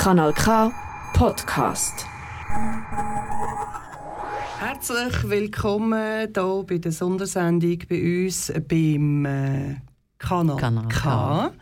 Kanal 0.00 0.32
K 0.32 0.72
Podcast. 1.12 2.06
Herzlich 4.58 5.28
willkommen 5.28 6.30
hier 6.34 6.64
bei 6.66 6.78
der 6.78 6.90
Sondersendung 6.90 7.80
bei 7.86 8.24
uns 8.24 8.50
beim 8.66 9.26
äh, 9.26 9.76
Kanal, 10.18 10.56
Kanal 10.56 10.88
K. 10.88 10.98
K. 10.98 11.52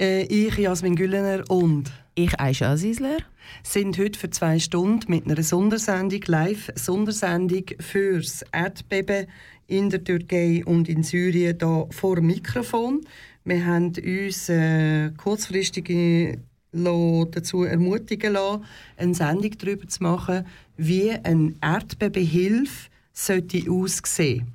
Äh, 0.00 0.22
ich, 0.24 0.58
Jasmin 0.58 0.96
Güllener 0.96 1.44
und 1.48 1.92
Ich, 2.16 2.40
Aisha 2.40 2.72
Azizler. 2.72 3.18
sind 3.62 3.96
heute 3.96 4.18
für 4.18 4.30
zwei 4.30 4.58
Stunden 4.58 5.08
mit 5.08 5.26
einer 5.26 5.40
Sondersendung, 5.40 6.22
Live-Sondersendung 6.26 7.66
fürs 7.78 8.42
Erdbeben 8.50 9.28
in 9.68 9.88
der 9.88 10.02
Türkei 10.02 10.64
und 10.66 10.88
in 10.88 11.04
Syrien 11.04 11.56
da 11.56 11.86
vor 11.90 12.16
dem 12.16 12.26
Mikrofon. 12.26 13.02
Wir 13.44 13.64
haben 13.64 13.92
uns 14.04 14.48
äh, 14.48 15.12
kurzfristig 15.12 16.40
dazu 16.84 17.64
ermutigen 17.64 18.32
lassen, 18.32 18.64
eine 18.96 19.14
Sendung 19.14 19.52
darüber 19.58 19.86
zu 19.88 20.02
machen, 20.02 20.46
wie 20.76 21.10
eine 21.10 21.54
Erdbebenhilfe 21.60 22.90
sollte 23.18 23.68
aussehen. 23.68 24.46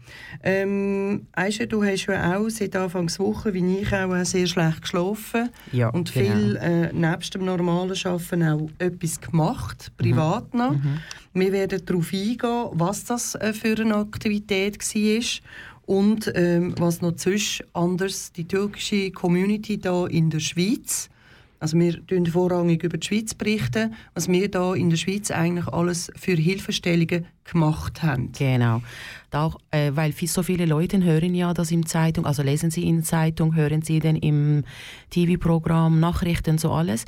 Ähm, 0.42 1.28
Aisha, 1.34 1.66
du 1.66 1.84
hast 1.84 2.06
ja 2.06 2.38
auch 2.38 2.50
seit 2.50 2.76
Anfangswoche, 2.76 3.54
wie 3.54 3.80
ich 3.80 3.94
auch, 3.94 4.16
äh, 4.16 4.24
sehr 4.24 4.48
schlecht 4.48 4.84
geschlafen 4.84 5.50
Ja, 5.74 5.90
und 5.90 6.14
genau. 6.14 6.36
viel 6.36 6.56
äh, 6.56 6.94
nebst 6.94 7.34
dem 7.34 7.46
normalen 7.46 7.98
Arbeiten 8.06 8.44
auch 8.44 8.70
etwas 8.80 9.20
gemacht, 9.20 9.92
privat 9.98 10.54
noch. 10.54 10.76
Wir 11.34 11.52
werden 11.52 11.86
darauf 11.86 12.14
eingehen, 12.14 12.68
was 12.72 13.04
das 13.04 13.36
äh, 13.36 13.54
für 13.54 13.80
eine 13.80 13.96
Aktivität 13.96 14.80
war 14.80 15.24
und 15.86 16.32
ähm, 16.34 16.74
was 16.78 17.02
noch 17.02 17.16
zwischen 17.16 17.66
anders 17.74 18.32
die 18.32 18.48
türkische 18.48 19.12
Community 19.12 19.78
da 19.78 20.08
in 20.08 20.30
der 20.30 20.40
Schweiz. 20.40 21.10
Also 21.64 21.80
wir 21.80 21.94
berichten 22.02 22.30
vorrangig 22.30 22.84
über 22.84 22.98
die 22.98 23.08
Schweiz, 23.08 23.34
berichten, 23.34 23.96
was 24.16 24.28
wir 24.28 24.52
da 24.52 24.74
in 24.74 24.90
der 24.90 24.98
Schweiz 24.98 25.32
eigentlich 25.32 25.66
alles 25.70 26.12
für 26.14 26.34
Hilfestellungen 26.34 27.26
gemacht 27.46 28.04
haben. 28.04 28.34
Genau. 28.38 28.82
Auch, 29.32 29.58
äh, 29.72 29.92
weil 29.94 30.12
so 30.28 30.44
viele 30.44 30.66
Leute 30.66 31.02
hören 31.02 31.34
ja 31.34 31.54
das 31.54 31.72
in 31.72 31.86
Zeitung, 31.86 32.26
also 32.26 32.44
lesen 32.44 32.70
sie 32.70 32.86
in 32.86 33.02
Zeitung, 33.02 33.56
hören 33.56 33.82
sie 33.82 34.00
dann 34.00 34.18
im 34.18 34.66
TV-Programm, 35.10 36.02
Nachrichten, 36.02 36.58
so 36.58 36.70
alles. 36.74 37.06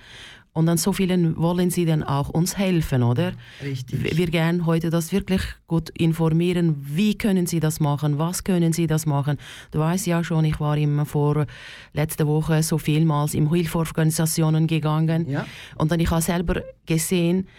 Und 0.56 0.68
dann 0.68 0.78
so 0.78 0.94
vielen 0.94 1.36
wollen 1.36 1.70
sie 1.70 1.86
dann 1.86 2.02
auch 2.02 2.30
uns 2.30 2.58
helfen, 2.58 3.04
oder? 3.04 3.34
Richtig. 3.62 4.18
Wir 4.18 4.28
gern 4.28 4.66
heute 4.66 4.90
das 4.90 5.12
wirklich 5.12 5.42
gut 5.68 5.90
informieren. 5.90 6.78
Wie 6.80 7.18
können 7.18 7.46
Sie 7.46 7.60
das 7.60 7.82
machen? 7.82 8.20
Was 8.20 8.46
können 8.46 8.72
Sie 8.72 8.88
das 8.88 9.06
machen? 9.06 9.38
Du 9.72 9.80
weißt 9.80 10.08
ja 10.08 10.24
schon, 10.24 10.46
ich 10.46 10.62
war 10.62 10.78
immer 10.78 11.06
vor 11.06 11.46
letzter 11.92 12.26
Woche 12.26 12.64
so 12.64 12.78
vielmals 12.78 13.34
in 13.34 13.50
Hilfeorganisationen 13.52 14.66
gegangen. 14.66 15.30
Ja. 15.30 15.46
Und 15.78 15.92
dann 15.92 16.00
ich 16.00 16.10
habe 16.10 16.22
selber 16.22 16.62
gesehen, 16.86 17.50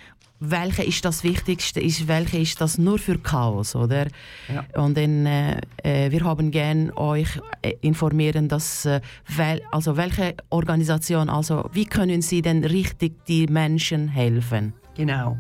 welche 0.41 0.83
ist 0.83 1.05
das 1.05 1.25
Wichtigste, 1.25 1.81
ist, 1.81 2.09
welche 2.09 2.39
ist 2.39 2.61
das 2.61 2.79
nur 2.79 2.99
für 2.99 3.19
Chaos, 3.19 3.75
oder? 3.75 4.07
Ja. 4.53 4.65
Und 4.83 4.97
dann, 4.97 5.27
äh, 5.27 5.61
äh, 5.83 6.11
wir 6.11 6.25
haben 6.25 6.51
gern 6.51 6.91
euch 6.93 7.29
äh, 7.63 7.75
informieren, 7.81 8.49
dass, 8.49 8.85
äh, 8.85 9.01
wel, 9.35 9.63
also 9.71 9.97
welche 9.97 10.35
Organisation, 10.51 11.29
also 11.29 11.69
wie 11.73 11.87
können 11.87 12.23
Sie 12.23 12.43
denn 12.43 12.65
richtig 12.65 13.25
die 13.27 13.47
Menschen 13.47 14.09
helfen? 14.09 14.75
Genau. 14.97 15.39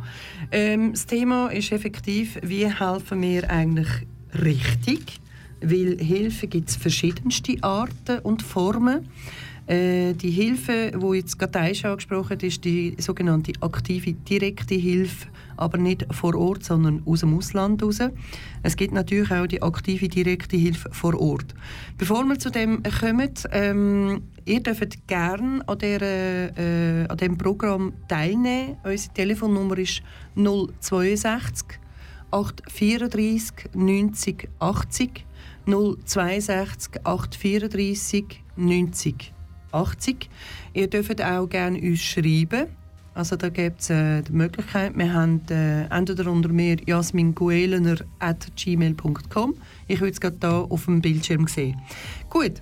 Ähm, 0.53 0.93
das 0.93 1.07
Thema 1.07 1.49
ist 1.49 1.73
effektiv, 1.73 2.39
wie 2.43 2.71
helfen 2.71 3.23
wir 3.23 3.51
eigentlich 3.51 3.89
richtig? 4.35 5.21
Weil 5.61 5.99
Hilfe 5.99 6.47
gibt 6.47 6.69
es 6.69 6.77
verschiedenste 6.77 7.57
Arten 7.63 8.19
und 8.23 8.43
Formen. 8.43 9.09
Äh, 9.67 10.15
die 10.15 10.31
Hilfe, 10.31 10.93
die 10.93 11.17
jetzt 11.17 11.39
gerade 11.39 11.59
Aisha 11.59 11.91
angesprochen 11.91 12.39
ist 12.41 12.65
die 12.65 12.95
sogenannte 12.99 13.53
aktive 13.61 14.13
direkte 14.13 14.77
Hilfe, 14.77 15.27
aber 15.57 15.77
nicht 15.77 16.07
vor 16.13 16.37
Ort, 16.37 16.63
sondern 16.63 17.03
aus 17.05 17.21
dem 17.21 17.37
Ausland 17.37 17.83
raus. 17.83 17.99
Es 18.63 18.77
gibt 18.77 18.95
natürlich 18.95 19.33
auch 19.33 19.47
die 19.49 19.61
aktive 19.61 20.09
direkte 20.09 20.57
Hilfe 20.57 20.89
vor 20.93 21.21
Ort. 21.21 21.55
Bevor 21.99 22.25
wir 22.25 22.39
zu 22.39 22.51
dem 22.51 22.81
kommen, 23.01 23.33
ähm, 23.51 24.23
ihr 24.45 24.63
dürft 24.63 25.09
gerne 25.09 25.69
an, 25.69 25.79
der, 25.79 26.01
äh, 26.57 27.09
an 27.09 27.17
dem 27.17 27.37
Programm 27.37 27.93
teilnehmen. 28.07 28.77
Unsere 28.85 29.15
Telefonnummer 29.15 29.79
ist 29.79 30.01
062 30.37 31.81
834 32.31 33.75
90 33.75 34.49
80 34.61 35.27
062 35.67 37.05
834 37.05 38.45
90 38.57 39.36
80. 39.77 40.29
Ihr 40.75 40.89
dürft 40.89 41.23
auch 41.23 41.49
gerne 41.49 41.81
uns 41.81 42.01
schreiben. 42.01 42.67
Also 43.15 43.37
da 43.37 43.49
gibt 43.49 43.81
es 43.81 43.89
äh, 43.89 44.21
die 44.23 44.33
Möglichkeit, 44.33 44.93
wir 44.95 45.11
haben 45.13 45.41
äh, 45.49 45.87
entweder 45.87 46.31
unter 46.31 46.51
mir 46.51 46.77
jasminguelener.gmail.com 46.85 49.55
Ich 49.89 50.01
würde 50.01 50.13
es 50.13 50.21
gerade 50.21 50.37
hier 50.39 50.67
auf 50.71 50.85
dem 50.85 51.01
Bildschirm 51.01 51.47
sehen. 51.47 51.81
Gut, 52.29 52.61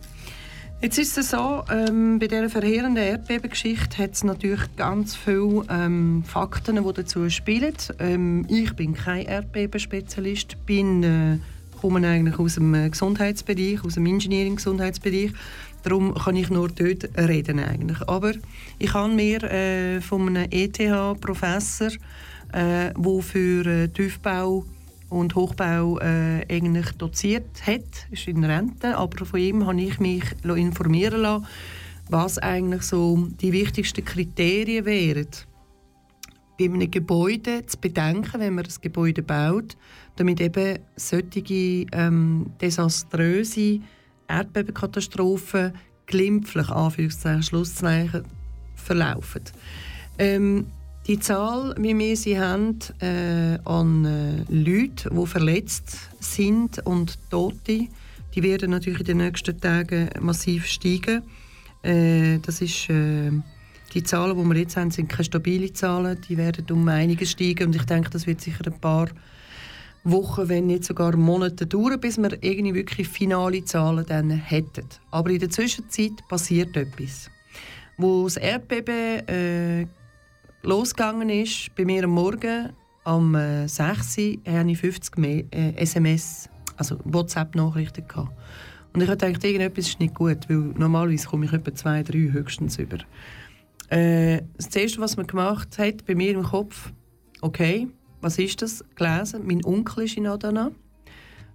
Jetzt 0.85 0.99
ist 0.99 1.17
es 1.17 1.31
so, 1.31 1.65
ähm, 1.73 2.19
bei 2.19 2.27
dieser 2.27 2.51
verheerenden 2.51 3.03
Erdbebengeschichte 3.03 4.03
hat 4.03 4.13
es 4.13 4.23
natürlich 4.23 4.77
ganz 4.77 5.17
viele 5.17 5.65
ähm, 5.71 6.23
Fakten, 6.27 6.77
die 6.77 6.93
dazu 6.93 7.31
spielen. 7.31 7.73
Ähm, 7.99 8.45
ich 8.51 8.71
bin 8.75 8.93
kein 8.93 9.25
Erdbebenspezialist, 9.25 10.67
bin, 10.67 11.03
äh, 11.03 11.39
komme 11.81 12.07
eigentlich 12.07 12.39
aus 12.39 12.57
dem 12.57 12.75
äh, 12.75 12.91
Gesundheitsbereich, 12.91 13.83
aus 13.83 13.95
dem 13.95 14.05
Engineering-Gesundheitsbereich. 14.05 15.33
Darum 15.85 16.15
kann 16.15 16.35
ich 16.35 16.51
nur 16.51 16.69
dort 16.69 17.11
reden 17.17 17.61
eigentlich. 17.61 18.01
Aber 18.09 18.33
ich 18.79 18.95
habe 18.95 19.13
mir 19.13 19.43
äh, 19.45 20.01
von 20.01 20.29
einem 20.29 20.49
ETH-Professor, 20.51 21.91
äh, 22.53 22.93
der 22.95 23.23
für 23.23 23.67
äh, 23.67 23.89
Tiefbau 23.89 24.65
und 25.11 25.35
Hochbau 25.35 25.99
äh, 25.99 26.45
eigentlich 26.49 26.91
doziert 26.93 27.67
hat, 27.67 28.07
ist 28.11 28.27
in 28.27 28.43
Rente, 28.45 28.97
aber 28.97 29.27
von 29.27 29.39
ihm 29.39 29.67
habe 29.67 29.81
ich 29.81 30.01
mich 30.01 30.25
informieren 30.43 31.21
lassen, 31.21 31.47
was 32.09 32.39
eigentlich 32.39 32.83
so 32.83 33.29
die 33.41 33.53
wichtigsten 33.53 34.05
Kriterien 34.05 34.85
wären, 34.85 35.29
bei 36.59 36.67
einem 36.67 36.91
Gebäude 36.91 37.67
zu 37.67 37.79
bedenken, 37.79 38.41
wenn 38.41 38.55
man 38.55 38.65
das 38.65 38.81
Gebäude 38.81 39.23
baut, 39.23 39.77
damit 40.17 40.41
eben 40.41 40.79
solche 40.97 41.87
ähm, 41.93 42.47
desaströse 42.61 43.81
Erdbebenkatastrophen 44.29 45.73
glimpflich, 46.07 46.69
Anführungszeichen, 46.69 48.25
verlaufen. 48.75 49.43
Ähm, 50.19 50.67
die 51.07 51.19
Zahl, 51.19 51.75
wie 51.79 51.97
wir 51.99 52.17
sie 52.17 52.41
haben, 52.41 52.79
äh, 53.01 53.59
an 53.65 54.05
äh, 54.05 54.45
Leuten, 54.49 55.15
die 55.15 55.27
verletzt 55.27 55.99
sind 56.21 56.85
und 56.87 57.19
Tote, 57.31 57.89
die 58.35 58.43
werden 58.43 58.71
natürlich 58.71 59.01
in 59.01 59.07
den 59.07 59.17
nächsten 59.19 59.61
Tagen 59.61 60.09
massiv 60.21 60.67
steigen. 60.67 61.23
Äh, 61.83 62.39
das 62.39 62.63
ist, 62.63 62.89
äh, 62.89 63.31
die 63.93 64.03
Zahlen, 64.03 64.37
die 64.37 64.45
wir 64.45 64.57
jetzt 64.57 64.77
haben, 64.77 64.91
sind 64.91 65.09
keine 65.09 65.25
stabile 65.25 65.73
Zahlen. 65.73 66.19
Die 66.29 66.37
werden 66.37 66.67
um 66.71 66.89
einiges 66.89 67.33
steigen 67.33 67.69
und 67.69 67.77
ich 67.77 67.85
denke, 67.85 68.11
das 68.11 68.27
wird 68.27 68.41
sicher 68.41 68.67
ein 68.67 68.81
paar 68.81 69.09
Wochen, 70.05 70.49
wenn 70.49 70.67
nicht 70.67 70.85
sogar 70.85 71.17
Monate 71.17 71.67
dauern, 71.67 71.99
bis 71.99 72.19
wir 72.19 72.43
irgendwie 72.43 72.75
wirklich 72.75 73.09
finale 73.09 73.65
Zahlen 73.65 74.05
dann 74.07 74.31
hätten. 74.31 74.87
Aber 75.11 75.31
in 75.31 75.39
der 75.39 75.51
Zwischenzeit 75.51 76.13
passiert 76.29 76.77
etwas. 76.77 77.31
Wo 77.97 78.25
das 78.25 78.37
Erdbeben 78.37 79.27
äh, 79.29 79.87
losgegangen 80.63 81.31
ist, 81.31 81.75
bei 81.75 81.85
mir 81.85 82.05
am 82.05 82.11
Morgen 82.11 82.71
am 83.05 83.35
äh, 83.35 83.67
6 83.67 84.19
Uhr, 84.19 84.53
hatte 84.53 84.71
ich 84.71 84.79
50 84.79 85.19
Me 85.19 85.45
äh, 85.51 85.75
SMS, 85.77 86.49
also 86.77 86.99
WhatsApp-Nachrichten. 87.05 88.05
Und 88.93 89.01
ich 89.01 89.09
gedacht, 89.09 89.43
irgendetwas 89.43 89.89
ist 89.89 90.01
nicht 90.01 90.15
gut, 90.15 90.49
weil 90.49 90.57
normalerweise 90.57 91.27
komme 91.27 91.47
ich 91.47 91.53
etwa 91.53 91.75
zwei, 91.75 92.03
drei 92.03 92.31
höchstens 92.31 92.79
über. 92.79 92.99
Äh, 93.89 94.43
das 94.57 94.75
Erste, 94.75 95.01
was 95.01 95.17
man 95.17 95.27
gemacht 95.27 95.79
hat, 95.79 96.05
bei 96.07 96.15
mir 96.15 96.33
im 96.33 96.43
Kopf, 96.43 96.93
okay, 97.41 97.89
was 98.25 98.39
ist 98.39 98.63
das? 98.63 98.83
Gelesen, 98.95 99.47
mein 99.47 99.65
Onkel 99.65 100.05
ist 100.05 100.17
in 100.17 100.27
Adana. 100.27 100.73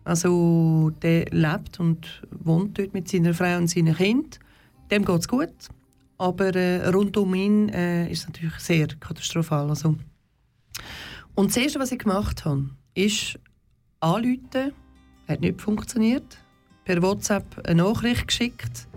Also 0.03 0.91
der 1.01 1.25
lebt 1.31 1.79
und 1.79 2.21
wohnt 2.29 2.77
dort 2.77 2.93
mit 2.93 3.09
seiner 3.09 3.33
Frau 3.33 3.57
und 3.57 3.67
seinen 3.67 3.95
Kind. 3.95 4.39
Dem 4.91 5.03
geht 5.03 5.19
es 5.19 5.27
gut, 5.27 5.53
aber 6.17 6.55
äh, 6.55 6.87
rund 6.89 7.17
um 7.17 7.33
ihn 7.33 7.69
äh, 7.69 8.09
ist 8.09 8.21
es 8.21 8.27
natürlich 8.27 8.59
sehr 8.59 8.87
katastrophal. 8.87 9.69
Also. 9.69 9.95
Und 11.35 11.49
das 11.49 11.57
Erste, 11.57 11.79
was 11.79 11.91
ich 11.91 11.99
gemacht 11.99 12.45
habe, 12.45 12.69
ist 12.93 13.39
anrufen. 13.99 14.73
Hat 15.27 15.41
nicht 15.41 15.61
funktioniert. 15.61 16.37
Per 16.85 17.01
WhatsApp 17.01 17.67
eine 17.67 17.83
Nachricht 17.83 18.27
geschickt, 18.27 18.87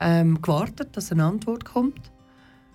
ähm, 0.00 0.40
gewartet, 0.42 0.96
dass 0.96 1.12
eine 1.12 1.24
Antwort 1.24 1.64
kommt. 1.64 2.11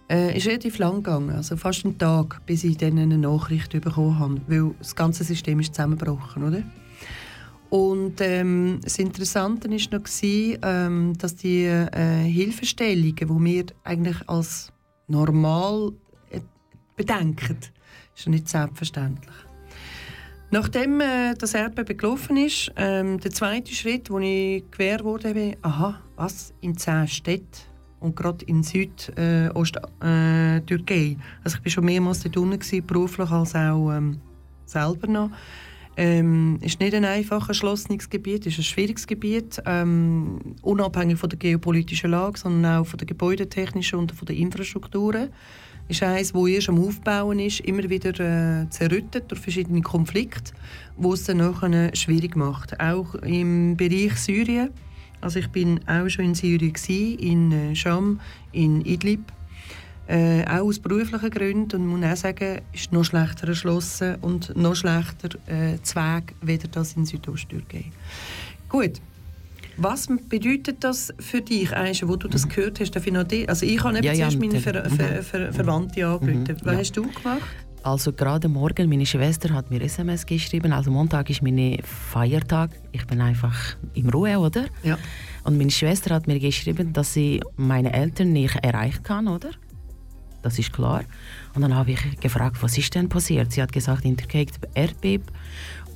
Äh, 0.09 0.37
ist 0.37 0.47
relativ 0.47 0.77
lang 0.77 1.03
gegangen, 1.03 1.31
also 1.31 1.57
fast 1.57 1.83
einen 1.83 1.97
Tag, 1.97 2.45
bis 2.45 2.63
ich 2.63 2.77
dann 2.77 2.97
eine 2.97 3.17
Nachricht 3.17 3.71
bekommen 3.71 4.17
habe, 4.17 4.41
weil 4.47 4.73
das 4.79 4.95
ganze 4.95 5.25
System 5.25 5.59
ist 5.59 5.75
zusammengebrochen, 5.75 6.43
oder? 6.43 6.63
Und 7.69 8.21
ähm, 8.21 8.79
das 8.81 8.99
Interessante 8.99 9.69
war 9.69 9.75
noch, 9.75 10.03
gewesen, 10.03 10.59
ähm, 10.61 11.17
dass 11.17 11.35
die 11.35 11.65
äh, 11.65 12.23
Hilfestellungen, 12.23 13.15
die 13.15 13.27
wir 13.27 13.65
eigentlich 13.83 14.17
als 14.29 14.71
normal 15.07 15.91
äh, 16.29 16.39
bedenken. 16.95 17.57
Ist 18.15 18.29
nicht 18.29 18.47
selbstverständlich. 18.47 19.35
Nachdem 20.49 21.01
äh, 21.01 21.33
das 21.37 21.53
Erdbeben 21.53 21.97
gelaufen 21.97 22.37
ist, 22.37 22.71
ähm, 22.77 23.19
der 23.19 23.31
zweite 23.31 23.73
Schritt, 23.73 24.09
wo 24.09 24.19
ich 24.19 24.63
gewähr 24.71 25.03
wurde, 25.03 25.57
aha, 25.61 25.99
was, 26.15 26.53
in 26.61 26.77
zehn 26.77 27.05
Städten 27.09 27.67
und 27.99 28.15
gerade 28.15 28.45
in 28.45 28.63
Südosttürkei. 28.63 30.95
Äh, 30.95 31.11
äh, 31.11 31.17
also 31.43 31.57
ich 31.57 31.65
war 31.65 31.71
schon 31.71 31.85
mehrmals 31.85 32.21
dort 32.21 32.37
unten, 32.37 32.87
beruflich 32.87 33.31
als 33.31 33.55
auch 33.55 33.91
ähm, 33.91 34.21
selber 34.65 35.07
noch. 35.07 35.31
Ähm, 35.99 36.59
ist 36.61 36.79
nicht 36.79 36.93
ein 36.93 37.05
einfach 37.05 37.49
erschlossenes 37.49 38.07
Gebiet, 38.07 38.45
ist 38.45 38.59
ein 38.59 38.63
schwieriges 38.63 39.07
Gebiet, 39.07 39.59
ähm, 39.65 40.39
unabhängig 40.61 41.17
von 41.17 41.29
der 41.29 41.39
geopolitischen 41.39 42.11
Lage, 42.11 42.37
sondern 42.37 42.79
auch 42.79 42.85
von 42.85 42.99
der 42.99 43.07
gebäudetechnischen 43.07 43.97
und 43.97 44.11
von 44.11 44.27
der 44.27 44.35
Infrastrukturen. 44.35 45.29
Ist 45.87 46.03
eines, 46.03 46.35
wo 46.35 46.45
erst 46.45 46.69
am 46.69 46.79
Aufbauen 46.79 47.39
ist, 47.39 47.61
immer 47.61 47.89
wieder 47.89 48.11
äh, 48.19 48.69
zerrüttet 48.69 49.31
durch 49.31 49.41
verschiedene 49.41 49.81
Konflikte, 49.81 50.51
wo 50.97 51.13
es 51.13 51.23
dann 51.23 51.37
nachher 51.37 51.95
schwierig 51.95 52.35
macht. 52.35 52.79
Auch 52.79 53.15
im 53.15 53.75
Bereich 53.75 54.17
Syrien. 54.17 54.69
Also 55.21 55.39
ich 55.39 55.49
bin 55.49 55.79
auch 55.87 56.07
schon 56.09 56.25
in 56.25 56.35
Syrien 56.35 56.73
gewesen, 56.73 57.19
in 57.19 57.51
äh, 57.51 57.75
Scham, 57.75 58.19
in 58.51 58.81
Idlib 58.85 59.21
äh, 60.07 60.43
auch 60.45 60.65
aus 60.65 60.79
beruflichen 60.79 61.29
Gründen 61.29 61.81
und 61.81 61.87
muss 61.87 62.11
auch 62.11 62.15
sagen, 62.15 62.61
ist 62.73 62.91
noch 62.91 63.03
schlechter 63.03 63.49
erschlossen 63.49 64.15
und 64.21 64.55
noch 64.55 64.75
schlechter 64.75 65.29
äh, 65.47 65.81
Zweig, 65.83 66.33
weder 66.41 66.67
das 66.69 66.93
in 66.93 67.05
Südosttürkei. 67.05 67.85
Gut. 68.69 69.01
Was 69.79 70.07
bedeutet 70.07 70.83
das 70.83 71.13
für 71.19 71.41
dich, 71.41 71.71
eigentlich, 71.71 72.07
wo 72.07 72.15
du 72.15 72.27
das 72.27 72.45
mhm. 72.45 72.49
gehört 72.49 72.79
hast? 72.79 72.95
Also 72.95 73.65
ich 73.65 73.83
habe 73.83 74.03
ja, 74.03 74.13
zuerst 74.13 74.33
ja, 74.33 74.39
meine 74.39 74.59
Ver 74.59 74.89
Ver 74.89 75.17
mhm. 75.17 75.23
Ver 75.23 75.53
Verwandte 75.53 75.99
mhm. 75.99 76.05
angerufen. 76.13 76.43
Mhm. 76.43 76.57
Was 76.63 76.73
ja. 76.73 76.79
hast 76.79 76.97
du 76.97 77.01
gemacht? 77.03 77.66
Also 77.83 78.11
gerade 78.11 78.47
morgen, 78.49 78.89
meine 78.89 79.05
Schwester 79.05 79.53
hat 79.53 79.69
mir 79.71 79.81
SMS 79.81 80.25
geschrieben. 80.25 80.73
Also 80.73 80.91
Montag 80.91 81.29
ist 81.29 81.41
mein 81.41 81.79
Feiertag. 81.83 82.71
Ich 82.91 83.05
bin 83.07 83.21
einfach 83.21 83.77
im 83.93 84.09
Ruhe, 84.09 84.37
oder? 84.39 84.65
Ja. 84.83 84.97
Und 85.43 85.57
meine 85.57 85.71
Schwester 85.71 86.13
hat 86.13 86.27
mir 86.27 86.39
geschrieben, 86.39 86.91
dass 86.91 87.13
sie 87.13 87.39
meine 87.55 87.93
Eltern 87.93 88.33
nicht 88.33 88.55
erreichen 88.57 89.03
kann, 89.03 89.27
oder? 89.27 89.51
das 90.47 90.59
ist 90.59 90.71
klar. 90.71 91.03
Und 91.53 91.61
dann 91.61 91.75
habe 91.75 91.91
ich 91.91 92.19
gefragt, 92.19 92.57
was 92.61 92.77
ist 92.77 92.95
denn 92.95 93.09
passiert? 93.09 93.51
Sie 93.51 93.61
hat 93.61 93.71
gesagt, 93.71 94.05
in 94.05 94.15
der 94.15 94.27
Gegend 94.27 94.59
Erdbeben 94.73 95.27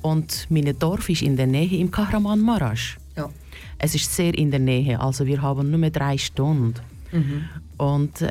und 0.02 0.46
mein 0.50 0.78
Dorf 0.78 1.08
ist 1.08 1.22
in 1.22 1.36
der 1.36 1.46
Nähe 1.46 1.78
im 1.78 1.90
Kahramanmaraş. 1.90 2.98
Ja. 3.16 3.30
Es 3.78 3.94
ist 3.94 4.14
sehr 4.14 4.34
in 4.34 4.50
der 4.50 4.60
Nähe, 4.60 5.00
also 5.00 5.26
wir 5.26 5.40
haben 5.40 5.70
nur 5.70 5.90
drei 5.90 6.18
Stunden. 6.18 6.74
Mhm. 7.12 7.44
Und 7.78 8.26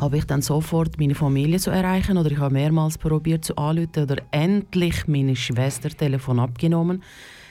habe 0.00 0.18
ich 0.18 0.24
dann 0.24 0.42
sofort 0.42 0.98
meine 0.98 1.14
Familie 1.14 1.58
zu 1.58 1.70
erreichen 1.70 2.18
oder 2.18 2.30
ich 2.30 2.38
habe 2.38 2.52
mehrmals 2.52 2.98
probiert 2.98 3.44
zu 3.44 3.56
anrufen 3.56 4.04
oder 4.04 4.16
endlich 4.30 5.06
meine 5.06 5.36
Schwester 5.36 5.88
Telefon 5.88 6.40
abgenommen. 6.40 7.02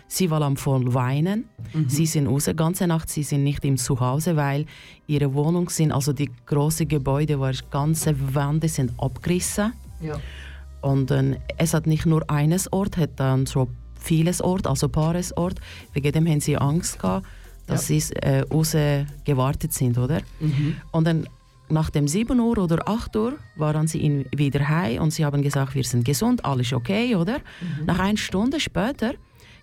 Sie 0.07 0.29
war 0.29 0.41
am 0.41 0.57
voll 0.57 0.93
weinen. 0.93 1.45
Mhm. 1.73 1.89
Sie 1.89 2.05
sind 2.05 2.27
raus, 2.27 2.49
ganze 2.55 2.85
Nacht. 2.85 3.09
Sie 3.09 3.23
sind 3.23 3.43
nicht 3.43 3.65
im 3.65 3.77
Zuhause, 3.77 4.35
weil 4.35 4.65
ihre 5.07 5.33
Wohnung 5.33 5.69
sind, 5.69 5.91
also 5.91 6.13
die 6.13 6.29
großen 6.45 6.87
Gebäude, 6.87 7.39
waren 7.39 7.57
ganze 7.71 8.13
Wände 8.35 8.67
sind 8.67 8.93
abgerissen. 8.99 9.73
Ja. 10.01 10.19
Und 10.81 11.09
äh, 11.09 11.37
es 11.57 11.73
hat 11.73 11.87
nicht 11.87 12.05
nur 12.05 12.29
eines 12.29 12.71
Ort, 12.71 12.97
hat 12.97 13.11
dann 13.15 13.45
so 13.45 13.69
vieles 13.99 14.41
Ort, 14.41 14.67
also 14.67 14.89
paares 14.89 15.35
Ort. 15.35 15.59
Wegen 15.93 16.11
dem 16.11 16.27
haben 16.27 16.41
sie 16.41 16.57
Angst 16.57 16.99
gehabt, 16.99 17.25
dass 17.65 17.89
ja. 17.89 17.99
sie 17.99 18.15
äh, 18.17 18.41
raus 18.41 18.75
gewartet 19.23 19.73
sind, 19.73 19.97
oder? 19.97 20.19
Mhm. 20.39 20.75
Und 20.91 21.07
dann 21.07 21.27
nach 21.69 21.89
dem 21.89 22.07
7 22.07 22.39
Uhr 22.39 22.57
oder 22.57 22.87
8 22.87 23.15
Uhr 23.15 23.33
waren 23.55 23.87
sie 23.87 24.25
wieder 24.35 24.67
heim 24.67 25.01
und 25.01 25.11
sie 25.11 25.25
haben 25.25 25.41
gesagt, 25.41 25.75
wir 25.75 25.83
sind 25.83 26.05
gesund, 26.05 26.43
alles 26.45 26.73
okay, 26.73 27.15
oder? 27.15 27.39
Mhm. 27.39 27.85
Nach 27.85 27.99
einer 27.99 28.17
Stunde 28.17 28.59
später 28.59 29.13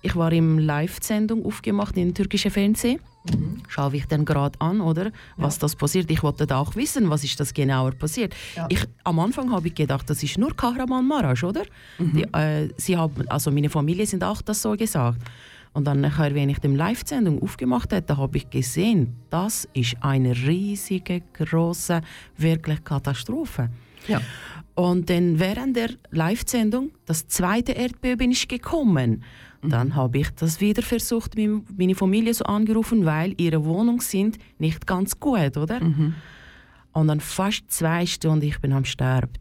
ich 0.03 0.17
war 0.17 0.33
im 0.33 0.59
Live-Sendung 0.59 1.45
aufgemacht 1.45 1.97
im 1.97 2.15
türkischen 2.15 2.51
Fernsehen. 2.51 3.01
Mhm. 3.31 3.63
Schaue 3.69 3.97
ich 3.97 4.07
dann 4.07 4.25
gerade 4.25 4.59
an, 4.61 4.81
oder, 4.81 5.11
was 5.37 5.57
ja. 5.57 5.61
das 5.61 5.77
passiert. 5.77 6.11
Ich 6.11 6.23
wollte 6.23 6.47
da 6.47 6.59
auch 6.59 6.75
wissen, 6.75 7.11
was 7.11 7.23
ist 7.23 7.39
das 7.39 7.53
genauer 7.53 7.93
passiert. 7.93 8.35
Ja. 8.57 8.67
Ich, 8.71 8.83
am 9.05 9.19
Anfang 9.19 9.53
habe 9.53 9.69
ich 9.69 9.75
gedacht, 9.75 10.09
das 10.09 10.23
ist 10.23 10.39
nur 10.39 10.57
Kahramanmaraş, 10.57 11.45
oder? 11.45 11.65
Mhm. 11.99 12.13
Die, 12.15 12.23
äh, 12.33 12.71
sie 12.79 12.97
haben, 12.97 13.29
also 13.29 13.51
meine 13.51 13.69
Familie 13.69 14.07
sind 14.07 14.25
auch 14.25 14.41
das 14.41 14.63
so 14.63 14.73
gesagt. 14.73 15.21
Und 15.73 15.87
dann 15.87 16.01
nachher, 16.01 16.35
wenn 16.35 16.49
ich 16.49 16.59
die 16.59 16.69
Live-Sendung 16.69 17.43
aufgemacht 17.43 17.93
habe, 17.93 18.17
habe 18.17 18.37
ich 18.37 18.51
gesehen, 18.51 19.15
das 19.31 19.69
ist 19.73 19.97
eine 20.01 20.35
riesige, 20.35 21.23
große, 21.35 22.01
wirklich 22.37 22.83
Katastrophe. 22.83 23.71
Ja. 24.09 24.21
Und 24.75 25.11
dann 25.11 25.39
während 25.39 25.77
der 25.77 25.91
Live-Sendung, 26.11 26.91
das 27.07 27.29
zweite 27.29 27.73
Erdbeben 27.73 28.33
ist 28.33 28.49
gekommen. 28.49 29.23
Dann 29.63 29.89
mhm. 29.89 29.95
habe 29.95 30.19
ich 30.19 30.31
das 30.31 30.61
wieder 30.61 30.83
versucht, 30.83 31.35
meine 31.37 31.95
Familie 31.95 32.33
so 32.33 32.45
angerufen, 32.45 33.05
weil 33.05 33.35
ihre 33.37 33.65
Wohnungen 33.65 34.01
sind 34.01 34.39
nicht 34.59 34.87
ganz 34.87 35.21
gut, 35.21 35.57
oder? 35.57 35.85
Mhm. 35.85 36.15
Und 36.93 37.09
dann 37.09 37.21
fast 37.21 37.71
zwei 37.71 38.07
Stunden, 38.07 38.47
ich 38.47 38.59
bin 38.59 38.73
am 38.73 38.85
Sterben. 38.85 39.33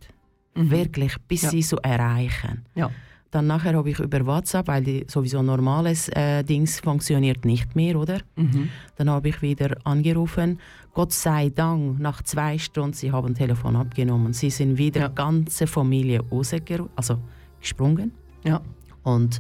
Mhm. 0.55 0.71
Wirklich, 0.71 1.15
bis 1.27 1.43
ja. 1.43 1.49
sie 1.49 1.61
so 1.61 1.77
erreichen. 1.77 2.65
Ja. 2.75 2.91
Dann 3.31 3.47
nachher 3.47 3.75
habe 3.75 3.89
ich 3.89 3.99
über 3.99 4.25
WhatsApp, 4.25 4.67
weil 4.67 4.83
die 4.83 5.05
sowieso 5.07 5.41
normales 5.43 6.09
äh, 6.09 6.43
Dings 6.43 6.79
funktioniert 6.79 7.45
nicht 7.45 7.75
mehr, 7.75 7.95
oder? 7.95 8.19
Mhm. 8.35 8.69
Dann 8.95 9.09
habe 9.09 9.29
ich 9.29 9.41
wieder 9.41 9.77
angerufen. 9.83 10.59
Gott 10.93 11.13
sei 11.13 11.49
Dank, 11.49 11.99
nach 11.99 12.23
zwei 12.23 12.57
Stunden, 12.57 12.93
sie 12.93 13.11
haben 13.11 13.35
Telefon 13.35 13.75
abgenommen. 13.75 14.33
Sie 14.33 14.49
sind 14.49 14.77
wieder 14.77 15.01
ja. 15.01 15.07
ganze 15.09 15.67
Familie 15.67 16.21
rausgesprungen, 16.31 16.89
also 16.95 17.17
gesprungen. 17.59 18.11
Ja. 18.43 18.61
Und 19.03 19.39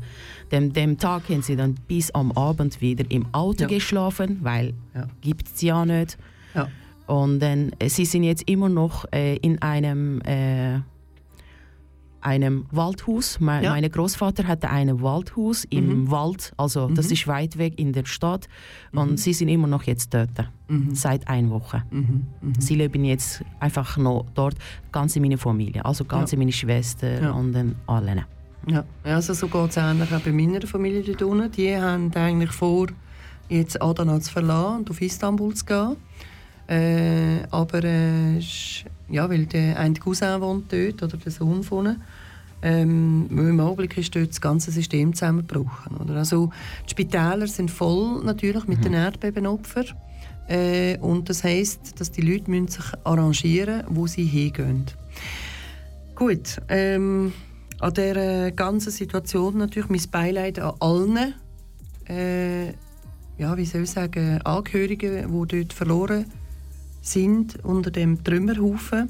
dem, 0.51 0.71
dem 0.71 0.97
Tag 0.97 1.29
haben 1.29 1.41
sie 1.41 1.55
dann 1.55 1.75
bis 1.87 2.11
am 2.11 2.31
Abend 2.33 2.81
wieder 2.81 3.05
im 3.09 3.25
Auto 3.33 3.63
ja. 3.63 3.67
geschlafen, 3.67 4.39
weil 4.41 4.73
ja. 4.93 5.07
gibt 5.21 5.47
es 5.47 5.61
ja 5.61 5.85
nicht. 5.85 6.17
Ja. 6.53 6.67
Und 7.07 7.39
dann, 7.39 7.71
äh, 7.79 7.89
sie 7.89 8.05
sind 8.05 8.23
jetzt 8.23 8.47
immer 8.47 8.69
noch 8.69 9.05
äh, 9.11 9.35
in 9.37 9.61
einem, 9.61 10.21
äh, 10.21 10.79
einem 12.21 12.65
Waldhaus. 12.71 13.39
Me 13.39 13.63
ja. 13.63 13.71
Mein 13.71 13.89
Großvater 13.89 14.47
hatte 14.47 14.69
ein 14.69 15.01
Waldhaus 15.01 15.65
im 15.65 15.87
mhm. 15.87 16.11
Wald, 16.11 16.53
also 16.57 16.87
mhm. 16.87 16.95
das 16.95 17.11
ist 17.11 17.27
weit 17.27 17.57
weg 17.57 17.79
in 17.79 17.93
der 17.93 18.05
Stadt. 18.05 18.47
Und 18.91 19.11
mhm. 19.11 19.17
sie 19.17 19.33
sind 19.33 19.49
immer 19.49 19.67
noch 19.67 19.83
jetzt 19.83 20.13
dort, 20.13 20.29
mhm. 20.67 20.93
seit 20.93 21.27
einer 21.27 21.49
Woche. 21.49 21.83
Mhm. 21.91 22.25
Mhm. 22.41 22.53
Sie 22.59 22.75
leben 22.75 23.05
jetzt 23.05 23.43
einfach 23.59 23.97
noch 23.97 24.25
dort, 24.33 24.55
ganze 24.91 25.19
meine 25.19 25.37
Familie, 25.37 25.85
also 25.85 26.05
ganze 26.05 26.37
meine 26.37 26.51
Schwester 26.51 27.33
und 27.35 27.53
dann 27.53 27.75
allen. 27.87 28.25
Ja, 28.67 28.83
also 29.03 29.33
so 29.33 29.47
geht 29.47 29.69
es 29.69 29.77
ähnlich 29.77 30.13
auch 30.13 30.19
bei 30.19 30.31
meiner 30.31 30.61
Familie 30.67 31.01
dort 31.01 31.21
unten. 31.23 31.51
Die 31.51 31.75
haben 31.75 32.11
eigentlich 32.13 32.51
vor, 32.51 32.87
jetzt 33.47 33.81
Adana 33.81 34.19
zu 34.19 34.31
verlassen 34.31 34.79
und 34.79 34.89
auf 34.89 35.01
Istanbul 35.01 35.53
zu 35.53 35.65
gehen. 35.65 35.95
Äh, 36.69 37.47
aber 37.49 37.83
äh, 37.83 38.39
ja, 39.09 39.27
weil 39.27 39.47
der 39.47 39.79
eine 39.79 39.95
Cousin 39.95 40.39
wohnt 40.39 40.71
dort, 40.71 41.01
oder 41.01 41.17
der 41.17 41.31
Sohn 41.31 41.63
von 41.63 41.85
ihnen, 41.85 42.01
ähm, 42.61 43.27
im 43.31 43.59
Augenblick 43.59 43.97
ist 43.97 44.15
dort 44.15 44.29
das 44.29 44.41
ganze 44.41 44.71
System 44.71 45.13
zusammengebrochen. 45.13 45.97
Oder? 45.97 46.17
Also, 46.17 46.51
die 46.85 46.91
Spitäler 46.91 47.47
sind 47.47 47.71
voll 47.71 48.23
natürlich 48.23 48.67
mit 48.67 48.79
mhm. 48.79 48.83
den 48.83 48.93
Erdbebenopfern. 48.93 49.85
Äh, 50.47 50.97
und 50.99 51.29
das 51.29 51.43
heisst, 51.43 51.99
dass 51.99 52.11
die 52.11 52.21
Leute 52.21 52.51
müssen 52.51 52.67
sich 52.67 52.85
arrangieren 53.03 53.83
wo 53.89 54.07
sie 54.07 54.25
hingehen. 54.25 54.85
Gut, 56.15 56.61
ähm, 56.67 57.33
an 57.79 57.93
dieser 57.93 58.51
ganzen 58.51 58.91
Situation 58.91 59.57
natürlich 59.57 59.89
mein 59.89 60.01
Beileid 60.11 60.59
an 60.59 60.73
allen, 60.79 61.33
äh, 62.09 62.67
ja, 63.37 63.55
wie 63.55 63.65
soll 63.65 63.83
ich 63.83 63.91
sagen, 63.91 64.41
Angehörigen, 64.41 65.31
die 65.31 65.57
dort 65.57 65.73
verloren 65.73 66.25
sind 67.01 67.63
unter 67.63 67.91
dem 67.91 68.23
Trümmerhaufen. 68.23 69.09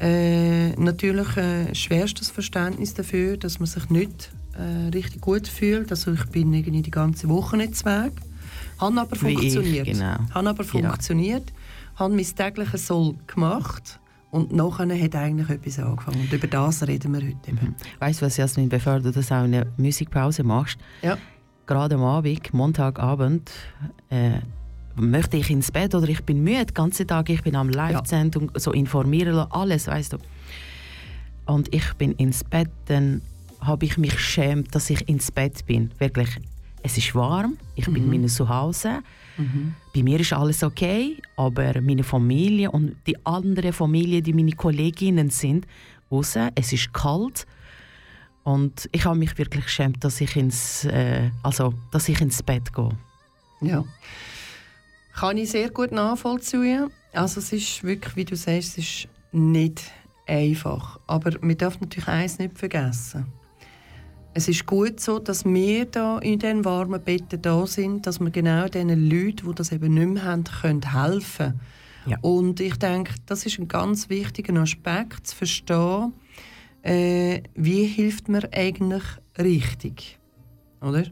Äh, 0.00 0.70
natürlich 0.76 1.36
äh, 1.36 1.74
schwerstes 1.74 2.30
Verständnis 2.30 2.94
dafür, 2.94 3.36
dass 3.36 3.58
man 3.58 3.66
sich 3.66 3.90
nicht 3.90 4.30
äh, 4.54 4.88
richtig 4.90 5.20
gut 5.20 5.48
fühlt. 5.48 5.90
Also 5.90 6.12
ich 6.12 6.24
bin 6.26 6.52
irgendwie 6.52 6.82
die 6.82 6.90
ganze 6.90 7.28
Woche 7.28 7.56
nicht 7.56 7.84
weg. 7.84 8.12
Hat 8.78 8.96
aber 8.96 9.10
wie 9.12 9.34
funktioniert. 9.34 9.88
Ich, 9.88 9.94
genau. 9.94 10.18
Hat 10.30 10.46
aber 10.46 10.64
funktioniert. 10.64 11.50
Ja. 11.50 12.00
Habe 12.00 12.14
mein 12.14 12.24
tägliches 12.24 12.86
Soll 12.86 13.16
gemacht 13.26 13.98
und 14.30 14.52
nachher 14.52 15.02
hat 15.02 15.14
eigentlich 15.16 15.48
etwas 15.48 15.78
angefangen. 15.78 16.20
Und 16.20 16.32
über 16.32 16.46
das 16.46 16.86
reden 16.86 17.12
wir 17.12 17.20
heute. 17.20 17.52
Mhm. 17.52 17.74
Weißt 17.98 18.20
du, 18.20 18.26
was 18.26 18.36
Jasmin, 18.36 18.68
bevor 18.68 19.00
du 19.00 19.10
das 19.10 19.32
auch 19.32 19.42
eine 19.42 19.66
Musikpause 19.76 20.44
machst? 20.44 20.78
Ja. 21.02 21.18
Gerade 21.66 21.96
am 21.96 22.02
Abend, 22.02 22.54
Montagabend, 22.54 23.50
äh, 24.10 24.40
möchte 24.98 25.36
ich 25.36 25.50
ins 25.50 25.70
Bett 25.70 25.94
oder 25.94 26.08
ich 26.08 26.22
bin 26.24 26.42
müde, 26.42 26.66
den 26.66 26.74
ganzen 26.74 27.06
Tag, 27.06 27.30
ich 27.30 27.42
bin 27.42 27.56
am 27.56 27.68
Live-Sendung, 27.68 28.50
ja. 28.54 28.60
so 28.60 28.72
informieren, 28.72 29.36
alles, 29.50 29.86
weißt 29.86 30.14
du. 30.14 30.18
Und 31.46 31.74
ich 31.74 31.94
bin 31.94 32.12
ins 32.12 32.44
Bett, 32.44 32.70
dann 32.86 33.22
habe 33.60 33.86
ich 33.86 33.96
mich 33.98 34.18
schämt, 34.18 34.74
dass 34.74 34.90
ich 34.90 35.08
ins 35.08 35.30
Bett 35.30 35.64
bin. 35.66 35.90
Wirklich. 35.98 36.28
es 36.82 36.96
ist 36.96 37.14
warm, 37.14 37.56
ich 37.74 37.86
bin 37.86 38.04
mhm. 38.04 38.10
meine 38.10 38.26
zu 38.26 38.48
Hause. 38.48 39.00
Mhm. 39.36 39.74
Bei 39.94 40.02
mir 40.02 40.20
ist 40.20 40.32
alles 40.32 40.62
okay, 40.62 41.16
aber 41.36 41.80
meine 41.80 42.04
Familie 42.04 42.70
und 42.70 42.96
die 43.06 43.16
andere 43.24 43.72
Familie, 43.72 44.22
die 44.22 44.32
meine 44.32 44.52
Kolleginnen 44.52 45.30
sind, 45.30 45.66
raus. 46.10 46.36
Es 46.54 46.72
ist 46.72 46.92
kalt 46.92 47.46
und 48.44 48.88
ich 48.92 49.04
habe 49.04 49.18
mich 49.18 49.36
wirklich 49.36 49.64
geschämt, 49.64 50.02
dass 50.04 50.20
ich 50.20 50.36
ins, 50.36 50.84
äh, 50.84 51.30
also, 51.42 51.74
dass 51.90 52.08
ich 52.08 52.20
ins 52.20 52.42
Bett 52.42 52.72
gehe. 52.72 52.90
Ja, 53.60 53.84
kann 55.20 55.36
ich 55.36 55.50
sehr 55.50 55.70
gut 55.70 55.92
nachvollziehen. 55.92 56.90
Also 57.12 57.40
es 57.40 57.52
ist 57.52 57.82
wirklich, 57.84 58.16
wie 58.16 58.24
du 58.24 58.36
sagst, 58.36 58.78
es 58.78 58.78
ist 58.78 59.08
nicht 59.32 59.82
einfach. 60.26 61.00
Aber 61.06 61.32
man 61.40 61.56
darf 61.56 61.80
natürlich 61.80 62.08
eines 62.08 62.38
nicht 62.38 62.58
vergessen. 62.58 63.26
Es 64.34 64.46
ist 64.46 64.66
gut 64.66 65.00
so, 65.00 65.18
dass 65.18 65.44
wir 65.44 65.86
da 65.86 66.18
in 66.18 66.38
den 66.38 66.64
warmen 66.64 67.02
Betten 67.02 67.42
da 67.42 67.66
sind, 67.66 68.06
dass 68.06 68.20
wir 68.20 68.30
genau 68.30 68.68
den 68.68 68.88
Leuten, 69.10 69.48
die 69.48 69.54
das 69.54 69.72
eben 69.72 69.94
nicht 69.94 70.08
mehr 70.08 70.24
haben, 70.24 70.44
können 70.44 70.92
helfen 70.92 71.60
ja. 72.08 72.16
Und 72.22 72.60
ich 72.60 72.76
denke, 72.76 73.12
das 73.26 73.44
ist 73.44 73.58
ein 73.58 73.68
ganz 73.68 74.08
wichtiger 74.08 74.54
Aspekt, 74.60 75.26
zu 75.26 75.36
verstehen, 75.36 76.14
äh, 76.82 77.42
wie 77.54 77.84
hilft 77.84 78.28
man 78.28 78.44
eigentlich 78.52 79.02
richtig, 79.38 80.18
oder? 80.80 81.04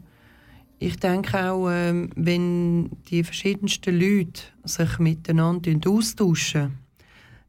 Ich 0.79 0.97
denke 0.97 1.51
auch, 1.51 1.69
äh, 1.69 2.07
wenn 2.15 2.91
die 3.09 3.23
verschiedensten 3.23 3.99
Leute 3.99 4.43
sich 4.63 4.99
miteinander 4.99 5.71
austauschen, 5.89 6.77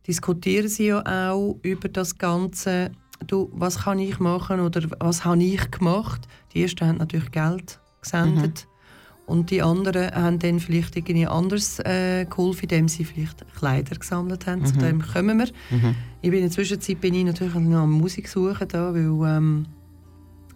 diskutieren 0.06 0.68
sie 0.68 0.86
ja 0.86 1.30
auch 1.30 1.58
über 1.62 1.88
das 1.88 2.16
Ganze, 2.16 2.90
du, 3.26 3.50
was 3.52 3.80
kann 3.80 3.98
ich 3.98 4.18
machen 4.18 4.60
oder 4.60 4.82
was 5.00 5.24
habe 5.24 5.42
ich 5.42 5.70
gemacht. 5.70 6.26
Die 6.54 6.62
ersten 6.62 6.86
haben 6.86 6.98
natürlich 6.98 7.30
Geld 7.30 7.78
gesendet 8.00 8.66
mhm. 8.66 9.34
und 9.34 9.50
die 9.50 9.60
anderen 9.60 10.10
haben 10.14 10.38
dann 10.38 10.58
vielleicht 10.58 10.96
irgendwie 10.96 11.26
anders 11.26 11.80
äh, 11.80 12.24
geholfen, 12.24 12.62
indem 12.62 12.88
sie 12.88 13.04
vielleicht 13.04 13.44
Kleider 13.54 13.96
gesammelt 13.96 14.46
haben. 14.46 14.60
Mhm. 14.60 14.66
Zu 14.66 14.78
dem 14.78 15.02
kommen 15.02 15.38
wir. 15.38 15.48
Mhm. 15.70 15.94
Ich 16.22 16.30
bin 16.30 16.38
in 16.38 16.46
der 16.46 16.52
Zwischenzeit 16.52 17.00
bin 17.00 17.14
ich 17.14 17.24
natürlich 17.24 17.54
noch 17.54 17.82
am 17.82 17.92
Musik 17.92 18.28
suchen 18.28 18.68
da, 18.68 18.94
weil 18.94 19.36
ähm, 19.36 19.66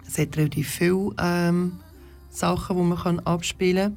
es 0.07 0.17
hat 0.17 0.37
relativ 0.38 0.69
viele 0.69 1.11
ähm, 1.19 1.73
Sachen, 2.33 2.77
die 2.77 2.83
man 2.83 3.21
abspielen 3.21 3.93
kann. 3.93 3.97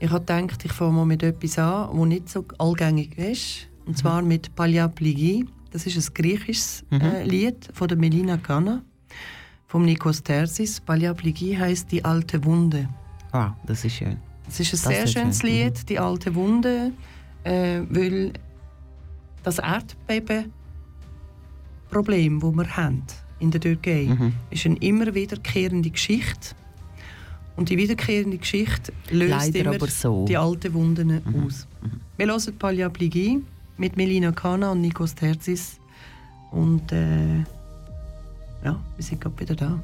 Ich 0.00 0.10
habe 0.10 0.24
gedacht, 0.24 0.64
ich 0.64 0.72
fange 0.72 0.92
mal 0.92 1.06
mit 1.06 1.22
etwas 1.22 1.58
an, 1.58 1.90
das 1.92 2.06
nicht 2.06 2.28
so 2.28 2.44
allgängig 2.58 3.18
ist. 3.18 3.68
Und 3.84 3.98
zwar 3.98 4.22
mit 4.22 4.54
Palja 4.54 4.86
Pligi. 4.86 5.46
Das 5.70 5.86
ist 5.86 5.96
ein 5.96 6.14
griechisches 6.14 6.84
mhm. 6.90 7.00
äh, 7.00 7.24
Lied 7.24 7.68
von 7.72 7.88
der 7.88 7.98
Melina 7.98 8.36
Gana, 8.36 8.82
vom 9.66 9.84
Nikos 9.84 10.22
Tersis. 10.22 10.80
Palja 10.80 11.14
Pligi 11.14 11.54
heißt 11.54 11.90
Die 11.90 12.04
alte 12.04 12.44
Wunde. 12.44 12.88
Ah, 13.32 13.52
das 13.66 13.84
ist 13.84 13.96
schön. 13.96 14.18
Es 14.46 14.60
ist 14.60 14.68
ein 14.68 14.72
das 14.72 14.82
sehr 14.82 15.04
ist 15.04 15.12
schönes 15.12 15.40
schön. 15.40 15.50
Lied, 15.50 15.74
mhm. 15.74 15.86
Die 15.86 15.98
alte 15.98 16.34
Wunde, 16.34 16.92
äh, 17.44 17.80
weil 17.90 18.32
das 19.42 19.58
Erdbebenproblem, 19.58 22.40
das 22.40 22.54
wir 22.54 22.76
haben 22.76 23.02
in 23.40 23.50
der 23.50 23.60
Türkei, 23.60 24.06
mhm. 24.08 24.32
ist 24.50 24.64
eine 24.64 24.76
immer 24.76 25.14
wiederkehrende 25.14 25.90
Geschichte. 25.90 26.54
Und 27.57 27.69
die 27.69 27.77
wiederkehrende 27.77 28.37
Geschichte 28.37 28.93
löst 29.09 29.29
Leider 29.29 29.73
immer 29.73 29.87
so. 29.87 30.25
die 30.25 30.37
alten 30.37 30.73
Wunden 30.73 31.21
mhm. 31.23 31.45
aus. 31.45 31.67
Mhm. 31.81 32.01
Wir 32.17 32.27
hören 32.27 32.57
Palja 32.57 32.89
Pligi 32.89 33.41
mit 33.77 33.95
Melina 33.97 34.31
Kana 34.31 34.71
und 34.71 34.81
Nikos 34.81 35.13
Terzis. 35.13 35.79
Und 36.51 36.91
äh, 36.91 37.39
ja, 38.63 38.79
wir 38.95 39.03
sind 39.03 39.21
gerade 39.21 39.39
wieder 39.39 39.55
da. 39.55 39.79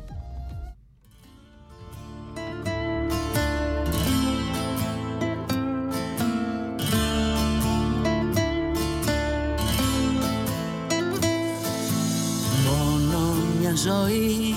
Μόνο 12.65 13.33
μια 13.59 13.73
ζωή, 13.75 14.55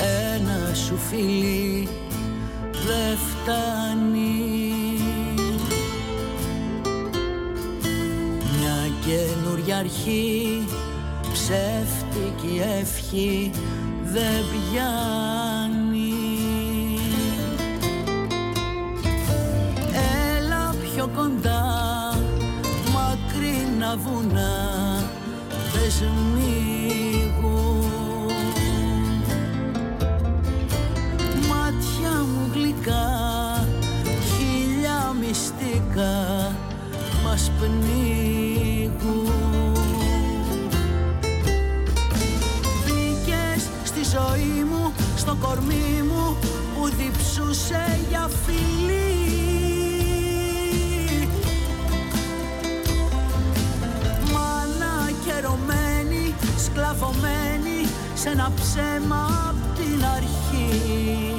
ένα 0.00 0.74
σου 0.74 0.96
φίλι 0.96 1.88
δεν 2.85 3.17
φτάνει. 3.17 4.43
Καινούρια 9.05 9.77
αρχή 9.77 10.65
ψεύτικη 11.33 12.61
ευχή 12.79 13.51
δεν 14.03 14.43
πιάνει. 14.51 16.13
Έλα 20.37 20.75
πιο 20.81 21.09
κοντά 21.15 21.63
μακρινά 22.93 23.97
βουνά 23.97 25.03
δεν 25.73 25.91
μας 37.33 37.51
πνίγουν. 37.59 39.31
Ζωή 44.11 44.63
μου, 44.63 44.93
στο 45.15 45.37
κορμί 45.41 46.03
μου 46.07 46.37
που 46.75 46.89
διψούσε 46.89 47.99
για 48.09 48.29
φιλί 48.45 49.13
Μάνα 54.33 55.11
καιρωμένη, 55.25 56.35
σκλαβωμένη 56.63 57.87
σε 58.13 58.29
ένα 58.29 58.51
ψέμα 58.55 59.49
απ' 59.49 59.77
την 59.77 60.05
αρχή 60.15 61.32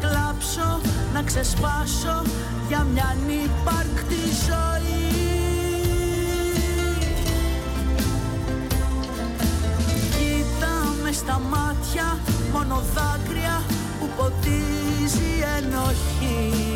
να 0.00 0.08
κλάψω, 0.08 0.80
να 1.14 1.22
ξεσπάσω 1.22 2.22
για 2.68 2.86
μια 2.92 3.16
ανύπαρκτη 3.20 4.22
ζωή. 4.46 5.00
Στα 11.14 11.40
μάτια 11.50 12.18
μόνο 12.52 12.82
δάκρυα 12.94 13.62
που 14.00 14.08
ποτίζει 14.16 15.30
ενοχή 15.56 16.71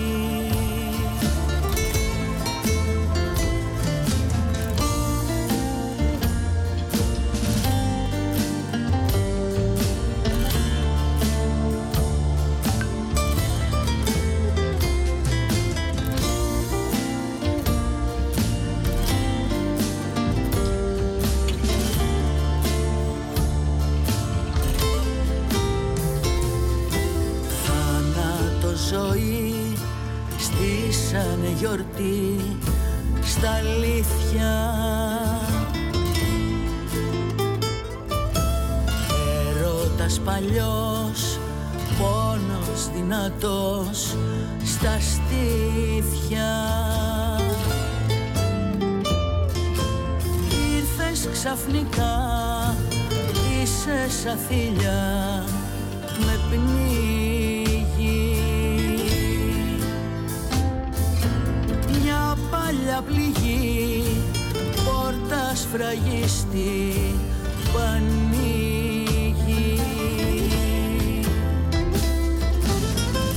αλήθεια. 33.96 34.74
Ερώτας 39.48 40.20
παλιός, 40.24 41.38
πόνος 41.98 42.90
δυνατός 42.94 44.16
στα 44.64 44.98
στήθια. 45.00 46.52
Ήρθες 50.76 51.28
ξαφνικά, 51.32 52.14
είσαι 53.62 54.10
σαν 54.22 54.38
θηλιά 54.48 55.44
με 56.18 56.38
πνίγει 56.50 56.85
πληγή 63.02 64.02
πόρτας 64.84 65.58
σφραγίστη 65.58 66.94
πανίγει 67.72 68.36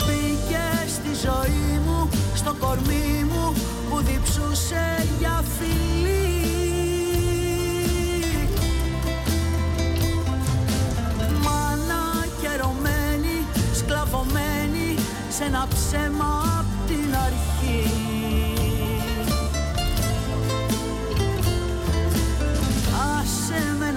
Μπήκε 0.05 0.87
στη 0.87 1.27
ζωή 1.27 1.79
μου, 1.85 2.09
στο 2.35 2.55
κορμί 2.59 3.25
μου 3.31 3.53
που 3.89 3.97
διψούσε 3.97 5.07
για 5.19 5.43
φιλή. 5.57 6.43
Μάνα 11.43 12.25
καιρωμένη, 12.41 13.45
σκλαβωμένη 13.73 14.95
σε 15.29 15.43
ένα 15.43 15.67
ψέμα 15.69 16.43
απ' 16.59 16.87
την 16.87 17.15
αρχή. 17.15 18.28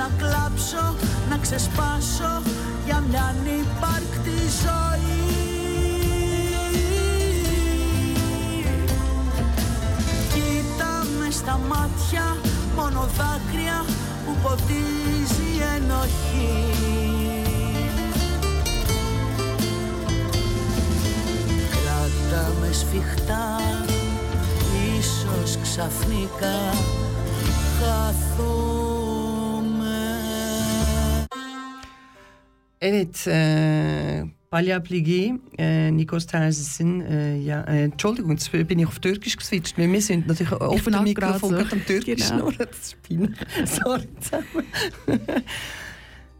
Να 0.02 0.10
κλάψω, 0.26 0.94
να 1.30 1.36
ξεσπάσω 1.36 2.42
για 2.84 3.04
μια 3.08 3.22
ανυπάρκτη 3.22 4.38
ζωή. 4.62 5.20
Κοίτα 10.32 11.06
με 11.18 11.30
στα 11.30 11.60
μάτια, 11.68 12.36
μόνο 12.76 13.08
δάκρυα 13.16 13.84
που 14.26 14.36
ποτίζει 14.42 15.48
η 15.56 15.62
ενοχή. 15.76 16.72
Κράτα 21.70 22.52
με 22.60 22.72
σφιχτά, 22.72 23.60
ίσως 24.98 25.58
ξαφνικά 25.62 26.58
χαθούμε 27.78 28.81
Evet, 32.84 33.28
äh, 33.28 34.24
Balja 34.50 34.80
Pligi, 34.80 35.34
äh, 35.56 35.92
Nikos 35.92 36.26
Tausensen, 36.26 37.00
äh, 37.02 37.36
ja, 37.36 37.62
äh, 37.62 37.84
Entschuldigung, 37.84 38.32
jetzt 38.32 38.50
bin 38.50 38.80
ich 38.80 38.86
auf 38.88 38.98
Türkisch 38.98 39.36
geswitcht, 39.36 39.78
weil 39.78 39.92
wir 39.92 40.02
sind 40.02 40.26
natürlich 40.26 40.50
auf 40.50 40.82
dem 40.82 41.04
Mikrofon 41.04 41.50
so. 41.50 41.56
am 41.58 41.86
Türkisch 41.86 42.28
Genau. 42.28 42.50
schnurren. 42.50 42.56
Das 42.58 42.96
peinlich. 43.08 43.38
Sorry 43.66 44.08
zusammen. 44.18 44.66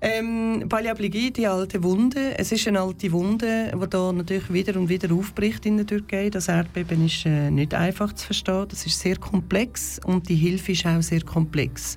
ähm, 0.01 0.65
Balja 0.69 0.95
Pligi, 0.95 1.31
die 1.33 1.47
alte 1.47 1.81
Wunde. 1.85 2.37
Es 2.37 2.51
ist 2.51 2.67
eine 2.67 2.81
alte 2.81 3.13
Wunde, 3.13 3.71
die 3.81 3.89
da 3.89 4.11
natürlich 4.13 4.53
wieder 4.53 4.77
und 4.81 4.89
wieder 4.89 5.15
aufbricht 5.15 5.65
in 5.65 5.77
der 5.77 5.87
Türkei. 5.87 6.29
Das 6.29 6.49
Erdbeben 6.49 7.07
ist 7.07 7.25
äh, 7.25 7.53
nicht 7.53 7.73
einfach 7.73 8.15
zu 8.15 8.27
verstehen. 8.27 8.67
Das 8.69 8.85
ist 8.85 8.99
sehr 8.99 9.17
komplex 9.17 10.01
und 10.05 10.29
die 10.29 10.35
Hilfe 10.35 10.73
ist 10.73 10.85
auch 10.87 11.01
sehr 11.03 11.23
komplex. 11.23 11.97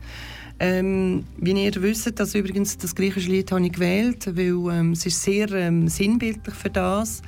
Ähm, 0.59 1.25
wie 1.37 1.51
ihr 1.51 1.81
wisst, 1.81 2.17
das 2.19 2.33
übrigens 2.33 2.77
das 2.77 2.95
griechische 2.95 3.29
Lied 3.29 3.51
habe 3.51 3.65
ich 3.65 3.73
gewählt, 3.73 4.25
weil 4.37 4.73
ähm, 4.73 4.91
es 4.93 5.05
ist 5.05 5.21
sehr 5.21 5.51
ähm, 5.51 5.87
sinnbildlich 5.87 6.55
für 6.55 6.69
das. 6.69 7.21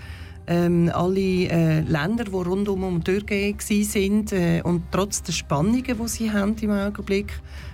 Ähm, 0.50 0.89
alle 0.93 1.19
äh, 1.19 1.81
Länder, 1.81 2.24
die 2.24 2.31
rundum 2.31 2.84
um 2.84 3.03
die 3.03 3.12
Türkei 3.12 3.53
waren 3.53 4.27
äh, 4.31 4.62
und 4.62 4.84
trotz 4.91 5.22
der 5.22 5.34
Spannungen, 5.34 5.84
die 5.84 6.07
sie 6.07 6.31
haben 6.31 6.55
im 6.62 6.72
Augenblick, 6.72 7.34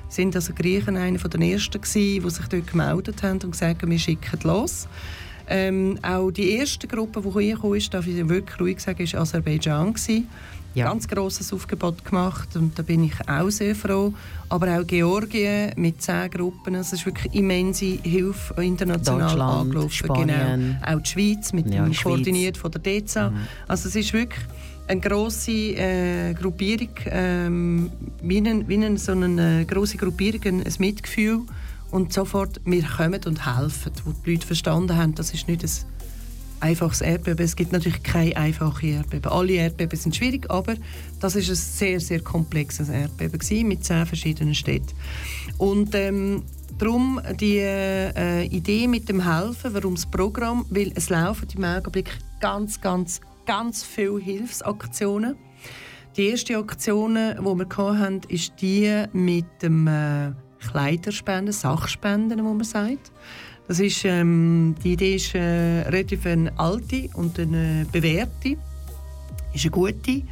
sind 0.09 0.35
also 0.35 0.53
Griechen 0.53 0.97
einer 0.97 1.19
der 1.19 1.41
ersten 1.41 1.79
gewesen, 1.79 2.23
die 2.23 2.29
sich 2.31 2.47
dort 2.47 2.67
gemeldet 2.67 3.21
haben 3.21 3.39
und 3.43 3.51
gesagt 3.51 3.83
haben, 3.83 3.91
wir 3.91 3.99
schicken 3.99 4.39
los. 4.43 4.87
Ähm, 5.47 5.99
auch 6.01 6.31
die 6.31 6.51
erste 6.51 6.87
Gruppe, 6.87 7.21
die 7.21 7.29
reingekommen 7.29 7.77
ist, 7.77 7.93
darf 7.93 8.07
ich 8.07 8.27
wirklich 8.27 8.59
ruhig 8.59 8.79
sagen, 8.79 9.03
ist 9.03 9.13
Aserbaidschan 9.13 9.93
gewesen. 9.93 10.27
Ja. 10.75 10.85
Ganz 10.87 11.07
grosses 11.07 11.53
Aufgebot 11.53 12.03
gemacht 12.03 12.55
und 12.55 12.77
da 12.77 12.81
bin 12.83 13.03
ich 13.03 13.13
auch 13.29 13.49
sehr 13.49 13.75
froh. 13.75 14.13
Aber 14.49 14.79
auch 14.79 14.87
Georgien 14.87 15.71
mit 15.75 16.01
zehn 16.01 16.29
Gruppen, 16.31 16.75
also 16.75 16.95
es 16.95 17.01
ist 17.01 17.05
wirklich 17.05 17.33
immense 17.33 17.85
Hilfe 17.85 18.61
international 18.61 19.21
Deutschland, 19.29 19.61
angelaufen. 19.61 19.89
Spanien. 19.91 20.77
Genau. 20.81 20.97
Auch 20.97 21.01
die 21.03 21.09
Schweiz 21.09 21.53
mit 21.53 21.67
Ja, 21.73 21.83
dem 21.83 21.89
die 21.91 21.95
Schweiz. 21.95 22.03
koordiniert 22.15 22.57
von 22.57 22.71
der 22.71 22.81
DEZA. 22.81 23.31
Also 23.67 23.87
es 23.89 23.95
ist 23.95 24.13
wirklich 24.13 24.41
eine 24.87 24.99
grosse 24.99 25.51
äh, 25.51 26.33
Gruppierung, 26.33 26.89
ähm, 27.05 27.89
wie, 28.21 28.37
eine, 28.37 28.67
wie 28.67 28.75
eine, 28.75 28.97
so 28.97 29.11
eine 29.13 29.61
äh, 29.61 29.65
grosse 29.65 29.97
Gruppierung, 29.97 30.41
ein, 30.43 30.63
ein 30.63 30.73
Mitgefühl 30.79 31.41
und 31.91 32.11
sofort 32.11 32.59
wir 32.65 32.83
kommen 32.83 33.21
und 33.25 33.45
helfen, 33.45 33.91
wo 34.05 34.11
die 34.25 34.31
Leute 34.33 34.47
verstanden 34.47 34.97
haben, 34.97 35.15
das 35.15 35.33
ist 35.33 35.47
nicht 35.47 35.63
ein 35.63 35.69
einfaches 36.63 37.01
Erdbeben. 37.01 37.45
Es 37.45 37.55
gibt 37.55 37.71
natürlich 37.71 38.01
keine 38.01 38.35
einfachen 38.37 38.89
Erdbeben. 38.89 39.31
Alle 39.31 39.53
Erdbeben 39.53 39.99
sind 39.99 40.15
schwierig, 40.15 40.49
aber 40.49 40.75
das 41.19 41.35
ist 41.35 41.49
ein 41.49 41.55
sehr, 41.55 41.99
sehr 41.99 42.21
komplexes 42.21 42.89
Erdbeben 42.89 43.37
gewesen, 43.37 43.67
mit 43.67 43.83
zehn 43.83 44.05
verschiedenen 44.05 44.55
Städten. 44.55 44.93
Und 45.57 45.93
ähm, 45.93 46.43
darum 46.77 47.21
die 47.39 47.57
äh, 47.57 48.45
Idee 48.45 48.87
mit 48.87 49.09
dem 49.09 49.21
Helfen, 49.29 49.73
warum 49.73 49.95
das 49.95 50.05
Programm, 50.05 50.65
weil 50.69 50.91
es 50.95 51.09
laufen 51.09 51.47
im 51.55 51.63
Augenblick 51.65 52.17
ganz, 52.39 52.79
ganz, 52.81 53.21
ganz 53.45 53.83
viele 53.83 54.19
Hilfsaktionen. 54.19 55.35
Die 56.15 56.27
erste 56.29 56.57
Aktion, 56.57 57.15
die 57.15 57.43
wir 57.43 57.99
hatten, 57.99 58.21
ist 58.29 58.53
die 58.61 59.05
mit 59.13 59.45
dem 59.61 59.87
äh, 59.87 60.31
Kleiderspenden, 60.59 61.53
Sachspenden, 61.53 62.39
wie 62.39 62.43
man 62.43 62.63
sagt. 62.63 63.11
Das 63.67 63.79
ist, 63.79 64.03
ähm, 64.05 64.75
die 64.83 64.93
Idee 64.93 65.15
ist 65.15 65.33
äh, 65.35 65.39
relativ 65.87 66.25
eine 66.25 66.57
alte 66.59 67.09
und 67.13 67.39
eine 67.39 67.85
bewährte. 67.91 68.57
Ist 69.53 69.63
eine 69.63 69.71
gute. 69.71 70.23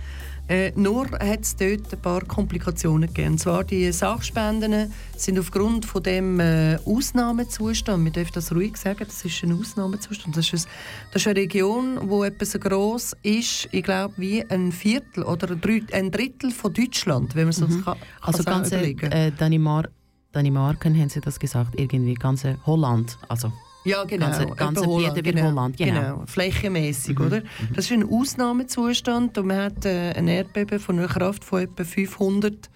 Äh, 0.51 0.73
nur 0.75 1.09
hat 1.11 1.41
es 1.43 1.55
dort 1.55 1.93
ein 1.93 2.01
paar 2.01 2.25
Komplikationen 2.25 3.07
gegeben. 3.07 3.33
Und 3.33 3.37
zwar 3.37 3.63
die 3.63 3.89
Sachspenden 3.93 4.91
sind 5.15 5.39
aufgrund 5.39 5.85
von 5.85 6.03
dem 6.03 6.41
äh, 6.41 6.77
Ausnahmezustand, 6.83 8.03
wir 8.03 8.11
dürfen 8.11 8.33
das 8.33 8.53
ruhig 8.53 8.75
sagen, 8.75 9.05
das 9.05 9.23
ist 9.23 9.41
ein 9.43 9.57
Ausnahmezustand. 9.57 10.35
Das 10.35 10.51
ist, 10.51 10.65
ein, 10.65 10.71
das 11.13 11.21
ist 11.21 11.27
eine 11.27 11.39
Region, 11.39 11.99
die 12.09 12.25
etwa 12.27 12.45
so 12.45 12.59
gross 12.59 13.15
ist, 13.23 13.69
ich 13.71 13.83
glaube, 13.83 14.15
wie 14.17 14.43
ein 14.49 14.73
Viertel 14.73 15.23
oder 15.23 15.55
ein 15.93 16.11
Drittel, 16.11 16.51
von 16.51 16.73
Deutschland, 16.73 17.33
wenn 17.35 17.45
man 17.45 17.53
so 17.53 17.67
kann, 17.67 17.97
Also 18.19 18.43
kann 18.43 18.55
ganze 18.55 18.75
überlegen. 18.75 19.09
äh, 19.09 19.31
Dänemark, 19.31 19.89
Dänemarken 20.35 20.97
haben 20.99 21.09
sie 21.09 21.21
das 21.21 21.39
gesagt, 21.39 21.79
irgendwie 21.79 22.13
ganze 22.13 22.57
Holland. 22.65 23.17
Also 23.27 23.51
Ja, 23.83 24.03
genau. 24.03 24.27
Ganze- 24.27 24.45
ganze 24.47 24.85
Holland, 24.85 25.15
wie 25.17 25.21
genau. 25.23 25.43
Holland, 25.43 25.77
genau. 25.77 25.99
genau. 26.01 26.23
Flächenmäßig, 26.25 27.19
oder? 27.19 27.41
Das 27.75 27.85
ist 27.85 27.91
ein 27.91 28.07
Ausnahmezustand 28.07 29.37
und 29.37 29.47
man 29.47 29.57
hat 29.57 29.85
äh, 29.85 30.13
ein 30.13 30.27
Erdbeben 30.27 30.79
von 30.79 30.99
einer 30.99 31.07
Kraft 31.07 31.43
von 31.43 31.61
etwa 31.61 31.83
500 31.83 32.69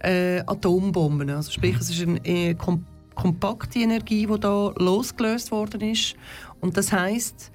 äh, 0.00 0.40
Atombomben. 0.46 1.30
Also 1.30 1.52
sprich, 1.52 1.76
es 1.78 1.90
ist 1.90 2.02
eine 2.02 2.24
äh, 2.24 2.54
kom 2.54 2.84
kompakte 3.14 3.78
Energie, 3.78 4.26
die 4.26 4.40
da 4.40 4.74
losgelöst 4.76 5.50
worden 5.50 5.80
ist. 5.80 6.16
Und 6.60 6.76
das 6.76 6.92
heißt, 6.92 7.50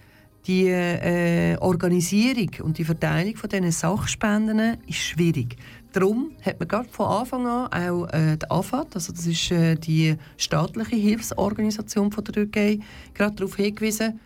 die 0.47 0.65
äh, 0.69 1.55
Organisierung 1.59 2.49
und 2.63 2.79
die 2.79 2.83
Verteilung 2.83 3.35
von 3.35 3.47
diesen 3.47 3.71
Sachspenden 3.71 4.77
ist 4.87 4.97
schwierig. 4.97 5.57
Darum 5.93 6.31
hat 6.41 6.59
man 6.59 6.67
gerade 6.67 6.89
von 6.89 7.07
Anfang 7.07 7.47
an 7.47 7.67
auch 7.67 8.07
äh, 8.13 8.37
die 8.37 8.49
AFAD, 8.49 8.95
also 8.95 9.11
das 9.11 9.27
ist 9.27 9.51
äh, 9.51 9.75
die 9.75 10.15
staatliche 10.37 10.95
Hilfsorganisation 10.95 12.11
von 12.11 12.23
der 12.23 12.33
Türkei, 12.33 12.79
gerade 13.13 13.35
darauf 13.35 13.55
hingewiesen, 13.55 14.19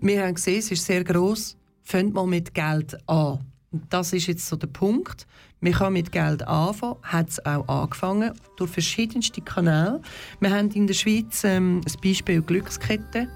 wir 0.00 0.22
haben 0.22 0.34
gesehen, 0.34 0.58
es 0.58 0.70
ist 0.70 0.84
sehr 0.84 1.02
gross, 1.02 1.56
fangt 1.82 2.14
mal 2.14 2.26
mit 2.26 2.54
Geld 2.54 2.96
an. 3.08 3.40
Und 3.70 3.82
das 3.90 4.12
ist 4.12 4.26
jetzt 4.26 4.46
so 4.46 4.56
der 4.56 4.68
Punkt. 4.68 5.26
Man 5.60 5.72
kann 5.72 5.92
mit 5.92 6.12
Geld 6.12 6.46
anfangen, 6.46 6.96
hat 7.02 7.30
es 7.30 7.44
auch 7.44 7.66
angefangen, 7.66 8.32
durch 8.56 8.70
verschiedenste 8.70 9.40
Kanäle. 9.40 10.00
Wir 10.40 10.50
haben 10.50 10.70
in 10.70 10.86
der 10.86 10.94
Schweiz 10.94 11.42
ähm, 11.44 11.80
ein 11.84 12.00
Beispiel 12.02 12.40
Glückskette. 12.42 13.28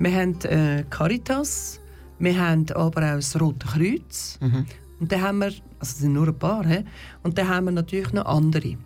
Wir 0.00 0.12
haben 0.12 0.40
äh, 0.40 0.84
Caritas, 0.88 1.80
wir 2.18 2.40
haben 2.40 2.66
aber 2.72 3.02
auch 3.02 3.16
das 3.16 3.38
Rote 3.40 3.66
Kreuz. 3.66 4.38
Und 4.98 5.12
dann 5.12 5.22
haben 5.22 5.38
wir, 5.38 5.52
also 5.80 5.92
es 5.92 5.98
sind 5.98 6.12
nur 6.12 6.28
ein 6.28 6.38
paar, 6.38 6.66
he? 6.66 6.84
und 7.22 7.38
dann 7.38 7.48
haben 7.48 7.66
wir 7.66 7.72
natürlich 7.72 8.12
noch 8.12 8.26
andere. 8.26 8.76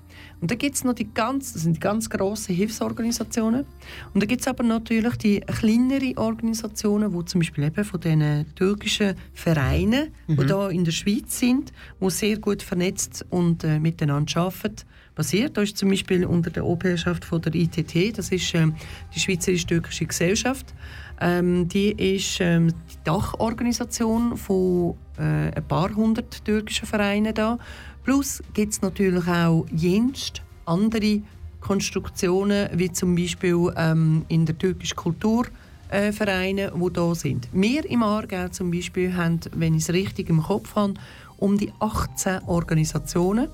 Und 0.41 0.51
dann 0.51 0.59
gibt 0.59 0.75
es 0.75 0.83
noch 0.83 0.95
die 0.95 1.13
ganz, 1.13 1.53
das 1.53 1.63
sind 1.63 1.77
die 1.77 1.81
ganz 1.81 2.11
grossen 2.11 2.55
Hilfsorganisationen. 2.55 3.65
Und 4.13 4.23
dann 4.23 4.29
gibt 4.29 4.41
es 4.41 4.49
aber 4.49 4.65
natürlich 4.65 5.17
die 5.17 5.41
kleineren 5.41 6.19
Organisationen, 6.19 7.17
die 7.17 7.25
zum 7.27 7.41
Beispiel 7.41 7.65
eben 7.65 7.85
von 7.85 8.01
den 8.01 8.45
türkischen 8.57 9.15
Vereinen, 9.35 10.09
die 10.27 10.35
hier 10.35 10.71
in 10.71 10.85
der 10.85 10.93
Schweiz 10.93 11.39
sind, 11.39 11.73
die 12.01 12.11
sehr 12.11 12.39
gut 12.39 12.63
vernetzt 12.63 13.25
und 13.31 13.63
äh, 13.63 13.79
miteinander 13.79 14.37
arbeiten, 14.41 14.85
basiert. 15.15 15.57
Da 15.57 15.63
ist 15.63 15.77
zum 15.77 15.91
Beispiel 15.91 16.25
unter 16.27 16.51
der 16.51 16.65
Obherrschaft 16.67 17.25
von 17.25 17.41
der 17.41 17.55
ITT, 17.55 18.19
das 18.19 18.31
ist 18.31 18.53
ähm, 18.55 18.75
die 19.15 19.21
Schweizerisch-Türkische 19.21 20.07
Gesellschaft, 20.07 20.75
ähm, 21.21 21.69
die 21.69 21.93
ist 21.93 22.39
ähm, 22.41 22.69
die 22.69 22.97
Dachorganisation 23.05 24.37
von 24.37 24.97
äh, 25.23 25.57
ein 25.57 25.65
paar 25.69 25.95
hundert 25.95 26.45
türkischen 26.45 26.87
Vereinen 26.87 27.35
da. 27.35 27.59
Plus 28.05 28.43
gibt 28.55 28.73
es 28.73 28.83
natürlich 28.83 29.27
auch 29.29 29.65
jenst 29.73 30.43
andere 30.67 31.23
Konstruktionen, 31.61 32.69
wie 32.73 32.91
zum 32.91 33.15
Beispiel 33.15 33.73
ähm, 33.77 34.25
in 34.29 34.45
der 34.47 34.59
türkischen 34.59 34.97
Kultur. 34.97 35.47
Äh, 35.89 36.11
Vereine, 36.11 36.73
die 36.75 36.93
da 36.95 37.15
sind. 37.15 37.49
Wir 37.53 37.89
im 37.89 38.03
Aargau 38.03 38.49
zum 38.49 38.71
Beispiel 38.71 39.15
haben, 39.15 39.41
wenn 39.55 39.75
ich 39.75 39.83
es 39.83 39.93
richtig 39.93 40.31
im 40.31 40.43
Kopf 40.43 40.75
habe, 40.75 40.95
um 41.37 41.59
die 41.59 41.71
18 41.81 42.45
Organisationen, 42.47 43.49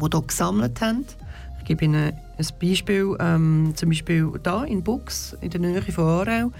die 0.00 0.06
hier 0.08 0.22
gesammelt 0.22 0.80
haben. 0.80 1.04
Ich 1.58 1.64
gebe 1.64 1.84
Ihnen 1.84 2.12
ein 2.38 2.46
Beispiel. 2.60 3.16
Ähm, 3.18 3.72
zum 3.74 3.88
Beispiel 3.88 4.30
hier 4.44 4.64
in 4.66 4.84
Bux, 4.84 5.36
in 5.40 5.50
der 5.50 5.60
Nähe 5.60 5.82
von 5.82 6.04
Aarau, 6.04 6.52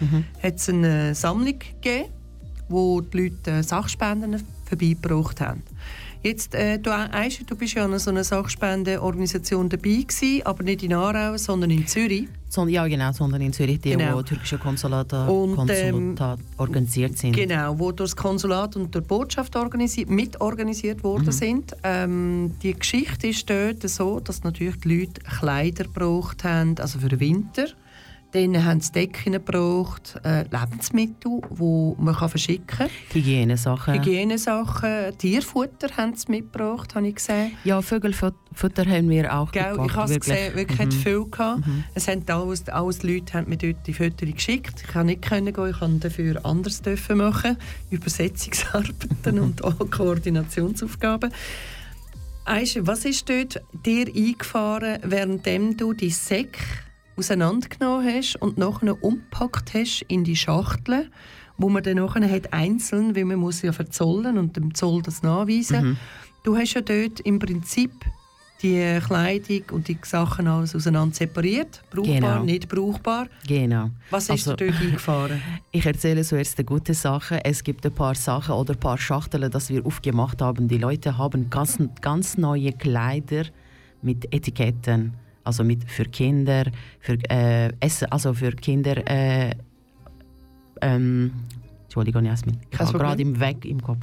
hat 0.42 0.56
es 0.56 0.68
eine 0.68 1.14
Sammlung 1.14 1.60
gegeben, 1.60 2.10
wo 2.72 3.00
die 3.00 3.24
Leute 3.24 3.50
äh, 3.50 3.62
Sachspenden 3.62 4.42
vorbeigebracht 4.64 5.40
haben. 5.40 5.62
Jetzt, 6.24 6.54
äh, 6.54 6.78
du, 6.78 6.90
Aisha, 6.92 7.42
du 7.44 7.56
bist 7.56 7.74
ja 7.74 7.84
an 7.84 7.98
so 7.98 8.10
einer 8.10 8.22
Sachspendenorganisation 8.22 9.68
dabei 9.68 10.04
gewesen, 10.06 10.42
aber 10.44 10.62
nicht 10.62 10.84
in 10.84 10.94
Aarau, 10.94 11.36
sondern 11.36 11.70
in 11.70 11.84
Zürich. 11.88 12.28
Ja, 12.68 12.86
genau, 12.86 13.10
sondern 13.12 13.40
in 13.40 13.52
Zürich, 13.52 13.80
die, 13.80 13.90
Genau. 13.90 14.18
wo 14.18 14.22
türkische 14.22 14.58
Konsulate 14.58 15.24
Und, 15.24 15.56
Konsulat 15.56 16.38
organisiert 16.58 17.18
sind. 17.18 17.34
Genau, 17.34 17.76
wo 17.76 17.90
durch 17.90 18.10
das 18.10 18.16
Konsulat 18.16 18.76
und 18.76 18.94
durch 18.94 19.04
die 19.04 19.08
Botschaft 19.08 19.56
organisiert, 19.56 20.10
mitorganisiert 20.10 21.02
worden 21.02 21.32
sind. 21.32 21.74
Ähm, 21.82 22.52
die 22.62 22.74
Geschichte 22.74 23.26
ist 23.28 23.50
dort 23.50 23.88
so, 23.88 24.20
dass 24.20 24.44
natürlich 24.44 24.78
die 24.80 25.00
Leute 25.00 25.22
Kleider 25.22 25.84
gebraucht 25.84 26.44
haben, 26.44 26.76
also 26.78 27.00
für 27.00 27.08
den 27.08 27.18
Winter. 27.18 27.66
Dann 28.32 28.64
haben 28.64 28.80
sie 28.80 28.92
Decken 28.92 29.34
gebraucht, 29.34 30.18
äh, 30.24 30.44
Lebensmittel, 30.44 31.42
die 31.50 31.94
man 31.98 32.16
kann 32.16 32.30
verschicken 32.30 32.66
kann. 32.66 32.88
Hygienesachen. 33.12 33.94
Hygienesachen, 33.94 35.18
Tierfutter 35.18 35.94
haben 35.98 36.14
sie 36.16 36.30
mitgebracht, 36.30 36.94
habe 36.94 37.08
ich 37.08 37.16
gesehen. 37.16 37.52
ja, 37.64 37.82
Vögelfutter 37.82 38.86
haben 38.86 39.10
wir 39.10 39.34
auch 39.34 39.52
Gell, 39.52 39.72
gepackt, 39.72 39.90
ich 39.90 39.96
habe 39.96 40.12
es 40.12 40.20
gesehen, 40.20 40.56
wirklich 40.56 40.78
hat 40.78 40.94
viel 40.94 41.26
gehabt. 41.26 41.62
Es 41.94 42.08
haben 42.08 42.24
alles, 42.26 42.68
alles 42.70 43.02
Leute 43.02 43.34
haben 43.34 43.50
mir 43.50 43.58
dort 43.58 43.86
die 43.86 43.92
Fotos 43.92 44.28
geschickt. 44.32 44.82
Ich 44.82 44.88
konnte 44.88 45.08
nicht 45.08 45.22
können 45.22 45.52
gehen, 45.52 45.70
ich 45.70 45.78
konnte 45.78 46.08
dafür 46.08 46.40
anders 46.44 46.80
dürfen 46.80 47.18
machen, 47.18 47.58
Übersetzungsarbeiten 47.90 49.40
und 49.40 49.62
auch 49.64 49.78
Koordinationsaufgaben. 49.90 51.30
Aisha, 52.44 52.80
was 52.84 53.04
ist 53.04 53.28
dort 53.28 53.62
dir 53.84 54.06
eingefahren, 54.06 54.98
währenddem 55.04 55.76
du 55.76 55.92
die 55.92 56.10
Säcke 56.10 56.58
auseinandergenommen 57.16 58.06
hast 58.14 58.36
und 58.36 58.58
nachher 58.58 59.02
umpackt 59.02 59.74
hast 59.74 60.02
in 60.08 60.24
die 60.24 60.36
Schachteln, 60.36 61.10
wo 61.58 61.68
man 61.68 61.82
dann 61.82 61.96
nachher 61.96 62.28
hat 62.30 62.52
einzeln, 62.52 63.14
weil 63.14 63.24
man 63.24 63.36
muss 63.38 63.62
ja 63.62 63.72
verzollen 63.72 64.38
und 64.38 64.56
dem 64.56 64.74
Zoll 64.74 65.02
das 65.02 65.22
nachweisen. 65.22 65.98
Du 66.44 66.56
hast 66.56 66.74
ja 66.74 66.80
dort 66.80 67.20
im 67.20 67.38
Prinzip 67.38 67.92
die 68.62 68.98
Kleidung 69.04 69.62
und 69.72 69.88
die 69.88 69.98
Sachen 70.02 70.46
alles 70.46 70.74
auseinander 70.76 71.14
separiert. 71.14 71.82
Brauchbar, 71.90 72.14
Genau. 72.14 72.42
nicht 72.44 72.68
brauchbar. 72.68 73.26
Genau. 73.46 73.90
Was 74.10 74.24
ist 74.24 74.30
Also- 74.48 74.54
dort 74.54 74.70
eingefahren? 74.80 75.42
Ich 75.72 75.84
erzähle 75.84 76.22
zuerst 76.22 76.58
die 76.58 76.64
gute 76.64 76.94
Sache. 76.94 77.44
Es 77.44 77.64
gibt 77.64 77.84
ein 77.84 77.92
paar 77.92 78.14
Sachen 78.14 78.54
oder 78.54 78.74
ein 78.74 78.78
paar 78.80 78.98
Schachteln, 78.98 79.50
das 79.50 79.68
wir 79.68 79.84
aufgemacht 79.84 80.40
haben. 80.40 80.68
Die 80.68 80.78
Leute 80.78 81.18
haben 81.18 81.50
ganz, 81.50 81.78
ganz 82.00 82.38
neue 82.38 82.72
Kleider 82.72 83.44
mit 84.00 84.32
Etiketten. 84.32 85.14
Also 85.44 85.64
mit 85.64 85.90
für 85.90 86.04
Kinder, 86.04 86.64
für 87.00 87.18
äh, 87.30 87.72
Essen, 87.80 88.10
also 88.10 88.32
für 88.34 88.52
Kinder. 88.52 88.96
Äh, 89.08 89.54
ähm, 90.80 91.32
Entschuldigung, 91.84 92.24
Jasmin. 92.24 92.58
Ich 92.70 92.78
habe 92.78 92.98
gerade 92.98 93.22
im 93.22 93.38
Weg 93.38 93.64
im 93.64 93.82
Kopf. 93.82 93.98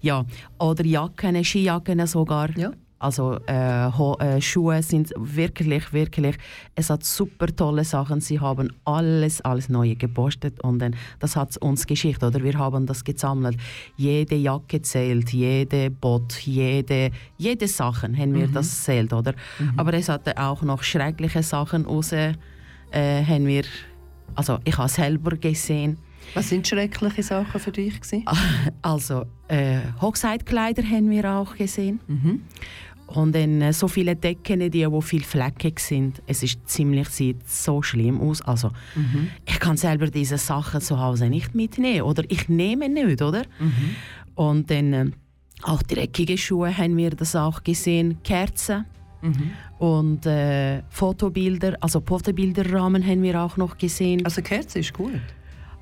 Ja, 0.00 0.24
oder 0.58 0.84
Jacken, 0.84 1.44
Skijacken 1.44 2.06
sogar. 2.06 2.56
Ja. 2.56 2.72
Also 2.98 3.38
äh, 3.46 3.88
äh, 3.88 4.40
Schuhe 4.40 4.82
sind 4.82 5.12
wirklich, 5.16 5.92
wirklich, 5.92 6.36
es 6.74 6.88
hat 6.90 7.04
super 7.04 7.54
tolle 7.54 7.84
Sachen. 7.84 8.20
Sie 8.20 8.40
haben 8.40 8.72
alles, 8.84 9.40
alles 9.42 9.68
Neue 9.68 9.96
gepostet 9.96 10.60
und 10.60 10.78
dann, 10.78 10.96
das 11.18 11.36
hat 11.36 11.56
uns 11.58 11.86
geschickt, 11.86 12.22
oder? 12.22 12.42
Wir 12.42 12.58
haben 12.58 12.86
das 12.86 13.04
gesammelt. 13.04 13.58
Jede 13.96 14.36
Jacke 14.36 14.80
zählt, 14.80 15.30
jede 15.30 15.90
Bot, 15.90 16.38
jede, 16.40 17.10
jede 17.36 17.68
Sachen 17.68 18.16
haben 18.16 18.34
wir 18.34 18.48
das 18.48 18.84
zählt, 18.84 19.12
oder? 19.12 19.34
Aber 19.76 19.92
es 19.94 20.08
hatte 20.08 20.38
auch 20.38 20.62
noch 20.62 20.82
schreckliche 20.82 21.42
Sachen 21.42 21.84
raus, 21.84 22.12
äh, 22.12 22.34
haben 22.92 23.46
wir, 23.46 23.64
also 24.34 24.58
ich 24.64 24.78
habe 24.78 24.88
selber 24.88 25.36
gesehen. 25.36 25.98
Was 26.34 26.48
sind 26.48 26.66
schreckliche 26.66 27.22
Sachen 27.22 27.60
für 27.60 27.70
dich? 27.70 28.00
Gewesen? 28.00 28.24
Also 28.82 29.24
äh, 29.48 29.78
Hochzeitkleider 30.00 30.82
haben 30.82 31.10
wir 31.10 31.30
auch 31.30 31.54
gesehen. 31.54 32.00
Mhm. 32.06 32.42
Und 33.06 33.34
dann 33.34 33.60
äh, 33.60 33.72
so 33.72 33.86
viele 33.86 34.16
Decken, 34.16 34.70
die 34.70 34.90
wo 34.90 35.00
viel 35.00 35.22
fleckig 35.22 35.78
sind. 35.78 36.22
Es 36.26 36.42
ist 36.42 36.66
ziemlich 36.66 37.08
sieht 37.10 37.46
so 37.48 37.82
schlimm 37.82 38.20
aus. 38.20 38.40
Also 38.42 38.70
Mhm. 38.94 39.28
ich 39.46 39.60
kann 39.60 39.76
selber 39.76 40.06
diese 40.08 40.38
Sachen 40.38 40.80
zu 40.80 40.98
Hause 40.98 41.28
nicht 41.28 41.54
mitnehmen 41.54 42.02
oder 42.02 42.24
ich 42.28 42.48
nehme 42.48 42.88
nicht, 42.88 43.20
oder? 43.20 43.42
Mhm. 43.58 43.96
Und 44.34 44.70
dann 44.70 44.92
äh, 44.92 45.10
auch 45.62 45.82
dreckige 45.82 46.36
Schuhe 46.38 46.76
haben 46.76 46.96
wir 46.96 47.10
das 47.10 47.36
auch 47.36 47.62
gesehen, 47.62 48.18
Kerzen. 48.24 48.84
Mhm. 49.22 49.50
Und 49.78 50.26
äh, 50.26 50.82
Fotobilder, 50.90 51.76
also 51.80 52.02
Fotobilderrahmen 52.04 53.06
haben 53.06 53.22
wir 53.22 53.40
auch 53.42 53.56
noch 53.56 53.76
gesehen. 53.78 54.24
Also 54.24 54.42
Kerze 54.42 54.78
ist 54.80 54.92
gut. 54.92 55.20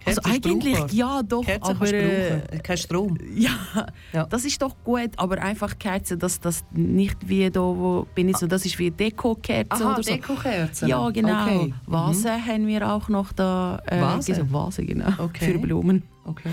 Also 0.05 0.21
eigentlich 0.25 0.75
brauchbar. 0.75 0.95
ja 0.95 1.23
doch, 1.23 1.45
Kerze 1.45 1.71
aber 1.71 1.93
äh. 1.93 2.59
Kein 2.62 2.77
Strom. 2.77 3.19
Ja, 3.35 3.87
Ja. 4.12 4.25
das 4.27 4.45
ist 4.45 4.61
doch 4.61 4.75
gut, 4.85 5.11
aber 5.17 5.38
einfach 5.41 5.79
Kerzen, 5.79 6.19
dass 6.19 6.41
das 6.41 6.65
nicht 6.73 7.17
wie 7.29 7.51
da, 7.51 7.61
wo 7.61 8.07
bin 8.15 8.29
ich 8.29 8.37
so, 8.37 8.47
das 8.47 8.65
ist 8.67 8.79
wie 8.79 8.91
Deko-Kerzen 8.91 9.83
Aha, 9.83 9.95
oder 9.95 10.03
so. 10.03 10.12
Dekokerzen. 10.12 10.88
Ja, 10.88 11.09
genau. 11.11 11.43
Okay. 11.45 11.67
Mhm. 11.67 11.75
Vasen 11.87 12.47
haben 12.47 12.67
wir 12.67 12.93
auch 12.93 13.09
noch 13.09 13.33
da. 13.33 13.81
Äh, 13.87 14.01
Vasen? 14.01 14.35
gesehen. 14.35 14.53
Vasen, 14.53 14.87
genau. 14.87 15.09
Okay. 15.19 15.53
Für 15.53 15.59
Blumen. 15.59 16.03
Okay. 16.25 16.51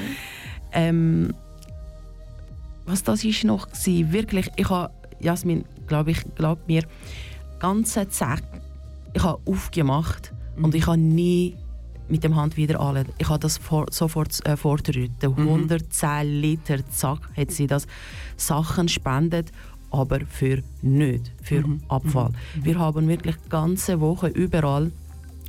Ähm, 0.72 1.34
was 2.86 3.04
das 3.04 3.24
ist 3.24 3.44
noch 3.44 3.68
gewesen, 3.68 4.12
wirklich, 4.12 4.50
ich 4.56 4.70
habe, 4.70 4.92
Jasmin, 5.20 5.66
glaube 5.88 6.12
ich, 6.12 6.20
glaub 6.36 6.68
mir, 6.68 6.84
ganze 7.60 8.08
Zeit, 8.10 8.44
ich 9.14 9.24
habe 9.24 9.40
aufgemacht 9.46 10.34
und 10.62 10.74
ich 10.76 10.86
habe 10.88 10.98
nie 10.98 11.56
mit 12.10 12.24
dem 12.24 12.36
Hand 12.36 12.58
wieder 12.58 12.80
alle. 12.80 13.06
Ich 13.18 13.30
habe 13.30 13.40
das 13.40 13.58
vor, 13.58 13.86
sofort 13.92 14.46
äh, 14.46 14.58
vorgerührt. 14.58 15.12
110 15.24 16.42
Liter, 16.42 16.78
zack, 16.90 17.20
hat 17.36 17.52
sie 17.52 17.68
das 17.68 17.88
Sachen 18.38 18.88
spendet, 18.88 19.52
aber 19.92 20.20
für 20.22 20.62
nicht, 20.82 21.32
für 21.42 21.64
Abfall. 21.88 22.32
Wir 22.56 22.78
haben 22.80 23.08
wirklich 23.08 23.36
ganze 23.50 24.00
Woche 24.00 24.28
überall 24.28 24.92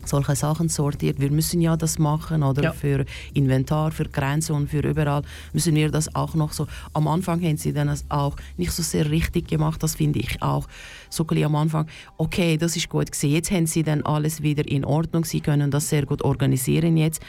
solche 0.04 0.34
Sachen 0.36 0.68
sortiert. 0.68 1.20
Wir 1.20 1.30
müssen 1.30 1.60
ja 1.60 1.76
das 1.76 1.98
machen, 1.98 2.42
oder 2.42 2.62
Ja. 2.62 2.72
für 2.72 3.04
Inventar, 3.34 3.90
für 3.92 4.04
Grenzen 4.04 4.54
und 4.54 4.70
für 4.70 4.80
überall 4.80 5.22
müssen 5.52 5.74
wir 5.74 5.90
das 5.90 6.14
auch 6.14 6.34
noch 6.34 6.52
so. 6.52 6.66
Am 6.92 7.06
Anfang 7.08 7.42
haben 7.42 7.56
sie 7.56 7.72
dann 7.72 7.88
das 7.88 8.04
auch 8.08 8.36
nicht 8.56 8.72
so 8.72 8.82
sehr 8.82 9.10
richtig 9.10 9.48
gemacht, 9.48 9.82
das 9.82 9.94
finde 9.96 10.18
ich 10.20 10.40
auch 10.42 10.66
so 11.08 11.26
ein 11.28 11.44
am 11.44 11.56
Anfang. 11.56 11.86
Okay, 12.18 12.56
das 12.56 12.76
ist 12.76 12.88
gut 12.88 13.10
gewesen. 13.12 13.30
Jetzt 13.30 13.50
haben 13.50 13.66
sie 13.66 13.82
dann 13.82 14.02
alles 14.02 14.42
wieder 14.42 14.66
in 14.66 14.84
Ordnung. 14.84 15.24
Sie 15.24 15.40
können 15.40 15.70
das 15.70 15.88
sehr 15.88 16.06
gut 16.06 16.22
organisieren 16.22 16.96
jetzt. 16.96 17.20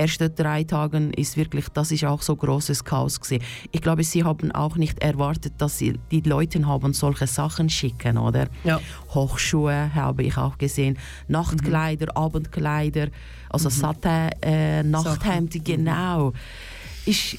Erste 0.00 0.30
drei 0.30 0.64
Tagen 0.64 1.12
ist 1.12 1.36
wirklich, 1.36 1.68
das 1.68 1.92
ist 1.92 2.06
auch 2.06 2.22
so 2.22 2.34
großes 2.34 2.84
Chaos 2.84 3.20
gewesen. 3.20 3.44
Ich 3.70 3.82
glaube, 3.82 4.02
sie 4.02 4.24
haben 4.24 4.50
auch 4.50 4.76
nicht 4.76 4.98
erwartet, 5.02 5.52
dass 5.58 5.76
sie 5.76 6.00
die 6.10 6.22
Leute 6.22 6.66
haben 6.66 6.94
solche 6.94 7.26
Sachen 7.26 7.68
schicken, 7.68 8.16
oder? 8.16 8.48
Ja. 8.64 8.80
Hochschuhe 9.10 9.94
habe 9.94 10.22
ich 10.22 10.38
auch 10.38 10.56
gesehen, 10.56 10.96
Nachtkleider, 11.28 12.16
Abendkleider, 12.16 13.08
also 13.50 13.68
Satin, 13.68 14.30
äh, 14.40 14.82
Nachthemd, 14.82 15.62
genau. 15.62 16.32
Ist, 17.04 17.36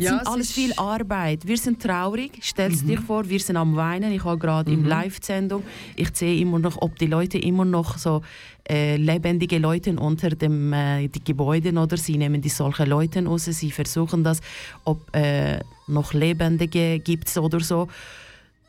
Ja, 0.00 0.10
sind 0.10 0.22
es 0.22 0.26
alles 0.26 0.52
viel 0.52 0.72
Arbeit. 0.76 1.46
Wir 1.46 1.58
sind 1.58 1.82
traurig. 1.82 2.38
Stell 2.40 2.72
es 2.72 2.84
dir 2.84 3.00
vor, 3.00 3.28
wir 3.28 3.38
sind 3.38 3.56
am 3.56 3.76
Weinen. 3.76 4.12
Ich 4.12 4.24
habe 4.24 4.38
gerade 4.38 4.72
im 4.72 4.84
Live-Sendung, 4.84 5.62
ich 5.94 6.14
sehe 6.14 6.40
immer 6.40 6.58
noch, 6.58 6.80
ob 6.80 6.98
die 6.98 7.06
Leute 7.06 7.38
immer 7.38 7.64
noch 7.64 7.98
so 7.98 8.22
äh, 8.68 8.96
lebendige 8.96 9.58
Leute 9.58 9.94
unter 9.98 10.30
dem 10.30 10.72
äh, 10.72 11.08
die 11.08 11.22
Gebäuden 11.22 11.76
oder 11.76 11.96
sie 11.96 12.16
nehmen 12.16 12.40
die 12.40 12.48
solche 12.48 12.84
Leute 12.84 13.24
raus. 13.24 13.44
Sie 13.44 13.70
versuchen 13.70 14.24
das, 14.24 14.40
ob 14.84 15.14
äh, 15.14 15.60
noch 15.86 16.14
Lebendige 16.14 16.98
gibt 16.98 17.28
es 17.28 17.36
oder 17.36 17.60
so. 17.60 17.88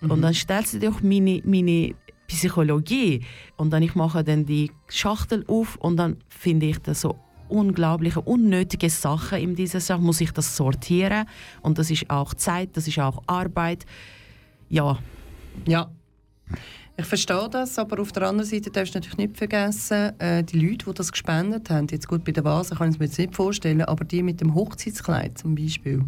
Und 0.01 0.21
dann 0.21 0.33
stellst 0.33 0.73
du 0.73 0.79
dir 0.79 0.89
auch 0.89 1.01
meine, 1.01 1.41
meine 1.45 1.93
Psychologie 2.27 3.21
und 3.57 3.71
dann 3.71 3.83
ich 3.83 3.93
mache 3.93 4.23
dann 4.23 4.45
die 4.45 4.71
Schachtel 4.87 5.45
auf 5.47 5.75
und 5.75 5.97
dann 5.97 6.17
finde 6.29 6.65
ich 6.65 6.79
das 6.79 7.01
so 7.01 7.15
unglaubliche, 7.51 8.21
unnötige 8.21 8.89
Sachen 8.89 9.39
in 9.39 9.55
dieser 9.55 9.79
Sache, 9.79 10.01
muss 10.01 10.21
ich 10.21 10.31
das 10.31 10.55
sortieren 10.55 11.25
und 11.61 11.77
das 11.77 11.91
ist 11.91 12.09
auch 12.09 12.33
Zeit, 12.33 12.69
das 12.77 12.87
ist 12.87 12.99
auch 12.99 13.21
Arbeit. 13.27 13.85
Ja, 14.69 14.97
Ja. 15.65 15.91
Ich 16.97 17.05
verstehe 17.05 17.49
das, 17.49 17.79
aber 17.79 18.01
auf 18.01 18.11
der 18.11 18.27
anderen 18.27 18.47
Seite 18.47 18.69
darfst 18.69 18.93
du 18.93 18.99
natürlich 18.99 19.17
nicht 19.17 19.37
vergessen, 19.37 20.19
äh, 20.19 20.43
die 20.43 20.59
Leute, 20.59 20.85
die 20.85 20.93
das 20.93 21.11
gespendet 21.11 21.69
haben, 21.69 21.87
jetzt 21.89 22.07
gut 22.07 22.23
bei 22.23 22.31
der 22.31 22.43
Vase 22.43 22.75
kann 22.75 22.89
ich 22.89 22.95
es 22.95 22.99
mir 22.99 23.05
jetzt 23.05 23.17
nicht 23.17 23.35
vorstellen, 23.35 23.81
aber 23.81 24.03
die 24.03 24.21
mit 24.21 24.41
dem 24.41 24.53
Hochzeitskleid 24.53 25.37
zum 25.37 25.55
Beispiel, 25.55 26.03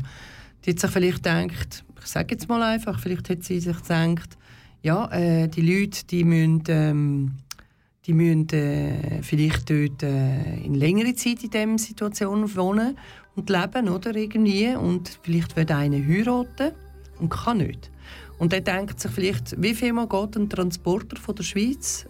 die 0.64 0.70
hat 0.72 0.80
sich 0.80 0.92
vielleicht 0.92 1.24
gedacht, 1.24 1.84
ich 2.00 2.06
sage 2.06 2.36
jetzt 2.36 2.48
mal 2.50 2.62
einfach, 2.62 3.00
vielleicht 3.00 3.30
hat 3.30 3.44
sie 3.44 3.60
sich 3.60 3.82
gedacht, 3.82 4.38
ja, 4.84 5.10
äh, 5.12 5.48
die 5.48 5.62
Leute, 5.62 6.06
die 6.06 6.26
müssen, 6.26 6.64
ähm, 6.68 7.32
die 8.06 8.14
müssen 8.14 8.50
äh, 8.50 9.22
vielleicht 9.22 9.70
dort 9.70 10.04
äh, 10.04 10.56
in 10.64 10.76
längere 10.76 11.16
Zeit 11.16 11.44
in 11.44 11.50
dieser 11.50 11.78
Situation 11.78 12.56
wohnen 12.56 12.98
und 13.36 13.50
leben, 13.50 13.90
oder, 13.90 14.16
irgendwie, 14.16 14.76
und 14.76 15.18
vielleicht 15.22 15.56
will 15.56 15.72
einer 15.72 15.98
heiraten 15.98 16.72
und 17.20 17.30
kann 17.30 17.60
nicht. 17.60 17.90
Und 18.40 18.52
er 18.52 18.62
denkt 18.62 19.00
sich 19.00 19.12
vielleicht, 19.12 19.62
wie 19.62 19.74
viel 19.74 19.94
mal 19.94 20.08
geht 20.08 20.36
ein 20.36 20.50
Transporter 20.50 21.16
von 21.18 21.36
der 21.36 21.44
Schweiz 21.44 22.06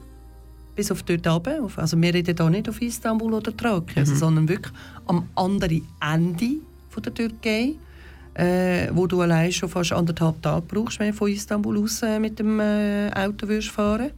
bis 0.75 0.91
auf 0.91 1.03
dort 1.03 1.27
runter? 1.27 1.69
Also 1.75 2.01
wir 2.01 2.13
reden 2.13 2.35
hier 2.35 2.49
nicht 2.49 2.67
auf 2.67 2.81
Istanbul 2.81 3.33
oder 3.33 3.55
Thrakien, 3.55 3.99
also, 3.99 4.15
sondern 4.15 4.49
wirklich 4.49 4.73
am 5.05 5.29
anderen 5.35 5.87
Ende 6.01 6.55
von 6.89 7.03
der 7.03 7.13
Türkei, 7.13 7.75
äh, 8.33 8.87
wo 8.91 9.05
du 9.05 9.21
allein 9.21 9.51
schon 9.51 9.69
fast 9.69 9.93
anderthalb 9.93 10.41
Tage 10.41 10.65
brauchst, 10.67 10.99
wenn 10.99 11.11
du 11.11 11.17
von 11.17 11.31
Istanbul 11.31 11.77
aus 11.83 12.01
äh, 12.01 12.19
mit 12.19 12.39
dem 12.39 12.59
äh, 12.59 13.11
Auto 13.13 13.47
würdest 13.47 13.69
fahren 13.69 14.09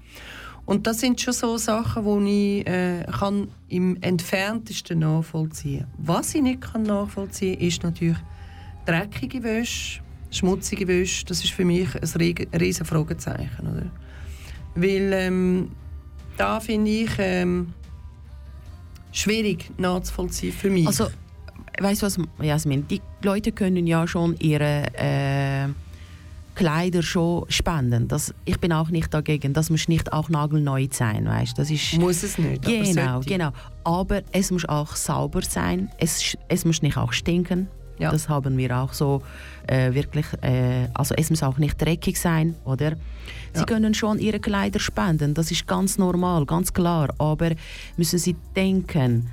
Und 0.65 0.87
das 0.87 0.99
sind 0.99 1.21
schon 1.21 1.33
so 1.33 1.57
Sachen, 1.57 2.25
die 2.25 2.59
ich 2.59 2.67
äh, 2.67 3.05
kann 3.19 3.49
im 3.69 3.97
entferntesten 4.01 4.99
nachvollziehen 4.99 5.81
kann. 5.81 5.89
Was 5.97 6.33
ich 6.33 6.41
nicht 6.41 6.61
kann 6.61 6.83
nachvollziehen 6.83 7.57
kann, 7.57 7.67
ist 7.67 7.83
natürlich 7.83 8.17
dreckige 8.85 9.43
Wäsche, 9.43 10.01
schmutzige 10.31 10.87
Wäsche. 10.87 11.25
Das 11.25 11.43
ist 11.43 11.53
für 11.53 11.65
mich 11.65 11.87
ein 11.95 12.59
riesiges 12.59 12.87
Fragezeichen. 12.87 13.67
Oder? 13.67 13.91
Weil 14.75 15.13
ähm, 15.13 15.71
da 16.37 16.59
finde 16.59 16.91
ich 16.91 17.11
ähm, 17.19 17.73
schwierig 19.11 19.71
nachzuvollziehen 19.77 20.53
für 20.53 20.69
mich. 20.69 20.87
Also, 20.87 21.07
weißt 21.79 22.01
du 22.01 22.05
was, 22.07 22.19
Jasmin? 22.41 22.87
Die 22.87 23.01
Leute 23.23 23.51
können 23.51 23.85
ja 23.85 24.07
schon 24.07 24.35
ihre 24.39 24.83
äh, 24.95 25.67
Kleider 26.55 27.03
schon 27.03 27.45
spenden. 27.49 28.07
Das, 28.07 28.33
ich 28.45 28.59
bin 28.59 28.71
auch 28.73 28.89
nicht 28.89 29.13
dagegen. 29.13 29.53
Das 29.53 29.69
muss 29.69 29.87
nicht 29.87 30.11
auch 30.13 30.29
nagelneu 30.29 30.87
sein, 30.91 31.25
weißt? 31.25 31.57
Das 31.57 31.69
ist 31.69 31.97
muss 31.97 32.23
es 32.23 32.37
nicht. 32.37 32.63
Genau, 32.63 33.01
aber 33.01 33.25
genau. 33.25 33.51
Aber 33.83 34.21
es 34.31 34.51
muss 34.51 34.67
auch 34.67 34.95
sauber 34.95 35.41
sein. 35.41 35.89
Es, 35.99 36.35
es 36.47 36.65
muss 36.65 36.81
nicht 36.81 36.97
auch 36.97 37.13
stinken. 37.13 37.67
Ja. 37.97 38.11
Das 38.11 38.27
haben 38.27 38.57
wir 38.57 38.77
auch 38.77 38.93
so 38.93 39.21
äh, 39.67 39.93
wirklich. 39.93 40.25
Äh, 40.41 40.89
also 40.93 41.15
es 41.15 41.29
muss 41.29 41.43
auch 41.43 41.57
nicht 41.57 41.79
dreckig 41.81 42.19
sein, 42.19 42.55
oder? 42.65 42.97
Sie 43.53 43.59
ja. 43.59 43.65
können 43.65 43.93
schon 43.93 44.19
ihre 44.19 44.39
Kleider 44.39 44.79
spenden. 44.79 45.33
Das 45.33 45.51
ist 45.51 45.67
ganz 45.67 45.97
normal, 45.97 46.45
ganz 46.45 46.73
klar. 46.73 47.13
Aber 47.19 47.51
müssen 47.95 48.19
Sie 48.19 48.35
denken, 48.55 49.29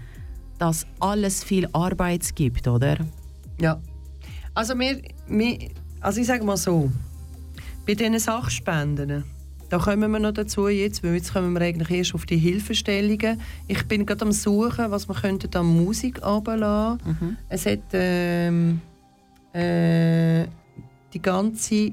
dass 0.58 0.87
alles 1.00 1.42
viel 1.42 1.68
Arbeit 1.72 2.37
gibt, 2.37 2.68
oder? 2.68 2.98
Ja. 3.61 3.80
Also 4.54 4.78
wir, 4.78 5.00
wir 5.26 5.70
also 6.02 6.20
ich 6.20 6.26
sage 6.26 6.44
mal 6.44 6.56
so, 6.56 6.90
bei 7.87 7.95
diesen 7.95 8.18
Sachspenden 8.18 9.25
da 9.73 9.79
kommen 9.79 10.11
wir 10.11 10.18
noch 10.18 10.33
dazu 10.33 10.68
jetzt, 10.68 11.03
weil 11.03 11.14
jetzt 11.14 11.33
kommen 11.33 11.55
wir 11.55 11.62
eigentlich 11.62 11.90
erst 11.90 12.14
auf 12.14 12.27
die 12.27 12.37
Hilfestellungen. 12.37 13.40
Ich 13.68 13.88
bin 13.88 14.05
gerade 14.05 14.27
am 14.27 14.31
suchen, 14.31 14.90
was 14.90 15.09
wir 15.09 15.14
könnten 15.14 15.57
an 15.57 15.64
Musik 15.64 16.23
abladen. 16.23 17.01
Mhm. 17.07 17.37
Es 17.49 17.64
hat 17.64 17.81
ähm, 17.95 18.83
äh, 19.55 20.45
die 21.14 21.23
ganze, 21.23 21.92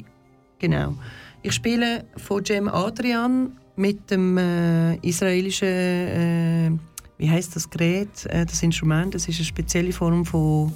genau. 0.60 0.96
Ich 1.42 1.54
spiele 1.54 2.04
von 2.18 2.44
Jem 2.44 2.68
Adrian 2.68 3.54
mit 3.78 4.12
dem 4.12 4.38
äh, 4.38 4.96
israelischen, 4.98 5.68
äh, 5.70 6.72
wie 7.18 7.30
heißt 7.30 7.56
das 7.56 7.70
Gerät, 7.70 8.26
äh, 8.26 8.46
das 8.46 8.62
Instrument. 8.62 9.16
Das 9.16 9.26
ist 9.30 9.38
eine 9.38 9.46
spezielle 9.46 9.94
Form 9.94 10.26
von 10.26 10.74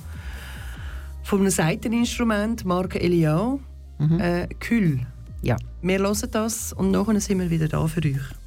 von 1.23 1.39
einem 1.39 1.49
Seiteninstrument, 1.49 2.63
Marke 2.65 2.99
Eliao, 3.01 3.59
mhm. 3.99 4.19
äh, 4.19 4.47
Kühl. 4.59 4.99
Ja. 5.41 5.57
Wir 5.81 5.99
hören 5.99 6.29
das 6.31 6.73
und 6.73 6.91
nachher 6.91 7.19
sind 7.19 7.39
wir 7.39 7.49
wieder 7.49 7.67
da 7.67 7.85
für 7.87 7.99
euch. 7.99 8.42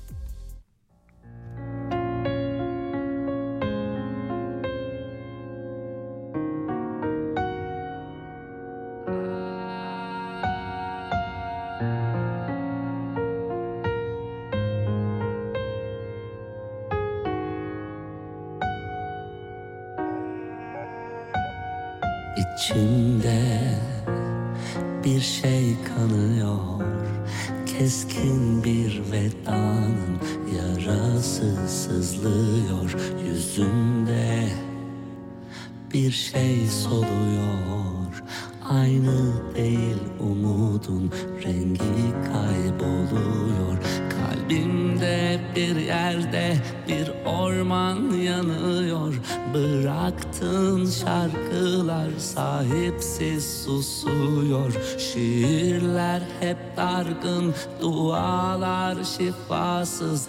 promises 59.87 60.29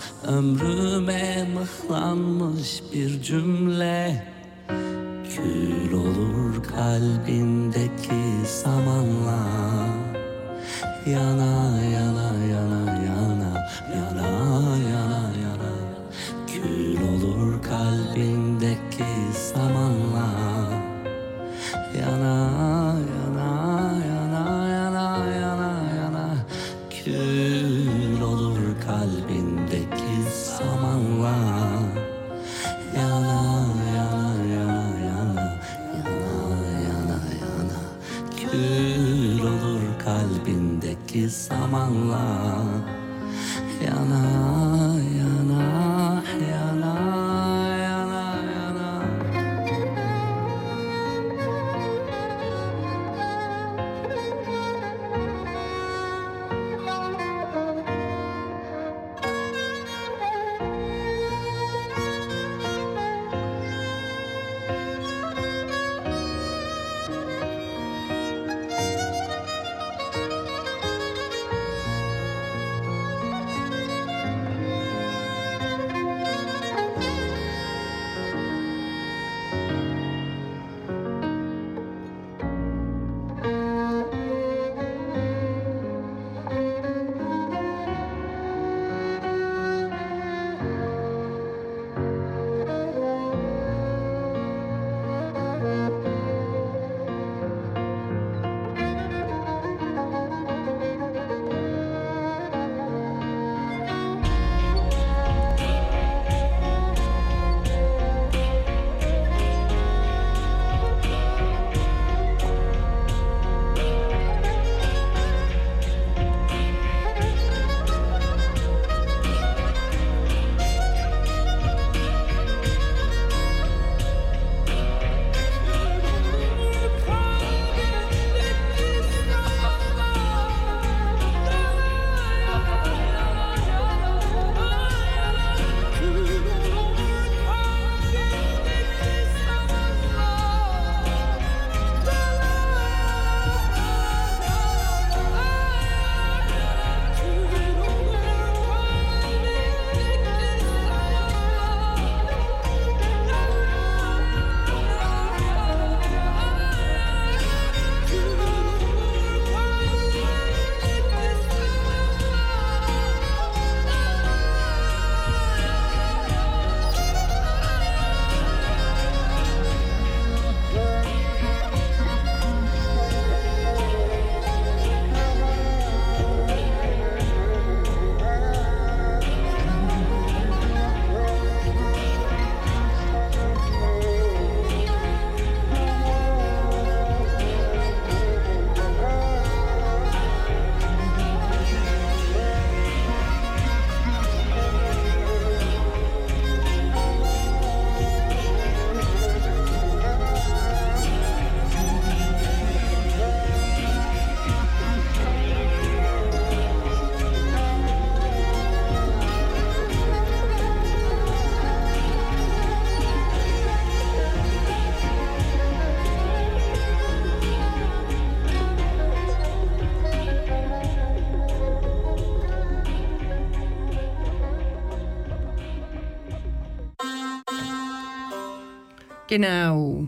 Genau. 229.28 230.08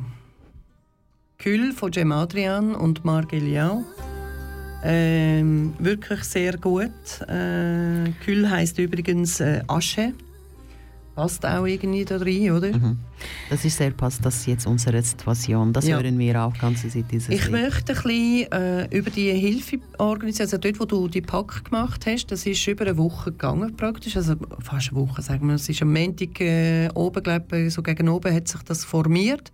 Kühl 1.38 1.74
von 1.74 1.92
Cem 1.92 2.12
Adrian 2.12 2.74
und 2.74 3.04
Marc 3.04 3.34
Eliao. 3.34 3.84
Ähm, 4.84 5.74
wirklich 5.78 6.24
sehr 6.24 6.58
gut. 6.58 6.90
Äh, 7.28 8.12
Kühl 8.24 8.50
heisst 8.50 8.80
übrigens 8.80 9.42
äh, 9.42 9.62
Asche. 9.68 10.14
Passt 11.20 11.46
auch 11.46 11.66
irgendwie 11.66 12.06
da 12.06 12.16
rein, 12.16 12.50
oder? 12.52 12.72
Mhm. 12.72 12.98
Das 13.50 13.66
ist 13.66 13.76
sehr 13.76 13.92
passt, 13.92 14.24
das 14.26 14.38
ist 14.38 14.46
jetzt 14.48 14.66
unsere 14.66 15.02
Situation. 15.02 15.74
Das 15.74 15.86
Ja. 15.86 15.98
hören 16.00 16.18
wir 16.18 16.42
auch 16.42 16.58
ganz 16.58 16.84
seit 16.84 17.12
dieses 17.12 17.28
Ich 17.28 17.44
Lied. 17.44 17.52
möchte 17.52 17.92
ein 17.92 18.02
bisschen 18.04 18.52
äh, 18.54 18.98
über 18.98 19.10
die 19.10 19.30
Hilfeorganisation, 19.34 20.46
also 20.46 20.58
dort, 20.58 20.80
wo 20.80 20.86
du 20.86 21.10
die 21.10 21.20
Pack 21.22 21.66
gemacht 21.66 22.06
hast, 22.06 22.28
das 22.28 22.46
ist 22.46 22.66
über 22.70 22.86
eine 22.86 22.98
Woche 22.98 23.32
gegangen 23.32 23.76
praktisch, 23.76 24.16
also 24.16 24.36
fast 24.62 24.92
eine 24.94 25.02
Woche, 25.02 25.22
sagen 25.22 25.46
wir. 25.50 25.56
Es 25.56 25.68
ist 25.68 25.82
am 25.82 25.92
Montag 25.92 26.40
äh, 26.40 26.88
oben, 26.94 27.22
glaube 27.22 27.70
so 27.70 27.84
gegen 27.84 28.08
oben 28.08 28.34
hat 28.34 28.48
sich 28.48 28.62
das 28.64 28.86
formiert. 28.86 29.52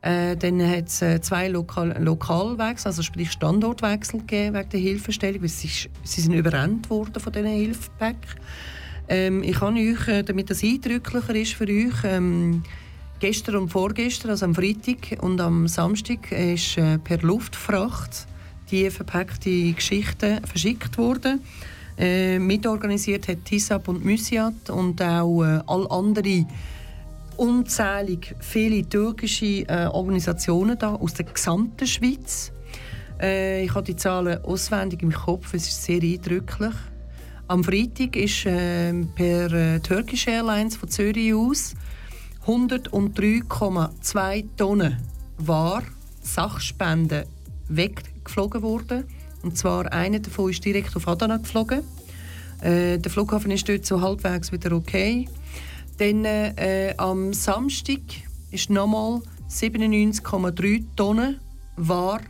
Äh, 0.00 0.34
dann 0.38 0.66
hat 0.66 0.88
es 0.88 1.02
äh, 1.02 1.20
zwei 1.20 1.48
Lokal 1.48 1.94
Lokalwechsel, 2.02 2.88
also 2.88 3.02
sprich 3.02 3.30
Standortwechsel 3.32 4.20
gegeben 4.20 4.56
wegen 4.56 4.70
der 4.70 4.80
Hilfestellung, 4.80 5.42
weil 5.42 5.48
sie, 5.50 5.68
sie 6.04 6.20
sind 6.22 6.32
überrannt 6.32 6.88
worden 6.88 7.20
von 7.20 7.30
diesen 7.34 7.48
Hilfepack. 7.48 8.16
Ähm, 9.08 9.42
ich 9.42 9.58
kann 9.58 9.76
euch, 9.76 10.08
äh, 10.08 10.22
damit 10.22 10.50
das 10.50 10.62
eindrücklicher 10.62 11.34
ist 11.34 11.54
für 11.54 11.64
euch, 11.64 12.04
ähm, 12.04 12.62
gestern 13.20 13.56
und 13.56 13.68
vorgestern, 13.68 14.30
also 14.30 14.46
am 14.46 14.54
Freitag 14.54 15.22
und 15.22 15.40
am 15.40 15.68
Samstag, 15.68 16.32
ist 16.32 16.78
äh, 16.78 16.98
per 16.98 17.18
Luftfracht 17.18 18.26
die 18.70 18.90
verpackte 18.90 19.72
Geschichte 19.72 20.40
verschickt 20.44 20.96
worden. 20.98 21.40
Äh, 21.98 22.38
mitorganisiert 22.38 23.28
hat 23.28 23.44
TISAP 23.44 23.86
und 23.88 24.04
Mysiat 24.04 24.70
und 24.70 25.00
auch 25.02 25.42
äh, 25.44 25.60
alle 25.66 25.90
anderen 25.90 26.46
unzählig 27.36 28.34
viele 28.40 28.88
türkische 28.88 29.68
äh, 29.68 29.86
Organisationen 29.86 30.78
da 30.78 30.94
aus 30.94 31.14
der 31.14 31.26
gesamten 31.26 31.86
Schweiz. 31.86 32.50
Äh, 33.20 33.64
ich 33.64 33.74
habe 33.74 33.84
die 33.84 33.96
Zahlen 33.96 34.42
auswendig 34.44 35.02
im 35.02 35.12
Kopf, 35.12 35.52
es 35.54 35.68
ist 35.68 35.84
sehr 35.84 36.02
eindrücklich. 36.02 36.74
Am 37.52 37.62
Freitag 37.62 38.16
ist 38.16 38.46
äh, 38.46 38.94
per 39.14 39.82
Turkish 39.82 40.26
Airlines 40.26 40.74
von 40.74 40.88
Zürich 40.88 41.34
aus 41.34 41.74
103,2 42.46 44.44
Tonnen 44.56 44.96
War, 45.36 45.82
Sachspenden 46.22 47.26
weggeflogen 47.68 48.62
worden. 48.62 49.04
Und 49.42 49.58
zwar 49.58 49.92
einer 49.92 50.20
davon 50.20 50.48
ist 50.48 50.64
direkt 50.64 50.96
auf 50.96 51.06
Adana 51.06 51.36
geflogen. 51.36 51.82
Äh, 52.62 52.96
der 52.96 53.10
Flughafen 53.10 53.50
ist 53.50 53.68
dort 53.68 53.84
so 53.84 54.00
halbwegs 54.00 54.50
wieder 54.50 54.72
okay. 54.72 55.28
Dann 55.98 56.24
äh, 56.24 56.94
am 56.96 57.34
Samstag 57.34 58.00
ist 58.50 58.70
nochmal 58.70 59.20
97,3 59.50 60.84
Tonnen 60.96 61.38
War 61.76 62.22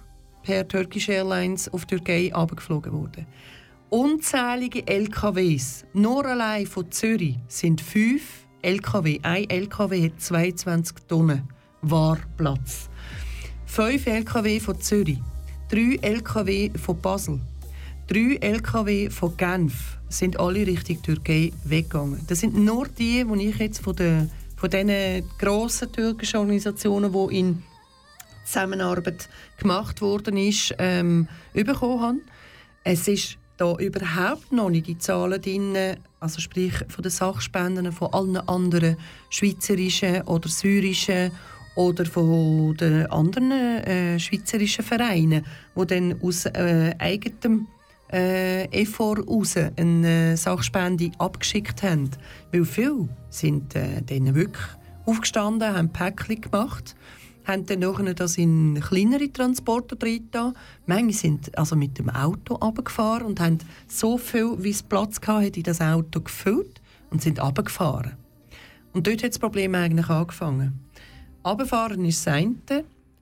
per 0.43 0.67
Turkish 0.67 1.09
Airlines 1.09 1.73
auf 1.73 1.87
Türkei 1.87 2.35
abgeflogen 2.35 2.91
worden. 2.93 3.25
Unzählige 3.93 4.87
LKWs, 4.87 5.85
nur 5.93 6.25
allein 6.25 6.67
von 6.67 6.91
Zürich, 6.91 7.37
sind 7.47 7.79
fünf 7.79 8.47
LKW. 8.63 9.19
Ein 9.23 9.51
LKW 9.51 10.07
hat 10.07 10.19
22 10.19 10.97
Tonnen 11.07 11.47
Warplatz. 11.83 12.89
Fünf 13.67 14.07
LKW 14.07 14.61
von 14.61 14.81
Zürich, 14.81 15.19
drei 15.69 15.99
LKW 16.01 16.71
von 16.71 16.99
Basel, 17.03 17.41
drei 18.07 18.39
LKW 18.41 19.11
von 19.11 19.37
Genf 19.37 19.99
sind 20.09 20.41
alle 20.41 20.67
Richtung 20.67 21.03
Türkei 21.03 21.53
weggegangen. 21.65 22.25
Das 22.27 22.41
sind 22.41 22.57
nur 22.57 22.89
die, 22.89 23.23
die 23.23 23.47
ich 23.47 23.59
jetzt 23.59 23.83
von, 23.83 23.95
den, 23.95 24.31
von 24.57 24.71
diesen 24.71 25.29
grossen 25.39 25.93
türkischen 25.93 26.39
Organisationen, 26.39 27.13
die 27.13 27.39
in 27.41 27.63
Zusammenarbeit 28.47 29.29
gemacht 29.59 30.01
worden 30.01 30.39
ist, 30.39 30.75
ähm, 30.79 31.29
bekommen 31.53 32.01
habe. 32.01 32.19
Es 32.85 33.07
ist 33.07 33.37
da 33.63 33.77
überhaupt 33.77 34.51
noch 34.51 34.71
nicht 34.71 34.89
die 34.89 34.99
Zahlen 34.99 35.41
drin, 35.41 35.77
also 36.19 36.41
sprich 36.41 36.75
von 36.89 37.03
den 37.03 37.11
Sachspenden 37.11 37.93
von 37.93 38.13
allen 38.13 38.37
anderen 38.49 38.97
schweizerischen 39.31 40.23
oder 40.23 40.49
syrischen 40.49 41.31
oder 41.77 42.05
von 42.05 42.77
den 42.77 43.07
anderen 43.07 43.53
äh, 43.53 44.19
schweizerischen 44.19 44.85
Vereinen, 44.85 45.47
die 45.77 45.87
dann 45.87 46.21
aus 46.21 46.47
äh, 46.47 46.93
eigenem 46.99 47.69
äh, 48.13 48.65
Effort 48.73 49.25
raus 49.29 49.55
eine 49.57 50.33
äh, 50.33 50.37
Sachspende 50.37 51.13
abgeschickt 51.19 51.85
haben. 51.85 52.11
Weil 52.51 52.65
viele 52.65 53.09
sind 53.31 53.77
äh, 53.77 54.03
dann 54.05 54.35
wirklich 54.35 54.67
aufgestanden, 55.07 55.73
haben 55.73 55.93
Päckchen 55.93 56.41
gemacht, 56.41 56.97
haben 57.45 57.67
dann 57.67 57.81
nachher 57.81 58.15
das 58.15 58.39
in 58.39 58.81
kleinere 58.81 59.33
Transporter 59.33 59.97
drin 59.97 60.25
getan. 60.25 60.55
Manche 60.87 61.19
sind 61.19 61.57
also 61.59 61.77
mit 61.77 61.99
dem 61.99 62.11
Auto 62.11 62.55
runtergefahren 62.55 63.27
und 63.27 63.41
haben 63.41 63.59
so 63.89 64.19
viel, 64.19 64.55
wie 64.59 64.71
es 64.71 64.83
Platz 64.83 65.21
hatte, 65.27 65.59
in 65.59 65.63
das 65.63 65.81
Auto 65.81 66.21
gefüllt 66.21 66.81
und 67.11 67.23
sind 67.23 67.43
runtergefahren. 67.43 68.17
Und 68.93 69.07
dort 69.07 69.23
hat 69.23 69.31
das 69.31 69.39
Problem 69.39 69.75
eigentlich 69.75 70.09
angefangen. 70.09 70.81
Runterfahren 71.45 72.05
ist 72.05 72.27
das 72.27 72.35
eine, 72.35 72.55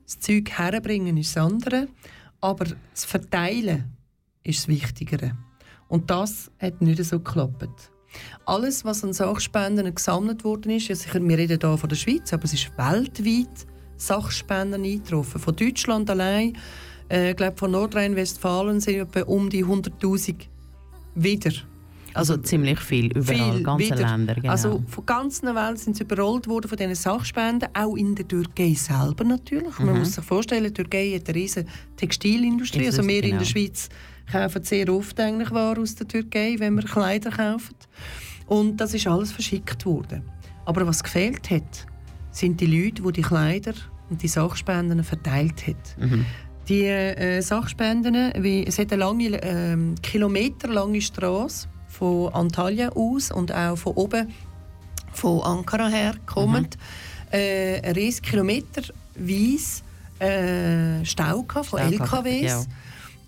das 0.04 0.18
Zeug 0.18 0.50
herbringen 0.50 1.16
ist 1.16 1.36
das 1.36 1.44
andere, 1.44 1.88
aber 2.40 2.66
das 2.92 3.04
Verteilen 3.04 3.96
ist 4.42 4.60
das 4.60 4.68
Wichtigere. 4.68 5.36
Und 5.88 6.10
das 6.10 6.50
hat 6.58 6.80
nicht 6.82 7.02
so 7.04 7.18
geklappt. 7.18 7.90
Alles, 8.44 8.84
was 8.84 9.04
an 9.04 9.12
Sachspenden 9.12 9.94
gesammelt 9.94 10.44
worden 10.44 10.72
ist, 10.72 10.88
ja 10.88 10.94
sicher, 10.94 11.20
wir 11.22 11.38
reden 11.38 11.58
hier 11.60 11.78
von 11.78 11.88
der 11.88 11.96
Schweiz, 11.96 12.32
aber 12.32 12.44
es 12.44 12.54
ist 12.54 12.76
weltweit 12.76 13.66
Sachspenden 14.00 14.84
eingetroffen. 14.84 15.40
Von 15.40 15.56
Deutschland 15.56 16.08
allein, 16.10 16.56
äh, 17.08 17.34
glaube 17.34 17.56
von 17.56 17.70
Nordrhein-Westfalen 17.72 18.80
sind 18.80 18.96
etwa 18.96 19.22
um 19.22 19.50
die 19.50 19.64
100'000 19.64 20.34
wieder. 21.14 21.52
Also 22.12 22.36
ziemlich 22.38 22.80
viel, 22.80 23.06
überall, 23.16 23.54
Viel 23.54 23.62
ganze 23.62 23.84
wieder. 23.84 23.96
Länder. 23.96 24.34
Genau. 24.34 24.50
Also 24.50 24.82
von 24.88 25.06
ganz 25.06 25.40
der 25.42 25.54
Welt 25.54 25.78
sind 25.78 25.96
sie 25.96 26.02
überrollt 26.02 26.48
worden 26.48 26.68
von 26.68 26.76
diesen 26.76 26.94
Sachspenden, 26.94 27.68
auch 27.74 27.94
in 27.94 28.14
der 28.14 28.26
Türkei 28.26 28.74
selber 28.74 29.24
natürlich. 29.24 29.78
Man 29.78 29.98
muss 29.98 30.14
sich 30.14 30.24
vorstellen, 30.24 30.64
die 30.64 30.72
Türkei 30.72 31.12
hat 31.14 31.28
eine 31.28 31.36
riesige 31.36 31.66
Textilindustrie. 31.96 32.86
Also 32.86 33.06
wir 33.06 33.22
in 33.22 33.22
genau. 33.22 33.38
der 33.38 33.44
Schweiz 33.44 33.88
kaufen 34.30 34.64
sehr 34.64 34.88
oft 34.92 35.18
eigentlich 35.20 35.50
Ware 35.52 35.80
aus 35.80 35.94
der 35.94 36.08
Türkei, 36.08 36.56
wenn 36.58 36.74
wir 36.74 36.84
Kleider 36.84 37.30
kaufen. 37.30 37.76
Und 38.46 38.78
das 38.78 38.94
ist 38.94 39.06
alles 39.06 39.30
verschickt 39.30 39.86
worden. 39.86 40.22
Aber 40.64 40.86
was 40.86 41.02
gefehlt 41.02 41.50
hat, 41.50 41.86
sind 42.30 42.60
die 42.60 42.66
Leute, 42.66 43.02
die 43.02 43.12
die 43.12 43.22
Kleider 43.22 43.74
und 44.08 44.22
die 44.22 44.28
Sachspenden 44.28 45.02
verteilt 45.04 45.66
haben. 45.66 46.26
Die 46.68 46.84
äh, 46.84 47.40
Sachspenden, 47.40 48.32
wie, 48.42 48.64
es 48.66 48.78
hat 48.78 48.92
eine 48.92 49.00
lange, 49.00 49.42
ähm, 49.42 49.94
kilometerlange 50.02 51.00
Straße 51.00 51.68
von 51.88 52.32
Antalya 52.32 52.90
aus 52.90 53.32
und 53.32 53.52
auch 53.52 53.76
von 53.76 53.94
oben, 53.94 54.28
von 55.12 55.40
Ankara 55.42 55.88
her 55.88 56.14
kommend, 56.26 56.78
äh, 57.32 57.80
ein 57.80 57.94
riesiger 57.94 58.30
kilometerweise 58.30 59.82
äh, 60.20 61.04
Stau 61.04 61.44
von 61.48 61.64
Stau 61.64 61.76
LKWs, 61.78 62.42
ja. 62.42 62.62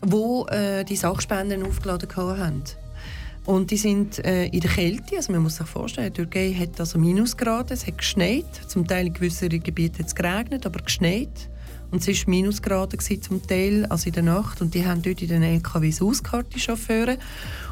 wo 0.02 0.46
äh, 0.46 0.84
die 0.84 0.96
Sachspenden 0.96 1.64
aufgeladen 1.64 2.08
haben. 2.16 2.62
Und 3.44 3.70
die 3.72 3.76
sind 3.76 4.24
äh, 4.24 4.46
in 4.46 4.60
der 4.60 4.70
Kälte, 4.70 5.16
also 5.16 5.32
man 5.32 5.42
muss 5.42 5.56
sich 5.56 5.66
vorstellen, 5.66 6.12
die 6.12 6.22
Türkei 6.22 6.54
hat 6.54 6.78
also 6.78 6.98
Minusgrade, 6.98 7.74
es 7.74 7.86
hat 7.86 7.98
geschneit, 7.98 8.46
zum 8.68 8.86
Teil 8.86 9.08
in 9.08 9.12
gewissen 9.12 9.48
Gebieten 9.48 9.98
hat 9.98 10.06
es 10.06 10.14
geregnet, 10.14 10.64
aber 10.64 10.80
geschneit. 10.80 11.50
Und 11.90 12.06
es 12.06 12.26
war 12.26 12.30
Minusgrade 12.30 12.96
zum 12.98 13.46
Teil, 13.46 13.84
also 13.86 14.06
in 14.06 14.14
der 14.14 14.22
Nacht. 14.22 14.62
Und 14.62 14.74
die 14.74 14.86
haben 14.86 15.02
dort 15.02 15.20
in 15.20 15.28
den 15.28 15.42
LKWs 15.42 16.00
ausgeharrt, 16.00 16.46
die 16.54 16.60
Chauffeure. 16.60 17.18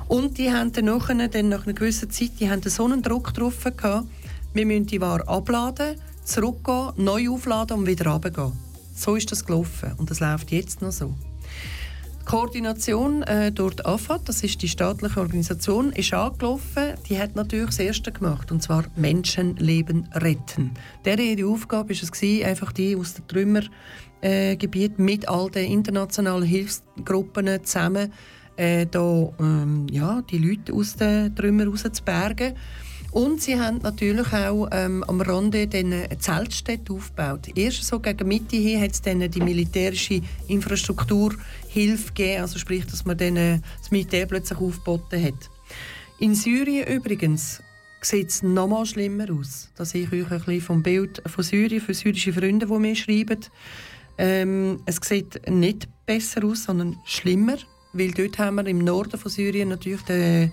Und 0.08 0.36
die 0.36 0.52
haben 0.52 0.72
dann, 0.72 0.86
nachher, 0.86 1.28
dann 1.28 1.48
nach 1.48 1.64
einer 1.64 1.72
gewissen 1.72 2.10
Zeit 2.10 2.32
die 2.38 2.50
haben 2.50 2.60
so 2.62 2.84
einen 2.84 3.00
Druck 3.00 3.32
drauf 3.32 3.64
gehabt, 3.64 4.06
wir 4.52 4.66
müssen 4.66 4.86
die 4.86 5.00
Ware 5.00 5.26
abladen, 5.28 5.94
zurückgehen, 6.24 6.90
neu 6.96 7.30
aufladen 7.30 7.78
und 7.78 7.86
wieder 7.86 8.10
runtergehen. 8.10 8.52
So 8.94 9.14
ist 9.14 9.30
das 9.30 9.44
gelaufen 9.44 9.92
und 9.96 10.10
das 10.10 10.20
läuft 10.20 10.50
jetzt 10.50 10.82
noch 10.82 10.92
so. 10.92 11.14
Koordination 12.30 13.24
äh, 13.24 13.50
durch 13.50 13.74
die 13.74 13.84
AFAD, 13.84 14.28
das 14.28 14.44
ist 14.44 14.62
die 14.62 14.68
staatliche 14.68 15.18
Organisation, 15.18 15.90
ist 15.90 16.14
angelaufen. 16.14 16.94
Die 17.08 17.18
hat 17.18 17.34
natürlich 17.34 17.66
das 17.66 17.80
Erste 17.80 18.12
gemacht, 18.12 18.52
und 18.52 18.62
zwar 18.62 18.84
Menschenleben 18.94 20.08
retten. 20.14 20.70
Deren 21.04 21.24
ihre 21.24 21.48
Aufgabe 21.50 21.88
war 21.88 21.96
es, 22.00 22.22
einfach 22.46 22.70
die 22.70 22.94
aus 22.94 23.14
den 23.14 23.26
Trümmergebiet 23.26 25.00
mit 25.00 25.28
all 25.28 25.50
den 25.50 25.72
internationalen 25.72 26.44
Hilfsgruppen 26.44 27.64
zusammen 27.64 28.12
äh, 28.54 28.86
da, 28.86 29.32
ähm, 29.40 29.88
ja, 29.90 30.22
die 30.22 30.38
Leute 30.38 30.72
aus 30.72 30.94
den 30.94 31.34
Trümmern 31.34 31.66
rauszubergen. 31.66 32.54
Und 33.12 33.42
sie 33.42 33.58
haben 33.58 33.78
natürlich 33.78 34.32
auch 34.32 34.68
ähm, 34.70 35.02
am 35.04 35.20
Rande 35.20 35.68
eine 35.72 36.08
Zeltstätte 36.18 36.92
aufgebaut. 36.92 37.48
Erst 37.56 37.84
so 37.84 37.98
gegen 37.98 38.28
Mitte 38.28 38.56
hin 38.56 38.80
hat 38.80 38.92
es 38.92 39.02
dann 39.02 39.28
die 39.28 39.40
militärische 39.40 40.20
Infrastrukturhilfe 40.46 42.12
gegeben, 42.14 42.42
also 42.42 42.58
sprich, 42.58 42.86
dass 42.86 43.04
man 43.04 43.18
dann 43.18 43.36
äh, 43.36 43.58
das 43.78 43.90
Militär 43.90 44.26
plötzlich 44.26 44.60
aufgeboten 44.60 45.24
hat. 45.24 45.50
In 46.20 46.34
Syrien 46.36 46.86
übrigens 46.86 47.60
sieht 48.00 48.28
es 48.28 48.42
noch 48.42 48.68
mal 48.68 48.86
schlimmer 48.86 49.26
aus. 49.32 49.70
Da 49.74 49.84
sehe 49.84 50.04
ich 50.04 50.12
euch 50.12 50.30
ein 50.30 50.38
bisschen 50.38 50.60
vom 50.60 50.82
Bild 50.82 51.22
von 51.26 51.42
Syrien, 51.42 51.80
von 51.80 51.94
syrischen 51.94 52.32
Freunden, 52.32 52.68
die 52.68 52.78
mir 52.78 52.94
schreiben. 52.94 53.40
Ähm, 54.18 54.80
es 54.86 54.96
sieht 55.02 55.48
nicht 55.48 55.88
besser 56.06 56.44
aus, 56.44 56.64
sondern 56.64 56.96
schlimmer, 57.04 57.56
weil 57.92 58.12
dort 58.12 58.38
haben 58.38 58.56
wir 58.56 58.66
im 58.66 58.78
Norden 58.78 59.18
von 59.18 59.30
Syrien 59.30 59.70
natürlich 59.70 60.02
die, 60.02 60.50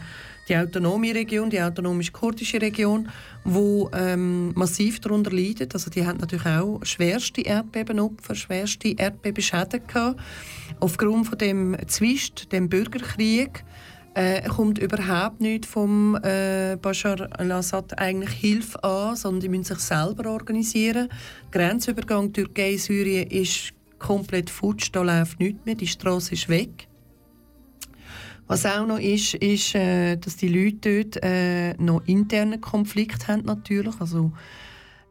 die 0.48 0.58
autonome 0.58 1.14
Region, 1.14 1.50
die 1.50 1.62
autonomisch-kurdische 1.62 2.62
Region, 2.62 3.10
wo 3.43 3.89
ähm, 3.93 4.54
massiv 4.56 5.00
darunter 5.00 5.32
leidet. 5.32 5.74
Also 5.74 5.89
die 5.89 6.06
haben 6.06 6.20
natürlich 6.20 6.45
auch 6.45 6.80
schwerste 6.84 7.41
Erdbebenopfer, 7.41 8.36
schwerste 8.36 8.89
Erdbebenschäden 8.89 9.86
gehabt. 9.88 10.20
Aufgrund 10.80 11.28
von 11.28 11.38
dem 11.38 11.78
Zwist, 11.88 12.52
dem 12.52 12.70
Bürgerkrieg, 12.70 13.64
äh, 14.18 14.41
kommt 14.48 14.80
überhaupt 14.80 15.41
nicht 15.41 15.66
vom 15.66 16.16
äh, 16.24 16.76
Bashar 16.82 17.28
al-Assad 17.38 18.00
eigentlich 18.00 18.32
Hilfe 18.32 18.84
an, 18.84 19.16
sondern 19.16 19.41
die 19.41 19.50
müssen 19.50 19.76
sich 19.76 19.80
selber 19.80 20.32
organisieren. 20.32 21.10
Grenzübergang 21.52 22.34
Türkei-Syrien 22.34 23.30
ist 23.30 23.74
komplett 24.00 24.50
futsch, 24.50 24.89
da 24.91 25.04
läuft 25.04 25.39
nichts 25.39 25.66
mehr, 25.66 25.76
die 25.76 25.88
Straße 25.88 26.34
ist 26.34 26.50
weg. 26.50 26.87
Was 28.48 28.66
auch 28.66 28.88
noch 28.88 29.00
ist, 29.00 29.34
ist, 29.36 29.76
äh, 29.76 30.16
dass 30.16 30.38
die 30.38 30.48
Leute 30.48 31.04
dort 31.04 31.24
äh, 31.24 31.74
noch 31.74 32.02
internen 32.06 32.62
Konflikt 32.62 33.28
haben 33.28 33.43
natürlich. 33.43 34.00
Also, 34.00 34.32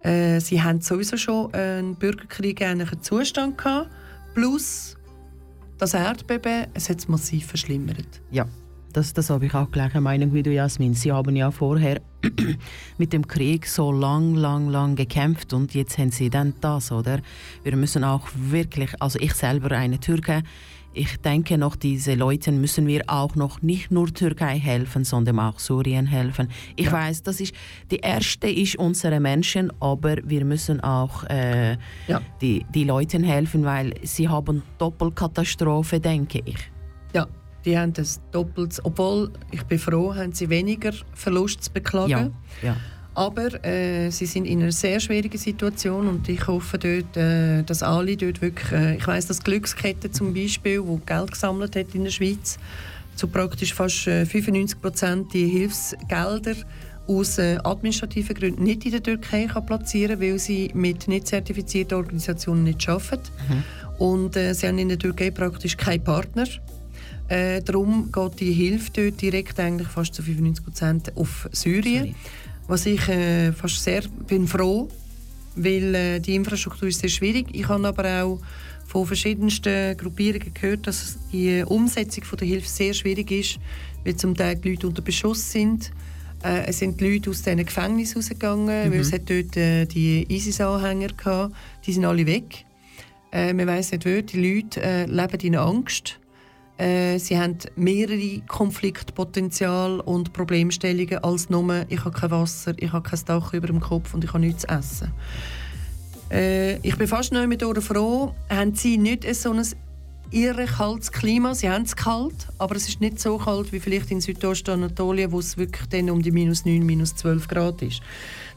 äh, 0.01 0.41
sie 0.41 0.63
haben 0.63 0.81
sowieso 0.81 1.17
schon 1.17 1.53
einen 1.53 1.97
Bürgerkrieg 1.97 2.61
ähnlichen 2.63 3.03
Zustand 3.03 3.59
gehabt. 3.59 3.91
Plus 4.35 4.97
das 5.79 5.93
Erdbeben, 5.93 6.67
es 6.73 6.89
hat 6.89 6.99
es 6.99 7.09
massiv 7.09 7.47
verschlimmert. 7.47 8.23
Ja, 8.31 8.47
das, 8.97 9.13
das 9.13 9.29
habe 9.29 9.45
ich 9.45 9.55
auch 9.55 9.71
gleiche 9.71 10.01
Meinung 10.01 10.33
wie 10.33 10.43
du, 10.43 10.51
Jasmin. 10.51 10.95
Sie 10.95 11.13
haben 11.13 11.37
ja 11.37 11.51
vorher 11.51 12.01
mit 12.99 13.13
dem 13.13 13.27
Krieg 13.27 13.67
so 13.67 13.93
lang, 13.93 14.35
lang, 14.35 14.71
lang 14.71 14.97
gekämpft 14.97 15.53
und 15.53 15.75
jetzt 15.75 15.99
haben 15.99 16.11
sie 16.11 16.31
dann 16.31 16.55
das, 16.63 16.91
oder? 16.91 17.21
Wir 17.63 17.77
müssen 17.77 18.05
auch 18.05 18.27
wirklich, 18.35 18.91
also 19.01 19.19
ich 19.21 19.35
selber 19.35 19.73
eine 19.73 20.01
Türke, 20.01 20.43
ich 20.97 21.19
denke 21.19 21.59
noch, 21.59 21.77
diese 21.77 22.15
Leute 22.15 22.53
müssen 22.53 22.87
wir 22.87 23.03
auch 23.07 23.35
noch 23.35 23.63
nicht 23.63 23.91
nur 23.91 24.13
Türkei 24.13 24.59
helfen, 24.59 25.05
sondern 25.05 25.39
auch 25.39 25.59
Syrien 25.59 26.07
helfen. 26.07 26.49
Ich 26.75 26.87
ja. 26.87 26.93
weiß, 26.93 27.23
das 27.23 27.41
ist 27.41 27.55
die 27.91 27.99
erste 27.99 28.49
ist 28.49 28.77
unsere 28.77 29.21
Menschen, 29.21 29.73
aber 29.81 30.17
wir 30.25 30.45
müssen 30.45 30.81
auch 30.81 31.25
äh, 31.25 31.77
ja. 32.09 32.21
die 32.41 32.65
die 32.75 32.85
Leuten 32.85 33.23
helfen, 33.23 33.65
weil 33.65 33.95
sie 34.03 34.29
haben 34.29 34.63
Doppelkatastrophe, 34.79 36.01
denke 36.01 36.41
ich. 36.45 36.59
Ja, 37.13 37.27
die 37.65 37.79
haben 37.79 37.93
das 37.93 38.21
doppelt, 38.31 38.81
obwohl 38.85 39.31
ich 39.51 39.63
bin 39.65 39.79
froh, 39.79 40.15
haben 40.15 40.33
sie 40.33 40.49
weniger 40.49 40.93
Verlust 41.15 41.65
zu 41.65 41.73
beklagen. 41.73 42.35
Ja. 42.63 42.69
ja. 42.69 42.77
Aber 43.17 43.65
äh, 43.65 44.11
sie 44.11 44.27
sind 44.27 44.45
in 44.45 44.61
einer 44.61 44.73
sehr 44.73 45.01
schwierigen 45.01 45.39
Situation 45.39 46.07
und 46.07 46.29
ich 46.29 46.47
hoffe 46.47 46.77
dort, 46.77 47.17
äh, 47.17 47.63
dass 47.63 47.83
alle 47.83 48.15
dort 48.15 48.43
wirklich, 48.43 48.71
äh, 48.73 48.97
ich 48.97 49.07
weiß, 49.07 49.27
dass 49.27 49.43
Glückskette 49.43 50.11
zum 50.11 50.35
Beispiel, 50.35 50.87
wo 50.87 50.99
Geld 50.99 51.33
gesammelt 51.33 51.77
hat 51.77 51.95
in 51.95 52.05
der 52.05 52.11
Schweiz, 52.11 52.59
zu 53.15 53.29
praktisch 53.29 53.73
fast 53.73 54.01
95 54.01 54.77
äh, 54.77 54.81
Prozent 54.83 55.33
die 55.33 55.47
Hilfsgelder 55.47 56.57
aus 57.07 57.39
äh, 57.39 57.57
administrativen 57.65 58.37
Gründen 58.37 58.65
nicht 58.65 58.85
in 58.85 58.91
der 58.91 59.03
Türkei 59.03 59.47
kann 59.47 59.65
platzieren 59.65 60.21
weil 60.21 60.39
sie 60.39 60.71
mit 60.75 61.09
nicht 61.09 61.27
zertifizierten 61.27 61.97
Organisationen 61.97 62.65
nicht 62.65 62.87
arbeiten. 62.87 63.31
Mhm. 63.49 63.65
Und 63.97 64.37
äh, 64.37 64.53
sie 64.53 64.69
haben 64.69 64.77
in 64.77 64.91
der 64.91 64.99
Türkei 64.99 65.31
praktisch 65.31 65.79
keinen 65.79 66.05
Partner. 66.05 66.45
Äh, 67.29 67.63
darum 67.63 68.13
geht 68.13 68.41
die 68.41 68.53
Hilfe 68.53 68.91
dort 68.93 69.23
direkt 69.23 69.59
eigentlich 69.59 69.89
fast 69.89 70.15
zu 70.15 70.23
95 70.23 70.65
Prozent 70.65 71.17
auf 71.17 71.49
Syrien. 71.51 72.05
Sorry. 72.05 72.15
Was 72.69 72.87
ich 72.87 73.09
äh, 73.09 73.53
fast 73.53 73.83
sehr 73.83 74.03
bin 74.27 74.47
froh, 74.49 74.89
weil 75.55 75.95
äh, 75.95 76.21
die 76.21 76.35
Infrastruktur 76.35 76.89
ist 76.89 77.01
sehr 77.01 77.09
schwierig. 77.09 77.47
Ich 77.53 77.69
habe 77.69 77.87
aber 77.87 78.23
auch 78.23 78.41
von 78.87 79.07
verschiedensten 79.07 79.97
Gruppierungen 79.97 80.53
gehört, 80.53 80.87
dass 80.87 81.19
die 81.33 81.63
Umsetzung 81.67 82.25
von 82.25 82.39
der 82.39 82.49
Hilfe 82.49 82.69
sehr 82.69 82.95
schwierig 82.95 83.31
ist, 83.31 83.59
weil 84.05 84.17
zum 84.17 84.35
Teil 84.35 84.57
die 84.57 84.71
Leute 84.71 84.87
unter 84.87 85.03
Beschuss 85.03 85.51
sind. 85.51 85.91
Äh, 86.43 86.67
es 86.67 86.79
sind 86.79 87.01
Leute 87.01 87.31
aus 87.31 87.43
diesen 87.43 87.65
Gefängnissen 87.65 88.17
rausgegangen, 88.17 88.89
mhm. 88.89 88.93
weil 88.93 89.01
es 89.01 89.13
hat 89.13 89.29
dort 89.29 89.57
äh, 89.57 89.87
die 89.87 90.27
ISIS-Anhänger 90.29 91.09
gehabt. 91.09 91.55
Die 91.85 91.93
sind 91.93 92.05
alle 92.05 92.27
weg. 92.27 92.65
Äh, 93.33 93.53
man 93.53 93.67
weiß 93.67 93.93
nicht, 93.93 94.07
wo. 94.07 94.21
Die 94.21 94.55
Leute 94.55 94.83
äh, 94.83 95.07
leben 95.07 95.41
in 95.41 95.57
Angst. 95.57 96.19
Äh, 96.79 97.19
sie 97.19 97.39
haben 97.39 97.57
mehrere 97.75 98.41
Konfliktpotenzial 98.47 100.01
und 100.01 100.33
Problemstellungen 100.33 101.25
als 101.25 101.49
nur 101.49 101.87
«ich 101.89 102.05
habe 102.05 102.19
kein 102.19 102.31
Wasser, 102.31 102.75
ich 102.77 102.93
habe 102.93 103.09
kein 103.09 103.25
Dach 103.25 103.55
über 103.55 103.67
dem 103.67 103.81
Kopf 103.81 104.13
und 104.13 104.25
ich 104.25 104.33
habe 104.33 104.41
nichts 104.41 104.63
zu 104.63 104.69
essen». 104.69 105.13
Äh, 106.31 106.77
ich 106.79 106.97
bin 106.97 107.07
fast 107.07 107.33
noch 107.33 107.47
mit 107.47 107.63
froh, 107.63 108.35
haben 108.51 108.75
sie 108.75 108.99
nicht 108.99 109.33
so 109.35 109.53
ein 109.53 109.65
irre 110.31 110.67
kaltes 110.67 111.13
Klima. 111.13 111.55
Sie 111.55 111.71
haben 111.71 111.85
es 111.85 111.95
kalt, 111.97 112.49
aber 112.59 112.77
es 112.77 112.89
ist 112.89 113.01
nicht 113.01 113.21
so 113.21 113.39
kalt 113.39 113.73
wie 113.73 113.81
vielleicht 113.81 114.11
in 114.11 114.21
Südostanatolien, 114.21 115.33
wo 115.33 115.39
es 115.39 115.57
wirklich 115.57 115.87
dann 115.89 116.11
um 116.11 116.23
die 116.23 116.33
minus 116.33 116.65
9, 116.65 116.85
minus 116.85 117.15
12 117.17 117.49
Grad 117.49 117.83
ist. 117.83 118.03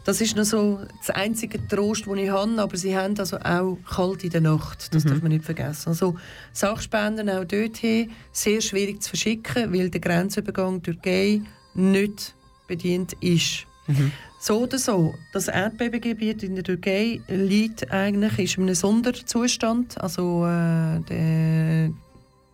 Das 0.06 0.22
ist 0.22 0.36
noch 0.36 0.46
so 0.46 0.80
das 1.06 1.16
einzige 1.16 1.66
Trost, 1.68 2.06
den 2.06 2.18
ich 2.18 2.30
habe, 2.30 2.60
aber 2.62 2.78
sie 2.78 2.96
haben 2.96 3.18
also 3.20 3.38
auch 3.38 3.78
kalt 3.88 4.24
in 4.24 4.30
der 4.32 4.42
Nacht, 4.42 4.94
das 4.94 5.04
mhm. 5.04 5.10
darf 5.10 5.22
man 5.22 5.32
nicht 5.32 5.46
vergessen. 5.46 5.90
Also 5.90 6.16
Sachspenden 6.54 7.30
auch 7.30 7.46
dorthin 7.46 8.12
sehr 8.32 8.62
schwierig 8.62 9.04
zu 9.04 9.10
verschicken, 9.10 9.74
weil 9.74 9.90
der 9.90 10.02
Grenzübergang 10.02 10.82
Türkei 10.82 11.42
nicht 11.74 12.34
bedient 12.68 13.14
ist. 13.22 13.66
Mhm. 13.88 14.12
So 14.42 14.60
oder 14.62 14.80
so, 14.80 15.14
das 15.34 15.50
Erdbebengebiet 15.50 16.44
in 16.44 16.56
der 16.56 16.64
Türkei 16.64 17.20
liegt 17.28 17.92
eigentlich 17.92 18.40
ist 18.40 18.58
in 18.58 18.64
einem 18.64 18.76
Sonderzustand. 18.76 20.00
Also 20.00 20.46
äh, 20.46 21.02
der 21.10 21.92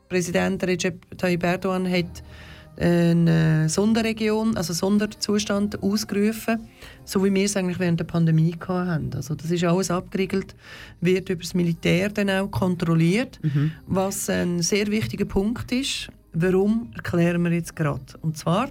Präsident 0.10 0.64
Recep 0.64 1.18
Tayyip 1.18 1.44
Erdogan 1.44 1.88
hat 1.88 2.24
eine 2.78 3.70
Sonderregion, 3.70 4.58
also 4.58 4.74
Sonderzustand 4.74 5.82
ausgerufen, 5.82 6.68
so 7.04 7.24
wie 7.24 7.34
wir 7.34 7.46
es 7.46 7.56
eigentlich 7.56 7.80
während 7.80 8.00
der 8.00 8.06
Pandemie 8.06 8.56
hatten. 8.68 9.12
Also 9.16 9.36
das 9.36 9.52
ist 9.52 9.64
alles 9.64 9.92
abgeriegelt, 9.92 10.56
wird 11.02 11.30
über 11.30 11.42
das 11.42 11.54
Militär 11.54 12.10
dann 12.10 12.30
auch 12.30 12.50
kontrolliert, 12.50 13.40
mhm. 13.42 13.72
was 13.88 14.30
ein 14.30 14.62
sehr 14.62 14.88
wichtiger 14.88 15.26
Punkt 15.26 15.72
ist. 15.72 16.10
Warum 16.34 16.92
erklären 16.96 17.44
wir 17.44 17.52
jetzt 17.52 17.76
gerade? 17.76 18.04
Und 18.22 18.38
zwar 18.38 18.70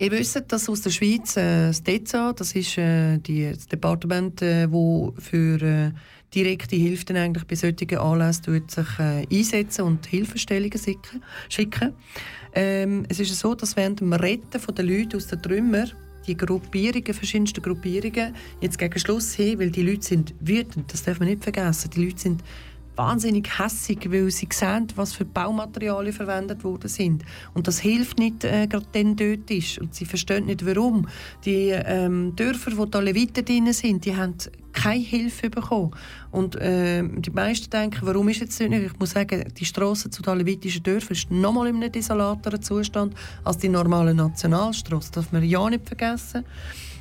Ihr 0.00 0.12
wisst, 0.12 0.42
dass 0.48 0.66
aus 0.66 0.80
der 0.80 0.88
Schweiz 0.88 1.36
äh, 1.36 1.66
das 1.66 1.82
DEZA, 1.82 2.32
das 2.32 2.54
ist 2.54 2.78
äh, 2.78 3.18
die, 3.18 3.52
das 3.52 3.66
Departement, 3.66 4.40
äh, 4.40 4.72
wo 4.72 5.12
für 5.18 5.60
äh, 5.60 5.90
direkte 6.34 6.74
Hilfe 6.74 7.04
dann 7.04 7.18
eigentlich 7.18 7.46
bei 7.46 7.54
solchen 7.54 7.98
Anlässen 7.98 8.62
sich 8.66 8.98
äh, 8.98 9.26
einsetzen 9.30 9.82
und 9.82 10.06
Hilfestellungen 10.06 10.80
schicken. 11.50 11.92
Ähm, 12.54 13.04
es 13.08 13.20
ist 13.20 13.38
so, 13.38 13.54
dass 13.54 13.76
während 13.76 14.00
dem 14.00 14.12
Retten 14.12 14.60
der 14.74 14.84
Leute 14.84 15.16
aus 15.16 15.26
den 15.26 15.40
Trümmern 15.42 15.92
die 16.26 16.36
Gruppierungen, 16.36 17.14
verschiedenste 17.14 17.60
Gruppierungen, 17.60 18.34
jetzt 18.60 18.78
gegen 18.78 18.98
Schluss 18.98 19.34
hin, 19.34 19.58
weil 19.58 19.70
die 19.70 19.82
Leute 19.82 20.02
sind 20.02 20.34
wütend, 20.40 20.92
das 20.92 21.02
darf 21.02 21.18
man 21.18 21.28
nicht 21.28 21.42
vergessen, 21.42 21.90
die 21.94 22.04
Leute 22.04 22.18
sind 22.18 22.42
wahnsinnig 22.96 23.58
hässig, 23.58 24.10
weil 24.10 24.30
sie 24.30 24.48
sehen, 24.52 24.88
was 24.96 25.12
für 25.12 25.24
Baumaterialien 25.24 26.12
verwendet 26.12 26.64
worden 26.64 26.88
sind. 26.88 27.24
Und 27.54 27.66
das 27.66 27.78
hilft 27.80 28.18
nicht, 28.18 28.44
äh, 28.44 28.66
gerade 28.66 28.86
dann 28.92 29.16
dort 29.16 29.50
ist. 29.50 29.78
Und 29.78 29.94
sie 29.94 30.04
verstehen 30.04 30.46
nicht, 30.46 30.64
warum. 30.66 31.08
Die 31.44 31.70
ähm, 31.70 32.34
Dörfer, 32.36 32.76
wo 32.76 32.86
die 32.86 32.98
Leviten 32.98 33.44
drin 33.44 33.72
sind, 33.72 34.04
die 34.04 34.16
haben 34.16 34.34
keine 34.72 35.02
Hilfe 35.02 35.50
bekommen. 35.50 35.92
Und 36.30 36.56
äh, 36.56 37.02
die 37.02 37.30
meisten 37.30 37.70
denken, 37.70 38.00
warum 38.02 38.28
ist 38.28 38.40
jetzt 38.40 38.60
nicht? 38.60 38.72
Ich 38.72 38.98
muss 38.98 39.10
sagen, 39.10 39.44
die 39.56 39.64
Straße 39.64 40.10
zu 40.10 40.22
den 40.22 40.38
levitischen 40.38 40.82
Dörfern 40.82 41.16
ist 41.16 41.30
nochmal 41.30 41.68
in 41.68 41.76
einem 41.76 41.92
desolateren 41.92 42.62
Zustand 42.62 43.14
als 43.44 43.58
die 43.58 43.68
normale 43.68 44.14
Nationalstraße. 44.14 45.10
Das 45.12 45.24
darf 45.24 45.32
man 45.32 45.42
ja 45.42 45.68
nicht 45.68 45.86
vergessen. 45.86 46.44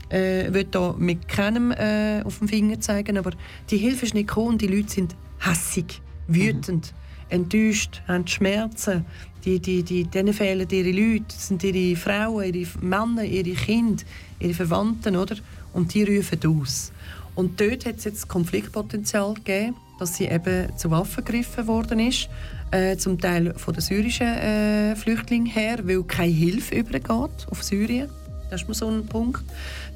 Äh, 0.10 0.52
will 0.52 0.64
da 0.64 0.96
mit 0.98 1.28
keinem 1.28 1.72
äh, 1.72 2.24
auf 2.24 2.40
den 2.40 2.48
Finger 2.48 2.80
zeigen, 2.80 3.18
aber 3.20 3.32
die 3.70 3.78
Hilfe 3.78 4.08
ist 4.08 4.16
nicht 4.16 4.28
gekommen. 4.28 4.58
Die 4.58 4.66
Leute 4.66 4.90
sind 4.90 5.16
hässig, 5.40 6.02
wütend, 6.28 6.94
mhm. 6.94 7.36
enttäuscht, 7.36 8.02
haben 8.08 8.28
Schmerzen. 8.28 9.06
Die, 9.46 9.60
die, 9.60 9.84
die, 9.84 10.04
denen 10.04 10.34
fehlen 10.34 10.68
ihre 10.70 10.92
Leute, 10.92 11.26
das 11.30 11.48
sind 11.48 11.64
ihre 11.64 11.96
Frauen, 11.96 12.54
ihre 12.54 12.68
Männer, 12.82 13.24
ihre 13.24 13.56
Kinder, 13.56 14.04
ihre 14.40 14.54
Verwandten, 14.54 15.16
oder? 15.16 15.36
Und 15.74 15.94
die 15.94 16.04
rufen 16.04 16.40
aus. 16.46 16.92
Und 17.36 17.62
dort 17.62 17.86
hat 17.86 17.98
es 17.98 18.04
jetzt 18.04 18.28
Konfliktpotenzial 18.28 19.34
gegeben, 19.36 19.76
dass 19.98 20.16
sie 20.16 20.26
eben 20.26 20.76
zu 20.78 20.92
Waffen 20.92 21.24
gegriffen 21.24 21.68
worden 21.68 22.00
ist, 22.00 22.28
äh, 22.72 22.98
zum 22.98 23.20
Teil 23.20 23.54
von 23.56 23.74
den 23.74 23.82
syrischen 23.82 24.28
äh, 24.28 24.96
Flüchtlingen 24.96 25.48
her, 25.48 25.80
weil 25.84 26.04
keine 26.04 26.32
Hilfe 26.32 26.76
übergeht 26.76 27.48
auf 27.50 27.64
Syrien. 27.64 28.10
Das 28.50 28.62
ist 28.62 28.68
mal 28.68 28.74
so 28.74 28.90
ein 28.90 29.06
Punkt. 29.06 29.44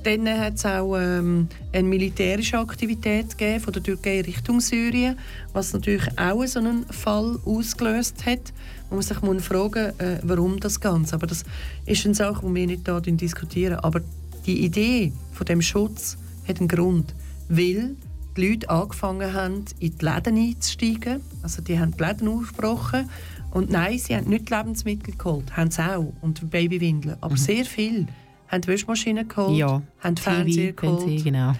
Dann 0.04 0.28
hat 0.28 0.56
es 0.56 0.66
auch 0.66 0.98
ähm, 0.98 1.48
eine 1.72 1.88
militärische 1.88 2.60
Aktivität 2.60 3.38
gegeben 3.38 3.62
von 3.62 3.72
der 3.72 3.84
Türkei 3.84 4.20
Richtung 4.20 4.60
Syrien, 4.60 5.18
was 5.54 5.72
natürlich 5.72 6.08
auch 6.20 6.46
so 6.46 6.60
einen 6.60 6.86
Fall 6.88 7.40
ausgelöst 7.46 8.26
hat. 8.26 8.52
Man 8.90 8.98
muss 8.98 9.08
sich 9.08 9.22
mal 9.22 9.40
fragen, 9.40 9.98
äh, 10.00 10.20
warum 10.24 10.60
das 10.60 10.82
Ganze. 10.82 11.16
Aber 11.16 11.26
das 11.26 11.46
ist 11.86 12.06
eine 12.06 12.16
Sache, 12.16 12.46
die 12.46 12.54
wir 12.54 12.68
nicht 12.68 12.82
hier 12.86 13.00
diskutieren. 13.00 13.80
Aber 13.80 14.02
die 14.46 14.66
Idee 14.66 15.14
von 15.32 15.46
dem 15.46 15.62
Schutz 15.62 16.18
hat 16.50 16.60
einen 16.60 16.68
Grund, 16.68 17.16
weil 17.48 17.96
die 18.36 18.50
Leute 18.50 18.70
angefangen 18.70 19.34
haben, 19.34 19.64
in 19.80 19.98
die 19.98 20.06
Läden 20.06 20.38
einzusteigen. 20.38 21.22
Also 21.42 21.62
die 21.62 21.80
haben 21.80 21.96
die 21.96 22.04
Läden 22.04 22.28
aufgebrochen. 22.28 23.10
Und 23.52 23.70
nein, 23.70 23.98
sie 24.00 24.18
haben 24.18 24.28
nicht 24.30 24.50
Lebensmittel 24.50 25.16
geholt, 25.16 25.56
haben 25.56 25.72
sie 25.72 25.82
auch, 25.82 26.12
und 26.22 26.50
Babywindeln. 26.50 27.16
Aber 27.22 27.36
mhm. 27.36 27.38
sehr 27.38 27.64
viel 27.64 28.08
haben 28.54 28.68
Wäschmaschinen 28.68 29.28
geholt, 29.28 29.58
ja, 29.58 29.82
haben 30.00 30.16
TV, 30.16 30.32
Fernseher 30.32 30.74
geholt, 30.74 31.20
PC, 31.20 31.24
genau. 31.24 31.54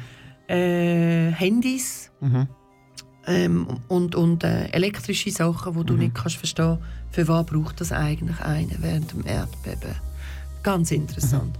äh, 0.48 1.32
Handys 1.32 2.12
Mhm. 2.22 2.48
ähm, 3.28 3.68
und, 3.88 4.16
und 4.16 4.44
äh, 4.44 4.68
elektrische 4.72 5.32
Sachen, 5.32 5.76
wo 5.76 5.84
du 5.84 5.96
nicht 5.96 6.16
kannst 6.16 6.38
verstehen, 6.38 6.78
für 7.12 7.28
was 7.28 7.46
braucht 7.46 7.82
das 7.82 7.92
eigentlich 7.92 8.40
einer 8.40 8.76
während 8.80 9.12
dem 9.12 9.26
Erdbeben. 9.26 9.96
Ganz 10.64 10.92
interessant. 10.92 11.58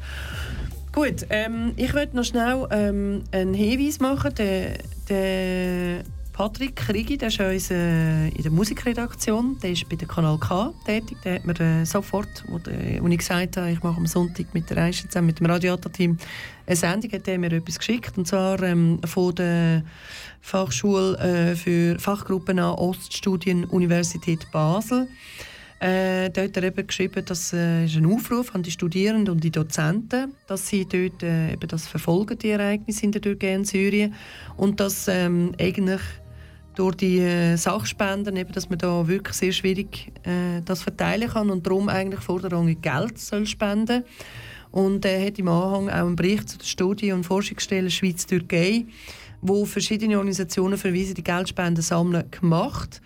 Gut, 0.94 1.26
ähm, 1.30 1.74
ich 1.76 1.94
möchte 1.94 2.16
noch 2.16 2.24
schnell 2.24 2.68
ähm, 2.70 3.24
einen 3.32 3.54
Hinweis 3.54 4.00
machen. 4.00 4.34
Der, 4.36 4.78
der 5.10 6.04
Patrick 6.34 6.76
Krigi, 6.76 7.16
der 7.16 7.28
ist 7.28 7.38
ja 7.38 7.48
uns, 7.48 7.70
äh, 7.70 8.28
in 8.30 8.42
der 8.42 8.52
Musikredaktion, 8.52 9.60
der 9.62 9.72
ist 9.72 9.88
bei 9.88 9.96
der 9.96 10.08
Kanal 10.08 10.40
K 10.40 10.74
tätig. 10.84 11.18
Der 11.24 11.36
hat 11.36 11.46
mir 11.46 11.60
äh, 11.60 11.86
sofort, 11.86 12.44
wo, 12.48 12.58
der, 12.58 13.04
wo 13.04 13.08
ich 13.08 13.20
gesagt 13.20 13.58
habe, 13.58 13.72
ich 13.72 13.84
mache 13.84 13.98
am 13.98 14.08
Sonntag 14.08 14.48
mit 14.52 14.68
der 14.68 14.78
Reise 14.78 15.08
zusammen 15.08 15.28
mit 15.28 15.40
dem 15.40 15.46
Radiator-Team 15.46 16.18
eine 16.66 16.76
Sendung, 16.76 17.12
hat 17.12 17.28
er 17.28 17.38
mir 17.38 17.52
etwas 17.52 17.78
geschickt. 17.78 18.18
Und 18.18 18.28
zwar 18.28 18.62
ähm, 18.64 19.00
von 19.06 19.36
der 19.36 19.84
Fachschule 20.42 21.18
äh, 21.20 21.56
für 21.56 22.00
Fachgruppen 22.00 22.58
an 22.58 22.76
Oststudien 22.80 23.66
Universität 23.66 24.52
Basel. 24.52 25.08
Äh, 25.80 26.30
dort 26.32 26.48
hat 26.48 26.58
er 26.58 26.64
eben 26.64 26.88
geschrieben, 26.88 27.26
dass 27.26 27.54
äh, 27.54 27.86
ist 27.86 27.98
ein 27.98 28.06
Aufruf 28.06 28.56
an 28.56 28.64
die 28.64 28.72
Studierenden 28.72 29.36
und 29.36 29.44
die 29.44 29.52
Dozenten, 29.52 30.34
dass 30.48 30.68
sie 30.68 30.86
dort 30.86 31.22
äh, 31.22 31.52
eben 31.54 31.68
das 31.68 31.88
verfolgen, 31.88 32.40
die 32.40 32.52
Ereignisse 32.52 33.04
in 33.04 33.12
der 33.12 33.22
Türkei 33.22 33.56
und 33.56 33.68
Syrien. 33.68 34.16
Und 34.56 34.80
dass 34.80 35.08
ähm, 35.10 35.52
eigentlich 35.60 36.02
durch 36.76 36.96
die 36.96 37.20
äh, 37.20 37.56
Sachspenden, 37.56 38.36
eben, 38.36 38.52
dass 38.52 38.70
man 38.70 38.80
da 38.80 39.08
wirklich 39.08 39.36
sehr 39.36 39.52
schwierig 39.52 40.12
äh, 40.24 40.62
das 40.66 40.82
verteilen 40.82 41.30
kann 41.30 41.50
und 41.50 41.66
darum 41.66 41.90
eigentlich 41.90 42.22
vorderrangig 42.22 42.82
Geld 42.82 43.18
soll 43.20 43.46
spenden 43.46 44.04
und 44.74 45.06
er 45.06 45.24
hat 45.24 45.38
im 45.38 45.48
Anhang 45.50 45.88
auch 45.88 46.08
einen 46.08 46.16
Bericht 46.16 46.50
zu 46.50 46.58
der 46.58 46.66
Studie- 46.66 47.12
und 47.12 47.26
Forschungsstelle 47.26 47.92
Schweiz-Türkei, 47.92 48.88
wo 49.40 49.66
verschiedene 49.66 50.18
Organisationen 50.18 50.80
verweisen, 50.80 51.14
die 51.14 51.24
Geldspenden 51.24 51.84
sammeln, 51.84 52.24
gemacht. 52.32 53.00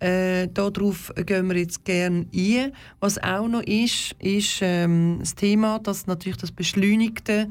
Äh, 0.00 0.48
darauf 0.48 1.10
gehen 1.16 1.48
wir 1.48 1.56
jetzt 1.56 1.82
gerne 1.86 2.26
ein. 2.34 2.72
Was 3.00 3.16
auch 3.22 3.48
noch 3.48 3.62
ist, 3.62 4.14
ist 4.18 4.58
ähm, 4.60 5.16
das 5.20 5.34
Thema, 5.34 5.78
dass 5.78 6.06
natürlich 6.06 6.36
das 6.36 6.52
beschleunigte 6.52 7.48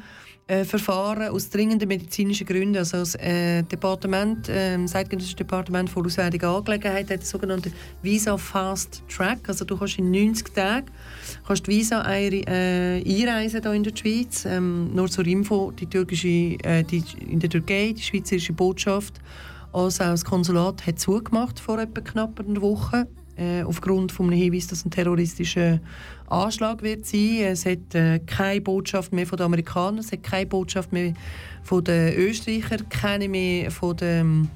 äh, 0.48 0.66
Verfahren 0.66 1.30
aus 1.30 1.50
dringenden 1.50 1.88
medizinischen 1.88 2.46
Gründen, 2.46 2.78
also 2.78 2.98
das 2.98 3.16
äh, 3.16 3.64
Departement, 3.64 4.50
äh, 4.50 4.78
das 4.78 5.36
Departement 5.36 5.90
für 5.90 6.02
Auswärtige 6.02 6.48
Angelegenheiten 6.48 7.14
hat 7.14 7.22
das 7.22 7.30
sogenannte 7.30 7.72
Visa 8.02 8.38
Fast 8.38 9.04
Track, 9.08 9.48
also 9.48 9.64
du 9.66 9.78
kannst 9.78 9.98
in 10.00 10.12
90 10.12 10.54
Tagen 10.54 10.88
kannst 11.46 11.68
Visa 11.68 12.02
ein, 12.02 12.34
äh, 12.34 13.04
einreisen 13.06 13.62
hier 13.62 13.74
in 13.74 13.84
der 13.84 13.96
Schweiz. 13.96 14.46
Ähm, 14.46 14.94
nur 14.94 15.10
zur 15.10 15.26
Info, 15.26 15.72
die 15.72 15.86
türkische, 15.86 16.28
äh, 16.28 16.84
die, 16.84 17.04
in 17.30 17.40
der 17.40 17.50
Türkei, 17.50 17.94
die 17.96 18.02
schweizerische 18.02 18.54
Botschaft, 18.54 19.20
also 19.72 20.04
auch 20.04 20.10
das 20.10 20.24
Konsulat 20.24 20.86
hat 20.86 21.00
zugemacht 21.00 21.60
vor 21.60 21.80
etwa 21.80 22.02
knapp 22.02 22.40
einer 22.40 22.62
Woche 22.62 23.08
äh, 23.36 23.64
aufgrund 23.64 24.12
von 24.12 24.28
einem 24.28 24.40
Hinweis, 24.40 24.68
dass 24.68 24.86
ein 24.86 24.92
terroristischer 24.92 25.80
Anschlag 26.34 26.82
wird 26.82 27.06
sein. 27.06 27.40
Es 27.44 27.66
hat 27.66 27.94
äh, 27.96 28.20
keine 28.20 28.62
Botschaft 28.62 29.14
mehr 29.14 29.26
von 29.28 29.38
den 29.38 29.46
Amerikanern, 29.46 30.00
es 30.00 30.12
hat 30.12 30.24
keine 30.24 30.46
Botschaft 30.48 30.92
mehr 30.92 31.14
von 31.64 31.84
den 31.84 32.14
Österreichern, 32.16 32.88
keine 32.90 33.30
mehr 33.30 33.72
von 33.72 33.96
den 33.98 34.50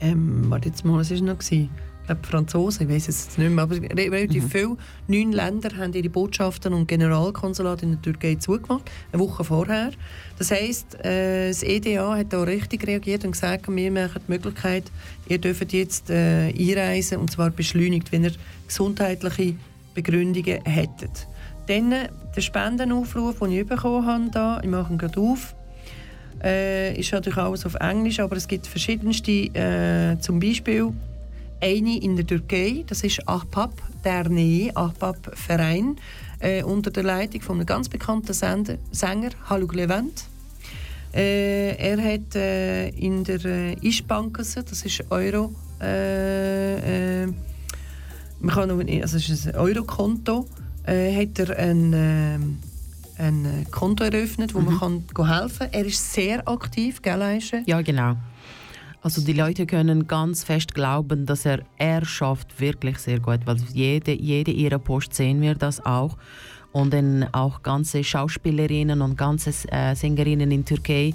ähm, 0.00 0.44
warte 0.48 0.68
jetzt 0.68 0.84
mal, 0.84 0.98
was 0.98 1.10
war 1.10 1.20
noch? 1.22 1.38
Gewesen? 1.38 1.70
Glaube, 2.06 2.20
Franzosen, 2.26 2.88
ich 2.88 2.94
weiß 2.94 3.08
es 3.08 3.24
jetzt 3.26 3.38
nicht 3.38 3.50
mehr, 3.50 3.64
aber 3.64 3.74
re- 3.76 4.10
relativ 4.12 4.44
Mhm. 4.44 4.48
viele, 4.50 4.76
neun 5.08 5.32
Länder 5.32 5.76
haben 5.76 5.92
ihre 5.92 6.08
Botschaften 6.08 6.72
und 6.72 6.86
Generalkonsulate 6.86 7.84
in 7.84 7.90
der 7.92 8.00
Türkei 8.02 8.36
zugemacht, 8.36 8.90
eine 9.12 9.20
Woche 9.20 9.44
vorher. 9.44 9.90
Das 10.38 10.50
heisst, 10.50 10.94
äh, 11.04 11.48
das 11.48 11.62
EDA 11.62 12.16
hat 12.16 12.32
da 12.32 12.42
richtig 12.44 12.86
reagiert 12.86 13.24
und 13.26 13.32
gesagt, 13.32 13.68
wir 13.68 13.90
machen 13.90 14.22
die 14.26 14.30
Möglichkeit, 14.32 14.84
ihr 15.28 15.38
dürft 15.38 15.70
jetzt 15.74 16.08
äh, 16.08 16.48
einreisen, 16.56 17.18
und 17.18 17.30
zwar 17.30 17.50
beschleunigt, 17.50 18.10
wenn 18.12 18.24
ihr 18.24 18.32
gesundheitliche 18.66 19.56
Begründungen 20.02 20.64
hättet. 20.64 21.26
Dann 21.66 21.92
äh, 21.92 22.08
der 22.34 22.40
Spendenaufruf, 22.40 23.40
den 23.40 23.52
ich 23.52 23.66
bekommen 23.66 24.06
habe, 24.06 24.30
da, 24.30 24.60
ich 24.62 24.68
mache 24.68 24.92
ihn 24.92 24.98
gerade 24.98 25.20
auf, 25.20 25.54
äh, 26.42 26.98
ist 26.98 27.12
natürlich 27.12 27.38
alles 27.38 27.66
auf 27.66 27.74
Englisch, 27.74 28.20
aber 28.20 28.36
es 28.36 28.46
gibt 28.46 28.66
verschiedenste, 28.66 29.32
äh, 29.32 30.18
zum 30.20 30.38
Beispiel 30.38 30.92
eine 31.60 31.98
in 31.98 32.16
der 32.16 32.26
Türkei, 32.26 32.84
das 32.86 33.02
ist 33.02 33.26
Ahbab 33.26 33.72
Derneği, 34.04 34.70
Ahbab 34.74 35.18
Verein, 35.34 35.96
äh, 36.38 36.62
unter 36.62 36.90
der 36.92 37.02
Leitung 37.02 37.40
von 37.40 37.56
einem 37.56 37.66
ganz 37.66 37.88
bekannten 37.88 38.32
Sender, 38.32 38.76
Sänger 38.92 39.30
Haluk 39.50 39.74
Levent. 39.74 40.26
Äh, 41.12 41.74
er 41.76 41.98
hat 41.98 42.36
äh, 42.36 42.88
in 42.90 43.24
der 43.24 43.44
äh, 43.44 43.76
Ischbankası, 43.82 44.62
das 44.62 44.84
ist 44.84 45.04
Euro, 45.10 45.52
äh, 45.80 47.24
äh, 47.24 47.28
man 48.40 48.54
kann 48.54 48.68
noch, 48.68 48.78
also 48.78 49.16
es 49.16 49.28
ist 49.28 49.48
ein 49.48 49.54
Eurokonto, 49.56 50.46
äh, 50.86 51.14
hat 51.14 51.38
er 51.38 51.58
ein, 51.58 51.92
ähm, 51.94 52.58
ein 53.18 53.44
äh, 53.44 53.64
Konto 53.70 54.04
eröffnet, 54.04 54.54
wo 54.54 54.60
man 54.60 54.78
kann 54.78 55.04
helfen 55.26 55.58
kann. 55.58 55.68
Er 55.72 55.84
ist 55.84 56.12
sehr 56.12 56.46
aktiv, 56.48 57.02
gell, 57.02 57.20
Aisha? 57.20 57.58
Ja, 57.66 57.82
genau. 57.82 58.16
Also 59.00 59.22
die 59.22 59.32
Leute 59.32 59.64
können 59.66 60.06
ganz 60.06 60.44
fest 60.44 60.74
glauben, 60.74 61.24
dass 61.24 61.44
er 61.46 61.60
er 61.76 62.04
schafft 62.04 62.60
wirklich 62.60 62.98
sehr 62.98 63.20
gut, 63.20 63.40
weil 63.44 63.56
jede, 63.72 64.12
jede 64.12 64.50
ihrer 64.50 64.78
Post 64.78 65.14
sehen 65.14 65.40
wir 65.40 65.54
das 65.54 65.84
auch. 65.84 66.16
Und 66.72 66.92
dann 66.92 67.26
auch 67.32 67.62
ganze 67.62 68.04
Schauspielerinnen 68.04 69.00
und 69.00 69.16
ganze 69.16 69.50
äh, 69.70 69.94
Sängerinnen 69.94 70.50
in 70.50 70.64
Türkei, 70.64 71.14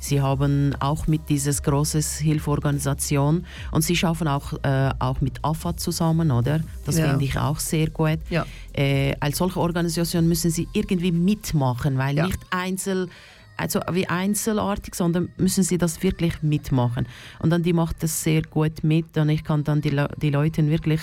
sie 0.00 0.20
haben 0.20 0.74
auch 0.80 1.06
mit 1.06 1.28
dieses 1.28 1.62
großes 1.62 2.18
Hilfeorganisation 2.18 3.46
und 3.70 3.82
sie 3.82 3.94
schaffen 3.94 4.26
auch, 4.26 4.52
äh, 4.64 4.90
auch 4.98 5.20
mit 5.20 5.44
AFA 5.44 5.76
zusammen, 5.76 6.30
oder? 6.30 6.60
Das 6.84 6.98
Ja. 6.98 7.08
finde 7.10 7.24
ich 7.24 7.38
auch 7.38 7.58
sehr 7.60 7.90
gut. 7.90 8.18
Ja. 8.30 8.44
Äh, 8.72 9.14
als 9.20 9.38
solche 9.38 9.60
Organisation 9.60 10.26
müssen 10.28 10.50
sie 10.50 10.66
irgendwie 10.72 11.12
mitmachen, 11.12 11.98
weil 11.98 12.16
Ja. 12.16 12.26
nicht 12.26 12.38
einzel 12.50 13.08
also 13.56 13.78
wie 13.92 14.06
einzelartig, 14.08 14.94
sondern 14.94 15.28
müssen 15.36 15.62
sie 15.64 15.76
das 15.76 16.02
wirklich 16.02 16.42
mitmachen. 16.42 17.06
Und 17.40 17.50
dann 17.50 17.62
die 17.62 17.74
macht 17.74 18.02
das 18.02 18.22
sehr 18.22 18.40
gut 18.40 18.82
mit 18.82 19.18
und 19.18 19.28
ich 19.28 19.44
kann 19.44 19.64
dann 19.64 19.82
die, 19.82 19.90
Le 19.90 20.08
die 20.16 20.30
Leuten 20.30 20.70
wirklich 20.70 21.02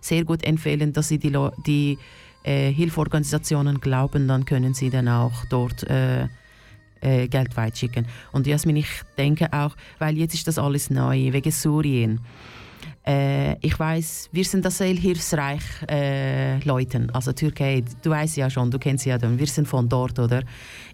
sehr 0.00 0.24
gut 0.24 0.44
empfehlen, 0.44 0.92
dass 0.92 1.08
sie 1.08 1.18
die, 1.18 1.30
Leu- 1.30 1.50
die 1.66 1.98
äh, 2.44 2.70
Hilfeorganisationen 2.72 3.80
glauben, 3.80 4.28
dann 4.28 4.44
können 4.44 4.72
sie 4.72 4.88
dann 4.88 5.08
auch 5.08 5.46
dort 5.50 5.82
äh, 5.90 6.28
äh, 7.06 7.28
Geld 7.28 7.56
weitschicken. 7.56 8.06
Und 8.32 8.46
Jasmin, 8.46 8.76
ich 8.76 8.88
denke 9.16 9.52
auch, 9.52 9.76
weil 9.98 10.18
jetzt 10.18 10.34
ist 10.34 10.48
das 10.48 10.58
alles 10.58 10.90
neu, 10.90 11.32
wegen 11.32 11.50
Syrien. 11.50 12.20
Äh, 13.06 13.56
ich 13.64 13.78
weiß, 13.78 14.30
wir 14.32 14.44
sind 14.44 14.64
das 14.64 14.78
sehr 14.78 14.94
hilfsreich 14.94 15.62
äh, 15.88 16.58
Leuten, 16.64 17.10
also 17.10 17.32
Türkei. 17.32 17.84
Du 18.02 18.10
weißt 18.10 18.36
ja 18.36 18.50
schon, 18.50 18.70
du 18.70 18.78
kennst 18.78 19.06
ja, 19.06 19.16
dann, 19.18 19.38
wir 19.38 19.46
sind 19.46 19.68
von 19.68 19.88
dort, 19.88 20.18
oder? 20.18 20.42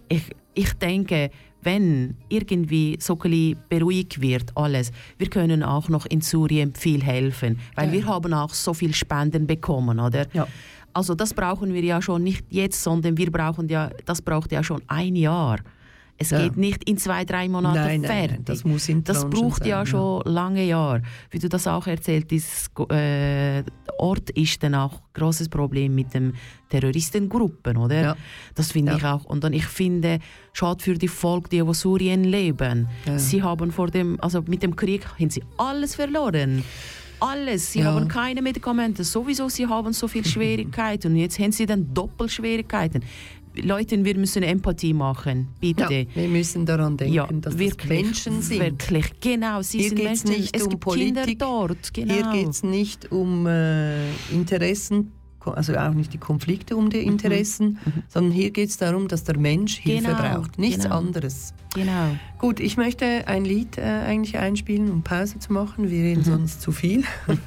Ich, 0.07 0.29
ich 0.53 0.73
denke, 0.73 1.31
wenn 1.63 2.17
irgendwie 2.29 2.97
so 2.99 3.15
beruhigt 3.15 4.21
wird 4.21 4.55
alles, 4.55 4.91
wir 5.17 5.29
können 5.29 5.63
auch 5.63 5.89
noch 5.89 6.05
in 6.05 6.21
Syrien 6.21 6.75
viel 6.75 7.01
helfen, 7.01 7.59
weil 7.75 7.91
wir 7.91 8.05
haben 8.05 8.33
auch 8.33 8.53
so 8.53 8.73
viel 8.73 8.93
Spenden 8.93 9.47
bekommen, 9.47 9.99
oder? 9.99 10.27
Ja. 10.33 10.47
Also 10.93 11.15
das 11.15 11.33
brauchen 11.33 11.73
wir 11.73 11.83
ja 11.83 12.01
schon 12.01 12.23
nicht 12.23 12.45
jetzt, 12.49 12.83
sondern 12.83 13.17
wir 13.17 13.31
brauchen 13.31 13.67
ja, 13.69 13.89
das 14.05 14.21
braucht 14.21 14.51
ja 14.51 14.63
schon 14.63 14.81
ein 14.87 15.15
Jahr. 15.15 15.59
Es 16.17 16.29
Ja. 16.29 16.43
geht 16.43 16.57
nicht 16.57 16.87
in 16.87 16.97
zwei, 16.97 17.25
drei 17.25 17.49
Monaten 17.49 17.75
Nein, 17.75 18.01
nein, 18.01 18.09
fertig. 18.11 18.31
nein, 18.37 18.45
das 18.45 18.63
muss 18.63 18.87
in 18.87 19.03
Das 19.03 19.27
braucht 19.29 19.59
sein, 19.59 19.67
ja 19.69 19.85
schon 19.85 20.21
lange 20.25 20.63
Jahre. 20.63 21.01
Wie 21.31 21.39
du 21.39 21.49
das 21.49 21.67
auch 21.67 21.87
erzählt, 21.87 22.29
dieses 22.31 22.69
äh, 22.89 23.63
Ort 23.97 24.29
ist 24.31 24.61
dann 24.63 24.75
auch 24.75 24.93
ein 24.93 24.99
großes 25.13 25.49
Problem 25.49 25.95
mit 25.95 26.13
den 26.13 26.33
Terroristengruppen, 26.69 27.77
oder? 27.77 28.01
Ja. 28.01 28.15
Das 28.55 28.71
finde 28.71 28.91
Ja. 28.93 28.97
ich 28.97 29.05
auch. 29.05 29.25
Und 29.25 29.43
dann 29.43 29.53
ich 29.53 29.65
finde, 29.65 30.19
schade 30.53 30.83
für 30.83 30.93
die 30.95 31.07
Volk, 31.07 31.49
die 31.49 31.57
in 31.57 31.73
Syrien 31.73 32.23
leben. 32.23 32.87
Sie 33.17 33.41
haben 33.41 33.71
vor 33.71 33.87
dem, 33.87 34.19
also 34.21 34.41
mit 34.47 34.61
dem 34.63 34.75
Krieg 34.75 35.05
haben 35.19 35.29
sie 35.29 35.43
alles 35.57 35.95
verloren. 35.95 36.63
Alles. 37.19 37.71
Sie 37.71 37.79
Ja. 37.79 37.85
haben 37.93 38.07
keine 38.07 38.41
Medikamente. 38.41 39.03
Sowieso, 39.03 39.47
sie 39.49 39.65
haben 39.67 39.93
so 39.93 40.07
viel 40.07 40.25
Schwierigkeiten. 40.33 41.13
Und 41.13 41.17
jetzt 41.17 41.39
haben 41.39 41.51
sie 41.53 41.65
dann 41.65 41.93
Doppelschwierigkeiten. 41.93 43.03
Leute, 43.61 44.03
wir 44.03 44.17
müssen 44.17 44.43
Empathie 44.43 44.93
machen, 44.93 45.49
bitte. 45.59 45.93
Ja, 45.93 46.05
wir 46.15 46.27
müssen 46.27 46.65
daran 46.65 46.97
denken, 46.97 47.13
Ja, 47.13 47.27
dass 47.31 47.57
wirklich, 47.57 47.77
das 47.89 48.03
Menschen 48.03 48.41
sind. 48.41 48.59
Wirklich, 48.59 49.19
genau. 49.19 49.61
Sie 49.61 49.79
Hier 49.79 49.89
sind 49.89 50.03
Menschen. 50.03 50.29
nicht 50.31 50.55
es 50.55 50.63
um 50.63 50.69
gibt 50.69 50.81
Politik, 50.81 51.15
Kinder 51.25 51.35
dort. 51.37 51.93
Genau. 51.93 52.13
Hier 52.13 52.31
geht 52.31 52.49
es 52.49 52.63
nicht 52.63 53.11
um 53.11 53.45
äh, 53.47 54.09
Interessen, 54.31 55.11
also 55.45 55.75
auch 55.75 55.93
nicht 55.93 56.13
die 56.13 56.17
Konflikte 56.17 56.75
um 56.77 56.89
die 56.89 57.01
Mhm. 57.01 57.07
Interessen, 57.11 57.77
sondern 58.07 58.31
hier 58.31 58.49
geht 58.51 58.69
es 58.69 58.77
darum, 58.77 59.07
dass 59.09 59.23
der 59.25 59.37
Mensch 59.37 59.77
Hilfe 59.77 60.07
Genau, 60.07 60.17
braucht, 60.17 60.57
nichts 60.57 60.83
genau. 60.83 60.97
anderes. 60.99 61.53
Genau. 61.75 62.15
Gut, 62.39 62.59
ich 62.61 62.77
möchte 62.77 63.27
ein 63.27 63.43
Lied 63.43 63.77
äh, 63.77 63.81
eigentlich 63.81 64.37
einspielen, 64.37 64.89
um 64.89 65.03
Pause 65.03 65.39
zu 65.39 65.51
machen. 65.51 65.89
Wir 65.91 66.01
reden 66.03 66.23
sonst 66.23 66.61
zu 66.61 66.71
viel. 66.71 67.03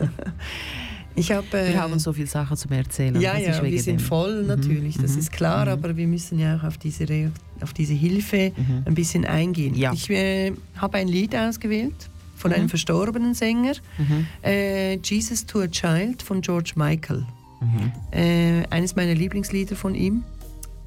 ich 1.17 1.33
habe. 1.33 1.47
Äh, 1.53 1.69
Mhm. 1.69 1.73
Wir 1.75 1.83
haben 1.83 1.99
so 1.99 2.13
viele 2.13 2.27
Sachen 2.27 2.57
zu 2.57 2.69
erzählen. 2.71 3.21
ja, 3.21 3.35
das 3.35 3.59
ja, 3.59 3.63
wir 3.65 3.83
sind 3.83 4.01
dem. 4.01 4.07
voll 4.07 4.45
natürlich, 4.45 4.97
das 4.99 5.13
mhm, 5.13 5.19
ist 5.19 5.33
klar, 5.33 5.67
aber 5.69 5.97
wir 5.97 6.07
müssen 6.07 6.39
ja 6.39 6.57
auch 6.57 6.65
auf 6.65 6.79
diese, 6.79 7.09
Re 7.09 7.31
auf 7.61 7.73
diese 7.73 7.95
Hilfe 7.95 8.53
ein 8.85 8.95
bisschen 8.95 9.25
eingehen. 9.25 9.73
Mhm. 9.75 9.79
Ja. 9.81 9.93
Ich 9.93 10.09
äh, 10.11 10.53
habe 10.77 10.99
ein 10.99 11.09
Lied 11.09 11.35
ausgewählt 11.35 12.11
von 12.37 12.53
einem 12.53 12.69
verstorbenen 12.69 13.35
Sänger, 13.35 13.73
Mhm. 13.99 14.27
äh, 14.45 14.97
Jesus 14.99 15.47
to 15.47 15.61
a 15.61 15.67
Child 15.69 16.23
von 16.23 16.41
George 16.43 16.73
Michael. 16.77 17.25
Mhm. 17.61 17.93
Äh, 18.13 18.63
eines 18.69 18.95
meiner 18.95 19.15
Lieblingslieder 19.15 19.75
von 19.77 19.95
ihm, 19.95 20.23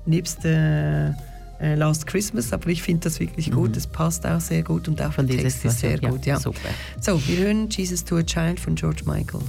nebst 0.05 0.45
äh, 0.45 1.09
äh, 1.09 1.75
Last 1.75 2.05
Christmas, 2.07 2.53
aber 2.53 2.69
ich 2.69 2.81
finde 2.83 3.01
das 3.05 3.19
wirklich 3.19 3.51
gut, 3.51 3.75
es 3.75 3.87
passt 3.87 4.25
auch 4.27 4.39
sehr 4.39 4.61
gut 4.63 4.87
und 4.87 5.01
auch 5.01 5.07
Mhm. 5.09 5.13
Von 5.13 5.27
der 5.27 5.37
Text 5.39 5.65
ist 5.65 5.79
sehr 5.79 5.97
gut. 5.99 6.25
Ja. 6.25 6.39
Super. 6.39 6.69
So, 7.01 7.19
wir 7.27 7.37
hören 7.45 7.67
Jesus 7.69 8.05
to 8.05 8.17
a 8.17 8.23
Child 8.23 8.59
von 8.59 8.75
George 8.75 9.01
Michael. 9.05 9.41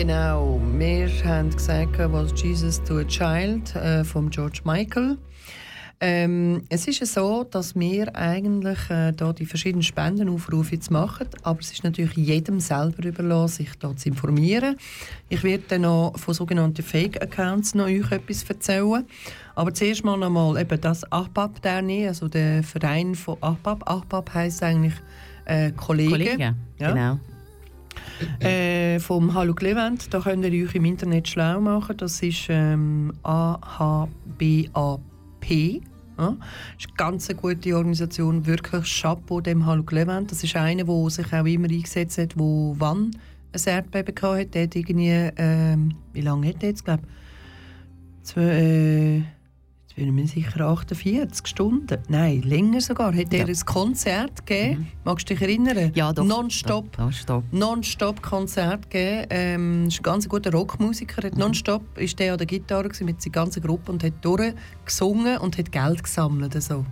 Genau. 0.00 0.58
Wir 0.78 1.10
haben 1.24 1.50
gesagt, 1.50 1.98
was 1.98 2.32
Jesus 2.34 2.82
to 2.84 3.00
a 3.00 3.04
Child 3.04 3.76
äh, 3.76 4.02
von 4.02 4.30
George 4.30 4.60
Michael. 4.64 5.18
Ähm, 6.00 6.62
es 6.70 6.88
ist 6.88 7.00
ja 7.00 7.06
so, 7.06 7.44
dass 7.44 7.74
wir 7.74 8.16
eigentlich 8.16 8.78
äh, 8.88 9.12
da 9.12 9.34
die 9.34 9.44
verschiedenen 9.44 9.82
Spendenaufrufe 9.82 10.76
jetzt 10.76 10.90
machen, 10.90 11.26
aber 11.42 11.60
es 11.60 11.70
ist 11.72 11.84
natürlich 11.84 12.16
jedem 12.16 12.60
selber 12.60 13.06
überlassen, 13.06 13.56
sich 13.58 13.74
da 13.78 13.94
zu 13.94 14.08
informieren. 14.08 14.76
Ich 15.28 15.44
werde 15.44 15.64
dann 15.68 15.82
noch 15.82 16.14
von 16.16 16.32
sogenannten 16.32 16.82
Fake-Accounts 16.82 17.74
noch 17.74 17.84
euch 17.84 18.10
etwas 18.10 18.44
erzählen. 18.44 19.04
Aber 19.54 19.74
zuerst 19.74 20.02
mal 20.02 20.16
noch 20.16 20.30
mal 20.30 20.58
eben 20.58 20.80
das 20.80 21.04
AHBAP 21.12 21.60
Dernier, 21.60 22.08
also 22.08 22.26
der 22.26 22.62
Verein 22.62 23.14
von 23.14 23.36
AHBAP. 23.42 23.86
AHBAP 23.86 24.32
heisst 24.32 24.62
eigentlich 24.62 24.94
äh, 25.44 25.72
Kollegen. 25.72 26.10
Kollegen, 26.10 26.56
Ja. 26.78 26.88
genau. 26.88 27.18
Äh, 28.40 28.98
vom 29.00 29.34
Hallo 29.34 29.54
Clement, 29.54 30.12
da 30.12 30.20
könnt 30.20 30.44
ihr 30.44 30.64
euch 30.64 30.74
im 30.74 30.84
Internet 30.84 31.28
schlau 31.28 31.60
machen. 31.60 31.96
Das 31.96 32.22
ist 32.22 32.46
ähm, 32.48 33.12
AHBAP. 33.22 34.10
Ja? 35.50 36.36
Ist 36.78 36.88
eine 36.88 36.96
ganz 36.96 37.28
gute 37.36 37.76
Organisation, 37.76 38.46
wirklich 38.46 39.00
Chapeau 39.00 39.40
dem 39.40 39.64
Hallo 39.66 39.82
Clement. 39.82 40.30
Das 40.30 40.42
ist 40.44 40.56
einer, 40.56 40.84
der 40.84 41.10
sich 41.10 41.32
auch 41.32 41.44
immer 41.44 41.68
eingesetzt 41.68 42.18
hat, 42.18 42.38
wo 42.38 42.74
wann 42.78 43.12
ein 43.52 43.62
Erdbeben 43.64 44.14
hatte. 44.22 44.46
Der 44.46 44.62
hat 44.64 44.76
irgendwie, 44.76 45.30
ähm, 45.36 45.94
wie 46.12 46.20
lange 46.20 46.48
hat 46.48 46.62
der 46.62 46.70
jetzt, 46.70 46.84
glaube 46.84 47.02
ich, 48.24 48.36
äh, 48.36 49.22
jetzt 49.90 49.96
bin 49.96 50.06
ich 50.06 50.12
mir 50.12 50.26
sicher 50.28 50.60
48 50.68 51.46
Stunden, 51.46 51.98
nein, 52.08 52.42
länger 52.42 52.80
sogar, 52.80 53.14
hat 53.14 53.32
er 53.32 53.40
Ja. 53.40 53.46
ein 53.46 53.66
Konzert 53.66 54.46
gegeben. 54.46 54.88
Magst 55.04 55.28
du 55.28 55.34
dich 55.34 55.42
erinnern? 55.42 55.90
Ja, 55.94 56.12
doch. 56.12 56.24
Nonstop 56.24 56.96
Nonstop. 56.98 57.44
nonstop 57.52 58.22
Konzert 58.22 58.88
gegeben. 58.90 59.26
Ähm, 59.30 59.86
ist 59.88 59.98
ein 60.00 60.02
ganz 60.02 60.28
guter 60.28 60.52
Rockmusiker. 60.52 61.26
Hat 61.26 61.36
nonstop 61.36 61.82
ist 61.98 62.18
der 62.18 62.32
an 62.32 62.38
der 62.38 62.46
Gitarre 62.46 62.88
mit 63.04 63.20
seiner 63.20 63.32
ganzen 63.32 63.62
Gruppe 63.62 63.90
und 63.92 64.04
hat 64.04 64.12
durchgesungen 64.22 65.38
und 65.38 65.58
hat 65.58 65.72
Geld 65.72 66.02
gesammelt. 66.04 66.54
Also. 66.54 66.84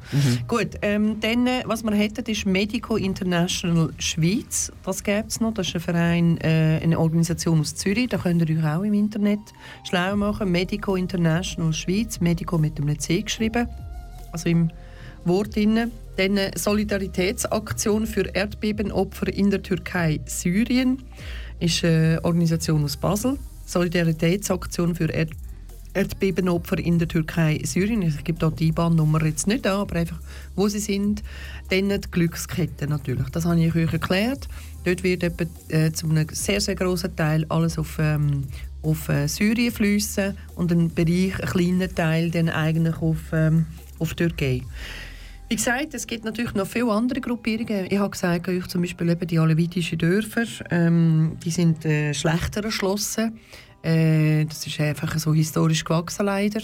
Gut, 0.47 0.71
ähm, 0.83 1.21
dann, 1.21 1.47
äh, 1.47 1.63
was 1.67 1.83
wir 1.85 1.93
hätten, 1.93 2.25
ist 2.31 2.47
Medico 2.47 2.97
International 2.97 3.91
Schweiz. 3.99 4.73
Das 4.85 5.03
gibt 5.05 5.31
es 5.31 5.41
noch. 5.41 5.55
Das 5.55 5.69
ist 5.69 5.75
ein 5.77 5.81
Verein, 5.81 6.39
äh, 6.39 6.81
eine 6.83 6.99
Organisation 6.99 7.61
aus 7.61 7.75
Zürich. 7.75 8.09
Da 8.09 8.19
könnt 8.19 8.49
ihr 8.49 8.59
euch 8.59 8.65
auch 8.65 8.83
im 8.83 8.95
Internet 8.95 9.41
schlau 9.89 10.17
machen. 10.17 10.51
Medico 10.51 10.97
International 10.97 11.73
Schweiz. 11.73 12.21
Medico 12.21 12.59
mit 12.59 12.79
einem 12.89 12.99
C 12.99 13.23
geschrieben. 13.23 13.69
Also 14.33 14.49
im 14.49 14.71
Wort 15.25 15.55
drin. 15.55 15.91
Dann 16.17 16.39
Solidaritätsaktion 16.57 18.07
für 18.07 18.23
Erdbebenopfer 18.35 19.33
in 19.33 19.51
der 19.51 19.63
Türkei, 19.63 20.21
Syrien. 20.27 21.03
Ist 21.61 21.85
eine 21.85 22.21
Organisation 22.25 22.85
aus 22.85 22.97
Basel. 22.97 23.39
Solidaritätsaktion 23.67 24.95
für 24.95 25.11
Erd 25.11 25.31
Erdbebenopfer 25.95 26.79
in 26.79 26.99
der 26.99 27.09
Türkei, 27.09 27.61
Syrien. 27.65 28.03
Ich 28.03 28.23
gebe 28.23 28.39
da 28.39 28.51
die 28.51 28.69
IBAN-Nummer 28.69 29.25
jetzt 29.25 29.47
nicht 29.47 29.67
an, 29.67 29.81
aber 29.81 29.97
einfach, 29.97 30.21
wo 30.55 30.69
sie 30.69 30.79
sind. 30.79 31.23
Dann 31.71 31.89
die 31.89 32.11
Glückskette 32.11 32.87
natürlich. 32.87 33.29
Das 33.31 33.47
habe 33.47 33.61
ich 33.61 33.75
euch 33.75 33.93
erklärt. 33.93 34.49
Dort 34.85 35.03
wird 35.03 35.23
etwa, 35.23 35.45
äh, 35.69 35.91
zu 35.93 36.09
einem 36.09 36.29
sehr, 36.31 36.61
sehr 36.61 36.77
grossen 36.77 37.17
Teil 37.17 37.47
alles 37.49 37.79
auf, 37.79 37.99
ähm, 37.99 38.45
auf 38.83 39.09
äh, 39.09 39.27
Syrien 39.27 39.73
fließen 39.73 40.37
und 40.55 40.73
ein 40.73 40.93
Bereich, 40.95 41.41
ein 41.41 41.49
kleiner 41.49 41.89
Teil, 41.89 42.31
dann 42.31 42.49
eigentlich 42.49 42.97
auf, 43.03 43.19
ähm, 43.33 43.67
auf 43.99 44.15
Türkei. 44.15 44.63
Wie 45.49 45.57
gesagt, 45.57 45.95
es 45.95 46.07
gibt 46.07 46.25
natürlich 46.25 46.55
noch 46.55 46.67
viele 46.67 46.93
andere 46.93 47.23
Gruppierungen. 47.23 47.87
Ich 47.89 47.99
habe 47.99 48.11
gesagt, 48.11 48.49
euch 48.49 48.67
zum 48.67 48.83
Beispiel 48.83 49.09
eben 49.09 49.27
die 49.27 49.39
alevitischen 49.39 49.97
Dörfer, 49.97 50.45
ähm, 50.71 51.39
die 51.43 51.51
sind 51.51 51.87
äh, 51.87 52.13
schlechter 52.13 52.63
erschlossen. 52.65 53.39
Äh, 53.83 54.45
das 54.45 54.67
ist 54.67 54.79
einfach 54.79 55.19
so 55.19 55.33
historisch 55.33 55.85
gewachsen 55.85 56.27
leider. 56.27 56.61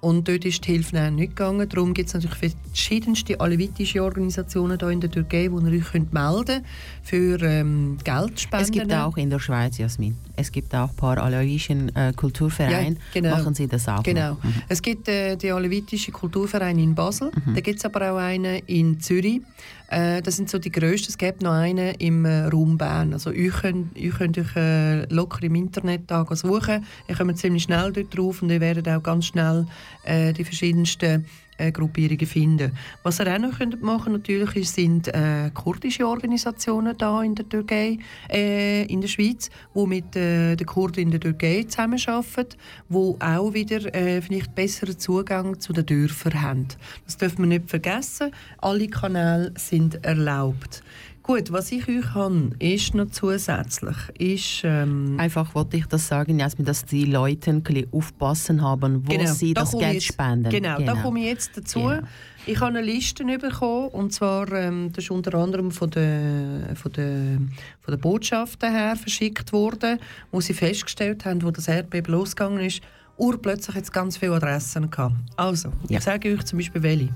Und 0.00 0.26
dort 0.26 0.44
ist 0.44 0.66
die 0.66 0.72
Hilfe 0.72 1.10
nicht 1.10 1.36
gegangen. 1.36 1.68
Darum 1.68 1.94
gibt 1.94 2.08
es 2.08 2.14
natürlich 2.14 2.56
verschiedenste 2.72 3.38
alevitische 3.38 4.02
Organisationen 4.02 4.78
hier 4.78 4.88
in 4.88 5.00
der 5.00 5.10
Türkei, 5.10 5.48
wo 5.50 5.60
ihr 5.60 5.70
euch 5.70 5.92
könnt 5.92 6.12
melden 6.12 6.64
für 7.04 7.40
ähm, 7.42 7.98
Geldspenden. 8.02 8.66
Es 8.66 8.72
gibt 8.72 8.92
auch 8.92 9.16
in 9.16 9.30
der 9.30 9.38
Schweiz, 9.38 9.78
Jasmin, 9.78 10.16
es 10.42 10.52
gibt 10.52 10.74
auch 10.74 10.90
ein 10.90 10.96
paar 10.96 11.18
alawischen 11.18 11.94
äh, 11.96 12.12
Kulturvereine, 12.14 12.96
Ja, 12.96 13.00
genau. 13.14 13.30
machen 13.30 13.54
sie 13.54 13.66
das 13.66 13.88
auch 13.88 14.02
Genau. 14.02 14.34
Mhm. 14.34 14.54
Es 14.68 14.82
gibt 14.82 15.08
äh, 15.08 15.36
den 15.36 15.52
Alevitische 15.52 16.12
Kulturverein 16.12 16.78
in 16.78 16.94
Basel. 16.94 17.30
Da 17.54 17.60
gibt 17.60 17.78
es 17.78 17.84
aber 17.84 18.12
auch 18.12 18.16
einen 18.18 18.60
in 18.66 19.00
Zürich. 19.00 19.40
Äh, 19.88 20.22
das 20.22 20.36
sind 20.36 20.48
so 20.50 20.58
die 20.58 20.70
grössten. 20.70 21.08
Es 21.10 21.18
gibt 21.18 21.42
noch 21.42 21.52
einen 21.52 21.94
im 21.96 22.24
äh, 22.24 22.46
Raum 22.46 22.78
Bern. 22.78 23.12
Also 23.12 23.30
ihr 23.30 23.50
könnt, 23.50 23.96
ihr 23.96 24.10
könnt 24.10 24.38
euch 24.38 24.56
äh, 24.56 25.04
locker 25.12 25.42
im 25.42 25.54
Internet 25.54 26.02
suchen. 26.32 26.84
Ihr 27.08 27.14
kommt 27.16 27.38
ziemlich 27.38 27.64
schnell 27.64 27.92
dort 27.92 28.16
drauf 28.16 28.42
und 28.42 28.50
ihr 28.50 28.60
werdet 28.60 28.88
auch 28.88 29.02
ganz 29.02 29.26
schnell 29.26 29.66
äh, 30.04 30.32
die 30.32 30.44
verschiedensten 30.44 31.26
äh, 31.58 31.72
Gruppierungen 31.72 32.26
finden. 32.26 32.72
Was 33.02 33.20
ihr 33.20 33.32
auch 33.32 33.38
noch 33.38 33.58
könnt 33.58 33.82
machen 33.82 34.12
natürlich 34.12 34.70
sind 34.70 35.08
äh, 35.08 35.50
kurdische 35.52 36.06
Organisationen 36.06 36.96
da 36.96 37.22
in 37.22 37.34
der 37.34 37.48
Türkei, 37.48 37.98
äh, 38.30 38.84
in 38.84 39.00
der 39.00 39.08
Schweiz, 39.08 39.50
wo 39.74 39.86
mit 39.86 40.16
äh, 40.16 40.56
den 40.56 40.66
Kurden 40.66 41.00
in 41.00 41.10
der 41.10 41.20
Türkei 41.20 41.64
zusammenarbeiten, 41.68 42.56
wo 42.88 43.16
auch 43.20 43.52
wieder 43.54 43.94
äh, 43.94 44.20
vielleicht 44.22 44.54
besseren 44.54 44.98
Zugang 44.98 45.60
zu 45.60 45.72
den 45.72 45.86
Dörfern 45.86 46.40
haben. 46.42 46.68
Das 47.04 47.16
dürfen 47.16 47.38
wir 47.38 47.46
nicht 47.46 47.70
vergessen. 47.70 48.32
Alle 48.58 48.88
Kanäle 48.88 49.52
sind 49.56 50.04
erlaubt. 50.04 50.82
Gut, 51.22 51.52
was 51.52 51.70
ich 51.70 51.86
euch 51.88 52.14
habe, 52.14 52.50
ist 52.58 52.94
noch 52.94 53.08
zusätzlich, 53.10 53.96
ist 54.18 54.62
ähm, 54.64 55.14
Einfach 55.20 55.54
wollte 55.54 55.76
ich 55.76 55.86
das 55.86 56.08
sagen, 56.08 56.40
Jasmin, 56.40 56.64
dass 56.64 56.84
die 56.84 57.04
Leute 57.04 57.50
ein 57.50 57.62
bisschen 57.62 57.86
aufpassen 57.92 58.60
haben, 58.60 59.06
wo 59.06 59.26
sie 59.26 59.54
da 59.54 59.60
das 59.60 59.70
Geld 59.70 59.94
jetzt, 59.94 60.06
spenden. 60.06 60.50
Genau, 60.50 60.80
da 60.80 60.94
komme 60.94 61.20
ich 61.20 61.26
jetzt 61.26 61.56
dazu. 61.56 61.80
Genau. 61.80 62.00
Ich 62.44 62.58
habe 62.58 62.76
eine 62.76 62.80
Liste 62.82 63.24
bekommen, 63.24 63.88
und 63.90 64.12
zwar, 64.12 64.50
ähm, 64.52 64.90
das 64.92 65.04
ist 65.04 65.10
unter 65.12 65.34
anderem 65.34 65.70
von 65.70 65.90
der, 65.90 66.74
von 66.74 66.92
der, 66.92 67.38
von 67.80 67.92
der 67.92 67.98
Botschaften 67.98 68.72
her 68.72 68.96
verschickt 68.96 69.52
worden, 69.52 70.00
wo 70.32 70.40
sie 70.40 70.54
festgestellt 70.54 71.24
haben, 71.24 71.44
wo 71.44 71.52
das 71.52 71.68
Erdbeben 71.68 72.12
losgegangen 72.12 72.64
ist, 72.64 72.82
urplötzlich 73.16 73.76
jetzt 73.76 73.92
ganz 73.92 74.16
viele 74.16 74.34
Adressen 74.34 74.90
gehabt. 74.90 75.14
Also, 75.36 75.68
Ja. 75.88 75.98
ich 75.98 76.04
sage 76.04 76.34
euch 76.34 76.44
zum 76.44 76.58
Beispiel 76.58 76.82
welche. 76.82 77.10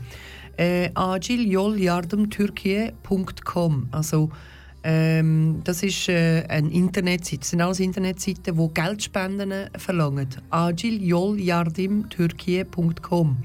Äh, 0.58 0.90
acilyardımtürkiye.com 0.94 3.88
Also 3.92 4.30
ähm, 4.82 5.60
das 5.64 5.82
ist 5.82 6.08
äh, 6.08 6.44
eine 6.48 6.70
Internetseite. 6.72 7.40
Das 7.40 7.50
sind 7.50 7.60
alles 7.60 7.78
Internetseiten, 7.80 8.56
die 8.56 8.68
Geldspenden 8.74 9.52
verlangen. 9.76 10.28
acilyardımtürkiye.com 10.50 13.36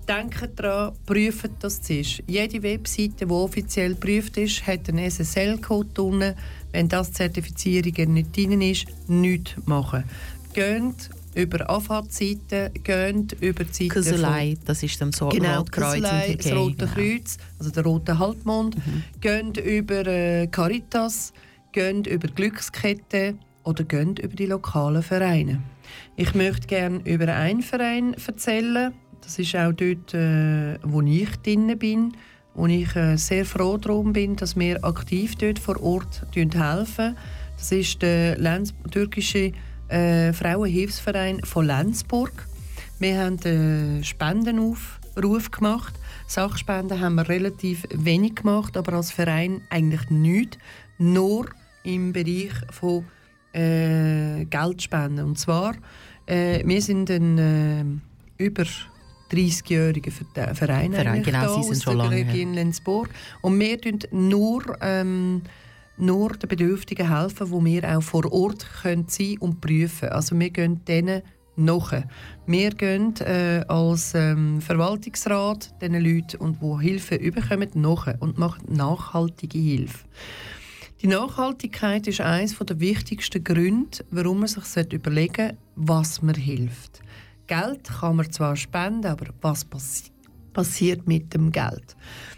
Denkt 0.07 0.49
daran, 0.59 0.93
prüft 1.05 1.51
das 1.59 1.81
zuerst. 1.81 2.23
Jede 2.27 2.63
Webseite, 2.63 3.25
die 3.25 3.31
offiziell 3.31 3.93
geprüft 3.93 4.35
ist, 4.37 4.65
hat 4.65 4.89
einen 4.89 5.09
SSL-Code 5.09 5.89
drin. 5.93 6.33
Wenn 6.71 6.89
das 6.89 7.11
Zertifizierung 7.13 8.13
nicht 8.13 8.35
drin 8.35 8.61
ist, 8.61 8.85
nichts 9.07 9.51
machen. 9.65 10.03
Geht 10.53 11.09
über 11.35 11.69
AFAT-Seiten, 11.69 12.73
geht 12.83 13.33
über 13.41 13.63
die 13.63 13.73
Seiten 13.73 13.91
von- 13.91 14.03
Kuselei, 14.03 14.57
das 14.65 14.83
ist 14.83 14.99
dann 14.99 15.13
so 15.13 15.29
Genau, 15.29 15.59
Rotkreuz 15.59 15.93
Türkei. 16.01 16.35
das 16.41 16.51
Rote 16.51 16.75
genau. 16.77 16.91
Kreuz, 16.93 17.37
also 17.59 17.71
der 17.71 17.83
Rote 17.83 18.19
Halbmond, 18.19 18.75
gehen 19.21 19.53
über 19.55 20.05
äh, 20.07 20.47
Caritas, 20.47 21.31
gehen 21.71 22.03
über 22.05 22.27
Glückskette 22.27 23.35
oder 23.63 23.83
gehen 23.83 24.15
über 24.17 24.35
die 24.35 24.45
lokalen 24.45 25.03
Vereine. 25.03 25.61
Ich 26.15 26.33
möchte 26.35 26.67
gerne 26.67 27.01
über 27.05 27.33
einen 27.33 27.61
Verein 27.61 28.15
erzählen. 28.25 28.93
Das 29.21 29.37
ist 29.39 29.55
auch 29.55 29.71
dort, 29.71 30.13
äh, 30.13 30.77
wo 30.83 31.01
ich 31.01 31.35
drin 31.37 31.77
bin, 31.77 32.13
wo 32.53 32.65
ich 32.65 32.95
äh, 32.95 33.17
sehr 33.17 33.45
froh 33.45 33.77
darum 33.77 34.13
bin, 34.13 34.35
dass 34.35 34.57
wir 34.57 34.83
aktiv 34.83 35.35
dort 35.35 35.59
vor 35.59 35.81
Ort 35.81 36.25
helfen. 36.33 37.15
Das 37.57 37.71
ist 37.71 38.01
der 38.01 38.37
Lenz 38.37 38.73
türkische 38.89 39.51
äh, 39.89 40.33
Frauenhilfsverein 40.33 41.41
von 41.43 41.65
Lenzburg. 41.65 42.47
Wir 42.99 43.19
haben 43.19 43.37
einen 43.43 44.03
Spendenaufruf 44.03 45.51
gemacht. 45.51 45.93
Sachspenden 46.27 46.99
haben 46.99 47.15
wir 47.15 47.27
relativ 47.27 47.85
wenig 47.93 48.35
gemacht, 48.35 48.77
aber 48.77 48.93
als 48.93 49.11
Verein 49.11 49.61
eigentlich 49.69 50.09
nichts. 50.09 50.57
Nur 50.97 51.49
im 51.83 52.13
Bereich 52.13 52.51
von 52.71 53.05
äh, 53.53 54.45
Geldspenden. 54.45 55.25
Und 55.25 55.39
zwar, 55.39 55.75
äh, 56.25 56.61
wir 56.65 56.81
sind 56.81 57.09
ein 57.09 57.37
äh, 57.37 58.43
über 58.43 58.63
30-jähriger 59.31 60.11
Verte- 60.11 60.55
Verein, 60.55 60.91
Verein, 60.93 61.07
eigentlich 61.07 61.25
genau, 61.33 61.45
da 61.45 61.61
Sie 61.61 61.63
sind 61.63 61.77
aus 61.77 61.83
schon 61.83 61.97
der 61.97 62.05
lange. 62.09 62.15
Region 62.33 62.53
Lenzburg. 62.53 63.09
Und 63.41 63.59
wir 63.59 63.79
tun 63.79 63.99
nur, 64.11 64.63
ähm, 64.81 65.41
nur 65.97 66.29
den 66.33 66.49
Bedürftigen 66.49 67.07
helfen, 67.15 67.49
wo 67.51 67.63
wir 67.63 67.97
auch 67.97 68.03
vor 68.03 68.31
Ort 68.31 68.65
können 68.81 69.05
sein 69.07 69.37
und 69.39 69.61
prüfen. 69.61 70.09
Also 70.09 70.37
wir 70.37 70.49
gehen 70.49 70.83
denen 70.85 71.21
nach. 71.55 71.93
Wir 72.45 72.71
gehen 72.71 73.13
äh, 73.19 73.63
als 73.67 74.13
ähm, 74.15 74.61
Verwaltungsrat 74.61 75.81
den 75.81 75.93
Leuten, 75.93 76.37
und 76.37 76.61
die 76.61 76.83
Hilfe 76.83 77.15
überkommen, 77.15 77.69
nach 77.75 78.07
und 78.19 78.37
machen 78.37 78.63
nachhaltige 78.73 79.59
Hilfe. 79.59 80.05
Die 81.01 81.07
Nachhaltigkeit 81.07 82.05
ist 82.05 82.21
eines 82.21 82.55
der 82.59 82.79
wichtigsten 82.79 83.43
Gründe, 83.43 84.05
warum 84.11 84.41
man 84.41 84.47
sich 84.47 84.93
überlegen 84.93 85.47
sollte, 85.47 85.57
was 85.75 86.21
man 86.21 86.35
hilft. 86.35 87.01
Geld 87.47 87.85
kann 87.85 88.17
man 88.17 88.31
zwar 88.31 88.55
spenden, 88.55 89.07
aber 89.07 89.25
was 89.41 89.65
passi 89.65 90.11
passiert 90.53 91.07
mit 91.07 91.33
dem 91.33 91.51
Geld? 91.51 91.95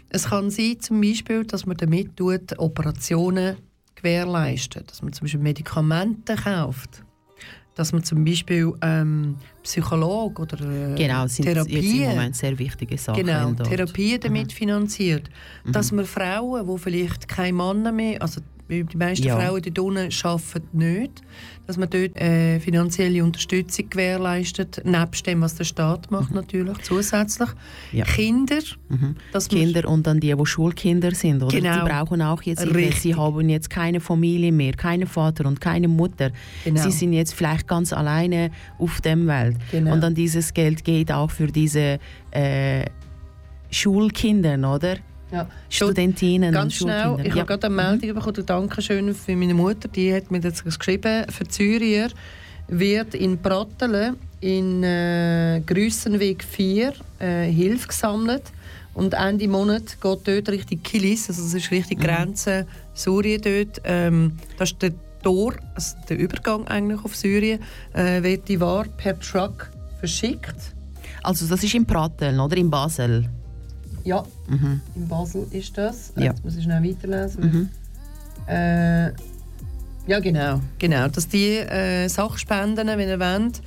Es 0.08 0.30
kann 0.30 0.48
sein, 0.50 0.80
zum 0.80 1.00
Beispiel, 1.02 1.44
dass 1.44 1.66
man 1.66 1.76
damit 1.76 2.16
tut, 2.16 2.58
Operationen 2.58 3.56
gewährleistet, 3.96 4.90
dass 4.90 5.02
man 5.02 5.12
zum 5.12 5.24
Beispiel 5.26 5.40
Medikamente 5.40 6.34
kauft, 6.34 7.04
dass 7.74 7.92
man 7.92 8.02
zum 8.02 8.24
Beispiel 8.24 8.72
ähm, 8.80 9.36
Psycholog 9.62 10.38
oder 10.40 10.92
äh, 10.92 10.94
Genau, 10.94 11.26
sind 11.26 11.46
jetzt 11.46 11.68
im 11.68 12.06
Moment 12.06 12.34
sehr 12.36 12.58
wichtige 12.58 12.96
Sachen. 12.96 13.26
Genau, 13.26 13.52
dort. 13.52 13.68
Therapien 13.68 14.20
damit 14.20 14.46
Mhm. 14.46 14.50
finanziert. 14.50 15.28
Dass 15.66 15.92
man 15.92 16.06
Frauen, 16.06 16.66
die 16.66 16.78
vielleicht 16.78 17.28
keine 17.28 17.52
Männer 17.52 17.92
mehr, 17.92 18.22
also 18.22 18.40
die 18.68 18.96
meisten 18.96 19.26
Ja. 19.26 19.38
Frauen 19.38 19.60
dort 19.62 19.78
unten 19.78 20.08
arbeiten 20.22 20.68
nicht, 20.72 21.22
dass 21.66 21.76
man 21.76 21.88
dort 21.90 22.16
äh, 22.16 22.58
finanzielle 22.60 23.22
Unterstützung 23.22 23.90
gewährleistet, 23.90 24.80
nebst 24.84 25.26
dem, 25.26 25.42
was 25.42 25.54
der 25.54 25.64
Staat 25.64 26.10
macht 26.10 26.32
natürlich, 26.34 26.78
zusätzlich. 26.82 27.48
Mhm. 27.50 27.98
Ja. 27.98 28.04
Kinder, 28.04 28.58
man- 28.88 29.48
Kinder 29.48 29.88
und 29.88 30.06
dann 30.06 30.20
die, 30.20 30.34
die 30.34 30.46
Schulkinder 30.46 31.14
sind, 31.14 31.42
oder? 31.42 31.54
Genau. 31.56 31.84
Die 31.84 31.90
brauchen 31.90 32.22
auch 32.22 32.42
jetzt. 32.42 32.62
Sie 33.00 33.14
haben 33.14 33.48
jetzt 33.48 33.68
keine 33.70 34.00
Familie 34.00 34.52
mehr, 34.52 34.72
keinen 34.72 35.06
Vater 35.06 35.46
und 35.46 35.60
keine 35.60 35.88
Mutter. 35.88 36.30
Genau. 36.64 36.82
Sie 36.82 36.90
sind 36.90 37.12
jetzt 37.12 37.34
vielleicht 37.34 37.66
ganz 37.68 37.92
alleine 37.92 38.50
auf 38.78 39.00
dem 39.02 39.26
Welt. 39.26 39.56
Genau. 39.70 39.92
Und 39.92 40.00
dann 40.00 40.14
dieses 40.14 40.54
Geld 40.54 40.84
geht 40.84 41.12
auch 41.12 41.30
für 41.30 41.48
diese 41.48 41.98
äh, 42.30 42.84
Schulkinder, 43.70 44.56
oder? 44.74 44.96
Ja. 45.34 45.48
Studentinnen 45.68 46.52
Ganz 46.52 46.74
schnell, 46.74 47.16
ich 47.20 47.34
ja. 47.34 47.40
habe 47.40 47.46
gerade 47.46 47.66
eine 47.66 47.74
Meldung 47.74 48.14
bekommen, 48.14 48.36
ein 48.36 48.46
Dankeschön 48.46 49.14
für 49.14 49.34
meine 49.34 49.54
Mutter, 49.54 49.88
die 49.88 50.14
hat 50.14 50.30
mir 50.30 50.40
das 50.40 50.62
geschrieben, 50.62 51.24
für 51.28 51.48
Zürcher 51.48 52.08
wird 52.68 53.14
in 53.14 53.38
Prattelen 53.38 54.16
in 54.40 54.84
äh, 54.84 55.60
Grüssenweg 55.66 56.44
4 56.44 56.92
äh, 57.18 57.50
Hilfe 57.50 57.88
gesammelt, 57.88 58.44
Und 58.94 59.14
Ende 59.14 59.48
Monat 59.48 60.00
geht 60.00 60.28
dort 60.28 60.48
Richtung 60.48 60.82
Kilis, 60.82 61.28
also 61.28 61.42
das 61.42 61.54
ist 61.54 61.70
Richtung 61.70 61.98
Grenze 61.98 62.66
Syrien 62.94 63.42
dort. 63.42 63.82
Ähm, 63.84 64.38
das 64.56 64.70
ist 64.70 64.82
der 64.82 64.92
Tor, 65.22 65.54
also 65.74 65.96
der 66.08 66.18
Übergang 66.18 66.68
eigentlich 66.68 67.04
auf 67.04 67.16
Syrien, 67.16 67.60
äh, 67.92 68.22
wird 68.22 68.48
die 68.48 68.60
Ware 68.60 68.86
per 68.96 69.18
Truck 69.18 69.70
verschickt. 69.98 70.74
Also 71.24 71.46
das 71.46 71.64
ist 71.64 71.74
in 71.74 71.86
Pratteln 71.86 72.38
oder 72.38 72.56
in 72.56 72.70
Basel? 72.70 73.28
Ja, 74.04 74.22
in 74.94 75.08
Basel 75.08 75.46
ist 75.50 75.76
das. 75.76 76.12
Ja. 76.16 76.24
Jetzt 76.24 76.44
muss 76.44 76.56
ich 76.56 76.64
schnell 76.64 76.82
weiterlesen. 76.82 77.70
Äh, 78.46 79.06
ja, 80.06 80.20
genau. 80.20 80.60
genau. 80.78 81.08
Dass 81.08 81.26
die 81.28 81.56
äh, 81.56 82.08
Sachspenden, 82.08 82.86
wenn 82.86 83.08
ihr 83.08 83.18
wollt, 83.18 83.62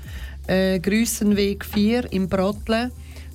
äh, 0.47 0.79
Grüssenweg 0.79 1.65
4 1.65 2.11
im 2.13 2.29
Brattle, 2.29 2.91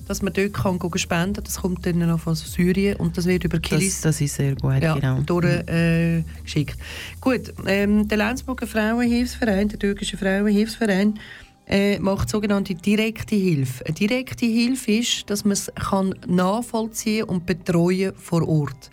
dass 0.07 0.21
man 0.21 0.33
dort 0.33 0.53
kann 0.53 0.79
gehen 0.79 0.97
spenden 0.97 1.43
Das 1.43 1.61
kommt 1.61 1.85
dann 1.85 1.99
noch 1.99 2.19
von 2.19 2.35
Syrien 2.35 2.97
und 2.97 3.17
das 3.17 3.25
wird 3.25 3.43
über 3.43 3.59
Kilis 3.59 4.01
Das, 4.01 4.01
das 4.01 4.21
ist 4.21 4.35
sehr 4.35 4.55
gut, 4.55 4.81
ja, 4.81 4.95
genau. 4.95 5.21
durch, 5.21 5.45
äh, 5.67 6.23
geschickt. 6.43 6.77
Gut, 7.21 7.53
ähm, 7.65 8.07
der 8.07 8.17
Lenzburger 8.17 8.67
Frauenhilfsverein, 8.67 9.69
der 9.69 9.79
türkische 9.79 10.17
Frauenhilfsverein, 10.17 11.19
äh, 11.67 11.99
macht 11.99 12.29
sogenannte 12.29 12.75
direkte 12.75 13.35
Hilfe. 13.35 13.85
Eine 13.85 13.95
direkte 13.95 14.45
Hilfe 14.45 14.91
ist, 14.91 15.29
dass 15.29 15.45
man 15.45 15.53
es 15.53 15.71
kann 15.75 16.15
nachvollziehen 16.27 17.25
und 17.25 17.45
betreuen 17.45 18.13
vor 18.15 18.47
Ort. 18.47 18.91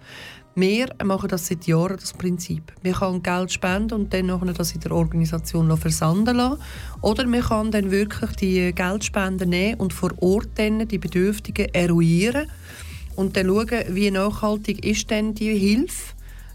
Wir 0.57 0.89
machen 1.05 1.29
das 1.29 1.47
seit 1.47 1.67
Jahren, 1.67 1.97
das 1.97 2.13
Prinzip. 2.13 2.73
Wir 2.83 2.93
können 2.93 3.23
Geld 3.23 3.53
spenden 3.53 3.95
und 3.95 4.13
dann 4.13 4.27
nachher 4.27 4.53
das 4.53 4.73
in 4.75 4.81
der 4.81 4.93
Organisation 4.93 5.75
versanden 5.77 6.37
lassen. 6.37 6.61
Oder 7.03 7.27
man 7.27 7.41
kann 7.41 7.71
dann 7.71 7.91
wirklich 7.91 8.33
die 8.33 8.73
Geldspenden 8.75 9.51
nehmen 9.51 9.79
und 9.79 9.93
vor 9.93 10.11
Ort 10.21 10.51
dann 10.57 10.87
die 10.89 10.99
Bedürftigen 10.99 11.73
eruieren 11.73 12.49
und 13.15 13.37
dann 13.37 13.47
schauen, 13.47 13.85
wie 13.91 14.11
nachhaltig 14.11 14.85
ist 14.85 15.09
denn 15.11 15.35
die 15.35 15.57
Hilfe 15.57 16.15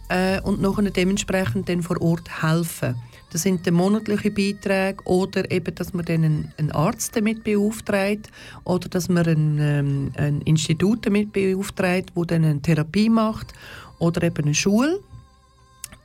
äh, 0.09 0.41
und 0.41 0.61
nachher 0.61 0.89
dementsprechend 0.91 1.69
dann 1.69 1.81
vor 1.81 2.01
Ort 2.01 2.43
helfen. 2.43 2.95
Das 3.35 3.41
sind 3.41 3.67
dann 3.67 3.73
monatliche 3.73 4.31
Beiträge 4.31 5.03
oder 5.03 5.51
eben, 5.51 5.75
dass 5.75 5.93
man 5.93 6.05
dann 6.05 6.23
einen, 6.23 6.53
einen 6.57 6.71
Arzt 6.71 7.17
damit 7.17 7.43
beauftragt 7.43 8.29
oder 8.63 8.87
dass 8.87 9.09
man 9.09 9.27
ein, 9.27 9.57
ähm, 9.59 10.11
ein 10.15 10.39
Institut 10.43 11.05
damit 11.05 11.33
beauftragt, 11.33 12.13
wo 12.15 12.23
dann 12.23 12.45
eine 12.45 12.61
Therapie 12.61 13.09
macht 13.09 13.51
oder 13.99 14.23
eben 14.23 14.45
eine 14.45 14.53
Schule 14.53 15.01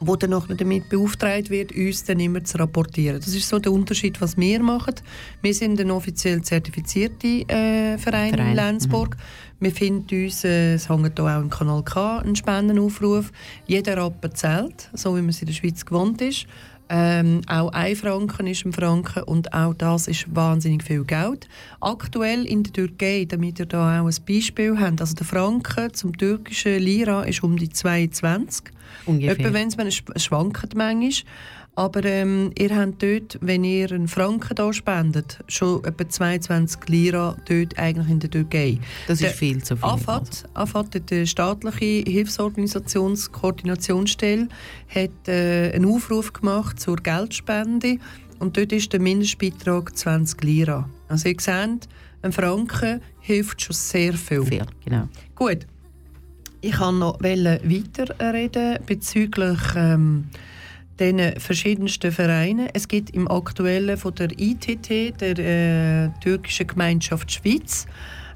wo 0.01 0.16
dann 0.16 0.31
noch 0.31 0.49
damit 0.49 0.89
beauftragt 0.89 1.51
wird, 1.51 1.72
uns 1.72 2.05
dann 2.05 2.20
immer 2.20 2.43
zu 2.43 2.59
rapportieren. 2.59 3.20
Das 3.20 3.35
ist 3.35 3.49
so 3.49 3.59
der 3.59 3.70
Unterschied, 3.70 4.18
was 4.20 4.37
wir 4.39 4.61
machen. 4.62 4.95
Wir 5.43 5.53
sind 5.53 5.78
ein 5.78 5.91
offiziell 5.91 6.41
zertifizierter 6.41 7.28
äh, 7.28 7.99
Verein, 7.99 8.31
Verein, 8.31 8.49
in 8.49 8.57
Lenzburg. 8.57 9.16
Wir 9.61 9.72
finden 9.72 10.24
uns, 10.24 10.43
äh, 10.43 10.74
es 10.74 10.89
hängt 10.89 11.18
hier 11.18 11.26
auch 11.26 11.43
im 11.43 11.51
Kanal 11.51 11.83
K, 11.85 12.20
einen 12.20 12.35
Spendenaufruf. 12.35 13.31
Jeder 13.66 13.99
Rappen 13.99 14.35
zählt, 14.35 14.89
so 14.95 15.14
wie 15.16 15.20
man 15.20 15.28
es 15.28 15.43
in 15.43 15.49
der 15.49 15.55
Schweiz 15.55 15.85
gewohnt 15.85 16.22
ist. 16.22 16.47
Ähm, 16.93 17.43
auch 17.47 17.72
ein 17.72 17.95
Franken 17.95 18.49
ist 18.49 18.64
ein 18.66 18.72
Franken 18.72 19.22
und 19.22 19.55
auch 19.55 19.74
das 19.74 20.09
ist 20.09 20.34
wahnsinnig 20.34 20.82
viel 20.82 21.05
Geld. 21.05 21.49
Aktuell 21.80 22.45
in 22.45 22.64
der 22.64 22.72
Türkei, 22.72 23.26
damit 23.28 23.61
ihr 23.61 23.66
da 23.66 24.03
auch 24.03 24.07
ein 24.07 24.14
Beispiel 24.26 24.76
habt, 24.76 25.01
also 25.01 25.14
der 25.14 25.24
Franken 25.24 25.95
zum 25.95 26.18
türkischen 26.18 26.80
Lira 26.80 27.22
ist 27.22 27.45
um 27.45 27.57
die 27.57 27.68
22. 27.68 28.72
Ungefähr. 29.07 29.38
Etwa 29.38 29.53
wenn 29.53 29.86
es 29.86 30.03
schwankt 30.16 30.74
manchmal. 30.74 31.24
Aber 31.81 32.05
ähm, 32.05 32.53
ihr 32.59 32.76
habt 32.76 33.03
dort, 33.03 33.39
wenn 33.41 33.64
ihr 33.64 33.91
einen 33.91 34.07
Franken 34.07 34.55
da 34.55 34.70
spendet, 34.70 35.39
schon 35.49 35.83
etwa 35.83 36.07
22 36.07 36.78
Lira 36.89 37.39
dort 37.49 37.78
eigentlich 37.78 38.11
in 38.11 38.20
der 38.20 38.28
Türkei. 38.28 38.78
Das 39.09 39.20
Der 39.20 39.31
ist 39.31 39.39
viel 39.39 39.64
zu 39.64 39.76
viel. 39.76 39.87
AFAT, 39.87 40.45
AFAT 40.53 41.11
die 41.11 41.26
staatliche 41.26 42.11
Hilfsorganisationskoordinationsstelle, 42.11 44.49
hat 44.95 45.26
äh, 45.26 45.72
einen 45.72 45.87
Aufruf 45.87 46.35
gemacht 46.35 46.78
zur 46.78 46.97
Geldspende 46.97 47.97
und 48.41 48.59
dort 48.59 48.72
ist 48.72 48.93
der 48.93 49.01
Mindestbeitrag 49.01 49.97
20 49.97 50.45
Lira. 50.45 50.87
Also 51.09 51.31
ihr 51.31 51.41
seht, 51.41 51.89
ein 52.20 52.33
Franken 52.33 53.01
hilft 53.20 53.62
schon 53.62 53.74
sehr 53.74 54.12
viel. 54.12 54.45
viel, 54.45 54.66
genau. 54.85 55.09
Gut. 55.35 55.61
Ich 56.61 56.72
kann 56.72 56.99
noch 56.99 57.18
weiterreden 57.22 58.81
bezüglich 58.85 59.61
ähm, 59.74 60.26
den 61.01 61.41
verschiedensten 61.41 62.13
Vereinen. 62.13 62.69
Es 62.75 62.87
gibt 62.87 63.11
im 63.11 63.29
aktuellen 63.29 63.97
von 63.97 64.15
der 64.15 64.29
ITT, 64.39 65.21
der 65.21 65.39
äh, 65.39 66.11
türkischen 66.21 66.67
Gemeinschaft 66.67 67.33
Schweiz, 67.33 67.87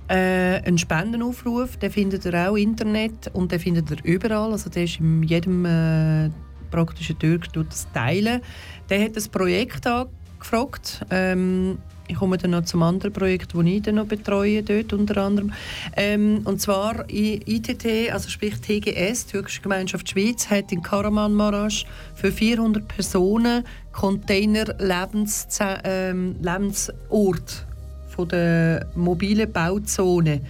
äh, 0.08 0.62
einen 0.64 0.78
Spendenaufruf. 0.78 1.76
Den 1.76 1.90
findet 1.90 2.24
ihr 2.24 2.34
auch 2.34 2.56
im 2.56 2.70
Internet 2.70 3.30
und 3.34 3.52
den 3.52 3.60
findet 3.60 3.90
ihr 3.90 3.98
überall. 4.02 4.52
Also 4.52 4.70
der 4.70 4.84
ist 4.84 4.98
in 4.98 5.22
jedem 5.22 5.64
äh, 5.66 6.30
praktischen 6.70 7.18
Türk 7.18 7.52
tut 7.52 7.68
das 7.68 7.86
teilen. 7.92 8.40
Der 8.88 9.04
hat 9.04 9.14
das 9.14 9.28
Projekt 9.28 9.86
angefragt. 9.86 11.04
Ähm, 11.10 11.78
ich 12.08 12.16
komme 12.16 12.38
dann 12.38 12.52
noch 12.52 12.64
zum 12.64 12.82
anderen 12.82 13.12
Projekt, 13.12 13.54
das 13.54 13.64
ich 13.64 13.82
dann 13.82 13.96
noch 13.96 14.06
betreue, 14.06 14.62
dort 14.62 14.92
unter 14.92 15.16
anderem. 15.18 15.52
Ähm, 15.96 16.42
und 16.44 16.60
zwar 16.60 17.04
ITT, 17.08 18.12
also 18.12 18.28
sprich 18.28 18.54
TGS, 18.60 19.26
Türkische 19.26 19.62
Gemeinschaft 19.62 20.08
Schweiz, 20.10 20.48
hat 20.50 20.72
in 20.72 20.82
Karamanmaraş 20.82 21.86
für 22.14 22.30
400 22.30 22.86
Personen 22.86 23.64
Container 23.92 24.74
Lebens 24.78 25.46
ähm, 25.84 26.36
Lebensort 26.40 27.66
von 28.08 28.28
der 28.28 28.86
mobilen 28.94 29.50
Bauzone 29.52 30.40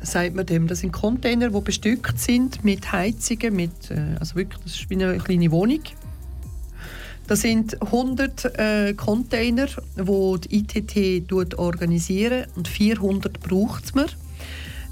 sagt 0.00 0.34
man 0.34 0.46
dem. 0.46 0.66
Das 0.66 0.80
sind 0.80 0.92
Container, 0.92 1.50
die 1.50 1.60
bestückt 1.60 2.18
sind 2.18 2.64
mit 2.64 2.92
Heizungen, 2.92 3.54
mit, 3.54 3.90
äh, 3.90 4.16
also 4.20 4.36
wirklich, 4.36 4.62
das 4.62 4.74
ist 4.74 4.90
wie 4.90 4.94
eine 4.94 5.18
kleine 5.18 5.50
Wohnung. 5.50 5.80
Das 7.28 7.42
sind 7.42 7.80
100 7.82 8.58
äh, 8.58 8.94
Container, 8.94 9.66
die 9.96 10.48
die 10.48 10.78
ITT 10.78 11.58
organisieren 11.58 12.46
und 12.56 12.66
400 12.66 13.38
braucht 13.40 13.84
es 13.84 13.94
mir. 13.94 14.06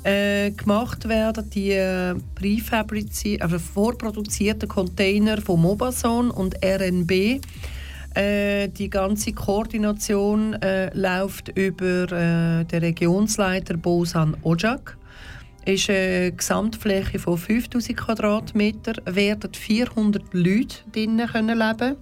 Äh, 0.04 0.50
gemacht 0.50 1.08
werden 1.08 1.48
die 1.48 1.70
äh, 1.70 2.14
präfabrizi- 2.38 3.40
also 3.40 3.58
vorproduzierten 3.58 4.68
Container 4.68 5.40
von 5.40 5.62
Mobason 5.62 6.30
und 6.30 6.54
RNB. 6.62 7.40
Äh, 8.14 8.68
die 8.68 8.90
ganze 8.90 9.32
Koordination 9.32 10.52
äh, 10.60 10.94
läuft 10.94 11.48
über 11.56 12.12
äh, 12.12 12.64
den 12.66 12.80
Regionsleiter 12.80 13.78
Bosan 13.78 14.36
Ojak. 14.42 14.98
Ist 15.64 15.88
eine 15.88 16.32
Gesamtfläche 16.32 17.18
von 17.18 17.38
5000 17.38 17.96
Quadratmeter, 17.96 18.92
werden 19.06 19.54
400 19.54 20.22
Leute 20.34 20.76
drinnen 20.92 21.26
können 21.26 21.58
leben. 21.58 21.96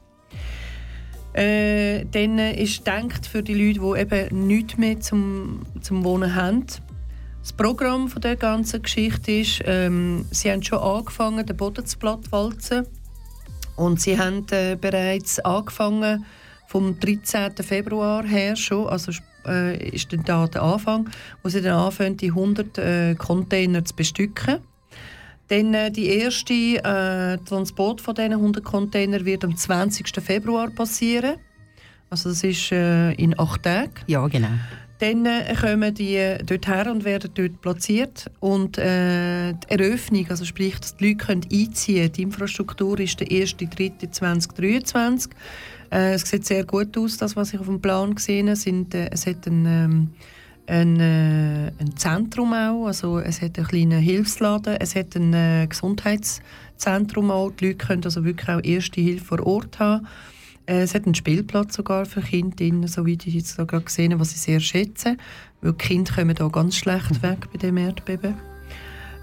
Äh, 1.34 2.04
dann 2.12 2.38
ist 2.38 2.84
gedacht 2.84 3.26
für 3.26 3.42
die 3.42 3.54
Leute, 3.54 3.80
die 3.80 4.00
eben 4.00 4.46
nichts 4.46 4.78
mehr 4.78 5.00
zum, 5.00 5.62
zum 5.80 6.04
Wohnen 6.04 6.34
haben. 6.34 6.64
Das 7.40 7.52
Programm 7.52 8.08
von 8.08 8.22
der 8.22 8.36
ganzen 8.36 8.82
Geschichte 8.82 9.32
ist, 9.32 9.60
ähm, 9.66 10.24
sie 10.30 10.50
haben 10.50 10.62
schon 10.62 10.78
angefangen, 10.78 11.44
den 11.44 11.56
Boden 11.56 11.84
zu 11.84 11.98
plattwalzen. 11.98 12.86
Und 13.76 14.00
sie 14.00 14.18
haben 14.18 14.46
äh, 14.50 14.76
bereits 14.80 15.40
angefangen, 15.40 16.24
vom 16.68 16.98
13. 16.98 17.52
Februar 17.56 18.24
her 18.24 18.56
schon, 18.56 18.86
also 18.86 19.12
äh, 19.46 19.88
ist 19.88 20.12
dann 20.12 20.24
da 20.24 20.46
der 20.46 20.62
Anfang, 20.62 21.10
wo 21.42 21.48
sie 21.48 21.60
dann 21.60 21.74
anfangen, 21.74 22.16
die 22.16 22.30
100 22.30 22.78
äh, 22.78 23.14
Container 23.16 23.84
zu 23.84 23.94
bestücken. 23.94 24.60
Dann 25.48 25.74
äh, 25.74 25.90
die 25.90 26.06
erste 26.06 26.54
äh, 26.54 27.38
Transport 27.44 28.00
von 28.00 28.14
diesen 28.14 28.32
100 28.32 28.64
Container 28.64 29.24
wird 29.24 29.44
am 29.44 29.56
20. 29.56 30.08
Februar 30.22 30.70
passieren. 30.70 31.36
Also 32.10 32.30
das 32.30 32.44
ist 32.44 32.72
äh, 32.72 33.12
in 33.12 33.38
acht 33.38 33.62
Tagen. 33.62 33.92
Ja, 34.06 34.26
genau. 34.28 34.48
Dann 35.00 35.26
äh, 35.26 35.54
kommen 35.60 35.92
die 35.92 36.16
äh, 36.16 36.42
dort 36.42 36.68
her 36.68 36.90
und 36.90 37.04
werden 37.04 37.30
dort 37.34 37.60
platziert. 37.60 38.30
Und 38.40 38.78
äh, 38.78 39.52
die 39.52 39.68
Eröffnung, 39.68 40.26
also 40.30 40.44
sprich, 40.44 40.78
dass 40.78 40.96
die 40.96 41.08
Leute 41.08 41.26
können 41.26 41.46
einziehen 41.52 42.12
die 42.12 42.22
Infrastruktur 42.22 42.98
ist 43.00 43.20
der 43.20 43.26
1.3.2023. 43.26 45.30
Äh, 45.90 46.14
es 46.14 46.22
sieht 46.22 46.46
sehr 46.46 46.64
gut 46.64 46.96
aus, 46.96 47.16
das, 47.16 47.36
was 47.36 47.52
ich 47.52 47.60
auf 47.60 47.66
dem 47.66 47.80
Plan 47.80 48.14
gesehen 48.14 48.46
habe. 48.46 48.56
Sind, 48.56 48.94
äh, 48.94 49.10
es 49.10 49.26
hat 49.26 49.46
ein, 49.46 49.66
ähm, 49.66 50.10
ein, 50.66 50.98
äh, 50.98 51.72
ein 51.78 51.96
Zentrum 51.96 52.52
auch, 52.52 52.86
also 52.86 53.18
es 53.18 53.42
hat 53.42 53.58
einen 53.58 53.66
kleinen 53.66 54.00
Hilfsladen, 54.00 54.76
es 54.80 54.94
hat 54.94 55.14
ein 55.14 55.34
äh, 55.34 55.66
Gesundheitszentrum 55.68 57.30
auch. 57.30 57.50
Die 57.50 57.66
Leute 57.66 57.86
können 57.86 58.04
also 58.04 58.24
wirklich 58.24 58.48
auch 58.48 58.62
erste 58.62 59.00
Hilfe 59.00 59.24
vor 59.24 59.46
Ort 59.46 59.78
haben. 59.78 60.06
Äh, 60.66 60.82
Es 60.82 60.94
hat 60.94 61.04
einen 61.04 61.14
Spielplatz 61.14 61.74
sogar 61.74 62.06
für 62.06 62.22
Kinder 62.22 62.88
so 62.88 63.04
wie 63.04 63.18
ich 63.22 63.34
jetzt 63.34 63.58
da 63.58 63.64
gerade 63.64 63.84
gesehen 63.84 64.12
habe, 64.12 64.20
was 64.20 64.32
ich 64.32 64.40
sehr 64.40 64.60
schätze. 64.60 65.16
Weil 65.60 65.72
die 65.72 65.78
Kinder 65.78 66.14
kommen 66.14 66.34
da 66.34 66.48
ganz 66.48 66.76
schlecht 66.76 67.22
weg 67.22 67.46
bei 67.52 67.58
dem 67.58 67.76
Erdbeben. 67.76 68.34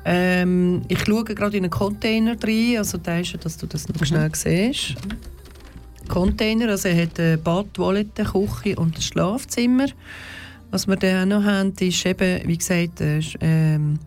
Ähm, 0.05 0.81
ich 0.87 0.99
schaue 1.05 1.23
gerade 1.23 1.57
in 1.57 1.63
einen 1.63 1.71
Container 1.71 2.35
rein, 2.41 2.77
also 2.77 2.97
da 2.97 3.19
ist 3.19 3.37
dass 3.43 3.57
du 3.57 3.67
das 3.67 3.87
noch 3.87 4.03
schnell 4.03 4.31
siehst. 4.33 4.95
Container, 6.07 6.69
also 6.69 6.89
er 6.89 7.03
hat 7.03 7.43
Bad, 7.43 7.73
Toilette, 7.73 8.23
Küche 8.23 8.75
und 8.75 8.97
ein 8.97 9.01
Schlafzimmer. 9.01 9.87
Was 10.72 10.88
wir 10.88 10.95
dann 10.95 11.30
noch 11.30 11.43
haben, 11.43 11.74
ist 11.80 12.05
eben, 12.05 12.47
wie 12.47 12.57
gesagt, 12.57 13.01
äh, 13.01 13.19
ähm, 13.41 13.99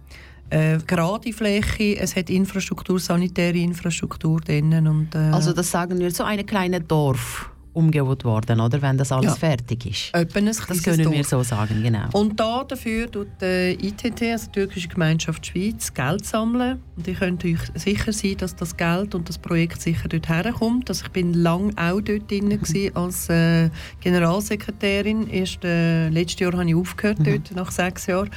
äh, 0.51 0.79
gerade 0.87 1.33
Fläche, 1.33 1.99
es 1.99 2.17
hat 2.17 2.31
Infrastruktur, 2.31 2.99
sanitäre 2.99 3.59
Infrastruktur 3.59 4.41
drinnen 4.41 4.87
und 4.89 5.15
äh, 5.15 5.19
Also 5.19 5.53
das 5.53 5.71
sagen 5.71 5.99
wir, 5.99 6.11
so 6.11 6.25
ein 6.25 6.45
kleines 6.47 6.87
Dorf 6.87 7.51
umgebaut 7.75 8.25
worden, 8.25 8.61
oder? 8.61 8.81
Wenn 8.81 8.97
das 8.97 9.13
alles 9.13 9.33
Ja. 9.33 9.37
fertig 9.37 9.87
ist. 9.87 10.15
ein 10.15 10.27
Das 10.47 10.83
können 10.83 11.13
wir 11.13 11.25
so 11.25 11.43
sagen, 11.43 11.83
genau. 11.83 12.09
Und 12.13 12.39
da 12.41 12.65
dafür 12.65 13.11
tut 13.11 13.29
die 13.41 13.77
ITT, 13.81 14.23
also 14.33 14.47
die 14.47 14.53
Türkische 14.53 14.89
Gemeinschaft 14.89 15.47
Schweiz, 15.47 15.93
Geld 15.93 16.25
sammeln. 16.25 16.81
Und 16.97 17.07
ihr 17.09 17.15
könnt 17.15 17.45
euch 17.45 17.59
sicher 17.75 18.13
sein, 18.13 18.37
dass 18.39 18.55
das 18.55 18.77
Geld 18.77 19.15
und 19.15 19.29
das 19.29 19.39
Projekt 19.39 19.83
sicher 19.83 20.09
dort 20.09 20.29
herkommt. 20.29 20.89
Also 20.89 21.05
ich 21.05 21.11
bin 21.11 21.35
lange 21.35 21.73
auch 21.77 22.01
dort 22.01 22.31
drin 22.31 22.49
gewesen 22.49 22.95
als 22.97 23.29
äh, 23.29 23.69
Generalsekretärin. 24.01 25.29
Erst, 25.29 25.65
äh, 25.65 26.09
letztes 26.09 26.41
Jahr 26.41 26.53
habe 26.53 26.69
ich 26.69 26.75
aufgehört 26.75 27.19
dort, 27.25 27.55
nach 27.55 27.71
sechs 27.71 28.07
Jahren. 28.07 28.31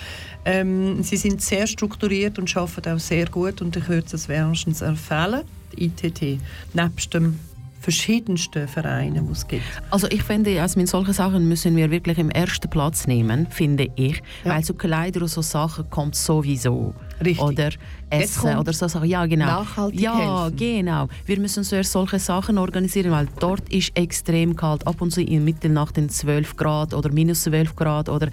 Ähm, 0.46 1.04
sie 1.04 1.18
sind 1.18 1.42
sehr 1.42 1.68
strukturiert 1.68 2.40
und 2.40 2.56
arbeiten 2.58 2.96
auch 2.96 3.00
sehr 3.00 3.28
gut 3.28 3.62
und 3.62 3.76
ich 3.76 3.88
würde 3.88 4.08
es 4.14 4.28
wärmstens 4.28 4.82
empfehlen, 4.82 5.42
die 5.76 5.86
ITT, 5.86 6.40
nebst 6.74 7.14
den 7.14 7.40
verschiedensten 7.80 8.68
Vereinen, 8.68 9.26
die 9.28 9.32
es 9.32 9.48
gibt. 9.48 9.64
Also 9.92 10.08
ich 10.08 10.24
finde, 10.24 10.62
also 10.62 10.80
mit 10.80 10.90
solchen 10.90 11.14
Sachen 11.14 11.48
müssen 11.48 11.76
wir 11.76 11.90
wirklich 11.92 12.18
im 12.18 12.30
ersten 12.30 12.70
Platz 12.70 13.08
nehmen, 13.08 13.48
finde 13.50 13.90
ich. 13.96 14.22
Ja. 14.44 14.56
Weil 14.56 14.64
so 14.64 14.74
Kleider 14.74 15.22
und 15.22 15.30
so 15.30 15.42
Sachen 15.42 15.90
kommt 15.90 16.16
sowieso. 16.16 16.94
Richtig. 17.24 17.42
Oder 17.42 17.70
Essen 18.10 18.58
oder 18.58 18.74
so 18.74 18.88
Sachen. 18.88 19.10
Ja, 19.10 19.26
genau. 19.26 19.46
nachhaltig 19.46 20.00
Ja, 20.00 20.44
helfen. 20.44 20.58
genau. 20.58 21.08
Wir 21.26 21.40
müssen 21.40 21.64
zuerst 21.64 21.92
solche 21.92 22.20
Sachen 22.20 22.58
organisieren, 22.58 23.12
weil 23.12 23.28
dort 23.40 23.68
ist 23.70 23.98
extrem 23.98 24.56
kalt. 24.56 24.86
Ab 24.88 25.02
und 25.02 25.12
zu 25.12 25.22
in 25.22 25.44
Mitternacht 25.44 25.98
in 25.98 26.10
12 26.10 26.56
Grad 26.56 26.94
oder 26.94 27.12
minus 27.12 27.44
12 27.44 27.76
Grad 27.76 28.10
oder 28.10 28.30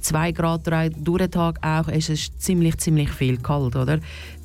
2 0.00 0.32
Grad, 0.32 0.66
3 0.66 0.90
durch 0.90 1.18
den 1.18 1.30
Tag 1.30 1.58
auch. 1.66 1.88
Es 1.88 2.08
ist 2.08 2.40
ziemlich, 2.40 2.78
ziemlich 2.78 3.10
viel 3.10 3.36
kalt, 3.38 3.74
oder? 3.76 3.98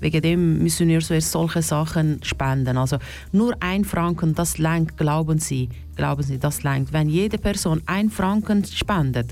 Wegen 0.04 0.22
dem 0.22 0.58
müssen 0.62 0.90
wir 0.90 1.00
zuerst 1.00 1.32
solche 1.32 1.62
Sachen 1.62 2.22
spenden. 2.24 2.78
Also 2.78 2.98
nur 3.32 3.56
ein 3.62 3.86
Franken, 3.86 4.36
das 4.36 4.58
langt, 4.58 4.98
glauben 4.98 5.40
Sie. 5.40 5.70
Glauben 5.96 6.24
Sie, 6.24 6.38
das 6.38 6.62
langt. 6.64 6.92
Wenn 6.92 7.08
jede 7.08 7.38
Person 7.38 7.82
ein 7.86 8.10
Franken 8.10 8.66
spendet, 8.66 9.30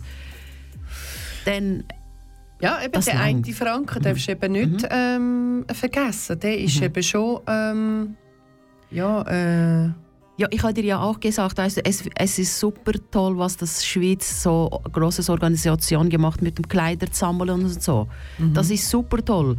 dann 1.46 1.84
Ja, 2.62 2.82
eben 2.82 2.94
Das 2.94 3.06
der 3.06 3.20
eine 3.20 3.44
Franken 3.54 4.02
darfst 4.02 4.28
du 4.28 4.32
eben 4.32 4.52
nicht 4.54 4.88
ähm, 4.90 5.66
vergessen. 5.74 6.40
Der 6.40 6.58
ist 6.58 6.82
eben 6.82 7.04
schon 7.04 7.42
ähm, 7.48 8.16
ja, 8.92 9.22
äh, 9.24 9.90
Ja, 10.38 10.48
ich 10.50 10.64
habe 10.64 10.74
dir 10.74 10.84
ja 10.86 11.00
auch 11.02 11.20
gesagt, 11.20 11.60
also 11.60 11.82
es, 11.84 12.04
es 12.16 12.40
ist 12.40 12.60
super 12.60 12.94
toll, 13.12 13.38
was 13.38 13.58
das 13.58 13.86
Schweiz 13.86 14.44
so 14.44 14.70
eine 14.72 14.92
große 14.92 15.30
Organisation 15.32 16.10
gemacht 16.10 16.42
mit 16.42 16.58
dem 16.58 16.68
Kleider 16.68 17.08
sammeln 17.12 17.50
und 17.50 17.84
so. 17.84 18.08
Das 18.54 18.70
ist 18.70 18.90
super 18.90 19.24
toll. 19.24 19.58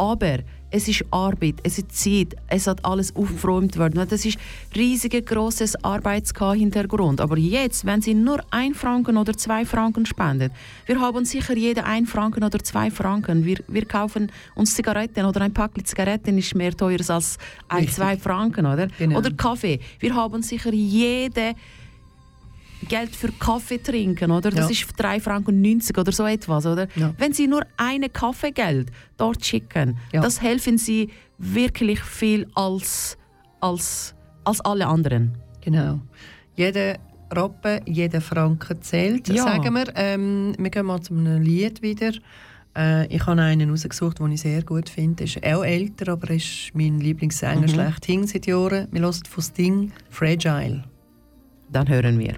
Aber 0.00 0.38
es 0.70 0.88
ist 0.88 1.04
Arbeit, 1.10 1.56
es 1.62 1.76
ist 1.76 1.92
Zeit, 1.92 2.34
es 2.46 2.66
hat 2.66 2.82
alles 2.86 3.14
aufgeräumt 3.14 3.76
worden. 3.76 4.06
Das 4.08 4.24
ist 4.24 4.38
riesiger 4.74 5.20
großes 5.20 5.84
Arbeitshintergrund. 5.84 7.20
Aber 7.20 7.36
jetzt, 7.36 7.84
wenn 7.84 8.00
Sie 8.00 8.14
nur 8.14 8.42
ein 8.50 8.72
Franken 8.72 9.18
oder 9.18 9.36
zwei 9.36 9.66
Franken 9.66 10.06
spenden, 10.06 10.52
wir 10.86 10.98
haben 10.98 11.26
sicher 11.26 11.54
jeder 11.54 11.84
ein 11.84 12.06
Franken 12.06 12.44
oder 12.44 12.60
zwei 12.60 12.90
Franken. 12.90 13.44
Wir, 13.44 13.58
wir 13.68 13.84
kaufen 13.84 14.32
uns 14.54 14.74
Zigaretten 14.74 15.26
oder 15.26 15.42
ein 15.42 15.52
Pack 15.52 15.72
Zigaretten 15.84 16.38
ist 16.38 16.54
mehr 16.54 16.74
teuer 16.74 17.00
als 17.08 17.36
ein, 17.68 17.80
Richtig. 17.80 17.96
zwei 17.96 18.16
Franken, 18.16 18.64
oder? 18.64 18.88
Genau. 18.98 19.18
Oder 19.18 19.32
Kaffee. 19.32 19.80
Wir 19.98 20.14
haben 20.14 20.42
sicher 20.42 20.72
jede 20.72 21.54
Geld 22.88 23.14
für 23.14 23.30
Kaffee 23.32 23.78
trinken, 23.78 24.30
oder? 24.30 24.50
Das 24.50 24.66
Ja. 24.66 24.70
ist 24.70 24.86
3 24.96 25.20
Franken 25.20 25.60
90 25.60 25.96
oder 25.98 26.12
so 26.12 26.24
etwas, 26.26 26.64
oder? 26.66 26.88
Ja. 26.96 27.12
Wenn 27.18 27.32
Sie 27.32 27.46
nur 27.46 27.62
eine 27.76 28.08
Kaffeegeld 28.08 28.90
dort 29.16 29.44
schicken, 29.44 29.96
Ja. 30.12 30.20
das 30.22 30.40
helfen 30.40 30.78
Sie 30.78 31.10
wirklich 31.38 32.00
viel 32.00 32.46
als, 32.54 33.16
als, 33.60 34.14
als 34.44 34.60
alle 34.62 34.86
anderen. 34.86 35.32
genau. 35.60 36.00
Jeder 36.56 36.96
Rappen, 37.32 37.80
jeder 37.86 38.20
Franken 38.20 38.82
zählt, 38.82 39.26
sagen 39.28 39.72
wir. 39.74 39.84
Ähm, 39.94 40.54
wir 40.58 40.68
gehen 40.70 40.84
mal 40.86 41.00
zu 41.00 41.14
einem 41.14 41.42
Lied 41.42 41.80
wieder. 41.80 42.12
Äh, 42.76 43.06
ich 43.06 43.24
habe 43.26 43.40
einen 43.40 43.70
rausgesucht, 43.70 44.18
den 44.18 44.32
ich 44.32 44.40
sehr 44.42 44.62
gut 44.64 44.88
finde. 44.88 45.24
Ist 45.24 45.38
auch 45.46 45.64
älter, 45.64 46.12
aber 46.12 46.28
er 46.30 46.36
ist 46.36 46.70
mein 46.74 46.98
Lieblingssänger 46.98 47.68
schlechthin 47.68 48.26
seit 48.26 48.46
Jahren. 48.46 48.88
Wir 48.90 49.02
hören 49.02 49.14
von 49.28 49.42
Sting 49.42 49.92
«Fragile». 50.10 50.84
Dann 51.70 51.88
hören 51.88 52.18
wir. 52.18 52.34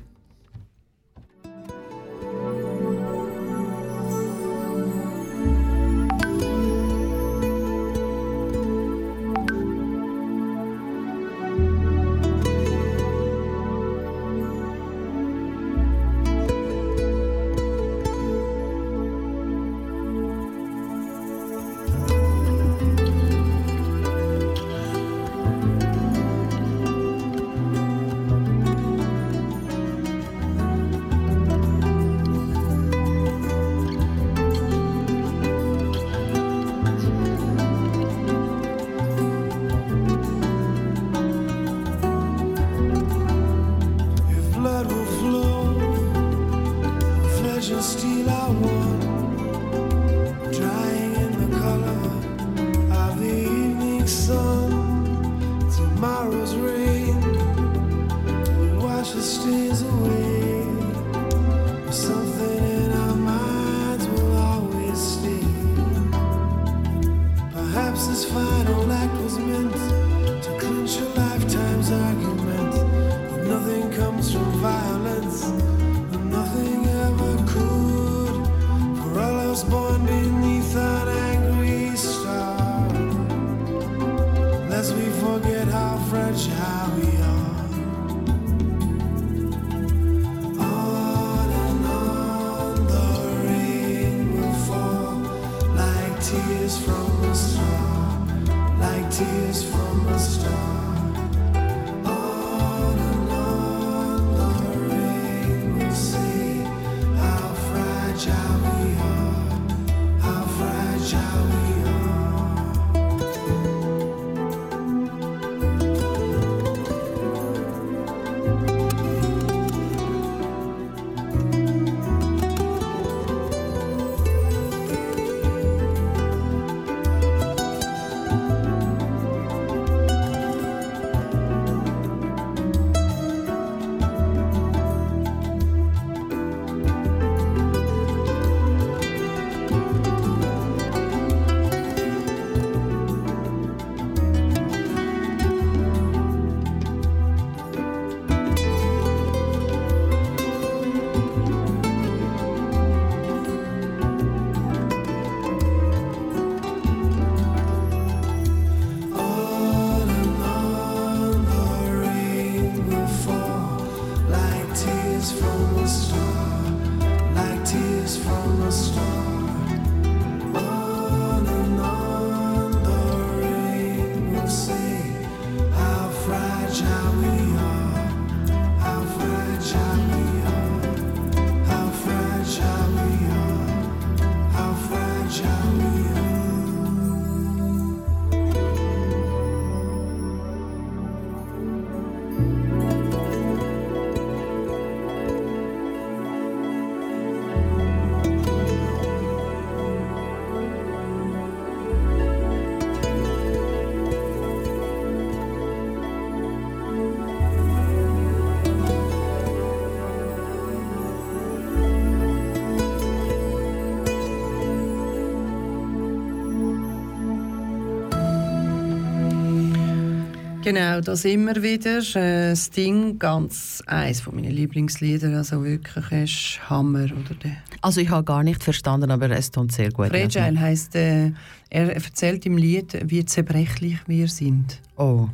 Genau, 220.63 221.01
das 221.01 221.25
immer 221.25 221.61
wieder. 221.61 221.99
Äh, 222.15 222.55
Sting, 222.55 223.19
ganz 223.19 223.83
eins 223.87 224.21
von 224.21 224.37
meinen 224.37 224.53
Lieblingslieder. 224.53 225.37
Also 225.37 225.65
wirklich 225.65 226.13
ist 226.13 226.71
Hammer. 226.71 227.07
Oder 227.07 227.35
der 227.43 227.57
Also 227.81 228.01
ich 228.01 228.11
habe 228.11 228.23
gar 228.23 228.45
nicht 228.45 228.63
verstanden, 228.63 229.11
aber 229.11 229.29
es 229.31 229.51
tut 229.51 229.73
sehr 229.73 229.91
gut. 229.91 230.11
Fragile 230.11 230.61
heisst, 230.61 230.95
äh, 230.95 231.33
er 231.69 231.93
erzählt 231.93 232.47
im 232.47 232.57
Lied, 232.57 232.97
wie 233.11 233.25
zerbrechlich 233.25 233.99
wir 234.07 234.29
sind. 234.29 234.81
Oh, 234.97 235.29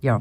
ja. 0.00 0.20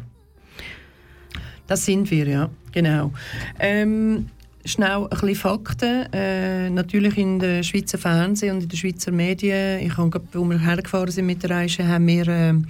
Das 1.66 1.84
sind 1.84 2.12
wir, 2.12 2.28
ja. 2.28 2.50
Genau. 2.72 3.12
Ähm, 3.60 4.28
schnell 4.64 5.04
ein 5.06 5.10
bisschen 5.10 5.36
Fakten. 5.36 6.14
Äh, 6.14 6.70
natürlich 6.70 7.18
in 7.18 7.40
der 7.40 7.64
Schweizer 7.64 7.98
Fernsehen 7.98 8.58
und 8.58 8.64
in 8.64 8.70
den 8.70 8.78
Schweizer 8.78 9.12
Medien. 9.12 9.80
Ich 9.80 9.98
habe, 9.98 10.22
wo 10.34 10.44
wir 10.44 10.60
hergefahren 10.60 11.10
sind 11.10 11.26
mit 11.26 11.42
der 11.42 11.50
Reise, 11.50 11.88
haben 11.88 12.06
wir 12.06 12.28
ähm, 12.28 12.68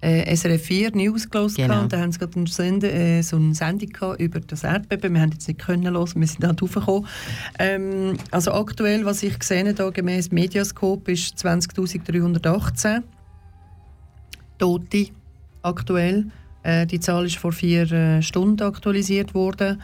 äh, 0.00 0.34
SRF 0.34 0.62
4 0.62 0.96
News 0.96 1.28
gelesen. 1.28 1.56
Genau. 1.56 1.82
Und 1.82 1.92
da 1.92 2.00
haben 2.00 2.12
sie 2.12 2.18
gerade 2.18 2.36
einen 2.36 2.46
Sende, 2.46 2.90
äh, 2.90 3.22
so 3.22 3.36
eine 3.36 3.54
Sendung 3.54 3.88
gehabt 3.90 4.20
über 4.20 4.40
das 4.40 4.64
Erdbeben. 4.64 5.14
Wir 5.14 5.20
haben 5.20 5.32
jetzt 5.32 5.46
nicht 5.46 5.60
können 5.60 5.84
hören, 5.84 6.10
wir 6.14 6.26
sind 6.26 6.44
halt 6.44 6.62
raufgekommen. 6.62 7.06
Ähm, 7.58 8.16
also 8.30 8.52
aktuell, 8.52 9.04
was 9.04 9.22
ich 9.22 9.38
gesehen 9.38 9.66
habe, 9.66 9.74
da 9.74 9.90
gemäß 9.90 10.30
Mediascope, 10.30 11.12
ist 11.12 11.36
20.318 11.44 13.02
Tote 14.58 15.08
aktuell. 15.62 16.26
Äh, 16.62 16.86
die 16.86 17.00
Zahl 17.00 17.26
ist 17.26 17.36
vor 17.36 17.52
vier 17.52 17.90
äh, 17.90 18.22
Stunden 18.22 18.62
aktualisiert 18.62 19.34
worden. 19.34 19.80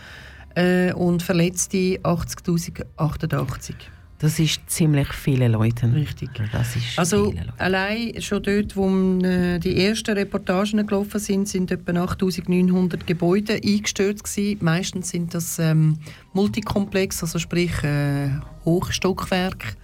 Äh, 0.55 0.93
und 0.94 1.22
Verletzte 1.22 1.98
80.088. 2.02 3.74
Das 4.18 4.38
ist 4.38 4.60
ziemlich 4.66 5.09
viele 5.12 5.48
Leute. 5.48 5.93
Richtig. 5.94 6.30
Das 6.51 6.74
ist 6.74 6.98
Also 6.98 7.26
Leute. 7.26 7.52
allein 7.59 8.20
schon 8.22 8.43
dort, 8.43 8.74
wo 8.74 8.88
äh, 9.22 9.59
die 9.59 9.84
ersten 9.84 10.16
Reportagen 10.16 10.86
gelaufen 10.86 11.20
sind, 11.20 11.48
sind 11.48 11.70
etwa 11.70 11.93
8'900 11.93 13.05
Gebäude 13.05 13.55
eingestürzt 13.62 14.24
gewesen. 14.24 14.59
Meistens 14.62 15.10
sind 15.10 15.34
das 15.34 15.59
ähm, 15.59 15.98
Multikomplex, 16.32 17.22
also 17.22 17.38
sprich 17.38 17.82
äh, 17.84 18.30
Hochstockwerk 18.64 19.76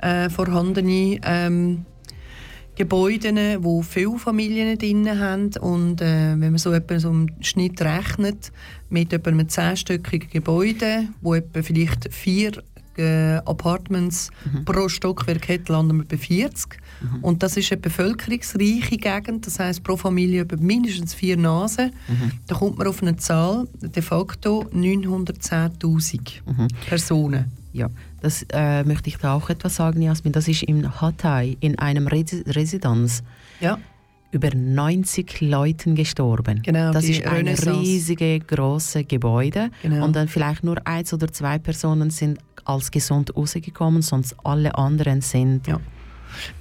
äh, 0.00 0.30
vorhandene 0.30 1.18
ähm, 1.24 1.84
Gebäude, 2.76 3.58
wo 3.60 3.82
viele 3.82 4.18
Familien 4.18 4.78
drin 4.78 5.18
haben 5.18 5.50
und 5.60 6.00
äh, 6.00 6.30
wenn 6.30 6.38
man 6.52 6.56
so 6.58 6.72
etwa 6.72 6.98
so 6.98 7.10
einen 7.10 7.30
Schnitt 7.42 7.82
rechnet 7.82 8.52
mit 8.88 9.12
etwa 9.12 9.30
einem 9.30 9.48
zehnstöckigen 9.48 10.30
Gebäude, 10.30 11.08
wo 11.20 11.34
etwa 11.34 11.62
vielleicht 11.62 12.14
vier 12.14 12.52
äh, 12.98 13.36
Apartments 13.44 14.30
pro 14.64 14.88
Stockwerk 14.88 15.48
hat, 15.48 15.68
landen 15.68 15.98
wir 15.98 16.04
bei 16.04 16.16
40. 16.18 16.78
Und 17.22 17.42
das 17.42 17.56
ist 17.56 17.72
eine 17.72 17.80
bevölkerungsreiche 17.80 18.96
Gegend, 18.98 19.46
das 19.46 19.58
heißt 19.58 19.82
pro 19.82 19.96
Familie 19.96 20.42
etwa 20.42 20.56
mindestens 20.56 21.14
vier 21.14 21.36
Nasen. 21.36 21.92
Da 22.46 22.54
kommt 22.54 22.76
man 22.78 22.86
auf 22.86 23.00
eine 23.02 23.16
Zahl, 23.16 23.66
de 23.80 24.02
facto 24.02 24.66
910'000 24.74 26.42
Personen. 26.86 27.46
Ja, 27.72 27.88
das 28.20 28.44
äh, 28.52 28.82
möchte 28.84 29.08
ich 29.08 29.16
da 29.18 29.34
auch 29.34 29.48
etwas 29.48 29.76
sagen, 29.76 30.02
Jasmin. 30.02 30.32
Das 30.32 30.48
ist 30.48 30.64
in 30.64 31.00
Hatay, 31.00 31.56
in 31.60 31.78
einem 31.78 32.06
Resi 32.08 32.42
Residenz, 32.46 33.22
Ja. 33.60 33.78
Über 34.30 34.50
90 34.54 35.40
Leuten 35.40 35.94
gestorben. 35.94 36.62
Genau, 36.62 36.92
das 36.92 37.04
ist 37.04 37.26
ein 37.26 37.36
Renaissance. 37.36 37.80
riesige, 37.80 38.38
große 38.40 39.04
Gebäude. 39.04 39.70
Genau. 39.82 40.04
Und 40.04 40.14
dann 40.14 40.28
vielleicht 40.28 40.64
nur 40.64 40.86
eins 40.86 41.12
oder 41.12 41.32
zwei 41.32 41.58
Personen 41.58 42.10
sind 42.10 42.38
als 42.64 42.90
gesund 42.90 43.34
rausgekommen, 43.36 44.02
sonst 44.02 44.36
alle 44.44 44.76
anderen 44.76 45.20
sind... 45.20 45.66
Ja. 45.66 45.80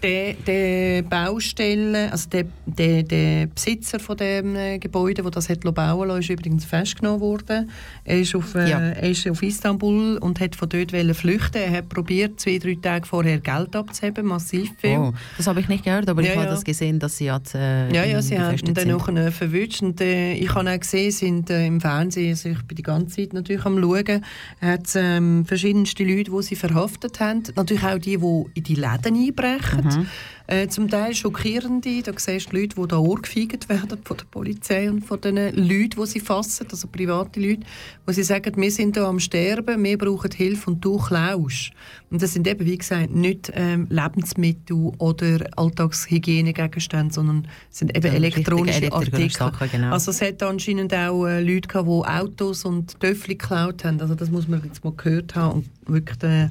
Der, 0.02 0.34
der 0.34 1.02
Baustelle, 1.04 2.12
also 2.12 2.30
der, 2.30 2.46
der, 2.66 3.04
der 3.04 3.48
Besitzer 3.48 4.00
von 4.00 4.18
dem 4.18 4.56
äh, 4.56 4.80
Gebäude, 4.80 5.24
wo 5.26 5.30
das 5.30 5.50
hat 5.50 5.62
bauen 5.62 6.08
lassen, 6.08 6.20
ist 6.22 6.30
übrigens 6.30 6.66
festgenommen 6.66 7.20
worden. 7.22 7.70
Er 8.04 8.20
ist 8.20 8.36
auf, 8.36 8.56
äh, 8.56 8.70
Ja. 8.70 8.80
er 8.80 9.10
ist 9.10 9.28
auf 9.28 9.42
Istanbul 9.44 10.18
und 10.18 10.40
hat 10.40 10.56
von 10.56 10.70
dort 10.70 10.92
flüchten. 10.92 11.58
Er 11.62 11.72
hat 11.72 11.90
probiert, 11.90 12.40
zwei 12.40 12.58
drei 12.58 12.76
Tage 12.82 13.06
vorher 13.06 13.40
Geld 13.40 13.76
abzuheben, 13.76 14.26
massiv 14.26 14.72
viel. 14.78 14.98
Oh, 14.98 15.14
das 15.38 15.48
habe 15.48 15.60
ich 15.60 15.68
nicht 15.68 15.84
gehört, 15.84 16.10
aber 16.10 16.22
Ja, 16.22 16.30
ich 16.32 16.36
habe 16.36 16.46
ja. 16.48 16.52
das 16.52 16.64
gesehen, 16.64 17.00
dass 17.00 17.18
sie 17.18 17.32
hat, 17.32 17.54
äh, 17.56 17.94
Ja, 17.94 18.04
ja, 18.06 18.22
sie 18.22 18.40
haben 18.40 18.58
dann 18.74 18.88
noch 18.88 19.06
verwünscht. 19.32 19.82
Und, 19.82 20.02
äh, 20.02 20.34
ich 20.34 20.54
habe 20.54 20.70
auch 20.70 20.80
gesehen, 20.80 21.12
sind 21.12 21.50
äh, 21.50 21.66
im 21.66 21.80
Fernsehen, 21.82 22.32
also 22.32 22.50
ich 22.50 22.62
bin 22.64 22.76
die 22.76 22.84
ganze 22.84 23.16
Zeit 23.18 23.34
natürlich 23.34 23.66
am 23.66 23.80
Schauen, 23.82 24.26
hat 24.62 24.86
es 24.88 24.96
ähm, 24.96 25.46
verschiedenste 25.46 26.04
Leute, 26.04 26.32
die 26.32 26.42
sie 26.44 26.56
verhaftet 26.56 27.20
haben. 27.20 27.44
Natürlich 27.56 27.84
auch 27.84 27.98
die, 27.98 28.18
die 28.18 28.44
in 28.56 28.64
die 28.64 28.76
Läden 28.76 29.16
einbrechen. 29.16 29.69
Mhm. 29.76 30.08
Äh, 30.50 30.68
zum 30.68 30.90
Teil 30.90 31.14
schockierende. 31.14 32.02
Da 32.02 32.12
siehst 32.16 32.52
du 32.52 32.58
Leute, 32.58 32.76
die 32.76 32.88
da 32.88 32.98
ohrgefeigt 32.98 33.70
werden 33.70 34.00
von 34.04 34.18
der 34.18 34.26
Polizei 34.26 34.90
und 34.90 35.06
von 35.06 35.22
den 35.22 35.36
Leuten, 35.36 36.02
die 36.02 36.06
sie 36.08 36.20
fassen, 36.20 36.66
also 36.72 36.88
private 36.88 37.40
Leute, 37.40 37.62
wo 38.08 38.12
sie 38.12 38.24
sagen, 38.24 38.54
wir 38.58 38.72
sind 38.72 38.96
hier 38.96 39.06
am 39.06 39.20
Sterben, 39.20 39.84
wir 39.84 39.96
brauchen 39.96 40.32
Hilfe 40.32 40.72
und 40.72 40.84
du 40.84 40.98
klaust. 40.98 41.70
Und 42.10 42.24
das 42.24 42.34
sind 42.34 42.48
eben, 42.48 42.66
wie 42.66 42.80
gesagt, 42.80 43.14
nicht 43.14 43.52
ähm, 43.54 43.86
Lebensmittel 43.92 44.92
oder 44.98 45.46
Alltagshygienegegenstände, 45.56 47.14
sondern 47.14 47.48
sind 47.70 47.96
eben 47.96 48.08
Ja, 48.08 48.14
elektronische 48.14 48.92
Artikel. 48.92 49.30
Sachen, 49.30 49.70
genau. 49.70 49.92
Also 49.92 50.10
es 50.10 50.20
hat 50.20 50.42
anscheinend 50.42 50.96
auch 50.96 51.28
äh, 51.28 51.44
Leute 51.44 51.68
gehabt, 51.68 51.88
die 51.88 51.92
Autos 51.92 52.66
und 52.66 53.00
Töffel 53.00 53.36
geklaut 53.36 53.86
haben. 53.86 54.02
Also 54.02 54.16
das 54.16 54.32
muss 54.32 54.48
man 54.48 54.64
jetzt 54.66 54.84
mal 54.84 54.94
gehört 54.98 55.36
haben 55.36 55.64
und 55.86 55.94
wirklich 55.94 56.24
äh, 56.24 56.50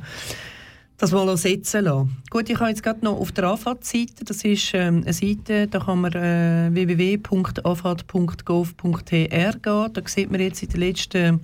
das 0.98 1.12
mal 1.12 1.34
setzen 1.36 1.84
lassen. 1.84 2.16
Gut, 2.28 2.50
ich 2.50 2.58
habe 2.58 2.70
jetzt 2.70 2.82
gerade 2.82 3.04
noch 3.04 3.18
auf 3.18 3.30
der 3.32 3.44
AFAD-Seite, 3.44 4.24
das 4.24 4.44
ist 4.44 4.72
ähm, 4.74 5.04
eine 5.04 5.12
Seite, 5.12 5.68
da 5.68 5.78
kann 5.78 6.00
man 6.00 6.12
äh, 6.12 6.70
www.afad.gov.tr 6.72 9.06
gehen. 9.06 9.92
Da 9.92 10.02
sieht 10.04 10.30
man 10.30 10.40
jetzt 10.40 10.64
in 10.64 10.70
den 10.70 10.80
letzten 10.80 11.40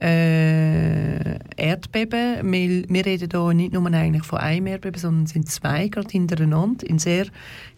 äh, 0.00 1.38
Erdbeben. 1.56 2.52
Wir, 2.52 2.88
wir 2.88 3.06
reden 3.06 3.28
hier 3.30 3.54
nicht 3.54 3.72
nur 3.72 3.86
eigentlich 3.86 4.24
von 4.24 4.40
einem 4.40 4.66
Erdbeben, 4.66 5.00
sondern 5.00 5.24
es 5.24 5.30
sind 5.30 5.48
zwei 5.48 5.88
gerade 5.88 6.10
hintereinander 6.10 6.86
in 6.86 6.98
sehr 6.98 7.26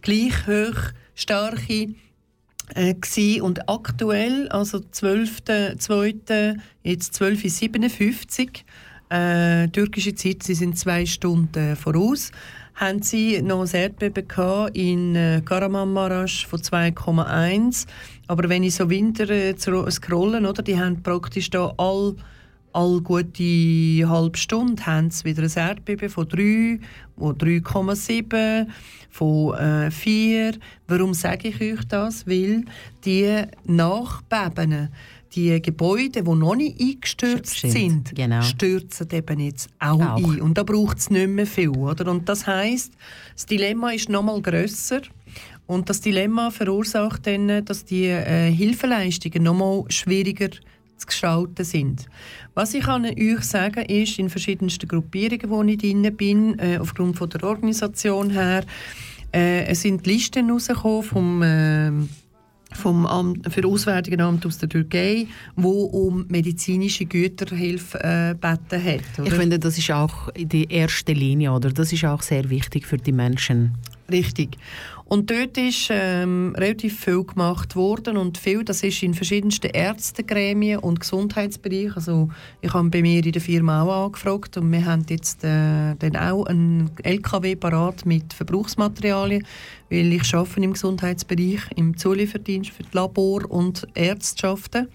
gleich 0.00 0.46
hoch 0.46 0.92
starke 1.14 1.94
äh, 2.74 2.94
und 3.40 3.68
aktuell, 3.68 4.48
also 4.48 4.78
12.2., 4.78 6.56
jetzt 6.82 7.20
12.57 7.20 8.62
äh, 9.10 9.68
türkische 9.68 10.14
Zeit, 10.14 10.42
sie 10.42 10.54
sind 10.54 10.78
zwei 10.78 11.04
Stunden 11.04 11.76
voraus, 11.76 12.30
haben 12.74 13.02
sie 13.02 13.42
noch 13.42 13.60
ein 13.60 13.74
Erdbeben 13.74 14.26
gehabt 14.26 14.76
in 14.76 15.14
äh, 15.14 15.42
Kahramanmaraş 15.44 16.46
von 16.46 16.60
2,1. 16.60 17.86
Aber 18.28 18.48
wenn 18.48 18.62
ich 18.62 18.76
so 18.76 18.88
Winter 18.88 19.28
äh, 19.28 19.54
scrollen, 19.58 20.46
oder, 20.46 20.62
die 20.62 20.78
haben 20.78 21.02
praktisch 21.02 21.50
da 21.50 21.72
all 21.76 22.16
all 22.72 23.00
gute 23.00 24.08
halbe 24.08 24.38
Stunde 24.38 24.84
haben 24.86 25.10
sie 25.10 25.24
wieder 25.24 25.42
ein 25.42 25.50
Erdbeben 25.50 26.08
von 26.08 26.28
3, 26.28 26.78
von 27.18 27.36
3,7, 27.36 28.66
von 29.10 29.54
äh, 29.58 29.90
4. 29.90 30.52
Warum 30.86 31.14
sage 31.14 31.48
ich 31.48 31.60
euch 31.60 31.84
das? 31.88 32.26
Weil 32.26 32.64
die 33.04 33.42
Nachbeben, 33.64 34.88
die 35.34 35.60
Gebäude, 35.62 36.22
die 36.22 36.30
noch 36.30 36.56
nicht 36.56 36.80
eingestürzt 36.80 37.58
Stimmt, 37.58 37.72
sind, 37.72 38.14
genau. 38.14 38.42
stürzen 38.42 39.08
eben 39.12 39.40
jetzt 39.40 39.68
auch, 39.78 40.00
Auch. 40.00 40.16
ein. 40.16 40.40
Und 40.40 40.58
da 40.58 40.62
braucht 40.62 40.98
es 40.98 41.10
nicht 41.10 41.28
mehr 41.28 41.46
viel. 41.46 41.70
Oder? 41.70 42.10
Und 42.10 42.28
das 42.28 42.46
heisst, 42.46 42.92
das 43.34 43.46
Dilemma 43.46 43.90
ist 43.92 44.08
noch 44.08 44.22
mal 44.22 44.40
grösser. 44.42 45.02
Und 45.66 45.88
das 45.88 46.00
Dilemma 46.00 46.50
verursacht 46.50 47.26
dann, 47.26 47.64
dass 47.64 47.84
die 47.84 48.06
äh, 48.06 48.50
Hilfeleistungen 48.50 49.44
noch 49.44 49.54
mal 49.54 49.84
schwieriger 49.88 50.50
zu 50.96 51.06
gestalten 51.06 51.64
sind. 51.64 52.06
Was 52.54 52.74
ich 52.74 52.82
kann 52.84 53.04
euch 53.04 53.42
sagen 53.42 53.84
ist, 53.86 54.18
in 54.18 54.30
verschiedensten 54.30 54.88
Gruppierungen, 54.88 55.48
wo 55.48 55.62
ich 55.62 55.78
drin 55.78 56.14
bin, 56.16 56.58
äh, 56.58 56.78
aufgrund 56.78 57.16
von 57.16 57.30
der 57.30 57.44
Organisation 57.44 58.30
her, 58.30 58.64
äh, 59.32 59.64
es 59.66 59.82
sind 59.82 60.06
Listen 60.06 60.50
rausgekommen 60.50 61.02
vom 61.02 61.42
äh, 61.42 61.92
vom 62.72 63.06
Amt, 63.06 63.52
für 63.52 63.66
Auswärtige 63.66 64.22
Amt 64.22 64.46
aus 64.46 64.58
der 64.58 64.68
Türkei, 64.68 65.26
wo 65.56 65.84
um 65.84 66.26
medizinische 66.28 67.04
Güterhilfe 67.04 67.98
äh, 68.02 68.34
gebeten 68.34 68.84
hat. 68.84 69.00
Ich 69.14 69.18
oder? 69.18 69.36
finde, 69.36 69.58
das 69.58 69.78
ist 69.78 69.90
auch 69.90 70.30
die 70.36 70.70
erste 70.70 71.12
Linie, 71.12 71.52
oder? 71.52 71.70
Das 71.70 71.92
ist 71.92 72.04
auch 72.04 72.22
sehr 72.22 72.48
wichtig 72.50 72.86
für 72.86 72.96
die 72.96 73.12
Menschen. 73.12 73.74
Richtig. 74.10 74.56
Und 75.10 75.28
dort 75.28 75.58
ist 75.58 75.88
ähm, 75.90 76.54
relativ 76.56 77.00
viel 77.00 77.24
gemacht 77.24 77.74
worden 77.74 78.16
und 78.16 78.38
viel, 78.38 78.62
das 78.62 78.84
ist 78.84 79.02
in 79.02 79.12
verschiedensten 79.12 79.66
Ärztegremien 79.66 80.78
und 80.78 81.00
Gesundheitsbereichen. 81.00 81.94
Also 81.96 82.28
ich 82.60 82.72
habe 82.72 82.90
bei 82.90 83.02
mir 83.02 83.26
in 83.26 83.32
der 83.32 83.42
Firma 83.42 83.82
auch 83.82 84.04
angefragt 84.04 84.56
und 84.56 84.70
wir 84.70 84.86
haben 84.86 85.04
jetzt 85.08 85.42
äh, 85.42 85.96
dann 85.98 86.14
auch 86.14 86.44
einen 86.46 86.92
LKW 87.02 87.56
parat 87.56 88.06
mit 88.06 88.32
Verbrauchsmaterialien, 88.32 89.44
weil 89.90 90.12
ich 90.12 90.32
arbeite 90.32 90.60
im 90.60 90.74
Gesundheitsbereich, 90.74 91.62
im 91.74 91.96
Zulieferdienst 91.96 92.70
für 92.70 92.84
die 92.84 92.96
Labor- 92.96 93.50
und 93.50 93.88
Ärztschaften. 93.96 94.86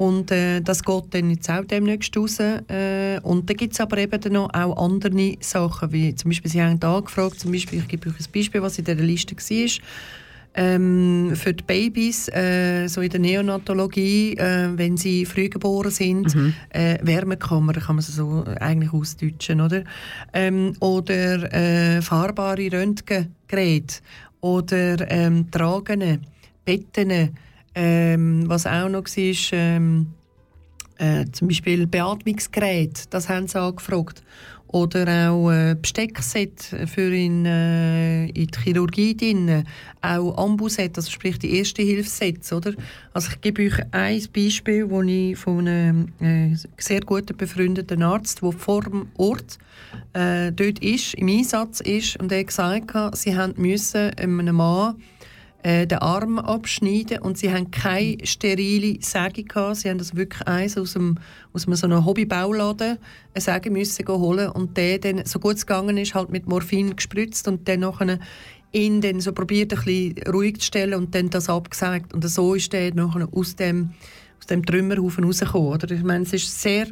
Und 0.00 0.30
äh, 0.30 0.62
das 0.62 0.82
geht 0.82 1.04
dann 1.10 1.28
jetzt 1.28 1.50
auch 1.50 1.62
demnächst 1.62 2.16
raus. 2.16 2.40
Äh, 2.40 3.20
und 3.22 3.50
da 3.50 3.52
gibt 3.52 3.74
es 3.74 3.80
aber 3.80 3.98
eben 3.98 4.18
dann 4.18 4.32
noch 4.32 4.48
auch 4.54 4.82
andere 4.82 5.36
Sachen, 5.40 5.92
wie 5.92 6.14
zum 6.14 6.30
Beispiel, 6.30 6.50
Sie 6.50 6.62
haben 6.62 6.80
da 6.80 6.96
angefragt, 6.96 7.38
zum 7.38 7.52
Beispiel, 7.52 7.80
ich 7.80 7.88
gebe 7.88 8.08
euch 8.08 8.18
ein 8.18 8.32
Beispiel, 8.32 8.62
was 8.62 8.78
in 8.78 8.86
dieser 8.86 9.02
Liste 9.02 9.36
war. 9.36 9.68
Ähm, 10.54 11.32
für 11.34 11.52
die 11.52 11.62
Babys, 11.62 12.28
äh, 12.28 12.88
so 12.88 13.02
in 13.02 13.10
der 13.10 13.20
Neonatologie, 13.20 14.38
äh, 14.38 14.70
wenn 14.74 14.96
sie 14.96 15.26
früh 15.26 15.50
geboren 15.50 15.90
sind, 15.90 16.34
äh, 16.70 16.98
Wärmekammer, 17.02 17.74
kann 17.74 17.96
man 17.96 17.98
es 17.98 18.06
so 18.06 18.44
eigentlich 18.58 18.94
ausdeutschen, 18.94 19.60
oder? 19.60 19.84
Ähm, 20.32 20.72
oder 20.80 21.52
äh, 21.52 22.00
fahrbare 22.00 22.72
Röntgengeräte 22.72 23.96
oder 24.40 25.10
ähm, 25.10 25.50
tragende 25.50 26.20
Betten, 26.64 27.36
ähm, 27.80 28.44
was 28.46 28.66
auch 28.66 28.90
noch 28.90 29.04
war, 29.04 29.58
ähm, 29.58 30.08
äh, 30.98 31.24
zum 31.32 31.48
Beispiel 31.48 31.86
Beatmungsgerät, 31.86 33.04
das 33.08 33.30
haben 33.30 33.48
sie 33.48 33.58
angefragt. 33.58 34.22
Oder 34.66 35.30
auch 35.30 35.50
äh, 35.50 35.74
Besteckset 35.80 36.62
für 36.86 37.12
in, 37.12 37.44
äh, 37.44 38.26
in 38.26 38.46
die 38.46 38.58
Chirurgie 38.62 39.16
drin. 39.16 39.64
Auch 40.00 40.36
Ambuset, 40.36 40.96
also 40.96 41.10
sprich 41.10 41.40
die 41.40 41.56
erste 41.56 41.82
Hilfssets, 41.82 42.52
oder? 42.52 42.74
Also 43.12 43.30
ich 43.32 43.40
gebe 43.40 43.62
euch 43.62 43.80
ein 43.90 44.22
Beispiel, 44.32 44.88
wo 44.88 45.02
ich 45.02 45.36
von 45.36 45.66
einem 45.66 46.12
äh, 46.20 46.54
sehr 46.76 47.00
guten 47.00 47.36
befreundeten 47.36 48.02
Arzt, 48.02 48.42
der 48.42 48.52
vor 48.52 48.82
dem 48.82 49.08
Ort 49.16 49.58
äh, 50.12 50.52
dort 50.52 50.78
ist, 50.80 51.14
im 51.14 51.28
Einsatz 51.28 51.80
ist, 51.80 52.20
und 52.20 52.30
er 52.30 52.44
gesagt 52.44 52.94
hat, 52.94 53.16
sie 53.16 53.34
haben 53.34 53.54
einem 53.56 54.54
Mann 54.54 54.94
äh, 55.62 55.86
den 55.86 55.98
Arm 55.98 56.38
abschneiden 56.38 57.18
und 57.18 57.36
sie 57.36 57.52
haben 57.52 57.70
keine 57.70 58.24
sterile 58.24 58.96
Säge 59.02 59.44
gehabt. 59.44 59.76
Sie 59.76 59.90
haben 59.90 59.98
das 59.98 60.16
wirklich 60.16 60.46
eins 60.48 60.78
aus, 60.78 60.94
dem, 60.94 61.18
aus 61.52 61.66
einem 61.66 61.76
so 61.76 61.86
einem 61.86 62.04
Hobbybauladen 62.04 62.98
eine 63.34 63.40
Säge 63.40 63.70
müssen 63.70 64.08
holen 64.08 64.48
und 64.48 64.76
der 64.76 64.98
dann, 64.98 65.24
so 65.26 65.38
gut 65.38 65.56
es 65.56 65.66
gegangen 65.66 65.98
ist, 65.98 66.14
halt 66.14 66.30
mit 66.30 66.46
Morphin 66.46 66.96
gespritzt 66.96 67.46
und 67.46 67.68
dann 67.68 67.80
nachher 67.80 68.18
ihn 68.72 69.00
dann 69.00 69.20
so 69.20 69.32
probiert, 69.32 69.72
ein 69.72 69.84
bisschen 69.84 70.32
ruhig 70.32 70.60
zu 70.60 70.66
stellen 70.66 70.94
und 70.94 71.14
dann 71.14 71.28
das 71.28 71.48
abgesagt. 71.48 72.14
Und 72.14 72.26
so 72.28 72.54
ist 72.54 72.72
der 72.72 72.94
nachher 72.94 73.28
aus 73.32 73.56
dem, 73.56 73.90
aus 74.38 74.46
dem 74.46 74.64
Trümmerhaufen 74.64 75.24
rausgekommen. 75.24 75.72
Oder? 75.72 75.90
Ich 75.90 76.02
meine, 76.02 76.24
es 76.24 76.32
ist 76.32 76.60
sehr 76.60 76.86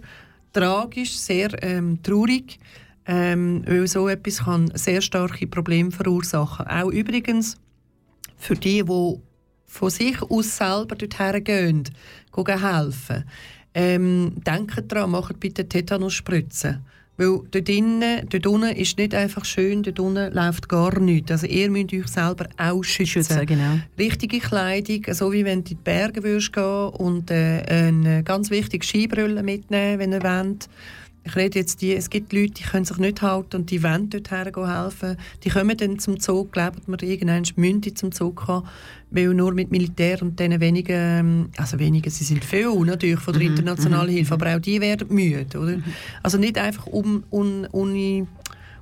tragisch, 0.53 1.17
sehr 1.17 1.51
ähm, 1.63 2.03
traurig, 2.03 2.59
ähm, 3.07 3.63
weil 3.67 3.87
so 3.87 4.09
etwas 4.09 4.45
kann 4.45 4.71
sehr 4.75 5.01
starke 5.01 5.47
Probleme 5.47 5.91
verursachen. 5.91 6.67
Auch 6.67 6.91
übrigens 6.91 7.57
für 8.39 8.55
die, 8.55 8.83
die 8.83 9.15
von 9.67 9.91
sich 9.91 10.23
aus 10.23 10.57
selber 10.57 10.97
dorthin 10.97 11.45
gehen, 11.45 11.85
gehen 12.35 12.63
helfen, 12.63 13.25
ähm, 13.75 14.33
denkt 14.47 14.91
daran, 14.91 15.11
macht 15.11 15.39
bitte 15.39 15.69
Tetanusspritzen. 15.69 16.85
Weil 17.19 17.41
dort, 17.51 17.69
innen, 17.69 18.29
dort 18.29 18.47
unten 18.47 18.77
ist 18.77 18.97
nicht 18.97 19.13
einfach 19.13 19.45
schön, 19.45 19.83
dort 19.83 19.99
unten 19.99 20.33
läuft 20.33 20.69
gar 20.69 21.01
nichts. 21.01 21.33
Also 21.33 21.49
ihr 21.49 21.69
müsst 21.69 21.93
euch 21.93 22.07
selber 22.07 22.49
auch 22.57 22.85
schützen. 22.85 23.25
Schützen, 23.25 23.45
genau. 23.45 23.81
Richtige 23.99 24.39
Kleidung, 24.39 25.03
so 25.13 25.33
wie 25.33 25.45
wenn 25.45 25.65
du 25.65 25.71
in 25.73 25.77
die 25.79 25.83
Berge 25.83 26.23
würdest 26.23 26.53
gehen 26.53 26.89
und 26.91 27.31
äh, 27.33 27.65
eine 27.69 28.23
ganz 28.23 28.51
wichtige 28.51 28.87
Skibrille 28.87 29.43
mitnehmen, 29.43 29.99
wenn 29.99 30.13
ihr 30.13 30.23
wollt. 30.23 30.69
Ich 31.29 31.37
rede 31.37 31.59
jetzt 31.59 31.83
die, 31.83 31.95
es 31.95 32.09
gibt 32.09 32.33
Leute, 32.33 32.55
die 32.55 32.63
können 32.63 32.87
sich 32.87 32.97
nicht 32.97 33.21
halten 33.21 33.57
und 33.57 33.71
die 33.71 33.83
wollen 33.83 34.09
dort 34.09 34.31
helfen. 34.31 35.19
Die 35.45 35.51
kommen 35.51 35.77
dann 35.77 35.99
zum 35.99 36.19
Zug, 36.19 36.53
glauben 36.53 36.81
wir, 36.87 37.03
irgendwann 37.03 37.43
müssen 37.57 37.95
zum 37.97 38.13
Zug 38.13 38.37
kommen, 38.37 38.67
weil 39.11 39.35
nur 39.35 39.53
mit 39.53 39.71
Militär 39.71 40.23
und 40.23 40.41
denen 40.41 40.59
wenigen, 40.63 40.97
ähm, 40.97 41.49
also 41.59 41.79
wenigen, 41.79 42.09
sie 42.09 42.25
sind 42.25 42.43
viel 42.43 42.75
natürlich 42.87 43.21
von 43.21 43.35
der 43.35 43.43
internationalen 43.43 44.09
Hilfe, 44.09 44.33
aber 44.35 44.57
auch 44.57 44.61
die 44.61 44.81
werden 44.81 45.15
müde, 45.15 45.59
oder? 45.59 45.77
Also 46.23 46.39
nicht 46.39 46.57
einfach 46.57 46.87
um, 46.87 47.25
un, 47.31 47.69
ohne 47.73 48.27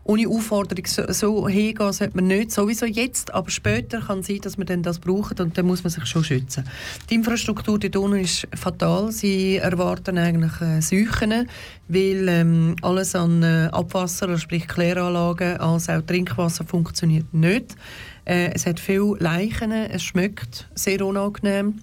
ohne 0.07 0.29
Aufforderung 0.29 0.87
so, 0.87 1.03
so 1.13 1.49
hingehen 1.49 1.93
sollte 1.93 2.17
man 2.17 2.29
nicht. 2.29 2.53
Sowieso 2.53 2.87
jetzt, 2.87 3.35
aber 3.35 3.51
später 3.51 4.01
kann 4.01 4.21
es 4.21 4.29
sein, 4.29 4.41
dass 4.41 4.57
man 4.57 4.67
dann 4.67 4.83
das 4.83 4.99
braucht 4.99 5.41
und 5.41 5.59
dann 5.59 5.67
muss 5.67 5.83
man 5.83 5.91
sich 5.91 6.07
schon 6.07 6.25
schützen. 6.25 6.65
Die 7.11 7.15
Infrastruktur 7.17 7.79
dort 7.79 7.97
unten 7.97 8.21
ist 8.21 8.47
fatal. 8.55 9.11
Sie 9.11 9.57
erwarten 9.57 10.19
eigentlich 10.19 10.61
äh, 10.61 10.81
Seuchen, 10.81 11.49
weil 11.89 12.29
ähm, 12.29 12.77
alles 12.83 13.15
an 13.15 13.43
äh, 13.43 13.69
Abwasser, 13.73 14.29
also 14.29 14.39
sprich 14.39 14.69
Kläranlagen, 14.69 15.57
als 15.59 15.89
auch 15.89 16.03
Trinkwasser 16.03 16.65
funktioniert 16.65 17.33
nicht. 17.35 17.77
Äh, 18.25 18.53
es 18.55 18.67
hat 18.67 18.81
viele 18.81 19.17
Leichen, 19.19 19.73
es 19.73 20.03
schmeckt 20.03 20.69
sehr 20.75 21.05
unangenehm, 21.05 21.81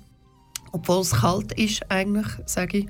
obwohl 0.72 1.02
es 1.02 1.12
kalt 1.12 1.52
ist 1.54 1.90
eigentlich, 1.92 2.28
sage 2.46 2.80
ich. 2.80 2.88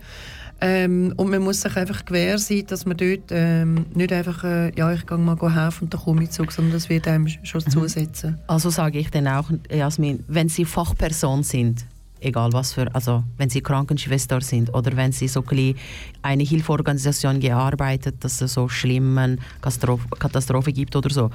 Ähm, 0.65 1.14
und 1.18 1.30
man 1.30 1.41
muss 1.41 1.60
sich 1.60 1.76
einfach 1.76 2.06
gewähr 2.06 2.38
sein, 2.38 2.65
dass 2.68 2.85
man 2.85 2.95
dort 2.95 3.31
ähm, 3.31 3.85
nicht 3.94 4.14
einfach, 4.14 4.45
äh, 4.45 4.72
ja, 4.77 4.94
ich 4.94 5.06
gehe 5.06 5.18
mal 5.18 5.38
helfen 5.53 5.84
und 5.84 5.94
dann 5.94 5.99
komme 5.99 6.23
ich 6.23 6.30
zurück, 6.30 6.53
sondern 6.53 6.72
das 6.72 6.88
wird 6.88 7.06
einem 7.06 7.27
schon 7.27 7.60
zusetzen. 7.69 8.40
Also 8.48 8.69
sage 8.69 8.98
ich 8.98 9.11
dann 9.11 9.27
auch, 9.27 9.49
Jasmin, 9.69 10.23
wenn 10.30 10.48
Sie 10.48 10.64
Fachperson 10.64 11.44
sind, 11.44 11.85
egal 12.23 12.53
was 12.53 12.73
für, 12.73 12.93
also 12.95 13.23
wenn 13.37 13.49
Sie 13.49 13.61
Krankenschwester 13.61 14.41
sind 14.41 14.73
oder 14.73 14.95
wenn 14.95 15.11
Sie 15.11 15.27
so 15.27 15.43
ein 15.49 15.75
eine 16.21 16.43
Hilfeorganisation 16.43 17.39
gearbeitet, 17.39 18.23
dass 18.23 18.41
es 18.41 18.53
so 18.53 18.69
schlimme 18.69 19.37
Katastrophe, 19.61 20.07
Katastrophe 20.17 20.71
gibt 20.71 20.95
oder 20.95 21.09
so, 21.09 21.29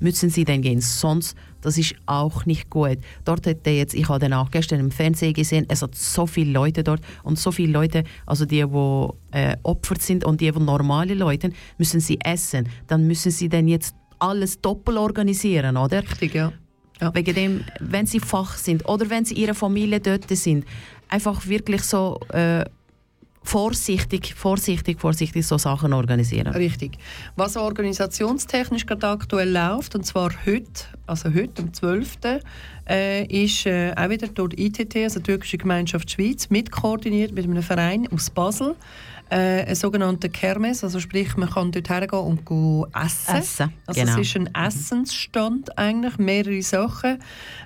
müssen 0.00 0.30
Sie 0.30 0.44
dann 0.44 0.62
gehen. 0.62 0.80
Sonst, 0.80 1.36
das 1.60 1.78
ist 1.78 1.94
auch 2.06 2.46
nicht 2.46 2.70
gut. 2.70 2.98
Dort 3.24 3.46
hätte 3.46 3.70
jetzt, 3.70 3.94
ich 3.94 4.08
habe 4.08 4.18
dann 4.18 4.32
auch 4.32 4.50
gestern 4.50 4.80
im 4.80 4.90
Fernsehen 4.90 5.32
gesehen, 5.32 5.66
es 5.68 5.82
hat 5.82 5.94
so 5.94 6.26
viele 6.26 6.52
Leute 6.52 6.84
dort 6.84 7.00
und 7.22 7.38
so 7.38 7.50
viele 7.52 7.72
Leute, 7.72 8.04
also 8.26 8.44
die, 8.44 8.64
die 8.64 9.08
äh, 9.32 9.56
Opfer 9.62 9.96
sind 9.98 10.24
und 10.24 10.40
die, 10.40 10.50
die 10.50 10.60
normale 10.60 11.14
Leute, 11.14 11.50
müssen 11.78 12.00
sie 12.00 12.20
essen. 12.20 12.68
Dann 12.86 13.06
müssen 13.06 13.30
sie 13.30 13.48
dann 13.48 13.68
jetzt 13.68 13.94
alles 14.18 14.60
doppelt 14.60 14.98
organisieren, 14.98 15.76
oder? 15.76 16.02
Richtig, 16.02 16.34
ja. 16.34 16.52
Ja. 17.04 17.14
Wegen 17.14 17.34
dem, 17.34 17.64
wenn 17.80 18.06
sie 18.06 18.20
Fach 18.20 18.56
sind 18.56 18.88
oder 18.88 19.10
wenn 19.10 19.24
sie 19.24 19.34
ihre 19.34 19.54
Familie 19.54 20.00
dort 20.00 20.28
sind, 20.30 20.64
einfach 21.08 21.46
wirklich 21.46 21.82
so 21.82 22.18
äh, 22.32 22.64
vorsichtig, 23.42 24.34
vorsichtig, 24.34 24.98
vorsichtig 24.98 25.46
so 25.46 25.58
Sachen 25.58 25.92
organisieren. 25.92 26.54
Richtig. 26.54 26.96
Was 27.36 27.56
organisationstechnisch 27.56 28.86
gerade 28.86 29.06
aktuell 29.08 29.50
läuft, 29.50 29.94
und 29.94 30.06
zwar 30.06 30.30
heute, 30.46 30.86
also 31.06 31.32
heute, 31.32 31.62
am 31.62 31.72
12., 31.72 32.18
äh, 32.88 33.26
ist 33.26 33.66
äh, 33.66 33.92
auch 33.96 34.08
wieder 34.08 34.28
durch 34.28 34.54
ITT, 34.56 34.96
also 34.96 35.20
Türkische 35.20 35.58
Gemeinschaft 35.58 36.10
Schweiz, 36.10 36.48
mitkoordiniert 36.48 37.32
mit 37.32 37.44
einem 37.44 37.62
Verein 37.62 38.08
aus 38.10 38.30
Basel, 38.30 38.76
äh, 39.30 39.64
ein 39.64 39.74
sogenannter 39.74 40.28
Kermes, 40.28 40.84
also 40.84 41.00
sprich, 41.00 41.36
man 41.36 41.50
kann 41.50 41.72
dort 41.72 41.88
hergehen 41.88 42.22
und 42.22 42.44
go 42.44 42.86
essen. 42.94 43.36
Essen, 43.36 43.72
Also 43.86 44.00
genau. 44.00 44.20
es 44.20 44.28
ist 44.28 44.36
ein 44.36 44.54
Essensstand 44.54 45.78
eigentlich, 45.78 46.18
mehrere 46.18 46.62
Sachen, 46.62 47.18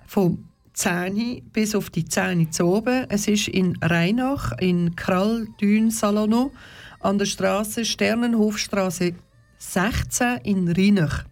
vom 0.07 0.45
Zähne 0.73 1.43
bis 1.53 1.75
auf 1.75 1.91
die 1.91 2.05
Zähne 2.05 2.51
zu 2.51 2.65
oben. 2.67 3.07
Es 3.09 3.27
ist 3.27 3.49
in 3.49 3.77
Rheinach, 3.83 4.53
in 4.61 4.95
Krall-Dün 4.95 5.91
Salono, 5.91 6.53
an 7.01 7.19
der 7.19 7.27
Straße 7.27 7.85
Sternenhofstraße 7.85 9.15
16 9.59 10.39
in 10.45 10.69
Rheinach, 10.69 11.25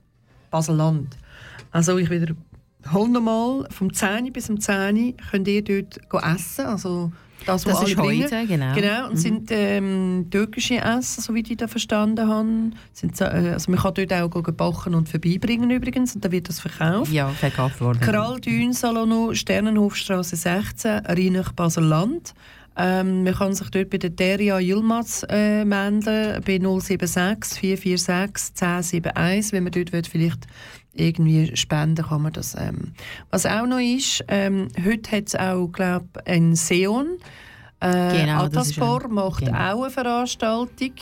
Baselland. 0.51 1.17
Also 1.71 1.99
ich 1.99 2.11
wieder 2.11 2.35
nochmal, 2.93 3.69
vom 3.71 3.93
Zähne 3.93 4.31
bis 4.31 4.47
zum 4.47 4.61
Zähne 4.61 5.15
könnt 5.31 5.49
ihr 5.49 5.63
dort 5.63 6.01
essen, 6.25 6.67
also 6.67 7.13
das, 7.47 7.65
Das 7.65 7.83
ist 7.83 7.97
bringen. 7.97 8.25
heute, 8.25 8.47
genau. 8.47 8.75
Genau, 8.75 9.09
und 9.09 9.17
sind 9.17 9.51
ähm, 9.51 10.27
türkische 10.31 10.77
Essen, 10.77 11.23
so 11.23 11.35
wie 11.35 11.41
ich 11.41 11.57
das 11.57 11.71
verstanden 11.71 12.29
habe. 12.29 12.71
Sind, 12.93 13.21
äh, 13.21 13.25
also 13.25 13.71
man 13.71 13.81
kann 13.81 13.95
dort 13.95 14.13
auch 14.13 14.53
backen 14.53 14.95
und 14.95 15.09
vorbeibringen 15.09 15.71
übrigens, 15.71 16.15
und 16.15 16.25
dann 16.25 16.33
wird 16.33 16.49
das 16.49 16.61
verkauft. 16.61 17.11
Ja, 17.13 17.29
verkauft 17.29 17.81
worden. 17.81 18.01
Krall 18.01 18.41
Dün 18.41 18.73
Salono, 18.73 19.33
Sternenhofstraße 19.35 20.37
16, 20.37 21.07
Rheinach 21.07 21.53
Baselland. 21.53 22.35
Ähm, 22.79 23.25
man 23.25 23.35
kann 23.35 23.55
sich 23.55 23.71
dort 23.71 23.89
bei 23.89 23.97
der 23.97 24.11
Deria 24.11 24.59
Yilmaz 24.59 25.25
äh, 25.31 25.65
melden, 25.65 26.43
bei 26.45 26.59
076 26.59 27.59
446 27.59 28.51
1071, 28.61 29.53
wenn 29.53 29.63
man 29.65 29.73
dort 29.73 29.93
will, 29.93 30.03
vielleicht 30.05 30.47
irgendwie 30.97 31.57
spenden 31.57 32.05
kann 32.07 32.23
man 32.23 32.33
das. 32.33 32.55
Ähm. 32.59 32.93
Was 33.31 33.47
auch 33.47 33.67
noch 33.67 33.79
ist, 33.81 34.25
ähm, 34.29 34.69
heute 34.85 35.11
hat 35.17 35.29
es 35.29 35.35
auch, 35.35 35.69
glaube 35.69 36.07
ich, 36.25 36.33
ein 36.33 36.55
Seon. 36.55 37.19
Äh, 37.79 38.21
Genau, 38.23 38.45
Ataspor 38.45 39.05
ein- 39.05 39.13
macht 39.13 39.45
genau. 39.45 39.53
auch 39.75 39.83
eine 39.83 39.91
Veranstaltung. 39.91 40.93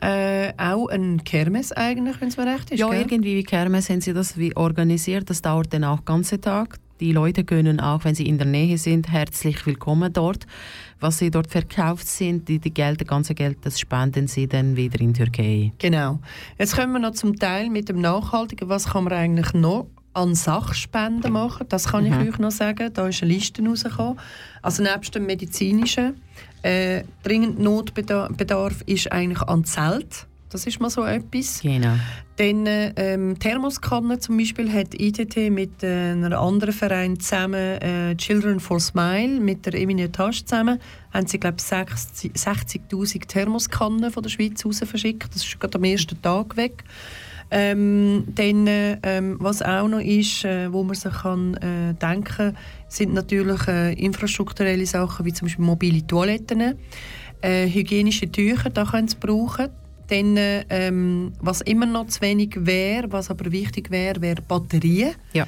Äh, 0.00 0.52
auch 0.56 0.86
ein 0.88 1.24
Kermes 1.24 1.72
eigentlich, 1.72 2.20
wenn 2.20 2.28
es 2.28 2.36
mir 2.36 2.46
recht 2.46 2.70
ist. 2.70 2.78
Ja, 2.78 2.88
gell? 2.90 3.00
irgendwie 3.00 3.36
wie 3.36 3.42
Kermes 3.42 3.90
haben 3.90 4.00
sie 4.00 4.12
das 4.12 4.38
wie 4.38 4.54
organisiert. 4.56 5.28
Das 5.30 5.42
dauert 5.42 5.72
dann 5.74 5.82
auch 5.84 5.98
den 5.98 6.04
ganzen 6.04 6.40
Tag. 6.40 6.78
Die 7.00 7.10
Leute 7.10 7.42
können 7.42 7.80
auch, 7.80 8.04
wenn 8.04 8.14
sie 8.14 8.26
in 8.28 8.38
der 8.38 8.46
Nähe 8.46 8.78
sind, 8.78 9.10
herzlich 9.10 9.66
willkommen 9.66 10.12
dort. 10.12 10.46
Was 11.02 11.18
sie 11.18 11.32
dort 11.32 11.48
verkauft 11.48 12.06
sind, 12.06 12.48
die, 12.48 12.60
die 12.60 12.72
Geld, 12.72 13.00
das 13.00 13.08
ganze 13.08 13.34
Geld, 13.34 13.58
das 13.62 13.80
spenden 13.80 14.28
sie 14.28 14.46
dann 14.46 14.76
wieder 14.76 15.00
in 15.00 15.12
Türkei. 15.12 15.72
Genau. 15.78 16.20
Jetzt 16.58 16.76
kommen 16.76 16.92
wir 16.92 17.00
noch 17.00 17.10
zum 17.10 17.36
Teil 17.36 17.70
mit 17.70 17.88
dem 17.88 18.00
Nachhaltigen. 18.00 18.68
Was 18.68 18.90
kann 18.90 19.02
man 19.02 19.12
eigentlich 19.12 19.52
noch 19.52 19.88
an 20.14 20.36
Sachspenden 20.36 21.32
machen? 21.32 21.66
Das 21.68 21.88
kann 21.88 22.06
ich 22.06 22.14
euch 22.14 22.38
noch 22.38 22.52
sagen. 22.52 22.88
Da 22.94 23.08
ist 23.08 23.20
eine 23.20 23.32
Liste 23.32 23.66
rausgekommen. 23.66 24.20
Also 24.62 24.84
nebst 24.84 25.12
dem 25.16 25.26
medizinischen. 25.26 26.20
Äh, 26.62 27.02
dringend 27.24 27.58
Notbedarf 27.58 28.82
ist 28.86 29.10
eigentlich 29.10 29.42
an 29.42 29.64
Zelt 29.64 30.28
Das 30.52 30.66
ist 30.66 30.80
mal 30.80 30.90
so 30.90 31.04
etwas. 31.04 31.60
Genau. 31.62 31.94
Dann 32.36 32.66
ähm, 32.66 33.38
Thermoskanne 33.38 34.18
zum 34.18 34.36
Beispiel 34.36 34.70
hat 34.70 34.94
ITT 34.94 35.50
mit 35.50 35.82
äh, 35.82 36.12
einem 36.12 36.34
anderen 36.34 36.74
Verein 36.74 37.18
zusammen, 37.18 37.54
äh, 37.54 38.14
Children 38.16 38.60
for 38.60 38.78
Smile, 38.78 39.40
mit 39.40 39.64
der 39.64 39.74
Emilie 39.74 40.12
Tasch 40.12 40.44
zusammen, 40.44 40.78
haben 41.12 41.26
sie 41.26 41.40
glaube 41.40 41.56
ich 41.58 41.64
60'000 41.64 43.26
Thermoskannen 43.26 44.10
von 44.10 44.22
der 44.22 44.30
Schweiz 44.30 44.64
raus 44.64 44.80
verschickt. 44.84 45.34
Das 45.34 45.42
ist 45.42 45.58
gerade 45.58 45.78
am 45.78 45.84
ersten 45.84 46.20
Tag 46.20 46.56
weg. 46.58 46.84
Ähm, 47.50 48.24
dann, 48.34 48.66
ähm, 48.66 49.36
was 49.38 49.62
auch 49.62 49.88
noch 49.88 50.00
ist, 50.00 50.44
äh, 50.44 50.72
wo 50.72 50.82
man 50.84 50.94
sich 50.94 51.12
kann, 51.12 51.54
äh, 51.54 51.94
denken 51.94 52.56
sind 52.88 53.14
natürlich 53.14 53.68
äh, 53.68 53.92
infrastrukturelle 53.94 54.86
Sachen, 54.86 55.24
wie 55.24 55.32
zum 55.32 55.46
Beispiel 55.46 55.64
mobile 55.64 56.06
Toiletten, 56.06 56.78
äh, 57.42 57.68
hygienische 57.68 58.30
Tücher, 58.30 58.70
da 58.70 58.84
können 58.84 59.08
sie 59.08 59.16
brauchen. 59.20 59.68
Dann, 60.08 60.36
ähm, 60.36 61.32
was 61.40 61.60
immer 61.62 61.86
noch 61.86 62.06
zu 62.06 62.20
wenig 62.20 62.54
wäre, 62.58 63.10
was 63.10 63.30
aber 63.30 63.50
wichtig 63.50 63.90
wäre, 63.90 64.20
wäre 64.20 64.42
Batterien. 64.42 65.14
Ja. 65.32 65.46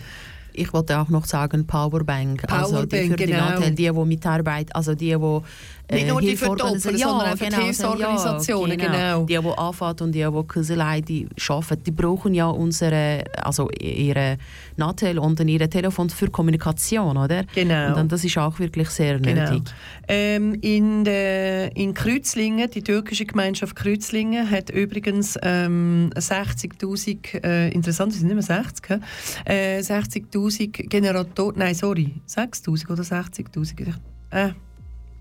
Ich 0.57 0.73
wollte 0.73 0.99
auch 1.01 1.09
noch 1.09 1.25
sagen 1.25 1.67
Powerbank, 1.67 2.45
also 2.51 2.85
die 2.85 2.97
Powerbank, 2.97 3.11
für 3.11 3.17
die 3.17 3.33
genau. 3.33 3.51
Nattel, 3.51 3.71
die, 3.73 3.91
die 3.91 4.05
mitarbeiten, 4.05 4.73
also 4.73 4.95
die, 4.95 5.09
die 5.11 5.41
äh, 5.89 5.97
Nicht 5.97 6.09
nur 6.09 6.21
die 6.21 6.37
für 6.37 6.47
die 6.47 6.63
Opfer, 6.63 6.79
sondern 6.79 7.11
auch 7.13 7.39
genau, 7.39 7.57
Verkehrsorganisationen, 7.57 8.79
ja, 8.81 8.87
genau. 8.87 9.27
Die, 9.27 9.39
die 9.39 9.59
Anfahrt 9.59 10.01
und 10.01 10.13
die, 10.13 10.25
die 10.25 10.43
Küselei, 10.49 11.03
die 11.03 11.29
arbeiten, 11.49 11.85
die 11.85 11.91
brauchen 11.91 12.33
ja 12.33 12.47
unsere, 12.47 13.25
also 13.43 13.69
ihre 13.79 14.39
Nattel 14.77 15.19
und 15.19 15.39
ihre 15.41 15.69
Telefon 15.69 16.09
für 16.09 16.31
Kommunikation, 16.31 17.17
oder? 17.19 17.45
Genau. 17.55 17.89
Und 17.89 17.97
dann, 17.97 18.09
das 18.09 18.25
ist 18.25 18.39
auch 18.39 18.59
wirklich 18.59 18.89
sehr 18.89 19.19
Genau. 19.19 19.51
nötig. 19.51 19.63
Ähm, 20.09 20.55
in, 20.63 21.05
der, 21.05 21.77
in 21.77 21.93
Kreuzlingen, 21.93 22.71
die 22.71 22.83
türkische 22.83 23.27
Gemeinschaft 23.27 23.77
Kreuzlingen, 23.77 24.51
hat 24.51 24.71
übrigens 24.71 25.39
ähm, 25.43 26.11
60'000, 26.15 27.45
äh, 27.45 27.69
interessant, 27.71 28.13
es 28.13 28.21
sind 28.21 28.35
nicht 28.35 28.49
mehr 28.49 28.63
60, 28.65 28.89
hä? 28.89 29.79
äh, 29.79 29.81
60'000 29.81 30.89
Generatoren, 30.89 31.59
nein, 31.59 31.75
sorry, 31.75 32.15
6'000 32.29 32.91
oder 32.91 33.03
60'000, 33.03 33.75
ich 33.81 33.95
äh, 34.31 34.51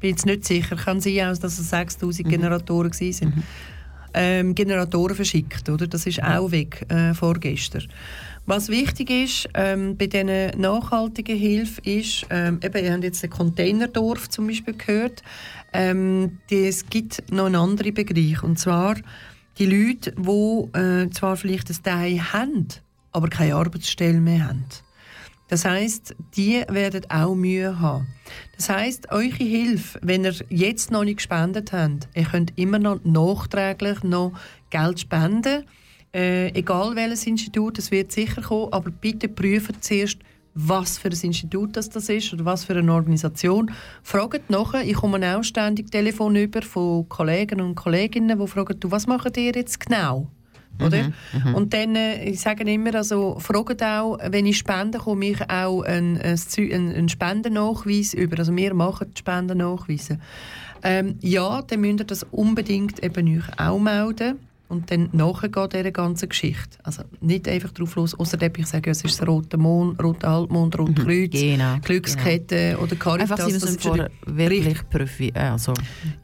bin 0.03 0.11
jetzt 0.11 0.25
nicht 0.25 0.43
sicher, 0.43 0.75
kann 0.75 0.99
sein, 0.99 1.29
auch, 1.29 1.37
dass 1.37 1.57
es 1.57 1.71
6'000 1.71 2.23
Generatoren 2.27 2.91
gewesen 2.91 3.13
sind. 3.13 3.43
Ähm, 4.13 4.53
Generatoren 4.53 5.15
verschickt, 5.15 5.69
oder? 5.69 5.87
Das 5.87 6.05
ist 6.05 6.21
auch 6.21 6.51
weg 6.51 6.85
äh, 6.89 7.13
vorgestern. 7.13 7.87
Was 8.45 8.67
wichtig 8.67 9.09
ist 9.09 9.47
ähm, 9.53 9.95
bei 9.95 10.07
diesen 10.07 10.59
nachhaltigen 10.59 11.37
Hilfe 11.37 11.81
ist, 11.89 12.25
ähm, 12.29 12.59
eben, 12.61 12.83
ihr 12.83 12.91
habt 12.91 13.03
jetzt 13.05 13.23
den 13.23 13.29
Containerdorf 13.29 14.29
zum 14.29 14.47
Beispiel 14.47 14.73
gehört, 14.73 15.23
ähm, 15.71 16.39
die, 16.49 16.67
es 16.67 16.85
gibt 16.87 17.31
noch 17.31 17.45
einen 17.45 17.55
anderen 17.55 17.93
Bereich 17.93 18.43
und 18.43 18.59
zwar 18.59 18.97
die 19.57 19.65
Leute, 19.65 20.11
die 20.17 20.77
äh, 20.77 21.09
zwar 21.11 21.37
vielleicht 21.37 21.69
ein 21.69 21.81
Teil 21.81 22.33
haben, 22.33 22.67
aber 23.13 23.29
keine 23.29 23.55
Arbeitsstelle 23.55 24.19
mehr 24.19 24.49
haben. 24.49 24.65
Das 25.53 25.65
heißt, 25.65 26.15
die 26.35 26.63
werden 26.67 27.03
auch 27.11 27.35
Mühe 27.35 27.79
haben. 27.79 28.07
Das 28.55 28.69
heißt, 28.69 29.11
eure 29.11 29.35
Hilfe, 29.35 29.99
wenn 30.01 30.25
ihr 30.25 30.33
jetzt 30.49 30.89
noch 30.89 31.03
nicht 31.03 31.17
gespendet 31.17 31.71
habt, 31.71 32.07
ihr 32.15 32.23
könnt 32.23 32.53
immer 32.57 32.79
noch 32.79 32.99
nachträglich 33.03 34.01
noch 34.01 34.33
Geld 34.71 35.01
spenden. 35.01 35.65
Äh, 36.11 36.47
egal 36.57 36.95
welches 36.95 37.27
Institut, 37.27 37.77
es 37.77 37.91
wird 37.91 38.11
sicher 38.11 38.41
kommen, 38.41 38.73
aber 38.73 38.89
bitte 38.89 39.27
prüft 39.27 39.83
zuerst, 39.83 40.17
was 40.55 40.97
für 40.97 41.09
ein 41.09 41.19
Institut 41.21 41.77
das, 41.77 41.87
das 41.87 42.09
ist 42.09 42.33
oder 42.33 42.45
was 42.45 42.65
für 42.65 42.75
eine 42.75 42.91
Organisation. 42.91 43.69
Fragt 44.01 44.49
nachher, 44.49 44.83
ich 44.83 44.95
komme 44.95 45.37
auch 45.37 45.43
ständig 45.43 45.91
Telefon 45.91 46.35
über 46.35 46.63
von 46.63 47.07
Kollegen 47.09 47.61
und 47.61 47.75
Kolleginnen, 47.75 48.39
die 48.39 48.47
fragen, 48.47 48.79
du, 48.79 48.89
was 48.89 49.05
macht 49.05 49.37
ihr 49.37 49.51
jetzt 49.53 49.79
genau? 49.79 50.31
Oder? 50.79 51.11
Und 51.53 51.73
dann, 51.73 51.95
äh, 51.95 52.23
ich 52.25 52.39
sage 52.39 52.63
immer, 52.63 52.95
also, 52.95 53.37
fragt 53.39 53.83
auch, 53.83 54.17
wenn 54.29 54.45
ich 54.45 54.57
spende, 54.57 54.97
komme 54.97 55.25
ich 55.27 55.41
auch 55.49 55.81
einen, 55.83 56.19
ein 56.19 56.39
einen 56.57 57.09
Spendennachweis 57.09 58.13
über. 58.13 58.39
Also 58.39 58.55
wir 58.55 58.73
machen 58.73 59.07
die 59.13 59.19
Spendennachweise. 59.19 60.19
Ähm, 60.83 61.15
ja, 61.21 61.61
dann 61.61 61.81
müsst 61.81 61.99
ihr 61.99 62.05
das 62.05 62.23
unbedingt 62.31 63.03
eben 63.03 63.37
euch 63.37 63.59
auch 63.59 63.79
melden 63.79 64.39
und 64.73 64.91
dann 64.91 65.09
nachgehen 65.13 65.69
dieser 65.71 65.91
ganzen 65.91 66.29
Geschichte. 66.29 66.77
Also 66.83 67.03
nicht 67.21 67.47
einfach 67.47 67.71
drauf 67.71 67.95
los, 67.95 68.13
außer 68.19 68.37
ich 68.41 68.67
sage, 68.67 68.91
es 68.91 69.03
ist 69.03 69.19
das 69.21 69.27
Rote 69.27 69.57
Mond, 69.57 70.01
Rote 70.03 70.27
Halbmond, 70.27 70.77
Rote 70.77 70.93
Kreuz, 70.93 71.31
genau, 71.31 71.77
Glückskette 71.83 72.77
oder 72.81 72.95
Caritas. 72.95 73.31
Einfach, 73.31 73.45
sie 73.45 73.53
das 73.53 73.61
müssen 73.63 73.75
ist 73.77 73.83
schon 73.83 73.97
vor 73.97 74.07
die- 74.27 74.37
wirklich 74.37 74.89
Profi, 74.89 75.31
äh, 75.33 75.39
also, 75.39 75.73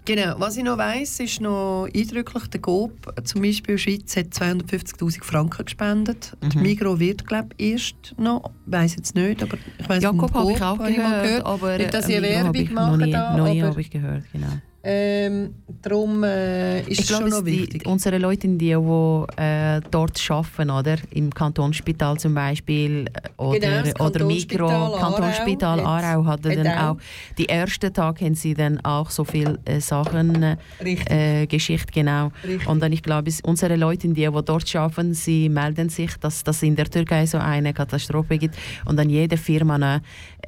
Genau, 0.06 0.36
was 0.40 0.58
ich 0.58 0.64
noch 0.64 0.78
weiss, 0.78 1.20
ist 1.20 1.40
noch 1.42 1.88
eindrücklich, 1.94 2.48
der 2.48 2.60
GOP 2.60 3.14
zum 3.24 3.42
Beispiel 3.44 3.78
Schweiz 3.78 4.16
hat 4.18 4.34
250'000 4.34 5.24
Franken 5.24 5.66
gespendet. 5.66 6.36
Die 6.52 6.58
Migro 6.58 7.00
wird, 7.00 7.26
glaube 7.28 7.50
ich, 7.58 7.72
erst 7.74 8.16
noch, 8.18 8.50
weiß 8.66 8.96
jetzt 8.96 9.14
nicht, 9.16 9.44
aber 9.44 9.58
ich 9.78 9.88
weiss 9.90 10.04
Jakob 10.04 10.34
habe 10.34 10.52
ich 10.52 10.62
auch 10.62 10.78
mal 10.78 10.92
gehört, 10.92 11.46
aber 11.46 11.78
Nicht, 11.78 11.94
dass 11.94 12.10
äh, 12.10 12.12
ich 12.12 12.16
habe 12.18 12.28
Werbung 12.28 12.56
ich 12.62 12.72
mache 12.72 13.10
da, 13.10 13.28
aber 13.30 13.62
habe 13.62 13.82
ich 13.82 13.90
gehört, 13.92 14.24
genau. 14.34 14.48
Ähm, 14.82 15.56
darum 15.82 16.24
äh, 16.24 16.80
ist 16.82 16.88
Ich 16.92 17.00
es 17.02 17.08
schon 17.08 17.18
glaube, 17.18 17.30
noch 17.32 17.38
es 17.40 17.44
die, 17.46 17.60
wichtig. 17.62 17.86
unsere 17.86 18.18
Leute, 18.18 18.48
die, 18.48 18.58
die 18.58 18.72
äh, 18.72 19.82
dort 19.92 20.32
arbeiten, 20.32 20.70
oder? 20.70 20.96
im 21.12 21.34
Kantonsspital 21.34 22.18
zum 22.18 22.34
Beispiel, 22.34 23.06
äh, 23.08 23.30
oder, 23.38 23.84
Genau, 23.84 24.06
oder 24.06 24.26
Mikro, 24.26 24.68
Kantonsspital 24.68 25.00
Kantonsspital 25.00 25.80
Aarau 25.82 26.26
hat- 26.26 26.46
dann 26.46 26.68
auch. 26.68 26.98
die 27.38 27.50
ersten 27.50 27.94
Tag 27.94 28.22
haben 28.22 28.36
sie 28.36 28.54
dann 28.54 28.80
auch 28.86 29.10
so 29.10 29.24
viele 29.26 29.60
äh, 29.66 29.80
Sachen, 29.82 30.56
äh, 30.80 31.46
Geschichte, 31.48 31.92
genau. 31.94 32.32
Richtig. 32.44 32.68
Und 32.68 32.80
dann, 32.82 32.94
ich 32.94 33.04
glaube, 33.04 33.30
es- 33.30 33.42
unsere 33.42 33.76
Leute, 33.76 34.08
die, 34.08 34.14
die 34.14 34.30
dort 34.46 34.76
arbeiten, 34.76 35.14
sie 35.14 35.50
melden 35.50 35.90
sich, 35.90 36.16
dass 36.22 36.44
das 36.44 36.64
in 36.64 36.76
der 36.76 36.86
Türkei 36.90 37.26
so 37.26 37.38
eine 37.38 37.74
Katastrophe 37.74 38.38
gibt. 38.38 38.56
Und 38.86 38.98
dann 38.98 39.10
jede 39.10 39.36
Firma, 39.38 40.00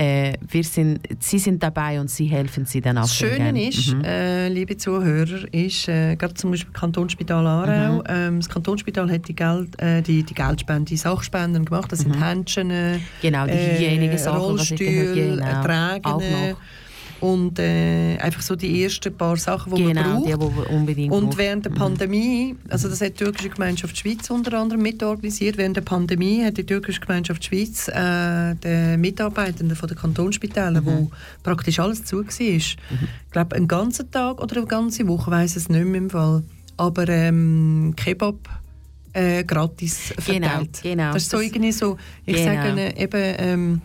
äh, 0.01 0.33
wir 0.49 0.63
sind, 0.63 0.99
sie 1.19 1.37
sind 1.37 1.61
dabei 1.61 1.99
und 1.99 2.09
sie 2.09 2.25
helfen 2.25 2.65
sie 2.65 2.81
dann 2.81 2.97
auch. 2.97 3.03
Das 3.03 3.15
Schöne 3.15 3.67
ist, 3.67 3.93
Mhm. 3.93 4.03
äh, 4.03 4.47
liebe 4.49 4.75
Zuhörer, 4.77 5.45
ist 5.53 5.87
äh, 5.87 6.15
gerade 6.15 6.33
zum 6.33 6.51
Beispiel 6.51 6.73
Kantonsspital 6.73 7.45
Aarau. 7.45 7.97
Mhm. 7.97 8.03
Ähm, 8.09 8.39
das 8.39 8.49
Kantonsspital 8.49 9.11
hat 9.11 9.27
die, 9.27 9.35
Geld, 9.35 9.79
äh, 9.79 10.01
die, 10.01 10.23
die 10.23 10.33
Geldspende, 10.33 10.85
die 10.89 10.97
Sachspenden 10.97 11.65
gemacht. 11.65 11.91
Das 11.91 11.99
sind 11.99 12.19
Händchen, 12.19 12.71
äh, 12.71 12.97
Genau, 13.21 13.45
die 13.45 14.17
Sachen, 14.17 14.57
was 14.57 14.71
ich 14.71 14.79
gehört 14.79 15.09
Rollstühle, 15.09 15.35
genau. 15.37 15.63
Tragen 15.63 16.05
Auch 16.05 16.19
noch. 16.21 16.57
Und 17.21 17.57
äh, 17.59 18.17
einfach 18.17 18.41
so 18.41 18.55
die 18.55 18.83
ersten 18.83 19.15
paar 19.15 19.37
Sachen, 19.37 19.73
die 19.75 19.83
Genau, 19.83 20.01
man 20.01 20.23
die, 20.23 20.31
braucht. 20.33 20.51
die 20.51 20.57
wir 20.57 20.69
unbedingt 20.71 21.11
Und 21.13 21.37
während 21.37 21.65
der 21.65 21.69
Pandemie, 21.69 22.55
also 22.69 22.89
das 22.89 22.99
hat 22.99 23.13
die 23.19 23.23
türkische 23.23 23.49
Gemeinschaft 23.49 23.97
Schweiz 23.97 24.29
unter 24.29 24.59
anderem 24.59 24.81
mitorganisiert, 24.81 25.57
während 25.57 25.77
der 25.77 25.81
Pandemie 25.81 26.43
hat 26.43 26.57
die 26.57 26.65
türkische 26.65 26.99
Gemeinschaft 26.99 27.45
Schweiz 27.45 27.87
äh, 27.87 28.55
den 28.55 28.99
Mitarbeitenden 28.99 29.75
von 29.77 29.87
den 29.87 29.97
Kantonsspitälern, 29.97 30.85
wo 30.85 31.09
praktisch 31.43 31.79
alles 31.79 32.03
zu 32.03 32.17
war, 32.25 32.39
ich 32.39 32.77
glaube 33.31 33.55
einen 33.55 33.67
ganzen 33.67 34.11
Tag 34.11 34.41
oder 34.41 34.57
eine 34.57 34.65
ganze 34.65 35.07
Woche, 35.07 35.31
weiß 35.31 35.55
es 35.55 35.69
nicht 35.69 35.85
mehr 35.85 36.01
im 36.01 36.09
Fall, 36.09 36.43
aber 36.77 37.07
ähm, 37.07 37.93
Kebab 37.95 38.35
äh, 39.13 39.43
gratis 39.43 40.13
Genau, 40.25 40.47
verteilt. 40.47 40.79
genau. 40.81 41.13
Das 41.13 41.23
ist 41.23 41.31
so 41.31 41.39
irgendwie 41.39 41.71
so, 41.71 41.97
ich 42.25 42.35
Genau. 42.37 42.63
sage 42.63 42.93
eben, 42.97 43.35
ähm, 43.39 43.81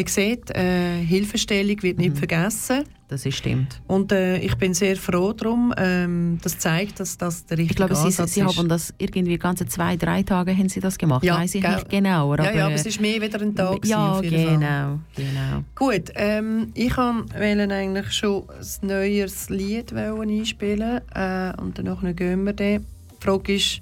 man 0.00 0.06
sieht, 0.08 0.50
äh, 0.50 0.98
Hilfestellung 1.04 1.82
wird 1.82 1.98
Mhm. 1.98 2.04
nicht 2.04 2.18
vergessen. 2.18 2.84
Das 3.08 3.26
ist 3.26 3.38
stimmt. 3.38 3.80
Und 3.88 4.12
äh, 4.12 4.38
ich 4.38 4.54
bin 4.54 4.72
sehr 4.72 4.94
froh 4.96 5.32
darum. 5.32 5.74
Ähm, 5.76 6.38
das 6.42 6.56
zeigt, 6.58 7.00
dass 7.00 7.18
das 7.18 7.44
der 7.44 7.58
richtige 7.58 7.72
Ich 7.72 7.76
glaube, 7.76 7.96
sie, 7.96 8.04
Ansatz 8.06 8.34
sie 8.34 8.40
ist. 8.40 8.56
haben 8.56 8.68
das 8.68 8.94
irgendwie 8.98 9.36
ganze 9.36 9.66
zwei, 9.66 9.96
drei 9.96 10.22
Tage 10.22 10.56
haben 10.56 10.68
sie 10.68 10.78
das 10.78 10.96
gemacht. 10.96 11.24
Ja, 11.24 11.36
Weiß 11.38 11.56
ich 11.56 11.62
nicht 11.62 11.88
genau. 11.88 12.32
ja, 12.36 12.52
ja, 12.54 12.66
aber 12.66 12.72
äh, 12.72 12.76
es 12.76 12.86
ist 12.86 13.00
mehr 13.00 13.20
wieder 13.20 13.40
ein 13.40 13.52
Tag 13.56 13.84
Ja, 13.84 14.20
genau, 14.20 15.00
genau. 15.16 15.64
Gut, 15.74 16.12
ähm, 16.14 16.68
ich 16.74 16.96
wollte 16.96 17.74
eigentlich 17.74 18.12
schon 18.12 18.44
ein 18.48 18.86
neues 18.86 19.50
Lied 19.50 19.92
einspielen 19.92 21.00
äh, 21.12 21.52
und 21.60 21.78
dann 21.78 22.14
gehen 22.14 22.44
wir 22.44 22.52
dann. 22.52 22.86
Die 23.20 23.24
Frage 23.24 23.54
ist, 23.56 23.80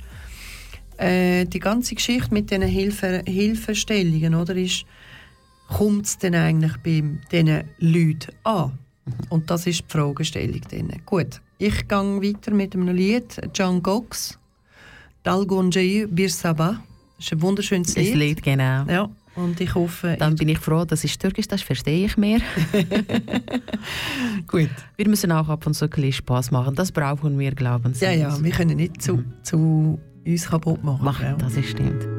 äh, 0.96 1.44
die 1.44 1.60
ganze 1.60 1.94
Geschichte 1.94 2.32
mit 2.32 2.50
diesen 2.50 2.62
Hilfe, 2.62 3.22
Hilfestellungen, 3.26 4.34
oder, 4.34 4.56
ist, 4.56 4.84
kommt 5.68 6.06
es 6.06 6.18
denn 6.18 6.34
eigentlich 6.34 6.76
bei 6.78 7.04
diesen 7.30 7.64
Leuten 7.78 8.32
an? 8.44 8.78
Und 9.30 9.50
das 9.50 9.66
ist 9.66 9.80
die 9.80 9.92
Fragestellung. 9.92 10.60
Drin. 10.62 10.92
Gut, 11.06 11.40
ich 11.58 11.88
gehe 11.88 11.98
weiter 11.98 12.52
mit 12.52 12.74
einem 12.74 12.88
Lied, 12.88 13.40
John 13.54 13.82
Gox, 13.82 14.38
Dalgonjei 15.22 16.06
Bir 16.08 16.28
Sabah. 16.30 16.80
Das 17.16 17.26
ist 17.26 17.32
ein 17.32 17.42
wunderschönes 17.42 17.94
Das 17.94 18.04
Lied. 18.04 18.14
Lied, 18.14 18.42
genau. 18.42 18.84
Ja, 18.84 19.08
und 19.38 19.60
ich 19.60 19.74
hoffe, 19.74 20.16
Dann 20.18 20.34
bin 20.34 20.48
ich 20.48 20.58
froh, 20.58 20.84
das 20.84 21.04
ist 21.04 21.20
Türkisch, 21.20 21.46
das 21.46 21.62
verstehe 21.62 22.06
ich 22.06 22.16
mehr. 22.16 22.40
gut. 24.48 24.70
Wir 24.96 25.08
müssen 25.08 25.30
auch 25.30 25.48
ab 25.48 25.66
und 25.66 25.74
zu 25.74 25.84
ein 25.84 25.90
bisschen 25.90 26.12
Spaß 26.12 26.50
machen. 26.50 26.74
Das 26.74 26.90
brauchen 26.90 27.38
wir, 27.38 27.52
glauben 27.52 27.94
Sie. 27.94 28.04
Ja, 28.04 28.12
ja, 28.12 28.42
wir 28.42 28.50
können 28.50 28.76
nicht 28.76 29.00
zu, 29.00 29.22
zu 29.42 30.00
uns 30.26 30.48
kaputt 30.48 30.82
machen. 30.82 31.04
Machen, 31.04 31.24
gell? 31.24 31.36
das 31.38 31.56
ist 31.56 31.70
stimmt. 31.70 32.17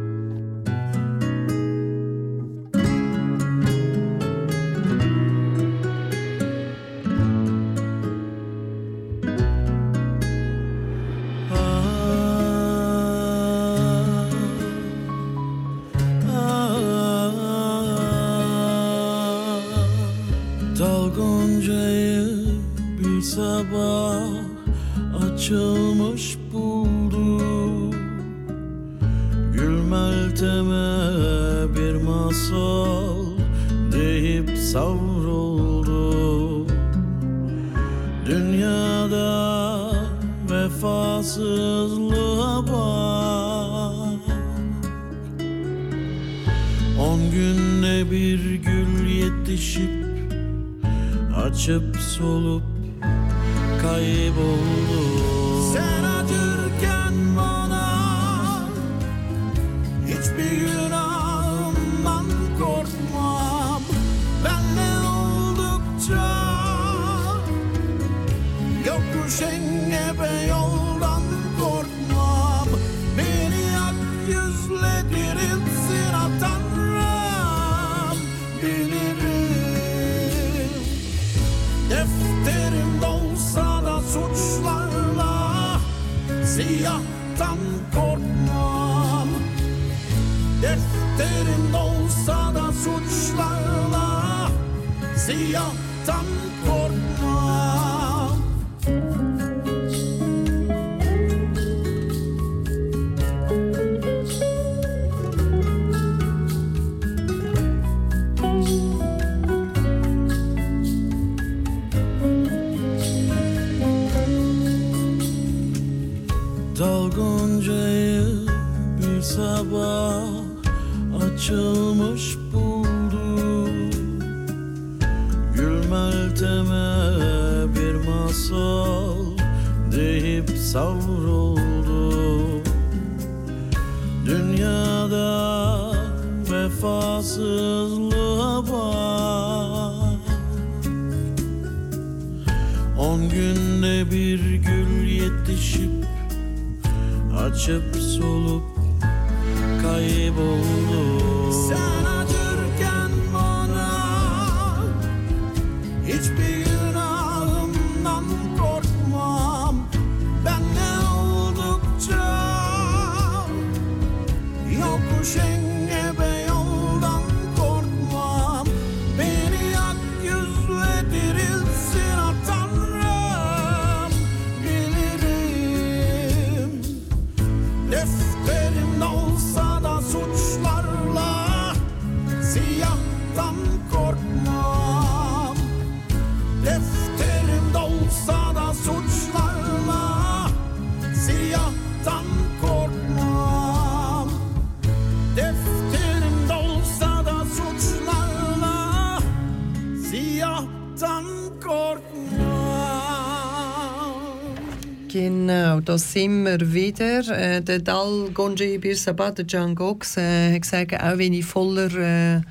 Da 206.00 206.06
sind 206.06 206.46
wir 206.46 206.74
wieder. 206.74 207.28
Äh, 207.28 207.62
der 207.62 207.80
Dal 207.80 208.30
Gonje 208.34 208.80
Birsabat, 208.80 209.38
der 209.38 209.46
Can 209.46 209.76
Gox, 209.76 210.16
äh, 210.16 210.54
hat 210.54 210.62
gesagt, 210.62 210.94
auch 210.94 211.18
wenn 211.18 211.34
ich 211.34 211.44
voller, 211.44 211.94
äh, 211.94 212.42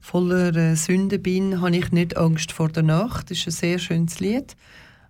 voller 0.00 0.56
äh, 0.56 0.74
Sünde 0.74 1.18
bin, 1.18 1.60
habe 1.60 1.76
ich 1.76 1.92
nicht 1.92 2.16
Angst 2.16 2.50
vor 2.50 2.70
der 2.70 2.82
Nacht. 2.82 3.30
Das 3.30 3.36
ist 3.36 3.48
ein 3.48 3.50
sehr 3.50 3.78
schönes 3.78 4.20
Lied. 4.20 4.56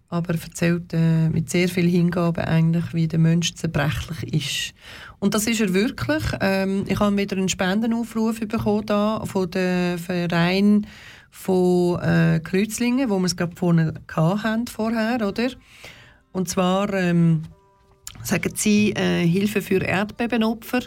Aber 0.09 0.35
er 0.35 0.43
erzählt 0.43 0.93
äh, 0.93 1.29
mit 1.29 1.51
sehr 1.51 1.69
viel 1.69 1.89
Hingabe 1.89 2.49
eigentlich, 2.49 2.93
wie 2.95 3.07
der 3.07 3.21
Mensch 3.21 3.55
zerbrechlich 3.55 4.35
ist. 4.35 4.75
Und 5.21 5.35
das 5.35 5.47
ist 5.47 5.61
er 5.61 5.73
wirklich. 5.73 6.25
Ähm, 6.41 6.87
ich 6.89 6.99
habe 6.99 7.17
wieder 7.17 7.37
einen 7.37 7.49
Spendenaufruf 7.49 8.41
bekommen 8.41 8.87
da 8.87 9.23
von 9.25 9.49
dem 9.53 9.99
Verein 9.99 10.85
von 11.31 12.01
äh, 12.03 12.41
Kreuzlingen, 12.43 13.09
wo 13.09 13.21
wir 13.21 13.27
es 13.27 13.37
gerade 13.37 13.55
vorne 13.55 13.95
hatten 14.17 14.67
vorher, 14.67 15.25
oder? 15.25 15.51
Und 16.33 16.49
zwar 16.49 16.93
ähm, 16.93 17.45
sagen 18.25 18.53
sie 18.55 18.93
äh, 18.93 19.27
Hilfe 19.27 19.63
für 19.63 19.83
Erdbebenopfer. 19.83 20.81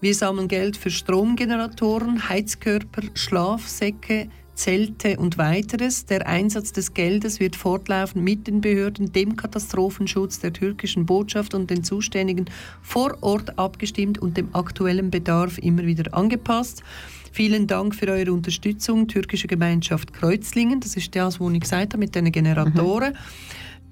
Wir 0.00 0.14
sammeln 0.14 0.48
Geld 0.48 0.76
für 0.76 0.90
Stromgeneratoren, 0.90 2.28
Heizkörper, 2.28 3.02
Schlafsäcke, 3.14 4.28
Zelte 4.54 5.18
und 5.18 5.36
weiteres. 5.36 6.06
Der 6.06 6.26
Einsatz 6.26 6.72
des 6.72 6.94
Geldes 6.94 7.40
wird 7.40 7.56
fortlaufend 7.56 8.22
mit 8.22 8.46
den 8.46 8.60
Behörden, 8.60 9.12
dem 9.12 9.36
Katastrophenschutz, 9.36 10.38
der 10.38 10.52
türkischen 10.52 11.06
Botschaft 11.06 11.54
und 11.54 11.70
den 11.70 11.82
Zuständigen 11.82 12.46
vor 12.80 13.18
Ort 13.20 13.58
abgestimmt 13.58 14.18
und 14.18 14.36
dem 14.36 14.54
aktuellen 14.54 15.10
Bedarf 15.10 15.58
immer 15.58 15.84
wieder 15.84 16.14
angepasst. 16.14 16.82
Vielen 17.32 17.66
Dank 17.66 17.96
für 17.96 18.06
eure 18.06 18.32
Unterstützung, 18.32 19.08
türkische 19.08 19.48
Gemeinschaft 19.48 20.12
Kreuzlingen. 20.12 20.78
Das 20.78 20.96
ist 20.96 21.16
das, 21.16 21.40
was 21.40 21.52
ich 21.52 21.60
gesagt 21.60 21.94
habe 21.94 21.98
mit 21.98 22.14
den 22.14 22.30
Generatoren. 22.30 23.14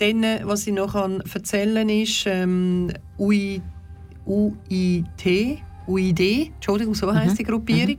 Dann, 0.03 0.25
was 0.49 0.67
ich 0.67 0.73
noch 0.73 0.95
kann 0.95 1.23
erzählen 1.33 1.89
ist, 1.89 2.25
ähm, 2.27 2.93
UI, 3.17 3.63
UIT, 4.27 5.61
UID, 5.87 6.51
Entschuldigung, 6.57 6.97
so 6.97 7.15
heisst 7.15 7.39
die 7.39 7.45
Gruppierung, 7.45 7.99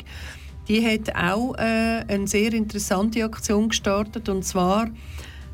die 0.68 0.86
hat 0.86 1.16
auch 1.16 1.56
äh, 1.56 2.04
eine 2.06 2.28
sehr 2.28 2.54
interessante 2.54 3.24
Aktion 3.24 3.70
gestartet. 3.70 4.28
Und 4.28 4.44
zwar 4.44 4.90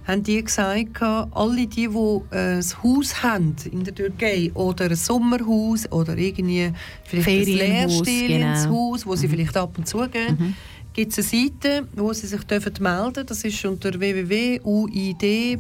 haben 0.07 0.23
die 0.23 0.43
gesagt, 0.43 0.99
alle 1.03 1.67
die, 1.67 1.87
die 1.87 2.21
äh, 2.31 2.57
ein 2.57 2.83
Haus 2.83 3.21
haben 3.21 3.55
in 3.71 3.83
der 3.83 3.93
Türkei 3.93 4.49
oder 4.55 4.85
ein 4.85 4.95
Sommerhaus 4.95 5.91
oder 5.91 6.17
irgendwie 6.17 6.71
vielleicht 7.03 7.29
Ferienhaus, 7.29 7.99
ein 7.99 8.05
leerstehendes 8.05 8.63
genau. 8.63 8.75
Haus, 8.75 9.05
wo 9.05 9.15
sie 9.15 9.27
vielleicht 9.27 9.55
ab 9.55 9.77
und 9.77 9.87
zu 9.87 9.99
gehen, 10.09 10.55
gibt 10.93 11.17
es 11.17 11.31
eine 11.33 11.43
Seite, 11.43 11.87
wo 11.95 12.11
sie 12.13 12.27
sich 12.27 12.41
melden 12.79 13.13
dürfen. 13.13 13.25
Das 13.25 13.43
ist 13.43 13.65
unter 13.65 13.91
www.uid- 13.91 15.59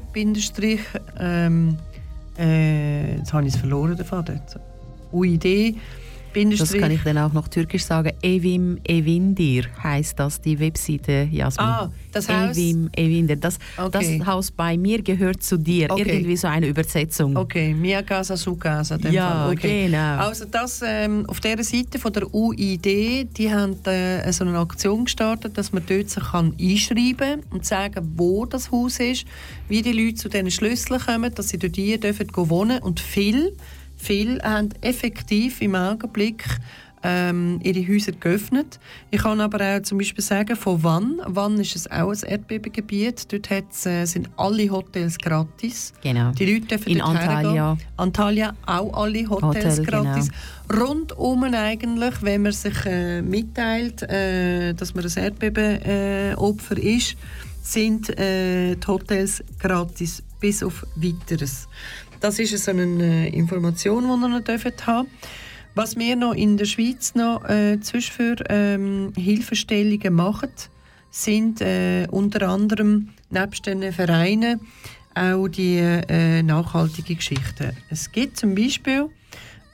ähm, 1.19 1.77
äh, 2.37 3.17
jetzt 3.17 3.33
habe 3.33 3.47
ich 3.47 3.53
es 3.53 3.59
verloren, 3.59 3.95
den 3.95 4.05
Faden. 4.05 4.41
UID 5.11 5.75
Das 6.33 6.73
kann 6.73 6.91
ich 6.91 7.01
dann 7.03 7.17
auch 7.17 7.33
noch 7.33 7.47
türkisch 7.47 7.83
sagen. 7.85 8.11
Evim 8.21 8.77
Evindir 8.87 9.65
heißt 9.81 10.19
das, 10.19 10.39
die 10.41 10.59
Webseite, 10.59 11.27
Jasmin. 11.31 11.65
Ah, 11.67 11.91
das 12.11 12.29
Haus- 12.29 12.55
Evim 12.57 12.89
Evindir. 12.95 13.35
Das, 13.37 13.57
Okay. 13.77 14.17
das 14.19 14.27
Haus 14.27 14.51
bei 14.51 14.77
mir 14.77 15.01
gehört 15.01 15.41
zu 15.43 15.57
dir. 15.57 15.87
Okay. 15.89 16.03
Irgendwie 16.17 16.37
so 16.37 16.47
eine 16.47 16.67
Übersetzung. 16.67 17.35
Okay, 17.35 17.73
Mia 17.73 18.01
Casa, 18.03 18.37
Su 18.37 18.55
Casa. 18.55 18.97
Ja, 19.09 19.45
Fall. 19.45 19.53
okay. 19.53 19.85
genau. 19.85 20.17
Also 20.17 20.45
das, 20.45 20.81
ähm, 20.85 21.25
auf 21.27 21.39
dieser 21.39 21.63
Seite 21.63 21.97
von 21.99 22.13
der 22.13 22.33
UID, 22.33 23.27
die 23.37 23.51
haben 23.53 23.75
äh, 23.85 24.31
so 24.31 24.43
eine 24.45 24.57
Aktion 24.59 25.05
gestartet, 25.05 25.57
dass 25.57 25.71
man 25.71 25.83
dort 25.87 26.09
sich 26.09 26.23
kann 26.23 26.53
einschreiben 26.59 27.41
und 27.51 27.65
sagen, 27.65 28.13
wo 28.15 28.45
das 28.45 28.71
Haus 28.71 28.99
ist, 28.99 29.25
wie 29.67 29.81
die 29.81 29.91
Leute 29.93 30.15
zu 30.15 30.29
diesen 30.29 30.51
Schlüsseln 30.51 30.99
kommen, 30.99 31.33
dass 31.33 31.49
sie 31.49 31.57
dort 31.57 31.75
hier 31.75 31.99
dürfen 31.99 32.27
wohnen 32.35 32.79
und 32.81 32.99
viele, 32.99 33.53
viele 33.99 34.41
haben 34.41 34.69
effektiv 34.81 35.61
im 35.61 35.75
Augenblick 35.75 36.45
ähm, 37.03 37.59
ihre 37.63 37.87
Häuser 37.87 38.11
geöffnet. 38.11 38.79
Ich 39.11 39.21
kann 39.21 39.39
aber 39.39 39.77
auch 39.77 39.81
zum 39.83 39.97
Beispiel 39.97 40.23
sagen, 40.23 40.55
von 40.55 40.83
wann. 40.83 41.21
Wann 41.25 41.59
ist 41.59 41.75
es 41.75 41.89
auch 41.89 42.11
ein 42.11 42.19
Erdbebengebiet. 42.23 43.31
Dort 43.31 43.51
äh, 43.85 44.05
sind 44.05 44.29
alle 44.37 44.69
Hotels 44.69 45.17
gratis. 45.17 45.93
Genau. 46.01 46.31
Die 46.31 46.45
Leute 46.45 46.67
dürfen 46.67 46.89
In 46.89 47.01
Antalya. 47.01 47.53
hergehen. 47.53 47.87
Antalya 47.97 48.53
auch 48.65 48.93
alle 48.93 49.29
Hotels 49.29 49.77
Hotel, 49.79 49.85
genau. 49.85 50.03
gratis. 50.03 50.29
Rundum 50.71 51.43
eigentlich, 51.45 52.21
wenn 52.21 52.41
man 52.43 52.51
sich 52.51 52.85
äh, 52.85 53.21
mitteilt, 53.21 54.03
äh, 54.03 54.73
dass 54.73 54.93
man 54.93 55.05
ein 55.05 55.23
Erdbebenopfer 55.23 56.77
äh, 56.77 56.95
ist, 56.95 57.15
sind 57.61 58.09
äh, 58.19 58.75
die 58.75 58.87
Hotels 58.87 59.43
gratis 59.57 60.23
bis 60.39 60.63
auf 60.63 60.85
Weiteres. 60.95 61.67
Das 62.19 62.37
ist 62.37 62.57
so 62.57 62.71
eine 62.71 63.29
Information, 63.29 64.03
die 64.03 64.09
ihr 64.09 64.27
noch 64.27 64.43
dürfen 64.43 64.73
haben 64.85 65.07
Was 65.73 65.95
wir 65.95 66.17
noch 66.17 66.33
in 66.33 66.57
der 66.57 66.65
Schweiz 66.65 67.15
noch 67.15 67.47
äh, 67.47 67.79
zwischenführ 67.79 68.35
ähm, 68.49 69.13
Hilfestellungen 69.15 70.13
machen, 70.13 70.49
sind 71.11 71.61
äh, 71.61 72.07
unter 72.11 72.49
anderem 72.49 73.09
nebst 73.29 73.65
den 73.65 73.93
Vereinen 73.93 74.59
auch 75.15 75.47
die 75.47 75.77
äh, 75.77 76.43
nachhaltige 76.43 77.15
Geschichten. 77.15 77.71
Es 77.89 78.11
gibt 78.11 78.37
zum 78.37 78.53
Beispiel 78.53 79.09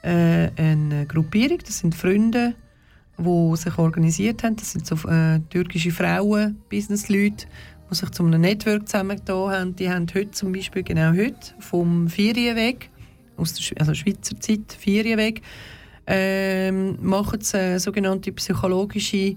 äh, 0.02 0.50
eine 0.56 1.06
Gruppierung, 1.06 1.58
das 1.66 1.78
sind 1.80 1.94
Freunde, 1.94 2.54
die 3.18 3.56
sich 3.56 3.76
organisiert 3.78 4.44
haben. 4.44 4.56
Das 4.56 4.72
sind 4.72 4.86
so 4.86 4.94
äh, 5.08 5.40
türkische 5.50 5.90
Frauen, 5.90 6.60
Businessleute, 6.70 7.46
die 7.90 7.94
sich 7.94 8.10
zu 8.10 8.24
einem 8.24 8.40
Network 8.40 8.88
zusammengetan 8.88 9.50
haben. 9.50 9.76
Die 9.76 9.90
haben 9.90 10.06
heute 10.14 10.30
zum 10.30 10.52
Beispiel, 10.52 10.82
genau 10.82 11.12
heute, 11.12 11.54
vom 11.58 12.08
Ferienweg, 12.08 12.90
aus 13.36 13.54
der 13.54 13.62
Sch 13.62 13.74
also 13.78 13.94
Schweizer 13.94 14.38
Zeit, 14.40 14.76
Ferienweg, 14.78 15.42
ähm, 16.06 16.98
machen 17.00 17.40
sie 17.40 17.58
eine 17.58 17.80
sogenannte 17.80 18.32
psychologische 18.32 19.36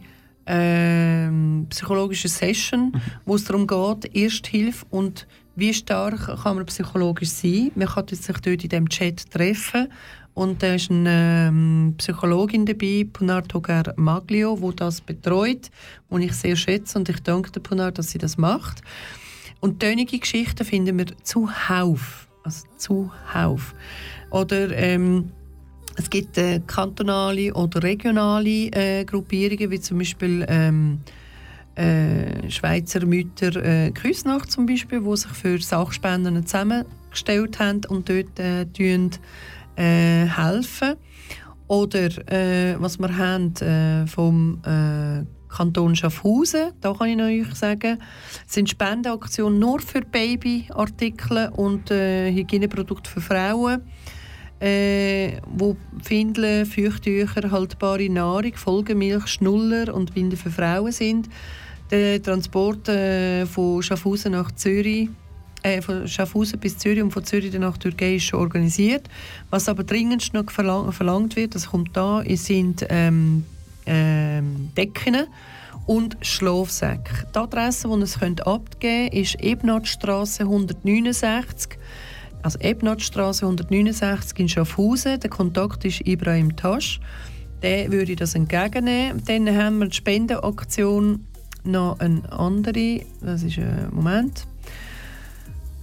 ähm, 0.52 1.68
psychologische 1.70 2.28
Session, 2.28 3.00
wo 3.24 3.36
es 3.36 3.44
darum 3.44 3.68
geht, 3.68 4.16
Ersthilfe 4.16 4.84
und 4.90 5.28
wie 5.56 5.74
stark 5.74 6.26
kann 6.42 6.56
man 6.56 6.66
psychologisch 6.66 7.30
sein. 7.30 7.72
Man 7.76 7.88
kann 7.88 8.08
sich 8.08 8.38
dort 8.38 8.48
in 8.48 8.70
diesem 8.70 8.90
Chat 8.90 9.30
treffen 9.30 9.90
und 10.40 10.64
da 10.64 10.76
ist 10.76 10.90
eine 10.90 11.50
ähm, 11.50 11.96
Psychologin 11.98 12.66
dabei, 12.66 13.06
Punar 13.12 13.44
Togar 13.44 13.94
Maglio, 13.98 14.56
die 14.56 14.74
das 14.74 15.02
betreut, 15.02 15.70
die 16.10 16.24
ich 16.24 16.32
sehr 16.32 16.56
schätze 16.56 16.98
und 16.98 17.10
ich 17.10 17.20
danke 17.20 17.52
der 17.52 17.60
Punar, 17.60 17.92
dass 17.92 18.12
sie 18.12 18.20
das 18.20 18.38
macht. 18.38 18.82
Und 19.60 19.82
tönige 19.82 20.18
Geschichten 20.18 20.64
finden 20.64 20.98
wir 20.98 21.08
zuhauf. 21.24 22.30
Also 22.46 22.66
zuhauf. 22.78 23.76
Oder 24.30 24.72
ähm, 24.78 25.30
es 25.98 26.10
gibt 26.10 26.38
äh, 26.38 26.62
kantonale 26.66 27.54
oder 27.54 27.84
regionale 27.84 28.68
äh, 28.72 29.04
Gruppierungen, 29.04 29.72
wie 29.72 29.82
zum 29.82 29.98
Beispiel 29.98 30.46
ähm, 30.48 31.02
äh, 31.76 32.50
Schweizer 32.50 33.06
Mütter 33.06 33.58
äh, 33.58 33.92
Küsnacht 33.92 34.50
zum 34.50 34.68
Beispiel, 34.68 35.02
die 35.02 35.18
sich 35.18 35.32
für 35.32 35.60
Sachspenden 35.60 36.46
zusammengestellt 36.46 37.60
haben 37.60 37.82
und 37.90 38.08
dort 38.08 38.40
äh, 38.40 38.66
äh, 39.80 40.26
helfen. 40.26 40.96
Oder 41.68 42.10
äh, 42.32 42.76
was 42.80 43.00
wir 43.00 43.16
haben 43.16 43.54
äh, 43.62 44.08
vom 44.08 44.60
äh, 44.66 45.24
Kanton 45.56 45.96
Schaffhausen, 45.96 46.72
da 46.82 46.94
kann 46.94 47.08
ich 47.20 47.48
euch 47.48 47.56
sagen, 47.56 48.00
sind 48.46 48.70
Spendenaktionen 48.70 49.60
nur 49.60 49.80
für 49.80 50.02
Babyartikel 50.02 51.50
und 51.56 51.92
äh, 51.92 52.32
Hygieneprodukte 52.32 53.10
für 53.10 53.22
Frauen 53.22 53.82
äh, 54.60 55.38
wo 55.48 55.78
Windeln, 56.08 56.66
Feuchttücher, 56.66 57.50
haltbare 57.50 58.10
Nahrung, 58.10 58.54
Folgemilch, 58.56 59.28
Schnuller 59.28 59.94
und 59.94 60.16
Windeln 60.16 60.38
für 60.38 60.52
Frauen 60.52 60.92
sind. 60.92 61.30
Der 61.92 62.22
Transport 62.22 62.88
von 62.88 63.82
Schaffhausen 63.82 64.34
nach 64.34 64.52
Zürich, 64.52 65.10
äh, 65.64 65.82
von 65.82 66.08
Schaffhausen 66.08 66.60
bis 66.60 66.78
Zürich 66.78 67.02
und 67.02 67.12
von 67.12 67.24
Zürich 67.24 67.52
dann 67.52 67.62
nach 67.62 67.78
Türkei 67.78 68.16
ist 68.16 68.24
schon 68.24 68.40
organisiert. 68.40 69.10
Was 69.50 69.70
aber 69.70 69.84
dringendst 69.84 70.34
noch 70.34 70.50
verlang 70.52 70.92
verlangt 70.92 71.36
wird, 71.36 71.56
das 71.56 71.70
kommt 71.70 71.96
da, 71.96 72.24
sind 72.28 72.86
ähm, 72.90 73.46
ähm, 73.86 74.72
Decken 74.78 75.28
und 75.86 76.18
Schlafsäcke. 76.22 77.28
Die 77.34 77.40
Adresse, 77.40 77.88
die 77.88 77.94
ihr 77.94 78.04
es 78.04 78.20
könnt 78.20 78.46
abgeben 78.46 79.10
könnt, 79.10 79.14
ist 79.14 79.42
Ebnatstraße 79.42 80.44
169 80.44 81.80
also 82.42 82.60
Ebnatstraße 82.60 83.46
169 83.46 84.40
in 84.40 84.50
Schaffhausen. 84.50 85.20
Der 85.20 85.30
Kontakt 85.30 85.86
ist 85.86 86.08
Ibrahim 86.08 86.56
Tasch. 86.56 87.00
Der 87.62 87.92
würde 87.92 88.16
das 88.16 88.36
entgegennehmen. 88.36 89.22
Dann 89.26 89.56
haben 89.56 89.80
wir 89.80 89.88
die 89.88 89.96
Spendenaktion 89.96 91.26
noch 91.64 92.00
eine 92.00 92.32
andere. 92.32 93.02
Das 93.22 93.44
ist 93.44 93.58
ein 93.58 93.90
Moment. 93.92 94.48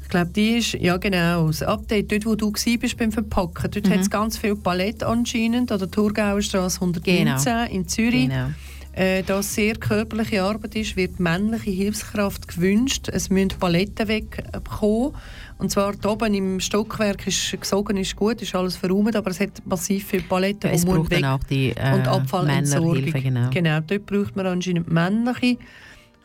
Ich 0.07 0.11
glaube, 0.11 0.31
die 0.31 0.59
ist, 0.59 0.75
ja 0.75 0.99
genau, 0.99 1.49
das 1.49 1.65
Update, 1.65 2.13
dort 2.13 2.27
wo 2.27 2.37
du 2.37 2.53
bist 2.53 2.97
beim 2.97 3.11
Verpacken, 3.11 3.73
dort 3.73 3.91
hat 3.91 3.99
es 3.99 4.09
ganz 4.09 4.39
viel 4.39 4.55
Palette 4.55 5.05
anscheinend, 5.05 5.73
an 5.73 5.81
der 5.81 5.91
Thurgauer 5.91 6.41
Straße 6.41 6.81
119 6.81 7.67
in 7.73 7.89
Zürich. 7.89 8.29
Genau. 8.29 8.51
Äh, 8.93 9.25
da 9.25 9.41
es 9.41 9.53
sehr 9.53 9.75
körperliche 9.75 10.45
Arbeit 10.45 10.77
ist, 10.77 10.97
wird 10.97 11.19
männliche 11.19 11.73
Hilfskraft 11.73 12.47
gewünscht. 12.47 13.09
Es 13.13 13.31
müssen 13.31 13.49
Paletten 13.59 14.07
wegkommen. 14.07 15.13
Und 15.59 15.71
zwar 15.73 15.93
hier 16.01 16.09
oben 16.09 16.35
im 16.35 16.61
Stockwerk 16.61 17.27
ist 17.27 17.61
gesogen, 17.61 17.97
ist 17.97 18.15
gut, 18.15 18.41
ist 18.41 18.55
alles 18.55 18.77
verräumt, 18.77 19.17
aber 19.17 19.33
es 19.33 19.41
hat 19.41 19.61
massiv 19.65 20.07
viele 20.07 20.23
Paletten, 20.23 20.71
Es 20.71 20.83
die 20.83 20.87
braucht 20.87 21.11
weg 21.11 21.21
dann 21.21 21.33
auch 21.33 21.45
die 21.51 21.71
äh, 21.71 21.95
und 21.95 22.07
Abfallentsorgung. 22.07 22.93
Männerhilfe, 22.93 23.23
genau. 23.23 23.51
genau, 23.51 23.81
dort 23.81 24.07
braucht 24.07 24.37
man 24.37 24.47
anscheinend 24.47 24.89
männliche 24.89 25.59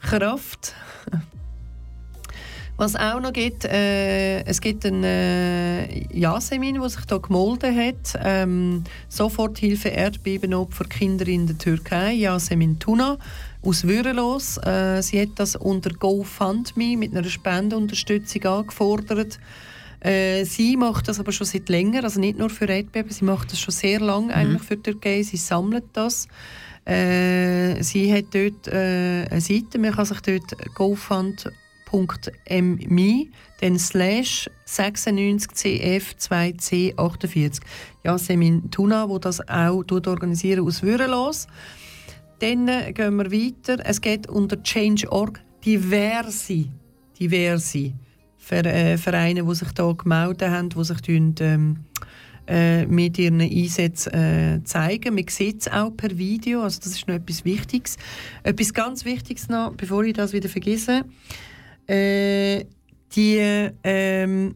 Kraft. 0.04 0.76
Was 2.82 2.96
auch 2.96 3.22
noch 3.22 3.32
gibt, 3.32 3.64
äh, 3.66 4.44
es 4.46 4.60
gibt 4.60 4.88
einen 4.88 5.04
äh, 5.04 6.18
Yasemin, 6.18 6.82
der 6.82 6.90
sich 6.90 7.02
hier 7.08 7.20
gemolden 7.20 7.78
hat. 7.78 8.20
Ähm, 8.24 8.84
Soforthilfe 9.08 9.90
Erdbebenopfer 9.90 10.86
Kinder 10.86 11.28
in 11.28 11.46
der 11.46 11.60
Türkei. 11.60 12.14
Yasemin 12.14 12.80
Tuna 12.80 13.20
aus 13.62 13.84
Würelos. 13.84 14.58
Äh, 14.66 15.04
sie 15.04 15.22
hat 15.22 15.30
das 15.36 15.56
unter 15.56 15.92
GoFundMe 15.92 16.98
mit 16.98 17.16
einer 17.16 17.24
Spendenunterstützung 17.24 18.44
angefordert. 18.46 19.38
Äh, 20.00 20.46
sie 20.46 20.76
macht 20.76 21.08
das 21.08 21.20
aber 21.20 21.34
schon 21.34 21.46
seit 21.46 21.70
länger, 21.70 22.04
also 22.04 22.20
nicht 22.20 22.40
nur 22.40 22.50
für 22.50 22.66
Erdbeben, 22.66 23.12
sie 23.12 23.26
macht 23.26 23.52
das 23.52 23.60
schon 23.60 23.76
sehr 23.76 24.00
lange 24.00 24.34
eigentlich 24.34 24.64
für 24.64 24.78
die 24.78 24.92
Türkei. 24.92 25.22
Sie 25.22 25.38
sammelt 25.38 25.86
das. 25.94 26.28
Äh, 26.86 27.84
sie 27.84 28.12
hat 28.12 28.34
dort 28.34 28.68
äh, 28.70 29.28
eine 29.30 29.40
Seite, 29.40 29.78
man 29.78 29.92
kann 29.92 30.06
sich 30.06 30.22
dort 30.22 30.74
GoFund 30.74 31.48
www.mi, 31.92 33.30
dann 33.60 33.78
slash 33.80 34.50
96cf2c48. 34.68 37.60
Ja, 38.04 38.18
Semin 38.18 38.72
Tuna, 38.72 39.08
wo 39.10 39.20
das 39.20 39.48
auch 39.48 39.84
organisieren 39.90 40.66
aus 40.66 40.82
Würelos. 40.82 41.46
Dann 42.40 42.68
äh, 42.68 42.92
gehen 42.94 43.18
wir 43.18 43.32
weiter. 43.32 43.78
Es 43.86 44.02
geht 44.02 44.28
unter 44.28 44.64
Change.org 44.64 45.40
diverse, 45.64 46.66
diverse 47.20 47.94
Ver 48.38 48.66
äh, 48.66 48.98
Vereine, 48.98 49.46
die 49.46 49.56
sich 49.56 49.72
da 49.74 49.92
gemeldet 49.92 50.50
haben, 50.50 50.70
die 50.70 50.84
sich 50.84 50.98
ähm, 51.08 51.86
äh, 52.48 52.88
mit 52.88 53.20
ihren 53.20 53.40
Einsätzen 53.40 54.66
zeigen. 54.66 55.14
Man 55.14 55.28
sieht 55.28 55.62
es 55.62 55.72
auch 55.72 55.96
per 55.96 56.18
Video, 56.18 56.64
also 56.64 56.80
das 56.80 56.94
ist 56.94 57.08
noch 57.08 57.14
etwas 57.14 57.46
Wichtiges. 57.46 57.98
Etwas 58.42 58.74
ganz 58.74 59.06
Wichtiges 59.06 59.48
noch, 59.48 59.76
bevor 59.76 60.04
ich 60.04 60.14
das 60.14 60.34
wieder 60.34 60.50
vergesse. 60.50 61.06
Äh, 61.92 62.68
die, 63.16 63.70
ähm, 63.84 64.56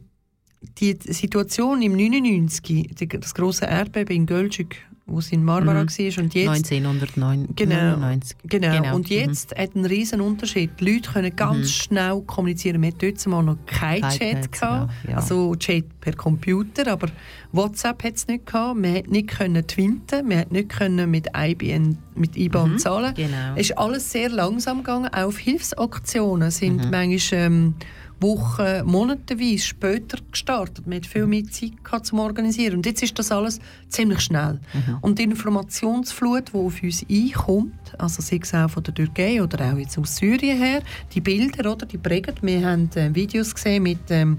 die 0.77 0.97
Situation 1.01 1.81
im 1.81 1.97
99, 1.97 2.61
die, 2.61 3.07
das 3.07 3.33
große 3.35 3.65
Erdbeben 3.65 4.15
in 4.15 4.25
Gölcük 4.25 4.77
wo 5.07 5.21
sie 5.21 5.35
in 5.35 5.43
Marmara 5.43 5.83
Mhm. 5.83 5.87
war. 5.87 6.23
Und 6.23 6.33
jetzt 6.33 6.71
1999. 6.71 7.55
Genau. 7.55 7.97
Genau. 8.43 8.95
Und 8.95 9.09
jetzt 9.09 9.55
hat 9.55 9.75
einen 9.75 9.85
riesen 9.85 10.19
Unterschied. 10.19 10.71
Die 10.79 10.93
Leute 10.93 11.11
können 11.11 11.35
ganz 11.35 11.69
schnell 11.71 12.21
kommunizieren. 12.25 12.81
Wir 12.81 12.87
hatten 12.89 12.97
dort 12.99 13.27
mal 13.27 13.43
noch 13.43 13.57
keinen 13.67 14.01
Kein 14.01 14.11
Chat. 14.17 14.41
Chat, 14.41 14.51
gehabt. 14.51 14.93
ja. 15.07 15.15
Also 15.17 15.55
Chat 15.55 15.99
per 16.01 16.13
Computer, 16.13 16.91
aber 16.91 17.07
WhatsApp 17.51 18.03
hat 18.03 18.15
es 18.15 18.27
nicht 18.27 18.45
gehabt. 18.47 18.79
Man 18.79 18.95
hat 18.95 19.07
nicht 19.09 19.27
können 19.27 19.65
twinten, 19.67 20.27
man 20.27 20.39
hat 20.39 20.51
nicht 20.51 20.69
können 20.69 21.09
mit 21.11 21.27
IBAN, 21.37 21.97
mit 22.15 22.35
IBAN 22.35 22.79
zahlen. 22.79 23.13
Genau. 23.15 23.53
Es 23.55 23.69
ist 23.69 23.77
alles 23.77 24.11
sehr 24.11 24.29
langsam 24.29 24.79
gegangen. 24.79 25.09
Auch 25.13 25.25
auf 25.27 25.37
Hilfsaktionen 25.37 26.49
sind 26.51 26.83
Mhm. 26.85 26.89
manchmal 26.91 27.39
ähm, 27.41 27.73
Wochen, 28.19 28.85
monateweise 28.85 29.59
später 29.59 30.17
gestartet. 30.31 30.87
Man 30.87 30.97
hat 30.97 31.05
viel 31.05 31.27
mehr 31.27 31.43
Zeit 31.45 31.83
gehabt, 31.83 32.05
zum 32.05 32.19
Organisieren. 32.19 32.75
Und 32.77 32.85
jetzt 32.85 33.03
ist 33.03 33.17
das 33.19 33.31
alles 33.31 33.59
ziemlich 33.89 34.21
schnell. 34.21 34.59
Mhm. 34.73 34.97
Und 35.01 35.19
die 35.19 35.23
Informationsflut, 35.23 36.53
die 36.53 36.57
auf 36.57 36.81
uns 36.81 37.05
einkommt, 37.09 37.73
also 37.97 38.21
sei 38.21 38.39
es 38.41 38.53
auch 38.53 38.69
von 38.69 38.83
der 38.83 38.93
Türkei 38.93 39.41
oder 39.41 39.71
auch 39.71 39.77
jetzt 39.77 39.97
aus 39.97 40.15
Syrien 40.15 40.57
her, 40.57 40.81
die 41.13 41.21
Bilder, 41.21 41.71
oder, 41.71 41.85
die 41.85 41.97
prägen. 41.97 42.35
Wir 42.41 42.65
haben 42.65 42.89
äh, 42.95 43.13
Videos 43.13 43.53
gesehen 43.53 43.83
mit 43.83 43.99
ähm, 44.09 44.37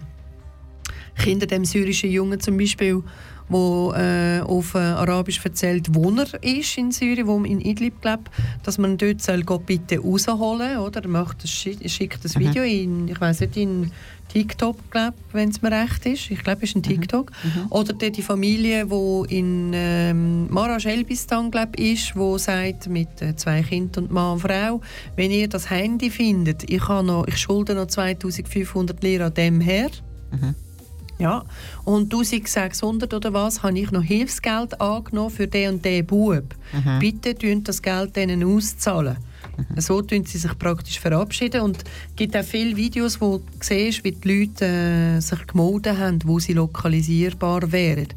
Kindern, 1.17 1.49
dem 1.49 1.65
syrischen 1.65 2.11
Jungen 2.11 2.41
zum 2.41 2.57
Beispiel, 2.57 3.03
wo 3.49 3.93
äh, 3.97 4.41
auf 4.41 4.75
äh, 4.75 4.79
Arabisch 4.79 5.41
erzählt, 5.45 5.89
wo 5.95 6.11
er 6.11 6.43
ist 6.43 6.77
in 6.79 6.91
Syrien, 6.91 7.27
wo 7.27 7.39
in 7.45 7.61
Idlib 7.61 8.01
glaubt, 8.03 8.31
dass 8.65 8.77
man 8.79 8.97
dort 8.99 9.23
soll 9.23 9.43
Gott 9.45 9.67
bitte 9.67 9.99
rausholen, 10.01 10.79
oder? 10.79 11.03
Er 11.03 11.09
macht 11.09 11.43
das, 11.45 11.51
schi- 11.51 11.89
schickt 11.89 12.25
das 12.25 12.37
Video 12.39 12.63
in, 12.65 13.09
ich 13.09 13.21
weiß 13.21 13.41
nicht, 13.41 13.57
in 13.57 13.93
TikTok, 14.29 14.91
glaube 14.91 15.15
wenn 15.33 15.51
es 15.51 15.63
mir 15.63 15.71
recht 15.71 16.05
ist. 16.07 16.31
Ich 16.33 16.43
glaube, 16.43 16.65
es 16.65 16.71
ist 16.71 16.77
ein 16.77 16.83
TikTok. 16.83 17.31
Oder 17.71 17.93
dort 17.93 18.17
die 18.17 18.23
Familie, 18.23 18.91
wo 18.91 19.25
in 19.25 19.71
ähm, 19.73 20.49
Maraş 20.51 20.85
Elbistan 20.87 21.51
glaub, 21.53 21.79
ist, 21.79 22.17
wo 22.17 22.37
sagt 22.39 22.89
mit 22.89 23.23
äh, 23.23 23.37
zwei 23.37 23.63
Kindern 23.63 24.05
und 24.07 24.13
Mann 24.13 24.33
und 24.33 24.41
Frau, 24.41 24.81
wenn 25.15 25.31
ihr 25.31 25.49
das 25.49 25.71
Handy 25.71 26.11
findet, 26.11 26.69
ich, 26.69 26.89
habe 26.89 27.07
noch, 27.07 27.27
ich 27.29 27.37
schulde 27.39 27.75
noch 27.77 27.87
2500 27.87 29.01
Lira 29.05 29.31
dem 29.31 29.61
her. 29.61 29.91
Ja, 31.19 31.45
und 31.85 32.13
1600 32.13 33.13
oder 33.15 33.33
was 33.33 33.63
habe 33.63 33.79
ich 33.79 33.91
noch 33.91 34.03
Hilfsgeld 34.03 34.79
angenommen 34.81 35.31
für 35.31 35.47
den 35.47 35.75
und 35.75 35.85
den 35.85 36.05
Bub. 36.05 36.55
Bitte 37.01 37.35
tun 37.35 37.65
das 37.65 37.81
Geld 37.81 38.17
denen 38.17 38.45
auszahlen. 38.45 39.17
So 39.77 40.03
tun 40.03 40.27
sie 40.27 40.37
sich 40.37 40.59
praktisch 40.59 41.01
verabschieden 41.01 41.63
und 41.63 41.79
es 41.79 41.85
gibt 42.17 42.37
auch 42.37 42.45
viele 42.45 42.77
Videos, 42.77 43.19
wo 43.21 43.39
du 43.39 43.45
siehst, 43.61 44.05
wie 44.05 44.13
die 44.13 44.29
Leute 44.29 44.67
äh, 44.67 45.21
sich 45.21 45.47
gemeldet 45.47 45.97
haben, 45.97 46.19
wo 46.25 46.39
sie 46.39 46.53
lokalisierbar 46.53 47.73
wären. 47.73 48.09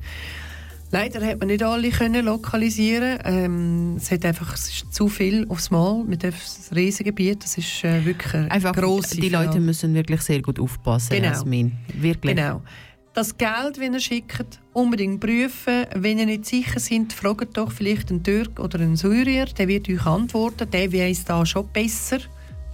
Leider 0.92 1.24
hat 1.26 1.40
man 1.40 1.48
nicht 1.50 1.62
alle 1.62 1.90
können 1.92 2.26
lokalisieren. 2.26 3.20
Ähm, 3.24 3.96
es 3.98 4.10
hat 4.10 4.26
einfach 4.26 4.56
es 4.56 4.70
ist 4.70 4.94
zu 4.94 5.08
viel 5.08 5.46
aufs 5.48 5.70
Mal 5.70 6.04
mit 6.04 6.24
dem 6.24 6.34
Riesengebiet. 6.76 7.44
Das 7.44 7.58
ist 7.60 7.84
äh, 7.84 8.04
wirklich 8.04 8.34
eine 8.34 8.50
Einfach, 8.50 8.74
grosse 8.74 9.16
die 9.18 9.30
Leute 9.30 9.60
müssen 9.60 9.94
wirklich 9.94 10.22
sehr 10.22 10.42
gut 10.42 10.60
aufpassen, 10.60 11.12
Genau. 11.16 11.28
Jasmin. 11.28 11.74
Wirklich. 11.94 12.36
Genau. 12.36 12.64
Das 13.14 13.38
Geld, 13.38 13.80
wenn 13.80 13.94
ihr 13.94 14.00
schickt, 14.00 14.60
unbedingt 14.72 15.20
prüfen. 15.20 15.86
Wenn 15.96 16.20
ihr 16.20 16.28
nicht 16.28 16.46
sicher 16.46 16.80
seid, 16.80 17.12
fragt 17.12 17.58
doch 17.58 17.72
vielleicht 17.72 18.12
einen 18.12 18.24
Türk 18.24 18.60
oder 18.60 18.80
einen 18.80 18.96
Syrier. 18.96 19.46
Der 19.46 19.68
wird 19.68 19.90
euch 19.90 20.06
antworten. 20.06 20.70
Der 20.70 20.94
weiss 20.94 21.26
da 21.26 21.46
schon 21.46 21.68
besser. 21.70 22.20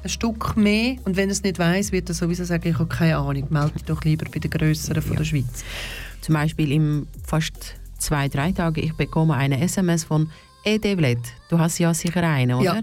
Ein 0.04 0.10
Stück 0.10 0.58
mehr. 0.58 0.98
Und 1.06 1.16
wenn 1.16 1.30
er 1.30 1.34
es 1.34 1.42
nicht 1.42 1.58
weiss, 1.58 1.92
wird 1.92 2.10
er 2.10 2.16
sowieso 2.16 2.44
sagen, 2.44 2.68
ich 2.68 2.78
habe 2.78 2.88
keine 2.88 3.18
Ahnung. 3.18 3.48
Melde 3.50 3.72
dich 3.72 3.86
doch 3.86 4.04
lieber 4.04 4.26
bei 4.30 4.40
den 4.40 4.52
Grösseren 4.52 5.02
von 5.02 5.16
der 5.16 5.24
Schweiz. 5.24 5.64
Zum 6.22 6.36
Beispiel 6.36 6.72
in 6.72 7.08
fast 7.26 7.76
zwei, 7.98 8.28
drei 8.28 8.52
Tagen, 8.52 8.84
ich 8.84 8.94
bekomme 8.94 9.36
eine 9.36 9.62
SMS 9.62 10.04
von 10.04 10.30
«Ey 10.64 10.80
Devlet, 10.80 11.20
du 11.50 11.60
hast 11.60 11.78
ja 11.80 11.94
sicher 11.94 12.24
eine, 12.24 12.58
oder?» 12.58 12.76
Ja. 12.76 12.82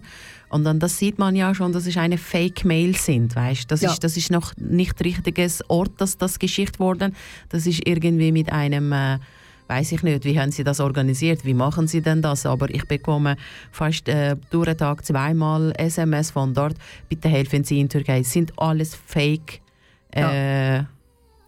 Und 0.52 0.64
dann 0.64 0.78
das 0.78 0.98
sieht 0.98 1.18
man 1.18 1.34
ja 1.34 1.54
schon, 1.54 1.72
dass 1.72 1.86
es 1.86 1.96
eine 1.96 2.18
Fake-Mail 2.18 2.94
sind, 2.96 3.34
weißt? 3.34 3.70
Das, 3.70 3.80
Ja. 3.80 3.90
ist, 3.90 4.04
das 4.04 4.16
ist 4.16 4.30
noch 4.30 4.52
nicht 4.58 5.02
richtiges 5.02 5.68
Ort, 5.68 5.92
dass 5.98 6.18
das 6.18 6.38
geschickt 6.38 6.78
worden. 6.78 7.14
Das 7.48 7.66
ist 7.66 7.86
irgendwie 7.86 8.32
mit 8.32 8.52
einem, 8.52 8.92
äh, 8.92 9.18
weiß 9.68 9.92
ich 9.92 10.02
nicht, 10.02 10.24
wie 10.26 10.38
haben 10.38 10.52
Sie 10.52 10.62
das 10.62 10.78
organisiert, 10.80 11.44
wie 11.46 11.54
machen 11.54 11.86
Sie 11.88 12.02
denn 12.02 12.20
das? 12.20 12.44
Aber 12.44 12.68
ich 12.68 12.84
bekomme 12.84 13.36
fast 13.70 14.08
äh, 14.08 14.36
durch 14.50 14.66
den 14.66 14.76
Tag 14.76 15.04
zweimal 15.06 15.72
SMS 15.78 16.30
von 16.30 16.52
dort. 16.52 16.76
Bitte 17.08 17.28
helfen 17.30 17.64
Sie 17.64 17.80
in 17.80 17.88
Türkei. 17.88 18.20
Es 18.20 18.32
sind 18.32 18.52
alles 18.58 18.94
Fake. 18.94 19.60
Äh, 20.10 20.82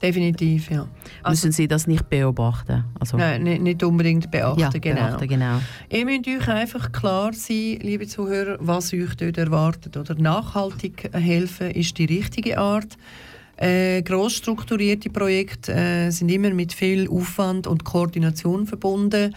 Definitiv, 0.03 0.71
ja. 0.71 0.87
Also, 1.23 1.47
müssen 1.47 1.53
Sie 1.53 1.69
das 1.69 1.87
nicht 1.87 2.09
beobachten? 2.11 2.85
Also, 3.01 3.17
nein, 3.17 3.43
nicht, 3.43 3.63
nicht 3.63 3.83
unbedingt 3.83 4.31
beachten. 4.31 4.61
ja, 4.61 4.69
genau. 4.69 5.01
beachten, 5.01 5.29
genau. 5.29 5.61
Ihr 5.91 6.05
müsst 6.05 6.29
euch 6.29 6.49
einfach 6.49 6.93
klar 6.93 7.33
sein, 7.33 7.79
liebe 7.81 8.07
Zuhörer, 8.07 8.59
was 8.61 8.93
euch 8.93 9.15
dort 9.17 9.39
erwartet. 9.39 9.97
Oder 9.97 10.15
nachhaltig 10.17 11.11
helfen 11.13 11.71
ist 11.71 11.97
die 11.99 12.05
richtige 12.05 12.59
Art. 12.59 12.99
Äh, 13.57 14.03
gross 14.03 14.35
strukturierte 14.35 15.11
Projekte 15.11 15.73
äh, 15.73 16.11
sind 16.11 16.29
immer 16.29 16.51
mit 16.51 16.73
viel 16.73 17.09
Aufwand 17.09 17.67
und 17.67 17.85
Koordination 17.85 18.67
verbunden. 18.67 19.35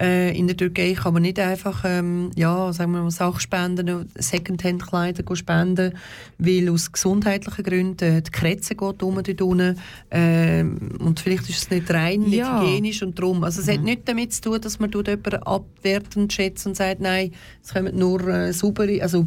Äh, 0.00 0.36
in 0.38 0.46
der 0.46 0.56
Türkei 0.56 0.92
kann 0.94 1.12
man 1.14 1.22
nicht 1.22 1.40
einfach 1.40 1.82
ähm, 1.84 2.30
ja, 2.36 2.72
sagen 2.72 2.92
wir 2.92 3.02
mal, 3.02 3.10
Sachspenden, 3.10 4.08
Secondhand-Kleider 4.14 5.24
spenden, 5.36 5.94
weil 6.38 6.68
aus 6.70 6.92
gesundheitlichen 6.92 7.64
Gründen 7.64 8.04
äh, 8.18 8.22
die 8.22 8.30
Kretze 8.30 8.76
geht 8.76 9.02
um 9.02 9.16
dort 9.22 9.42
unten. 9.42 9.76
Ähm, 10.10 10.90
und 11.00 11.18
vielleicht 11.20 11.48
ist 11.48 11.62
es 11.64 11.70
nicht 11.70 11.90
rein, 11.90 12.20
nicht 12.20 12.38
Ja. 12.38 12.60
hygienisch 12.62 13.02
und 13.02 13.18
drum. 13.18 13.42
Also 13.42 13.60
es 13.60 13.68
hat 13.68 13.82
nichts 13.82 14.04
damit 14.04 14.32
zu 14.32 14.42
tun, 14.42 14.60
dass 14.60 14.78
man 14.78 14.90
tut 14.90 15.08
jemanden 15.08 15.42
abwertend 15.42 16.32
schätzt 16.32 16.66
und 16.66 16.76
sagt, 16.76 17.00
nein, 17.00 17.32
es 17.62 17.74
kommen 17.74 17.98
nur 17.98 18.26
äh, 18.28 18.52
saubere, 18.52 19.02
also 19.02 19.26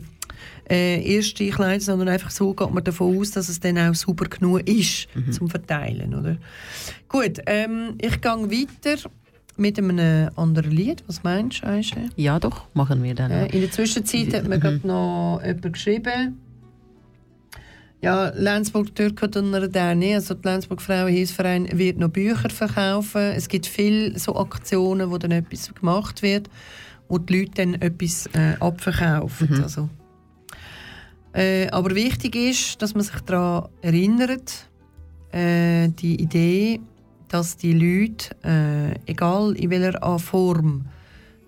äh, 0.69 1.03
erste 1.15 1.49
Kleider, 1.49 1.81
sondern 1.81 2.07
einfach 2.07 2.31
so 2.31 2.53
geht 2.53 2.71
man 2.71 2.83
davon 2.83 3.17
aus, 3.19 3.31
dass 3.31 3.49
es 3.49 3.59
dann 3.59 3.77
auch 3.77 3.93
sauber 3.93 4.25
genug 4.25 4.67
ist 4.67 5.07
zum 5.31 5.49
Verteilen, 5.49 6.15
oder? 6.15 6.37
Gut, 7.09 7.39
ähm, 7.45 7.95
ich 7.99 8.21
gehe 8.21 8.31
weiter 8.31 9.09
mit 9.61 9.77
einem 9.77 10.29
anderen 10.35 10.71
Lied. 10.71 11.03
Was 11.07 11.23
meinst 11.23 11.63
du, 11.63 11.67
Aisha? 11.67 11.97
Ja, 12.15 12.39
doch, 12.39 12.65
machen 12.73 13.01
wir 13.03 13.15
dann. 13.15 13.31
Äh, 13.31 13.45
in 13.47 13.61
der 13.61 13.71
Zwischenzeit 13.71 14.33
hat 14.33 14.47
mir 14.47 14.59
gerade 14.59 14.85
noch 14.85 15.41
jemand 15.45 15.73
geschrieben. 15.73 16.37
Ja, 18.01 18.29
Lenzburg 18.35 18.95
Türkentunner 18.95 19.67
Derne, 19.67 20.15
also 20.15 20.33
die 20.33 20.47
Lenzburg 20.47 20.81
Frauenhilfsverein 20.81 21.77
wird 21.77 21.99
noch 21.99 22.09
Bücher 22.09 22.49
verkaufen. 22.49 23.21
Es 23.21 23.47
gibt 23.47 23.67
viele 23.67 24.17
so 24.17 24.35
Aktionen, 24.35 25.11
wo 25.11 25.19
dann 25.19 25.31
etwas 25.31 25.71
gemacht 25.73 26.23
wird, 26.23 26.49
wo 27.07 27.19
die 27.19 27.39
Leute 27.41 27.51
dann 27.57 27.75
etwas 27.75 28.25
äh, 28.33 28.55
abverkaufen. 28.59 29.61
Also, 29.61 29.87
äh, 31.33 31.67
aber 31.69 31.93
wichtig 31.93 32.35
ist, 32.35 32.81
dass 32.81 32.95
man 32.95 33.03
sich 33.03 33.21
daran 33.21 33.69
erinnert, 33.81 34.67
äh, 35.31 35.89
die 35.89 36.19
Idee, 36.19 36.81
dass 37.31 37.57
die 37.57 37.73
Leute, 37.73 38.35
äh, 38.43 39.09
egal 39.11 39.53
in 39.53 39.69
welcher 39.69 40.19
Form, 40.19 40.85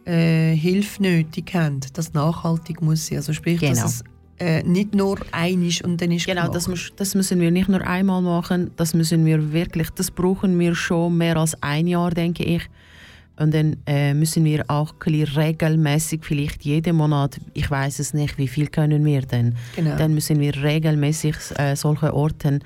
äh, 0.06 0.56
Hilfe 0.56 1.02
nötig 1.02 1.54
haben, 1.54 1.80
dass 1.94 2.14
nachhaltig 2.14 2.82
muss 2.82 3.08
sein. 3.08 3.18
Also 3.18 3.34
sprich, 3.34 3.60
Genau. 3.60 3.74
dass 3.74 3.86
es 3.96 4.04
äh, 4.40 4.64
nicht 4.64 4.94
nur 4.96 5.18
einisch 5.32 5.84
und 5.84 6.02
dann 6.02 6.12
ist 6.12 6.26
Genau, 6.26 6.48
das, 6.50 6.70
das 6.96 7.16
müssen 7.16 7.40
wir 7.40 7.52
nicht 7.52 7.70
nur 7.70 7.82
einmal 7.86 8.22
machen, 8.22 8.72
das 8.76 8.94
müssen 8.94 9.26
wir 9.26 9.54
wirklich, 9.54 9.90
das 9.92 10.10
brauchen 10.12 10.58
wir 10.60 10.76
schon 10.76 11.18
mehr 11.18 11.38
als 11.38 11.56
ein 11.62 11.88
Jahr, 11.88 12.12
denke 12.12 12.44
ich. 12.44 12.64
Und 13.36 13.54
dann 13.54 13.78
äh, 13.88 14.14
müssen 14.14 14.44
wir 14.46 14.64
auch 14.70 14.94
regelmäßig, 15.06 16.20
vielleicht 16.24 16.64
jeden 16.66 16.96
Monat, 16.98 17.40
ich 17.54 17.70
weiß 17.70 18.00
es 18.00 18.14
nicht, 18.14 18.38
wie 18.38 18.48
viel 18.48 18.68
können 18.68 19.04
wir 19.06 19.22
denn, 19.22 19.56
Genau. 19.76 19.96
dann 19.98 20.14
müssen 20.14 20.40
wir 20.40 20.54
regelmäßig 20.62 21.36
äh, 21.58 21.76
solche 21.76 22.14
Orten, 22.14 22.60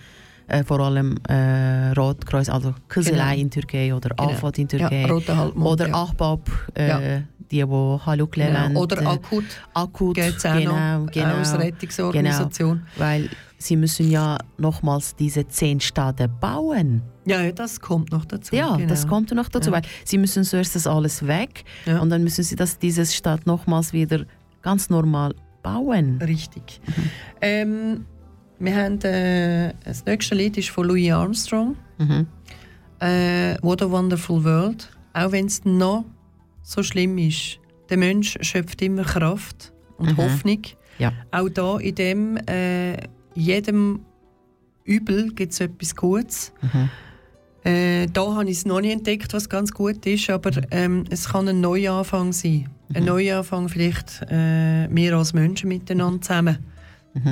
äh, 0.47 0.63
vor 0.63 0.79
allem 0.79 1.17
äh, 1.27 1.91
Rotkreuz, 1.93 2.49
also 2.49 2.73
Kızılay 2.87 3.35
Genau. 3.35 3.41
in 3.41 3.49
Türkei 3.51 3.93
oder 3.93 4.09
Genau. 4.09 4.29
Afad 4.31 4.57
in 4.59 4.67
Türkei 4.67 5.01
Ja, 5.01 5.09
Halbmond, 5.35 5.67
oder 5.67 5.87
ja. 5.89 5.93
Ahbab, 5.95 6.49
äh, 6.73 7.21
die, 7.51 7.63
die 7.63 7.63
Haluk 7.65 8.31
genau. 8.33 8.81
Oder 8.81 9.01
äh, 9.01 9.05
akut 9.05 9.45
Akut, 9.73 10.15
geht 10.15 10.37
es 10.37 10.45
auch 10.45 10.57
genau, 10.57 10.99
noch, 10.99 11.11
genau. 11.11 11.35
als 11.35 11.57
Rettungsorganisation. 11.57 12.83
Weil 12.97 13.29
sie 13.57 13.75
müssen 13.75 14.09
ja 14.11 14.37
nochmals 14.57 15.15
diese 15.15 15.47
zehn 15.47 15.79
Staaten 15.79 16.29
bauen. 16.39 17.01
Ja, 17.25 17.51
das 17.51 17.79
kommt 17.81 18.11
noch 18.11 18.25
dazu. 18.25 18.55
Ja, 18.55 18.75
genau. 18.75 18.87
das 18.87 19.07
kommt 19.07 19.31
noch 19.33 19.49
dazu, 19.49 19.69
Ja. 19.71 19.77
weil 19.77 19.81
sie 20.05 20.17
müssen 20.17 20.43
zuerst 20.43 20.75
das 20.75 20.87
alles 20.87 21.25
weg 21.27 21.63
Ja. 21.85 21.99
und 21.99 22.09
dann 22.09 22.23
müssen 22.23 22.43
sie 22.43 22.55
das, 22.55 22.77
dieses 22.79 23.15
Staat 23.15 23.45
nochmals 23.45 23.91
wieder 23.93 24.25
ganz 24.61 24.89
normal 24.89 25.33
bauen. 25.63 26.21
Richtig. 26.21 26.79
Ähm, 27.41 28.05
wir 28.59 28.75
haben, 28.75 29.01
äh, 29.01 29.73
das 29.83 30.05
nächste 30.05 30.35
Lied 30.35 30.57
ist 30.57 30.69
von 30.69 30.87
Louis 30.87 31.11
Armstrong, 31.11 31.75
Mhm. 31.99 32.27
äh, 32.99 33.55
«What 33.61 33.81
a 33.81 33.89
Wonderful 33.89 34.43
World». 34.43 34.89
Auch 35.13 35.31
wenn 35.31 35.45
es 35.47 35.63
noch 35.65 36.05
so 36.63 36.83
schlimm 36.83 37.17
ist, 37.17 37.59
der 37.89 37.97
Mensch 37.97 38.37
schöpft 38.41 38.81
immer 38.81 39.03
Kraft 39.03 39.71
und 39.97 40.11
Mhm. 40.11 40.17
Hoffnung. 40.17 40.61
Ja. 40.99 41.11
Auch 41.31 41.49
da 41.49 41.77
in 41.77 41.95
dem, 41.95 42.37
äh, 42.47 42.97
jedem 43.35 44.01
Übel 44.83 45.31
gibt 45.33 45.53
es 45.53 45.59
etwas 45.59 45.95
Gutes. 45.95 46.51
Mhm. 46.61 46.89
Äh, 47.63 48.07
da 48.07 48.33
habe 48.35 48.45
ich 48.45 48.57
es 48.57 48.65
noch 48.65 48.79
nicht 48.81 48.93
entdeckt, 48.93 49.33
was 49.33 49.49
ganz 49.49 49.71
gut 49.73 50.05
ist, 50.05 50.29
aber 50.29 50.51
ähm, 50.71 51.03
es 51.09 51.29
kann 51.29 51.47
ein 51.47 51.59
Neuanfang 51.61 52.31
sein. 52.31 52.69
Ein 52.93 53.03
Neuanfang 53.05 53.67
vielleicht 53.67 54.21
äh, 54.31 54.87
wir 54.89 55.17
als 55.17 55.33
Menschen 55.33 55.67
miteinander 55.67 56.21
zusammen 56.21 56.57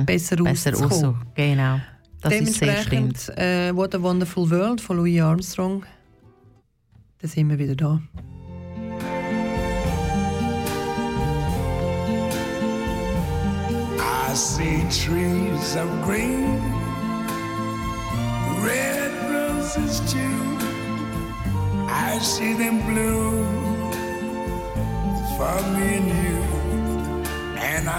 besser, 0.04 0.36
Besser 0.36 0.70
rauszukommen. 0.72 0.82
rauszukommen. 0.92 1.26
Genau. 1.34 1.80
Das 2.22 2.32
ist 2.34 2.54
sehr 2.54 2.82
stimmt. 2.82 3.28
Dementsprechend 3.28 3.38
äh, 3.38 3.74
What 3.76 3.94
a 3.94 4.02
Wonderful 4.02 4.50
World 4.50 4.80
von 4.80 4.96
Louis 4.96 5.20
Armstrong. 5.20 5.84
Da 7.20 7.28
sind 7.28 7.48
wir 7.50 7.58
wieder 7.58 7.74
da. 7.76 8.00
I 13.98 14.34
see 14.34 14.82
trees 14.90 15.76
of 15.76 15.88
green, 16.04 16.60
red 18.62 19.12
roses 19.32 20.00
too. 20.12 20.58
I 21.88 22.18
see 22.20 22.52
them 22.54 22.80
bloom 22.86 23.92
for 25.36 25.56
me 25.74 25.96
and 25.96 26.08
you. 26.08 26.55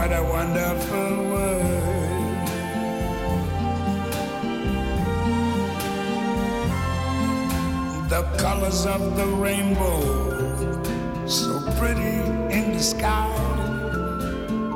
what 0.00 0.12
a 0.12 0.22
wonderful 0.22 1.14
world. 1.30 2.46
The 8.08 8.22
colors 8.38 8.86
of 8.86 9.14
the 9.18 9.26
rainbow, 9.26 10.00
so 11.26 11.60
pretty 11.78 12.16
in 12.56 12.72
the 12.72 12.82
sky 12.82 13.28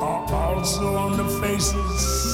are 0.02 0.30
also 0.30 0.94
on 0.94 1.16
the 1.16 1.28
faces 1.40 2.33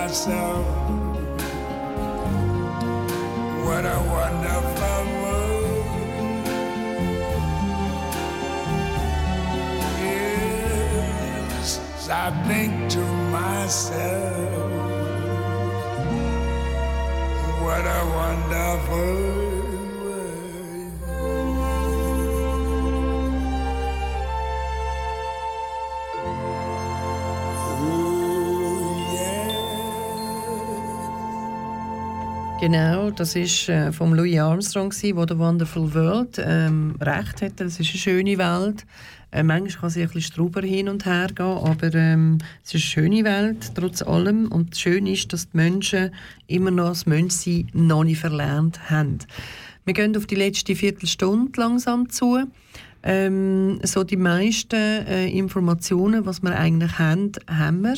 myself, 0.00 0.69
Genau, 32.60 33.10
das 33.10 33.36
ist 33.36 33.70
äh, 33.70 33.90
vom 33.90 34.12
Louis 34.12 34.38
Armstrong, 34.38 34.92
wo 35.14 35.24
der 35.24 35.38
Wonderful 35.38 35.94
World 35.94 36.38
ähm, 36.44 36.94
recht 37.00 37.40
hat. 37.40 37.52
Das 37.56 37.80
ist 37.80 37.88
eine 37.88 37.98
schöne 37.98 38.36
Welt. 38.36 38.84
Äh, 39.30 39.42
manchmal 39.42 39.80
kann 39.80 39.88
sie 39.88 40.02
ein 40.02 40.08
bisschen 40.08 40.32
strauber 40.34 40.60
hin 40.60 40.90
und 40.90 41.06
her 41.06 41.28
gehen, 41.34 41.46
aber 41.46 41.94
ähm, 41.94 42.36
es 42.62 42.74
ist 42.74 42.74
eine 42.74 42.80
schöne 42.80 43.24
Welt, 43.24 43.72
trotz 43.74 44.02
allem. 44.02 44.52
Und 44.52 44.76
schön 44.76 45.06
ist, 45.06 45.32
dass 45.32 45.48
die 45.48 45.56
Menschen 45.56 46.10
immer 46.48 46.70
noch 46.70 46.90
das 46.90 47.06
Menschsein 47.06 47.70
noch 47.72 48.04
nicht 48.04 48.20
verlernt 48.20 48.90
haben. 48.90 49.20
Wir 49.86 49.94
gehen 49.94 50.14
auf 50.14 50.26
die 50.26 50.34
letzte 50.34 50.76
Viertelstunde 50.76 51.58
langsam 51.58 52.10
zu. 52.10 52.44
Ähm, 53.02 53.80
so 53.82 54.04
die 54.04 54.16
meisten 54.16 54.76
äh, 54.76 55.28
Informationen, 55.28 56.26
was 56.26 56.42
wir 56.42 56.54
eigentlich 56.54 56.98
haben, 56.98 57.32
haben 57.48 57.80
wir. 57.82 57.94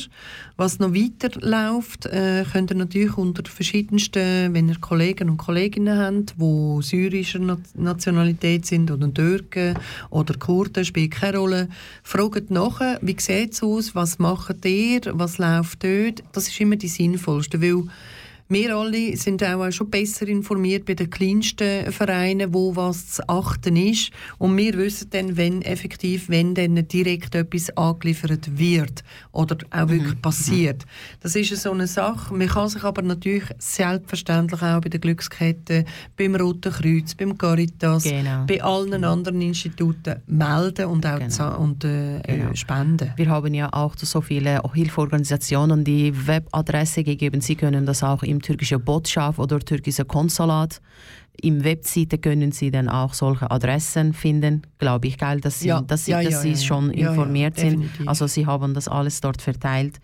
Was 0.55 0.79
noch 0.79 0.93
weiterläuft, 0.93 2.05
äh, 2.05 2.45
könnt 2.49 2.71
ihr 2.71 2.77
natürlich 2.77 3.17
unter 3.17 3.43
verschiedensten, 3.49 4.53
wenn 4.53 4.69
ihr 4.69 4.79
Kollegen 4.79 5.29
und 5.29 5.37
Kolleginnen 5.37 5.97
habt, 5.97 6.35
die 6.39 6.81
syrischer 6.81 7.39
Na 7.39 7.57
Nationalität 7.75 8.65
sind 8.65 8.91
oder 8.91 9.13
Türken 9.13 9.77
oder 10.09 10.35
Kurden, 10.35 10.85
spielt 10.85 11.11
keine 11.11 11.37
Rolle. 11.37 11.67
Fragt 12.03 12.49
nachher, 12.49 12.99
wie 13.01 13.15
sieht 13.19 13.53
es 13.53 13.63
aus, 13.63 13.95
was 13.95 14.19
macht 14.19 14.63
ihr, 14.65 15.01
was 15.13 15.37
läuft 15.37 15.83
dort. 15.83 16.23
Das 16.31 16.47
ist 16.47 16.59
immer 16.61 16.77
die 16.77 16.87
sinnvollste, 16.87 17.61
weil 17.61 17.83
wir 18.49 18.75
alle 18.75 19.15
sind 19.17 19.43
auch 19.43 19.71
schon 19.71 19.89
besser 19.89 20.27
informiert 20.27 20.85
bei 20.85 20.93
den 20.93 21.09
kleinsten 21.09 21.91
Vereinen, 21.91 22.53
wo 22.53 22.75
was 22.75 23.07
zu 23.11 23.29
achten 23.29 23.75
ist. 23.75 24.11
Und 24.37 24.55
wir 24.57 24.73
wissen 24.73 25.09
dann, 25.11 25.37
wenn 25.37 25.61
effektiv, 25.61 26.29
wenn 26.29 26.53
dann 26.53 26.87
direkt 26.87 27.35
etwas 27.35 27.75
angeliefert 27.77 28.57
wird 28.57 29.03
oder 29.31 29.57
auch 29.71 29.89
wirklich 29.89 30.21
passiert. 30.21 30.83
Das 31.21 31.35
ist 31.35 31.55
so 31.61 31.71
eine 31.71 31.87
Sache. 31.87 32.33
Man 32.33 32.47
kann 32.47 32.69
sich 32.69 32.83
aber 32.83 33.01
natürlich 33.01 33.45
selbstverständlich 33.57 34.61
auch 34.61 34.81
bei 34.81 34.89
der 34.89 34.99
Glückskette, 34.99 35.85
beim 36.17 36.35
Roten 36.35 36.71
Kreuz, 36.71 37.15
beim 37.15 37.37
Caritas, 37.37 38.03
Genau. 38.03 38.45
bei 38.45 38.61
allen 38.63 39.03
anderen 39.03 39.41
Instituten 39.41 40.21
melden 40.27 40.85
und 40.87 41.05
auch 41.05 41.19
Genau. 41.19 41.57
und, 41.59 41.83
äh, 41.85 42.21
Genau. 42.21 42.51
äh, 42.51 42.55
spenden. 42.55 43.11
Wir 43.15 43.29
haben 43.29 43.53
ja 43.53 43.69
auch 43.71 43.95
so 43.97 44.21
viele 44.21 44.61
Hilfeorganisationen 44.73 45.83
die 45.83 46.13
Webadresse 46.27 47.03
gegeben. 47.03 47.41
Sie 47.41 47.55
können 47.55 47.85
das 47.85 48.03
auch 48.03 48.23
im 48.23 48.32
türkischen 48.41 48.83
Botschaft 48.83 49.39
oder 49.39 49.59
türkischen 49.59 50.07
Konsulat. 50.07 50.81
Im 51.41 51.63
Webseite 51.63 52.17
können 52.17 52.51
Sie 52.51 52.69
dann 52.69 52.89
auch 52.89 53.13
solche 53.13 53.49
Adressen 53.49 54.13
finden. 54.13 54.61
Glaube 54.77 55.07
ich, 55.07 55.17
geil, 55.17 55.39
dass 55.41 55.59
Sie, 55.59 55.69
Ja, 55.69 55.81
dass 55.81 56.05
Sie, 56.05 56.11
ja, 56.11 56.21
dass 56.21 56.33
ja, 56.33 56.39
Sie 56.39 56.55
schon 56.57 56.91
informiert 56.91 57.57
sind. 57.57 57.89
Also 58.05 58.27
Sie 58.27 58.45
haben 58.45 58.73
das 58.73 58.87
alles 58.87 59.19
dort 59.21 59.41
verteilt. 59.41 59.99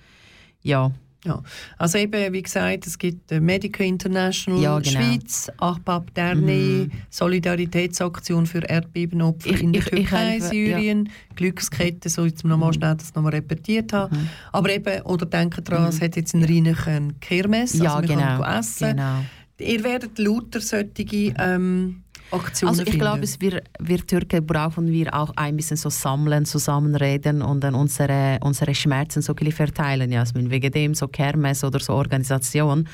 Ja, 0.61 0.91
Ja. 1.25 1.43
Also 1.77 1.97
eben, 1.97 2.31
wie 2.31 2.41
gesagt, 2.41 2.87
es 2.87 2.97
gibt 2.97 3.29
Medical 3.31 3.85
International 3.85 4.61
Ja, 4.61 4.79
genau. 4.79 4.89
Schweiz, 5.01 5.51
Ahbab 5.57 6.13
Derni, 6.13 6.89
Solidaritätsaktion 7.09 8.45
für 8.45 8.59
Erdbebenopfer 8.63 9.49
Ich- 9.49 9.61
in 9.61 9.73
der 9.73 9.81
ich- 9.81 9.87
ich 9.87 9.93
Türkei, 10.07 10.17
helfe, 10.31 10.47
Syrien, 10.47 11.09
Glückskette, 11.35 12.09
so 12.09 12.25
jetzt 12.25 12.43
nochmal 12.45 12.73
schnell 12.73 12.95
das 12.95 13.13
nochmal 13.15 13.33
repetiert 13.33 13.91
habe. 13.93 14.15
Mhm. 14.15 14.29
Aber 14.53 14.69
eben, 14.69 15.01
oder 15.03 15.25
denken 15.25 15.63
daran, 15.63 15.89
es 15.89 15.99
hat 16.01 16.15
jetzt 16.15 16.33
einen 16.35 16.73
reinen 16.73 17.19
Kirmes, 17.19 17.73
ja 17.73 17.95
also 17.95 18.07
man 18.13 18.19
genau. 18.19 18.41
kann 18.43 18.59
essen. 18.59 18.89
genau. 18.95 19.25
Ihr 19.59 19.83
werdet 19.83 20.17
lauter 20.19 20.61
solche 20.61 21.33
ähm, 21.37 22.03
Aktionen 22.31 22.69
Also 22.69 22.81
ich 22.83 22.89
finden. 22.91 22.99
glaube, 22.99 23.23
es 23.23 23.41
wir, 23.41 23.61
wir 23.79 24.05
Türken 24.05 24.45
brauchen 24.45 24.87
wir 24.91 25.13
auch 25.13 25.31
ein 25.35 25.55
bisschen 25.55 25.77
so 25.77 25.89
sammeln, 25.89 26.45
zusammenreden 26.45 27.41
und 27.41 27.63
dann 27.63 27.75
unsere, 27.75 28.37
unsere 28.41 28.75
Schmerzen 28.75 29.21
so 29.21 29.33
verteilen. 29.33 30.11
Ja, 30.11 30.21
also 30.21 30.35
wegen 30.35 30.71
dem 30.71 30.93
so 30.93 31.07
Kermes 31.07 31.63
oder 31.63 31.79
so 31.79 31.93
Organisation 31.93 32.87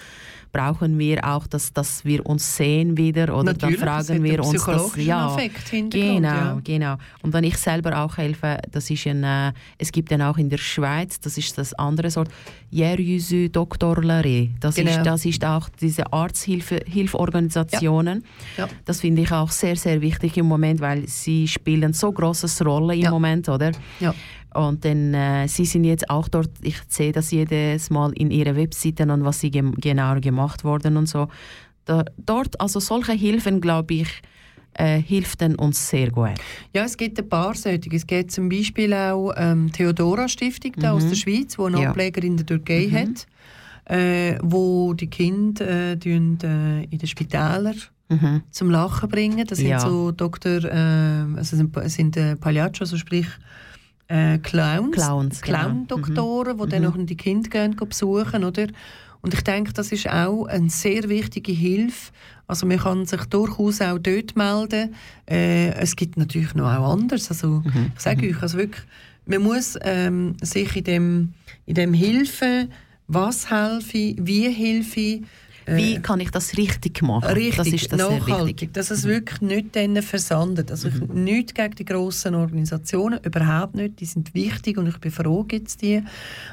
brauchen 0.52 0.98
wir 1.00 1.24
auch, 1.28 1.48
dass, 1.48 1.74
dass 1.74 2.04
wir 2.06 2.26
uns 2.26 2.56
sehen 2.58 2.98
wieder 2.98 3.34
oder 3.36 3.54
Natürlich, 3.54 3.80
dann 3.80 3.88
fragen 4.04 4.24
wir 4.24 4.44
uns 4.44 4.64
das 4.66 4.96
ja 4.98 5.36
Effekt, 5.36 5.92
genau 5.92 6.22
ja. 6.22 6.62
genau 6.64 6.96
und 7.24 7.34
dann 7.34 7.44
ich 7.44 7.58
selber 7.58 7.98
auch 8.04 8.18
helfe 8.18 8.58
das 8.72 8.90
ist 8.90 9.06
ein, 9.08 9.24
äh, 9.24 9.52
es 9.78 9.92
gibt 9.92 10.12
dann 10.12 10.22
auch 10.22 10.38
in 10.38 10.50
der 10.50 10.58
Schweiz 10.58 11.20
das 11.20 11.38
ist 11.38 11.58
das 11.58 11.74
andere 11.74 12.10
Sort 12.10 12.30
Yeryüzü 12.72 13.50
Doktorlare 13.50 14.50
das 14.60 14.76
Genau. 14.76 14.92
ist 14.92 15.04
das 15.06 15.26
ist 15.26 15.46
auch 15.46 15.70
diese 15.82 16.12
Arzthilfe 16.12 16.80
Hilfeorganisationen 16.86 18.24
Ja. 18.58 18.68
das 18.86 19.02
finde 19.02 19.22
ich 19.24 19.32
auch 19.32 19.52
sehr, 19.52 19.76
sehr 19.76 20.02
wichtig 20.02 20.38
im 20.38 20.46
Moment, 20.48 20.80
weil 20.82 21.08
sie 21.08 21.48
spielen 21.48 21.94
so 21.94 22.12
großes 22.12 22.66
Rolle 22.66 22.96
im 22.96 23.02
Ja. 23.02 23.12
Moment, 23.12 23.50
oder? 23.50 23.72
Ja. 24.00 24.14
Und 24.56 24.86
dann, 24.86 25.14
äh, 25.14 25.48
sie 25.48 25.66
sind 25.66 25.84
jetzt 25.84 26.10
auch 26.10 26.28
dort, 26.28 26.50
ich 26.62 26.78
sehe 26.88 27.12
das 27.12 27.32
jedes 27.32 27.90
Mal 27.90 28.12
in 28.14 28.32
ihrer 28.32 28.56
Webseite 28.56 29.04
und 29.04 29.24
was 29.26 29.40
sie 29.42 29.52
gem 29.52 29.74
genau 29.76 30.20
gemacht 30.20 30.64
worden 30.64 30.98
und 30.98 31.08
so. 31.08 31.28
Da, 31.86 32.04
dort, 32.18 32.60
also 32.60 32.80
solche 32.80 33.12
Hilfen, 33.14 33.62
glaube 33.62 33.94
ich, 33.96 34.08
äh, 34.74 35.00
hilft 35.02 35.42
dann 35.42 35.56
uns 35.56 35.88
sehr 35.90 36.10
gut. 36.10 36.34
Ja, 36.74 36.84
es 36.84 36.98
gibt 36.98 37.20
ein 37.20 37.30
paar 37.30 37.54
solche. 37.56 37.90
Es 37.94 38.06
gibt 38.08 38.32
zum 38.32 38.50
Beispiel 38.50 38.94
auch 38.94 39.34
ähm, 39.38 39.72
Theodora 39.72 40.28
Stiftung 40.28 40.74
da 40.78 40.94
aus 40.94 41.08
der 41.08 41.16
Schweiz, 41.16 41.56
die 41.56 41.62
einen 41.62 41.78
Ja. 41.82 41.90
Ableger 41.92 42.24
in 42.24 42.38
der 42.38 42.46
Türkei 42.46 42.90
hat, 42.90 43.28
äh, 43.96 44.38
wo 44.42 44.94
die 44.94 45.08
Kinder 45.08 45.92
äh, 45.92 45.98
tun, 45.98 46.38
äh, 46.44 46.84
in 46.86 46.98
den 46.98 47.08
Spitälern 47.08 47.76
Mhm. 48.08 48.44
zum 48.52 48.70
Lachen 48.70 49.10
bringen. 49.10 49.46
Das 49.48 49.58
sind 49.58 49.70
Ja. 49.70 49.80
so 49.80 50.12
Doktor, 50.12 50.64
äh, 50.64 51.38
also 51.38 51.56
sind, 51.58 51.76
sind 51.90 52.16
äh, 52.18 52.36
Pagliaccio, 52.36 52.84
also 52.84 52.98
sprich 52.98 53.26
äh, 54.08 54.38
Clowns, 54.40 54.92
Clowns, 54.96 55.42
genau. 55.42 55.60
Clown-Doktoren, 55.60 56.58
die 56.58 56.70
dann 56.70 56.82
Mhm. 56.84 56.88
nachher 56.90 57.04
die 57.06 57.18
Kinder 57.18 57.50
gehen, 57.50 57.76
besuchen, 57.76 58.44
oder? 58.44 58.68
Und 59.22 59.34
ich 59.34 59.42
denke, 59.42 59.74
das 59.74 59.92
ist 59.92 60.08
auch 60.08 60.46
eine 60.46 60.70
sehr 60.70 61.10
wichtige 61.10 61.52
Hilfe. 61.52 62.12
Also 62.48 62.68
man 62.68 62.78
kann 62.78 63.06
sich 63.08 63.24
durchaus 63.26 63.82
auch 63.82 63.98
dort 63.98 64.36
melden. 64.36 64.94
Äh, 65.28 65.72
es 65.82 65.96
gibt 65.96 66.16
natürlich 66.18 66.54
noch 66.54 66.72
auch 66.72 66.94
anders. 66.94 67.30
Also 67.32 67.64
Mhm. 67.66 67.92
ich 67.96 68.02
sage 68.02 68.30
euch, 68.30 68.42
also 68.42 68.60
wirklich, 68.60 68.84
man 69.26 69.42
muss 69.42 69.76
ähm, 69.82 70.36
sich 70.44 70.76
in 70.76 70.84
dem, 70.84 71.34
in 71.66 71.74
dem 71.74 71.94
Hilfe, 71.96 72.68
was 73.08 73.50
helfe, 73.50 74.14
wie 74.20 74.50
helfe, 74.52 75.22
Wie 75.66 76.00
kann 76.00 76.20
ich 76.20 76.30
das 76.30 76.58
richtig 76.58 77.02
machen? 77.02 77.30
Richtig, 77.32 77.56
das 77.58 77.68
ist 77.68 77.92
das 77.92 78.00
nachhaltig. 78.00 78.62
Mhm. 78.62 78.74
dass 78.74 78.92
es 78.92 79.04
wirklich 79.06 79.42
nicht 79.42 79.76
denen 79.76 80.04
versandet. 80.04 80.70
Also 80.70 80.90
ich, 80.90 81.02
nicht 81.10 81.56
gegen 81.56 81.76
die 81.76 81.86
grossen 81.86 82.36
Organisationen, 82.36 83.20
überhaupt 83.24 83.76
nicht. 83.76 84.00
Die 84.00 84.06
sind 84.06 84.34
wichtig 84.34 84.78
und 84.78 84.88
ich 84.88 84.98
bin 85.00 85.12
froh, 85.12 85.44
gibt 85.44 85.70
es 85.70 85.78
die. 85.78 86.04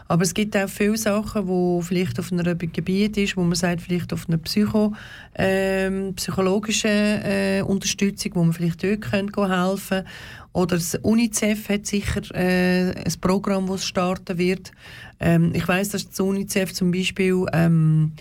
Aber 0.08 0.22
es 0.22 0.32
gibt 0.32 0.56
auch 0.56 0.68
viele 0.68 0.96
Sachen, 0.96 1.46
wo 1.46 1.82
vielleicht 1.82 2.18
auf 2.18 2.32
einem 2.32 2.58
Gebiet 2.58 3.16
ist, 3.18 3.36
wo 3.36 3.42
man 3.42 3.54
sagt, 3.54 3.82
vielleicht 3.82 4.12
auf 4.12 4.28
einer 4.28 4.38
Psycho, 4.38 4.94
ähm, 5.34 6.14
psychologischen 6.14 6.90
äh, 6.90 7.62
Unterstützung, 7.66 8.32
wo 8.34 8.44
man 8.44 8.52
vielleicht 8.52 8.82
dort 8.82 9.02
könnte 9.02 9.32
gehen 9.32 9.50
helfen 9.50 10.04
Oder 10.52 10.76
das 10.76 10.94
UNICEF 10.94 11.68
hat 11.68 11.86
sicher 11.86 12.22
äh, 12.34 12.92
ein 12.92 13.14
Programm, 13.20 13.66
das 13.66 13.84
starten 13.84 14.38
wird. 14.38 14.72
Ähm, 15.20 15.52
ich 15.54 15.66
weiß, 15.66 15.90
dass 15.90 16.08
das 16.08 16.20
UNICEF 16.20 16.72
zum 16.72 16.90
Beispiel 16.90 17.46
ähm, 17.52 18.12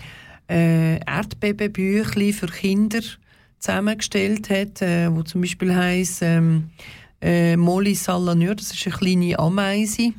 äh, 0.48 0.96
Erdbebenbüchli 1.04 2.32
für 2.32 2.46
Kinder 2.46 3.00
zusammengestellt 3.58 4.50
hat, 4.50 4.82
äh, 4.82 5.14
wo 5.14 5.22
zum 5.22 5.40
Beispiel 5.40 5.74
heisst 5.74 6.22
ähm, 6.22 6.70
äh, 7.20 7.56
Molly 7.56 7.94
Salanur, 7.94 8.56
das 8.56 8.72
ist 8.72 8.86
eine 8.86 8.96
kleine 8.96 9.38
Ameise, 9.38 10.12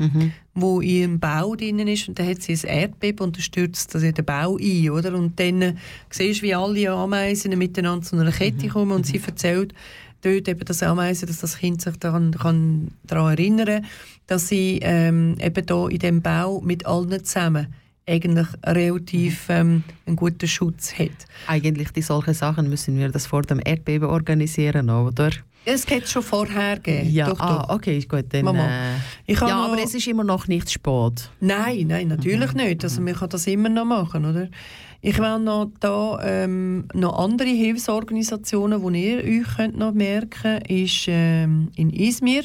wo 0.53 0.79
in 0.79 0.89
ihrem 0.89 1.19
Bau 1.19 1.55
drin 1.55 1.79
ist 1.79 2.07
und 2.07 2.17
dann 2.17 2.29
hat 2.29 2.41
sie 2.41 2.53
ein 2.53 2.63
Erdbeben 2.63 3.25
und 3.25 3.35
dann 3.35 3.41
stürzt 3.41 3.93
das 3.93 4.03
in 4.03 4.13
den 4.13 4.23
Bau 4.23 4.57
ein, 4.57 4.89
oder? 4.89 5.13
Und 5.15 5.39
dann 5.39 5.61
äh, 5.61 5.75
siehst 6.09 6.41
du, 6.41 6.45
wie 6.45 6.55
alle 6.55 6.89
Ameisen 6.91 7.57
miteinander 7.57 8.05
zu 8.05 8.15
einer 8.15 8.31
Kette 8.31 8.67
kommen 8.67 8.91
und 8.91 9.05
sie 9.05 9.21
erzählt 9.25 9.73
dort 10.21 10.47
eben 10.47 10.63
das 10.63 10.81
Ameisen, 10.83 11.27
dass 11.27 11.39
das 11.39 11.57
Kind 11.57 11.81
sich 11.81 11.97
daran, 11.97 12.31
kann, 12.31 12.91
daran 13.03 13.37
erinnern 13.37 13.85
dass 14.27 14.47
sie 14.47 14.79
ähm, 14.81 15.35
eben 15.41 15.65
da 15.65 15.87
in 15.87 15.99
dem 15.99 16.21
Bau 16.21 16.61
mit 16.61 16.85
allen 16.85 17.23
zusammen 17.25 17.67
eigentlich 18.07 18.47
relativ 18.65 19.47
ähm, 19.49 19.83
einen 20.05 20.15
guten 20.15 20.47
Schutz 20.47 20.93
hat. 20.97 21.25
Eigentlich 21.47 21.91
die 21.91 22.01
solche 22.01 22.33
Sachen 22.33 22.69
müssen 22.69 22.97
wir 22.97 23.09
das 23.09 23.25
vor 23.25 23.43
dem 23.43 23.61
Erdbeben 23.63 24.09
organisieren, 24.09 24.89
oder? 24.89 25.31
Es 25.65 25.85
geht 25.85 26.09
schon 26.09 26.23
vorher 26.23 26.77
gegeben. 26.77 27.09
Ja, 27.09 27.29
doch, 27.29 27.39
ah, 27.39 27.65
doch. 27.67 27.75
okay, 27.75 27.99
gut. 28.01 28.25
Dann, 28.29 28.45
Mama, 28.45 28.67
äh, 29.27 29.33
ja, 29.33 29.65
aber 29.65 29.81
es 29.81 29.93
ist 29.93 30.07
immer 30.07 30.23
noch 30.23 30.47
nicht 30.47 30.69
spät. 30.69 31.29
Nein, 31.39 31.87
nein, 31.87 32.09
natürlich 32.09 32.53
nicht. 32.53 32.83
Also 32.83 33.01
man 33.01 33.13
kann 33.13 33.29
das 33.29 33.47
immer 33.47 33.69
noch 33.69 33.85
machen, 33.85 34.25
oder? 34.25 34.49
Ich 35.05 35.19
will 35.19 35.39
noch 35.39 35.69
da 35.81 36.17
ähm, 36.23 36.85
noch 36.93 37.19
andere 37.19 37.49
Hilfsorganisationen, 37.49 38.93
die 38.93 39.05
ihr 39.05 39.17
euch 39.17 39.57
könnt 39.57 39.77
noch 39.77 39.93
merken, 39.93 40.61
ist 40.61 41.05
ähm, 41.07 41.71
in 41.75 41.89
Izmir. 41.89 42.43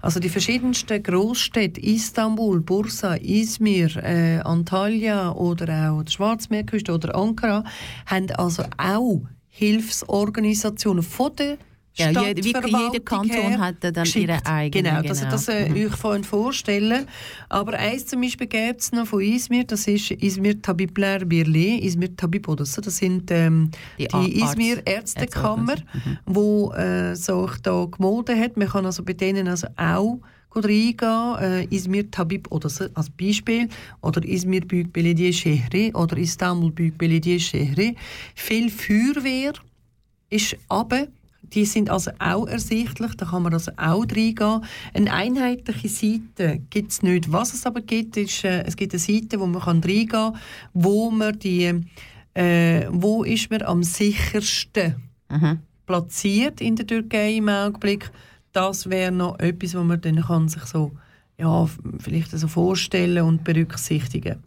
Also 0.00 0.18
die 0.18 0.28
verschiedensten 0.28 1.00
Großstädte 1.00 1.80
Istanbul, 1.80 2.62
Bursa, 2.62 3.14
Izmir, 3.14 3.96
äh, 4.02 4.40
Antalya 4.40 5.30
oder 5.30 5.92
auch 5.92 6.02
die 6.02 6.10
Schwarzmeerküste 6.10 6.92
oder 6.92 7.14
Ankara 7.14 7.62
haben 8.06 8.28
also 8.32 8.64
auch 8.76 9.22
Hilfsorganisationen 9.48 11.04
von 11.04 11.36
der 11.36 11.58
Ja, 12.00 12.22
jede- 12.26 12.44
wie- 12.44 12.48
jeder 12.48 13.00
Kanton 13.04 13.30
her 13.36 13.58
hat 13.58 13.76
dann 13.80 13.94
geschickt. 13.94 14.28
ihre 14.28 14.44
eigene, 14.46 14.88
Genau, 14.90 15.02
dass 15.02 15.18
ihr 15.20 15.26
genau. 15.26 15.30
das 15.32 15.48
äh, 15.48 15.86
euch 15.86 15.96
vorhin 15.96 16.24
vorstellen. 16.24 17.06
Aber 17.48 17.74
eins 17.74 18.06
zum 18.06 18.20
Beispiel 18.20 18.46
gibt 18.46 18.80
es 18.80 18.92
noch 18.92 19.06
von 19.06 19.20
Izmir, 19.20 19.64
das 19.64 19.86
ist 19.86 20.10
Izmir 20.10 20.60
Tabipler 20.60 21.24
Birli, 21.24 21.78
Izmir 21.84 22.10
Odessa. 22.46 22.80
Das 22.80 22.96
sind 22.96 23.30
ähm, 23.30 23.70
Die 23.98 24.06
die, 24.08 24.40
Izmir 24.42 24.82
Ärztekammer, 24.86 25.74
Ärzteorganisation. 25.76 26.18
wo 26.26 26.72
äh, 26.72 27.14
sich 27.14 27.60
da 27.62 27.84
gemolden 27.90 28.38
hat. 28.40 28.56
Man 28.56 28.68
kann 28.68 28.86
also 28.86 29.02
bei 29.04 29.12
denen 29.12 29.48
also 29.48 29.66
auch 29.76 30.18
gut 30.50 30.64
reingehen. 30.64 31.36
Äh, 31.40 31.64
Izmir 31.74 32.10
Tabip 32.10 32.50
Odessa 32.50 32.86
als 32.94 33.08
Beispiel 33.10 33.68
oder 34.02 34.24
Izmir 34.24 34.62
Büyük 34.66 34.92
Belediye 34.92 35.32
Şehri 35.32 35.92
oder 35.94 36.16
Istanbul 36.16 36.72
Büyük 36.72 36.98
Belediye 36.98 37.38
Şehri. 37.38 37.94
Viel 38.34 38.70
Feuerwehr 38.70 39.52
ist 40.30 40.56
aber 40.68 41.06
die 41.42 41.64
sind 41.64 41.90
also 41.90 42.10
auch 42.18 42.46
ersichtlich, 42.46 43.14
da 43.16 43.26
kann 43.26 43.42
man 43.42 43.52
also 43.54 43.72
auch 43.76 44.02
reingehen. 44.02 44.64
Eine 44.94 45.12
einheitliche 45.12 45.88
Seite 45.88 46.60
gibt 46.70 46.92
es 46.92 47.02
nicht. 47.02 47.32
Was 47.32 47.54
es 47.54 47.66
aber 47.66 47.80
gibt, 47.80 48.16
ist, 48.16 48.44
äh, 48.44 48.62
es 48.62 48.76
gibt 48.76 48.92
eine 48.92 49.00
Seite, 49.00 49.40
wo 49.40 49.46
man 49.46 49.62
kann 49.62 49.80
reingehen 49.80 50.08
kann, 50.08 50.36
wo 50.74 51.10
man 51.10 51.38
die, 51.38 51.72
äh, 52.34 52.86
wo 52.90 53.24
ist 53.24 53.50
man 53.50 53.62
am 53.62 53.82
sichersten 53.82 54.96
Mhm. 55.30 55.60
platziert 55.86 56.60
in 56.60 56.76
der 56.76 56.86
Türkei 56.86 57.36
im 57.36 57.48
Augenblick. 57.48 58.10
Das 58.52 58.90
wäre 58.90 59.12
noch 59.12 59.38
etwas, 59.38 59.76
wo 59.76 59.84
man 59.84 60.00
dann 60.00 60.20
kann 60.22 60.48
sich 60.48 60.64
so, 60.64 60.90
ja, 61.38 61.68
vielleicht 61.98 62.32
so 62.32 62.48
vorstellen 62.48 63.24
und 63.24 63.44
berücksichtigen. 63.44 64.42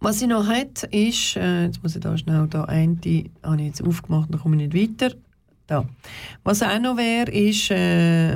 Was 0.00 0.18
sie 0.20 0.26
noch 0.26 0.46
hat, 0.46 0.84
ist, 0.84 1.36
äh, 1.36 1.64
jetzt 1.64 1.82
muss 1.82 1.96
ich 1.96 2.00
da 2.02 2.16
schnell 2.16 2.46
da 2.48 2.64
ein, 2.64 3.00
die 3.00 3.30
habe 3.42 3.56
ich 3.60 3.66
jetzt 3.68 3.82
aufgemacht, 3.82 4.32
dann 4.32 4.40
komme 4.40 4.56
ich 4.62 4.72
nicht 4.72 5.00
weiter. 5.02 5.14
Da. 5.68 5.86
Was 6.44 6.62
auch 6.62 6.80
noch 6.80 6.96
wäre, 6.96 7.30
ist 7.30 7.70
äh, 7.70 8.32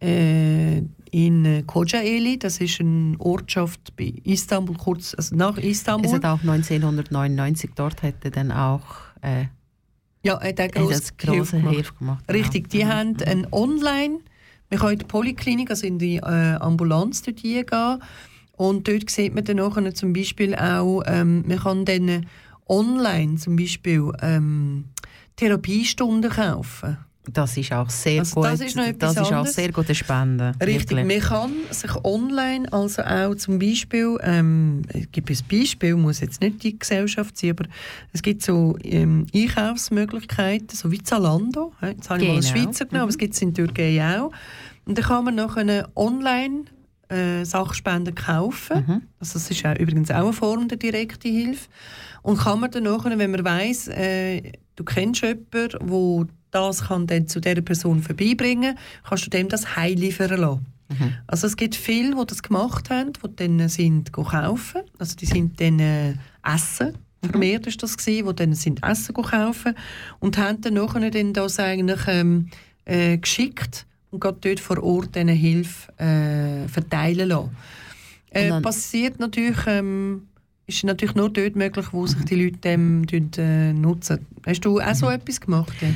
äh, 0.00 0.82
in 1.10 1.44
äh, 1.44 1.62
Kocaeli, 1.62 2.38
das 2.38 2.58
ist 2.60 2.80
eine 2.80 3.14
Ortschaft 3.18 3.94
bei 3.96 4.14
Istanbul, 4.24 4.76
kurz 4.76 5.14
also 5.14 5.36
nach 5.36 5.56
Es 5.58 5.64
Istanbul. 5.64 6.12
hat 6.12 6.24
auch 6.24 6.40
1999 6.40 7.70
dort 7.74 8.02
hätte 8.02 8.30
dann 8.30 8.50
auch 8.52 8.84
äh, 9.22 9.44
ja, 10.24 10.36
auch 10.38 10.40
grosse 10.40 10.72
das 10.88 11.16
große 11.18 11.58
Hilfe 11.58 11.92
gemacht. 11.94 11.98
Gemacht. 11.98 12.24
genau. 12.26 12.38
Richtig, 12.38 12.70
die 12.70 12.86
haben 12.86 13.16
ein 13.24 13.46
Online, 13.52 14.18
man 14.70 14.80
kann 14.80 14.92
in 14.92 14.98
die 14.98 15.04
Poliklinik, 15.04 15.70
also 15.70 15.86
in 15.86 15.98
die 15.98 16.16
äh, 16.16 16.54
Ambulanz 16.54 17.22
dort 17.22 17.38
hingehen 17.40 18.02
und 18.56 18.88
dort 18.88 19.10
sieht 19.10 19.34
man 19.34 19.44
dann 19.44 19.58
nachher 19.58 19.94
zum 19.94 20.14
Beispiel 20.14 20.54
auch, 20.54 21.02
ähm, 21.06 21.44
man 21.46 21.58
kann 21.58 21.84
dann 21.84 22.26
online 22.66 23.36
zum 23.36 23.56
Beispiel 23.56 24.10
ähm, 24.22 24.86
Therapiestunden 25.36 26.30
kaufen. 26.30 26.98
Das 27.28 27.56
ist 27.56 27.72
auch 27.72 27.90
sehr 27.90 28.20
Also 28.20 28.36
gut. 28.36 28.44
das 28.44 28.60
ist 28.60 28.76
das 29.00 29.16
ist 29.16 29.32
auch 29.32 29.46
sehr 29.46 29.72
gute 29.72 29.96
Spende. 29.96 30.52
Richtig, 30.64 30.96
wirklich. 30.96 31.22
man 31.22 31.28
kann 31.28 31.52
sich 31.70 31.92
online, 32.04 32.72
also 32.72 33.02
auch 33.02 33.34
zum 33.34 33.58
Beispiel, 33.58 34.16
ähm, 34.22 34.82
es 34.92 35.10
gibt 35.10 35.28
ein 35.30 35.38
Beispiel, 35.50 35.96
muss 35.96 36.20
jetzt 36.20 36.40
nicht 36.40 36.62
die 36.62 36.78
Gesellschaft 36.78 37.36
sein, 37.36 37.50
aber 37.50 37.64
es 38.12 38.22
gibt 38.22 38.42
so 38.42 38.76
ähm, 38.84 39.26
Einkaufsmöglichkeiten, 39.34 40.76
so 40.76 40.90
wie 40.92 41.02
Zalando. 41.02 41.72
Jetzt 41.82 42.10
habe 42.10 42.22
ich 42.22 42.28
mal 42.28 42.34
einen 42.34 42.42
Genau. 42.42 42.54
Schweizer 42.64 42.84
genommen, 42.84 43.02
aber 43.02 43.10
es 43.10 43.18
gibt 43.18 43.34
es 43.34 43.42
in 43.42 43.52
der 43.54 43.66
Türkei 43.66 44.18
auch. 44.20 44.30
Und 44.84 44.96
dann 44.96 45.04
kann 45.04 45.24
man 45.24 45.34
noch 45.34 45.56
eine 45.56 45.88
online 45.96 46.66
äh, 47.08 47.44
Sachspenden 47.44 48.14
kaufen. 48.14 48.84
Mhm. 48.86 49.02
Also 49.18 49.34
das 49.34 49.50
ist 49.50 49.66
auch, 49.66 49.74
übrigens 49.76 50.10
auch 50.10 50.24
eine 50.24 50.32
Form 50.32 50.68
der 50.68 50.78
direkten 50.78 51.32
Hilfe. 51.32 51.68
Und 52.26 52.38
kann 52.38 52.58
man 52.58 52.72
dann 52.72 52.82
nachher, 52.82 53.16
wenn 53.16 53.30
man 53.30 53.44
weiss, 53.44 53.86
äh, 53.86 54.42
du 54.74 54.82
kennst 54.82 55.22
jemanden, 55.22 55.78
wo 55.82 56.26
das 56.50 56.88
kann 56.88 57.06
dann 57.06 57.28
zu 57.28 57.38
dieser 57.38 57.60
Person 57.60 58.02
vorbeibringen, 58.02 58.76
kannst 59.08 59.26
du 59.26 59.30
dem 59.30 59.48
das 59.48 59.76
heimliefern 59.76 60.40
lassen. 60.40 60.66
Also 61.28 61.46
es 61.46 61.56
gibt 61.56 61.76
viele, 61.76 62.16
die 62.16 62.26
das 62.26 62.42
gemacht 62.42 62.90
haben, 62.90 63.12
die 63.12 63.36
dann 63.36 63.68
sind 63.68 64.12
go 64.12 64.24
kaufen. 64.24 64.82
Also 64.98 65.14
die 65.14 65.26
sind 65.26 65.60
dann 65.60 65.78
äh, 65.78 66.14
essen. 66.42 66.98
Vermehrt 67.22 67.68
ist 67.68 67.80
das 67.84 67.96
gewesen, 67.96 68.26
die 68.26 68.34
dann 68.34 68.54
sind 68.54 68.82
essen 68.82 69.14
kaufen 69.14 69.76
und 70.18 70.36
haben 70.36 70.60
dann 70.62 70.74
nachher 70.74 71.08
dann 71.10 71.32
das 71.32 71.60
eigentlich 71.60 72.00
ähm, 72.08 72.48
äh, 72.86 73.18
geschickt 73.18 73.86
und 74.10 74.18
gerade 74.18 74.38
dort 74.40 74.58
vor 74.58 74.82
Ort 74.82 75.14
diese 75.14 75.30
Hilfe 75.30 75.92
äh, 76.00 76.66
verteilen 76.66 77.28
lassen. 77.28 77.56
Äh, 78.30 78.60
passiert 78.60 79.20
natürlich, 79.20 79.58
ähm, 79.68 80.26
ist 80.66 80.84
natürlich 80.84 81.14
nur 81.14 81.30
dort 81.30 81.56
möglich, 81.56 81.86
wo 81.92 82.06
sich 82.06 82.24
die 82.24 82.42
Leute 82.44 82.58
dem 82.58 83.04
äh, 83.38 83.72
nutzen. 83.72 84.26
Hast 84.44 84.64
du 84.64 84.80
auch 84.80 84.94
so 84.94 85.08
etwas 85.08 85.40
gemacht? 85.40 85.74
Ja? 85.80 85.88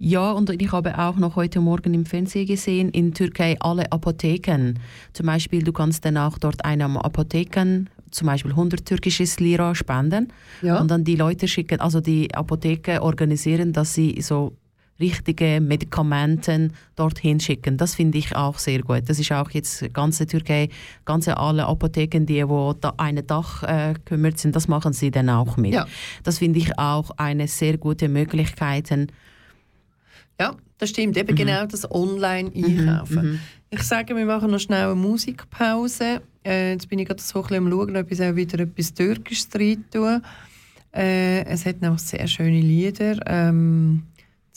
Ja, 0.00 0.30
und 0.30 0.48
ich 0.50 0.70
habe 0.70 0.96
auch 0.96 1.16
noch 1.16 1.34
heute 1.34 1.60
Morgen 1.60 1.92
im 1.92 2.06
Fernsehen 2.06 2.46
gesehen, 2.46 2.90
in 2.90 3.14
Türkei 3.14 3.56
alle 3.58 3.90
Apotheken. 3.90 4.74
Zum 5.12 5.26
Beispiel, 5.26 5.64
du 5.64 5.72
kannst 5.72 6.04
dann 6.04 6.16
auch 6.16 6.38
dort 6.38 6.64
einem 6.64 6.96
Apotheken 6.96 7.86
zum 8.10 8.26
Beispiel 8.26 8.52
100 8.52 8.84
türkisches 8.84 9.40
Lira 9.40 9.74
spenden. 9.74 10.32
Ja. 10.62 10.80
Und 10.80 10.90
dann 10.90 11.04
die 11.04 11.16
Leute 11.16 11.48
schicken, 11.48 11.80
also 11.80 12.00
die 12.00 12.32
Apotheke 12.34 13.02
organisieren, 13.02 13.72
dass 13.72 13.94
sie 13.94 14.20
so 14.20 14.52
richtige 15.00 15.60
Medikamente 15.60 16.70
dorthin 16.96 17.40
schicken. 17.40 17.76
Das 17.76 17.94
finde 17.94 18.18
ich 18.18 18.34
auch 18.34 18.58
sehr 18.58 18.82
gut. 18.82 19.02
Das 19.06 19.18
ist 19.18 19.30
auch 19.32 19.50
jetzt 19.50 19.92
ganze 19.94 20.26
Türkei, 20.26 20.68
ganze 21.04 21.36
alle 21.36 21.66
Apotheken, 21.66 22.26
die 22.26 22.48
wo 22.48 22.72
da 22.72 22.94
eine 22.96 23.22
Dach 23.22 23.62
äh, 23.62 23.94
kümmert 24.04 24.38
sind, 24.38 24.56
das 24.56 24.68
machen 24.68 24.92
sie 24.92 25.10
dann 25.10 25.30
auch 25.30 25.56
mit. 25.56 25.74
Ja. 25.74 25.86
Das 26.22 26.38
finde 26.38 26.58
ich 26.58 26.78
auch 26.78 27.10
eine 27.16 27.46
sehr 27.48 27.78
gute 27.78 28.08
Möglichkeit. 28.08 28.90
Ja, 30.40 30.54
das 30.78 30.90
stimmt. 30.90 31.16
Mhm. 31.16 31.20
Eben 31.20 31.36
genau 31.36 31.66
das 31.66 31.90
Online-Einkaufen. 31.90 33.40
Ich 33.70 33.82
sage, 33.82 34.16
wir 34.16 34.24
machen 34.24 34.50
noch 34.50 34.60
schnell 34.60 34.86
eine 34.86 34.94
Musikpause. 34.94 36.22
Äh, 36.44 36.72
jetzt 36.72 36.88
bin 36.88 36.98
ich 36.98 37.06
gerade 37.06 37.20
so 37.20 37.40
ein 37.40 37.48
bisschen 37.48 37.66
am 37.66 37.70
Schauen, 37.70 37.96
ob 37.96 38.10
ich 38.10 38.22
auch 38.22 38.34
wieder 38.34 38.60
etwas 38.60 38.94
Türkisches 38.94 39.48
rein 39.54 39.84
tue. 39.92 40.22
Äh, 40.94 41.44
es 41.44 41.66
hat 41.66 41.82
nämlich 41.82 42.00
sehr 42.00 42.26
schöne 42.26 42.60
Lieder. 42.60 43.20
Ähm, 43.26 44.04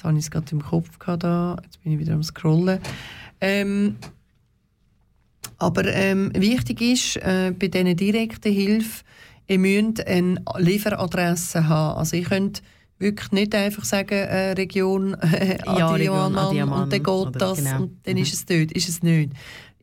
jetzt 0.02 0.08
habe 0.08 0.18
ich 0.18 0.26
es 0.26 0.32
gerade 0.32 0.52
im 0.52 0.64
Kopf 0.64 0.98
gehabt. 0.98 1.24
Da. 1.24 1.58
Jetzt 1.64 1.84
bin 1.84 1.94
ich 1.94 2.00
wieder 2.00 2.14
am 2.14 2.24
Scrollen. 2.24 2.80
Ähm, 3.40 3.98
aber 5.58 5.86
ähm, 5.86 6.32
wichtig 6.36 6.82
ist, 6.82 7.18
äh, 7.18 7.54
bei 7.58 7.68
diesen 7.68 7.96
direkten 7.96 8.52
Hilfe, 8.52 9.04
ihr 9.48 9.60
müsst 9.60 10.06
eine 10.08 10.42
Lieferadresse 10.58 11.68
haben. 11.68 12.00
Also 12.00 12.18
ihr 12.18 12.24
könnt 12.24 12.64
wirklich 12.98 13.32
nicht 13.32 13.54
einfach 13.54 13.84
sagen, 13.84 14.16
äh, 14.16 14.52
Region 14.54 15.14
äh, 15.16 15.60
Ja, 15.66 15.92
Region 15.92 16.36
Adiaman 16.36 16.38
Adiaman 16.38 16.84
und 16.84 16.94
dann 16.94 17.04
geht 17.04 17.42
das 17.42 17.58
genau. 17.58 17.82
und 17.84 18.00
dann 18.04 18.18
ist 18.18 18.34
es 18.34 18.46
dort. 18.46 18.72
Ist 18.72 18.90
es 18.90 19.04
nicht. 19.04 19.34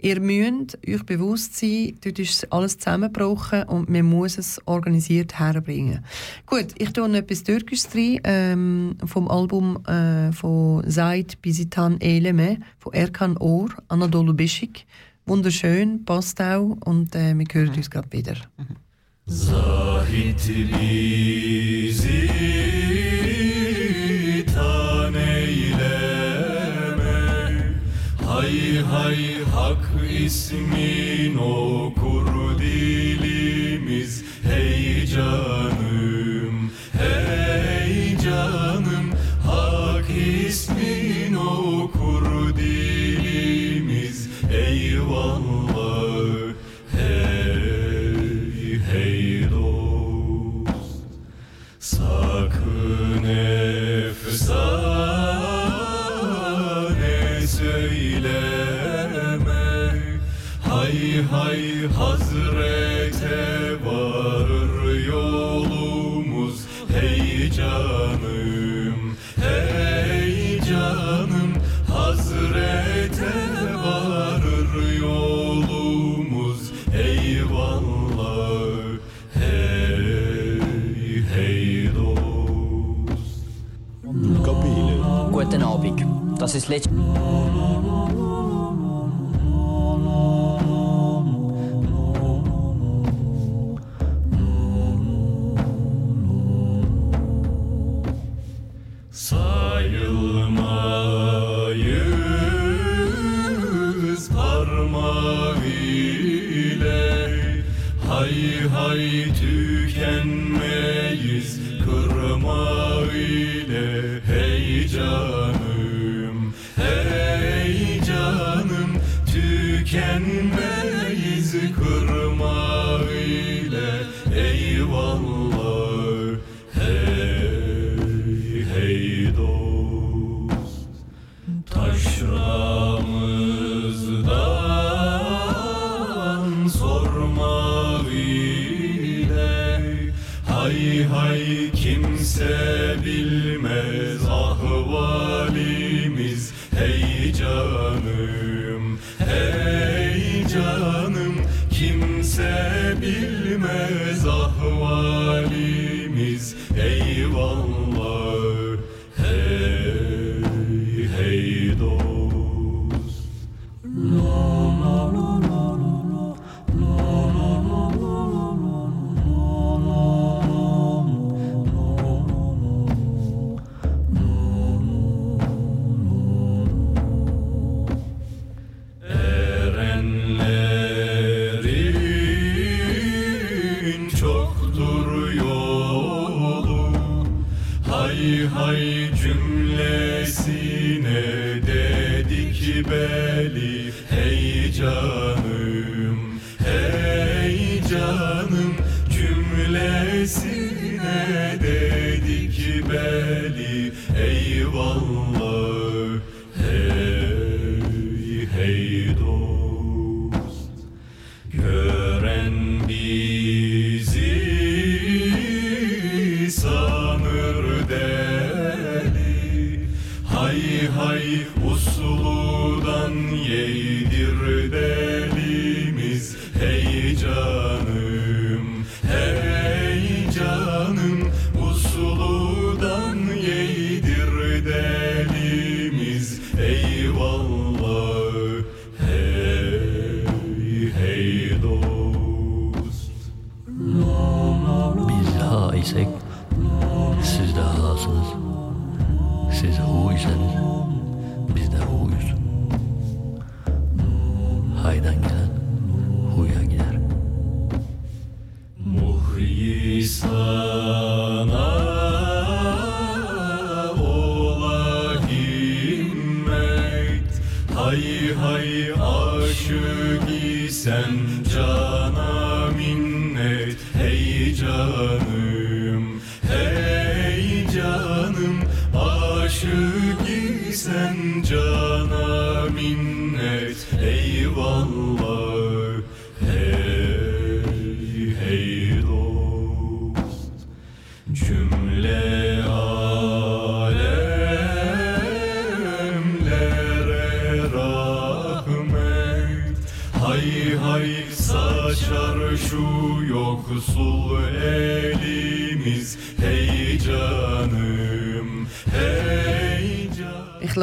Ihr 0.00 0.20
müsst 0.20 0.78
euch 0.86 1.04
bewusst 1.04 1.56
sein, 1.56 1.98
dort 2.04 2.18
ist 2.18 2.52
alles 2.52 2.78
zusammengebrochen 2.78 3.64
und 3.64 3.88
man 3.88 4.06
muss 4.06 4.38
es 4.38 4.60
organisiert 4.64 5.38
herbringen. 5.38 6.04
Gut, 6.46 6.66
ich 6.78 6.92
tue 6.92 7.08
noch 7.08 7.16
etwas 7.16 7.42
Türkisches 7.42 7.94
rein, 7.94 8.20
ähm, 8.22 8.96
vom 9.06 9.28
Album 9.28 9.84
äh, 9.86 10.30
von 10.32 10.88
Zaid 10.88 11.42
Bisitan 11.42 12.00
Eleme, 12.00 12.58
von 12.78 12.92
Erkan 12.92 13.36
Or, 13.38 13.70
Anadolu 13.88 14.34
Beşik. 14.34 14.86
Wunderschön, 15.26 16.04
passt 16.04 16.40
auch 16.40 16.76
und 16.84 17.14
äh, 17.14 17.34
wir 17.36 17.46
hören 17.52 17.74
uns 17.74 17.90
gerade 17.90 18.12
wieder. 18.12 18.36
Zahit 19.28 20.40
bizi 20.46 22.30
tan 24.54 25.14
eyleme 25.14 26.38
Hay 28.24 28.82
hay 28.82 29.37
ismin 30.28 31.36
okur 31.36 32.58
dilimiz. 32.58 34.24
Hey 34.44 35.06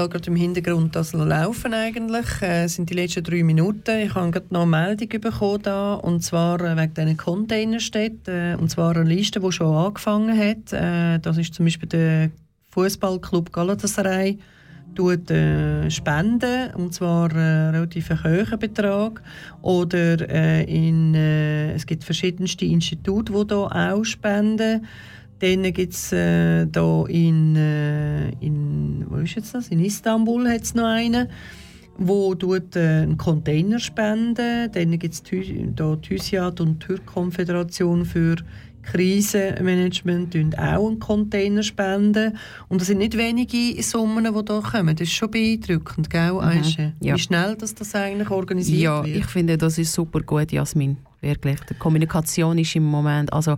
schaue 0.06 0.10
gerade 0.10 0.28
im 0.28 0.36
Hintergrund 0.36 0.96
das 0.96 1.14
laufen 1.14 1.74
eigentlich. 1.74 2.42
Äh, 2.42 2.68
sind 2.68 2.90
die 2.90 2.94
letzten 2.94 3.24
drei 3.24 3.44
Minuten. 3.44 4.00
Ich 4.02 4.14
habe 4.14 4.30
gerade 4.30 4.46
noch 4.52 4.62
eine 4.62 4.70
Meldung 4.70 5.10
bekommen 5.20 5.64
da, 5.64 5.96
und 5.96 6.22
zwar 6.22 6.62
äh, 6.62 6.78
wegen 6.78 6.94
diesen 6.94 7.18
Containerstädten. 7.18 8.54
Äh, 8.54 8.56
und 8.56 8.70
zwar 8.70 8.96
eine 8.96 9.10
Liste, 9.10 9.40
die 9.40 9.52
schon 9.52 9.76
angefangen 9.76 10.38
hat. 10.38 10.74
Äh, 10.74 11.20
das 11.20 11.38
ist 11.38 11.56
zum 11.56 11.66
Beispiel 11.66 11.90
der 11.90 12.30
Fußballclub 12.72 13.52
Galatasaray 13.52 14.38
tut 14.94 15.30
äh, 15.30 15.90
spenden 15.90 16.74
und 16.76 16.94
zwar 16.94 17.30
äh, 17.36 17.70
relativ 17.70 18.12
hohen 18.24 18.60
Betrag 18.60 19.22
oder 19.62 20.30
äh, 20.30 20.64
in, 20.64 21.14
äh, 21.16 21.74
es 21.74 21.86
gibt 21.86 22.06
verschiedenste 22.06 22.66
Institute, 22.66 23.34
die 23.34 23.48
da 23.48 23.92
auch 23.92 24.06
spenden. 24.06 24.86
Dann 25.40 25.64
gibt 25.74 25.94
es 25.94 26.12
äh, 26.14 26.66
da 26.66 27.06
in, 27.08 27.56
äh, 27.56 28.30
in, 28.40 29.06
wo 29.10 29.18
ist 29.18 29.36
jetzt 29.36 29.54
das? 29.54 29.68
In 29.68 29.84
Istanbul 29.84 30.50
hat 30.50 30.62
es 30.62 30.74
noch 30.74 30.86
einen, 30.86 31.28
wo 31.98 32.34
tut, 32.36 32.76
äh, 32.76 33.02
einen 33.04 33.18
Container 33.18 33.80
spenden. 33.80 34.72
Dann 34.72 35.00
gibt 35.00 35.14
es 35.14 35.24
die 35.24 35.74
TÜSIAD 35.76 36.62
und 36.62 36.82
die 36.82 36.88
Türkkonföderation 36.88 38.06
für 38.06 38.38
Krisenmanagement 38.86 40.34
tun 40.34 40.54
auch 40.56 40.88
einen 40.88 41.00
Container 41.00 41.64
spenden. 41.64 42.38
Und 42.70 42.82
das 42.82 42.88
sind 42.88 43.00
nicht 43.00 43.18
wenige 43.18 43.82
Summen, 43.82 44.24
die 44.24 44.32
hier 44.32 44.62
kommen. 44.62 44.96
Das 44.96 45.08
ist 45.08 45.14
schon 45.14 45.32
beeindruckend, 45.32 46.10
gell, 46.10 46.40
Aisha? 46.40 46.94
ja. 47.02 47.16
Wie 47.16 47.20
schnell 47.20 47.56
das, 47.58 47.74
das 47.76 47.94
eigentlich 47.96 48.30
organisiert 48.30 48.82
Ja, 48.82 49.04
wird. 49.04 49.18
ich 49.18 49.26
finde, 49.26 49.58
das 49.58 49.78
ist 49.78 49.92
super 49.94 50.22
gut, 50.22 50.52
Jasmin. 50.52 50.98
Wirklich. 51.22 51.60
Die 51.70 51.74
Kommunikation 51.74 52.58
ist 52.60 52.76
im 52.76 52.86
Moment, 52.86 53.34
also 53.34 53.58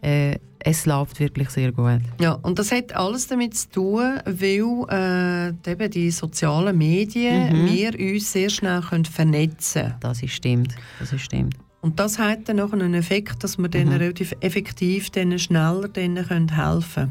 äh, 0.00 0.38
es 0.64 0.86
läuft 0.86 1.20
wirklich 1.20 1.50
sehr 1.50 1.72
gut. 1.72 2.00
Ja, 2.20 2.32
und 2.42 2.58
das 2.58 2.72
hat 2.72 2.94
alles 2.96 3.28
damit 3.28 3.54
zu 3.56 3.68
tun, 3.70 4.20
weil 4.24 5.54
äh, 5.66 5.70
eben 5.70 5.90
die 5.90 6.10
sozialen 6.10 6.76
Medien 6.78 7.62
Mhm. 7.64 7.66
wir 7.72 8.14
uns 8.14 8.32
sehr 8.32 8.48
schnell 8.50 8.80
können 8.80 9.04
vernetzen 9.04 9.82
können. 9.82 9.94
Das 10.00 10.22
ist 10.22 10.32
stimmt. 10.32 10.74
Das 10.98 11.12
ist 11.12 11.20
stimmt. 11.20 11.54
Und 11.82 12.00
das 12.00 12.18
hat 12.18 12.48
dann 12.48 12.56
nachher 12.56 12.74
einen 12.74 12.94
Effekt, 12.94 13.44
dass 13.44 13.58
wir 13.58 13.68
denen 13.68 13.90
Mhm. 13.92 13.98
relativ 13.98 14.34
effektiv 14.40 15.10
denen 15.10 15.38
schneller 15.38 15.86
denen 15.88 16.26
können 16.26 16.54
helfen 16.56 17.10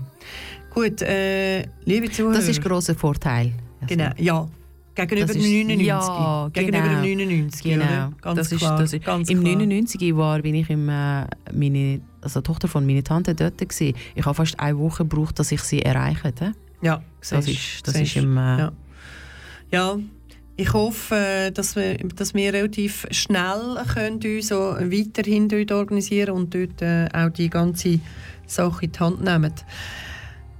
Gut, 0.74 1.04
äh, 1.04 1.68
liebe 1.86 2.10
Zuhörer. 2.10 2.34
Das 2.34 2.48
ist 2.48 2.58
ein 2.58 2.64
grosser 2.64 2.96
Vorteil. 2.96 3.52
Genau, 3.86 4.10
ja. 4.18 4.48
Gegenüber 4.96 5.26
Das 5.28 5.36
dem 5.36 5.42
ist- 5.42 5.50
99. 5.50 5.88
Ja, 5.88 6.50
Gegenüber 6.54 6.78
genau. 6.82 7.02
dem 7.02 7.18
99, 7.18 7.64
Genau. 7.64 7.84
oder? 7.84 8.14
Ganz 8.22 8.38
das 8.38 8.52
ist, 8.52 8.58
klar. 8.60 8.78
das 8.80 8.94
ist, 8.94 9.04
ganz 9.06 9.30
Im 9.30 9.40
klar. 9.42 9.54
99 9.56 10.16
war 10.16 10.40
bin 10.42 10.56
ich 10.56 10.70
im, 10.70 10.88
äh, 10.90 11.26
meine, 11.52 12.02
also 12.22 12.42
die 12.42 12.44
Tochter 12.46 12.68
von 12.68 12.86
meiner 12.86 13.04
Tante 13.04 13.34
dort 13.34 13.58
gewesen. 13.58 13.96
Ich 14.16 14.26
habe 14.26 14.36
fast 14.36 14.60
eine 14.60 14.78
Woche 14.78 15.04
gebraucht, 15.06 15.40
dass 15.40 15.52
ich 15.52 15.62
sie 15.62 15.82
erreiche. 15.82 16.34
Ja, 16.82 17.02
Das 17.28 17.48
ist, 17.48 17.88
das 17.88 17.96
ist 17.96 18.16
im, 18.18 18.38
äh, 18.38 18.58
Ja. 18.60 18.72
Ja, 19.72 19.98
ich 20.56 20.72
hoffe, 20.74 21.50
dass 21.52 21.76
wir, 21.76 21.96
dass 22.16 22.36
wir 22.36 22.54
relativ 22.54 23.08
schnell 23.10 23.78
können 23.92 24.20
uns 24.24 24.50
so 24.50 24.56
weiterhin 24.80 25.50
dort 25.50 25.72
organisieren 25.72 26.36
und 26.36 26.54
dort 26.54 26.80
äh, 26.84 27.10
auch 27.12 27.30
die 27.32 27.50
ganze 27.50 28.00
Sache 28.46 28.86
in 28.86 28.92
die 28.92 29.00
Hand 29.00 29.24
nehmen. 29.24 29.52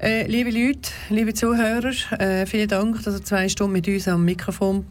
Äh, 0.04 0.28
liebe 0.28 0.50
Leute, 0.50 0.92
liebe 1.10 1.34
Zuhörer, 1.34 1.94
äh, 2.20 2.46
vielen 2.46 2.68
Dank, 2.68 3.02
dass 3.04 3.16
ihr 3.16 3.24
zwei 3.24 3.48
Stunden 3.48 3.72
mit 3.72 3.88
uns 3.88 4.06
am 4.10 4.26
Mikrofon, 4.26 4.86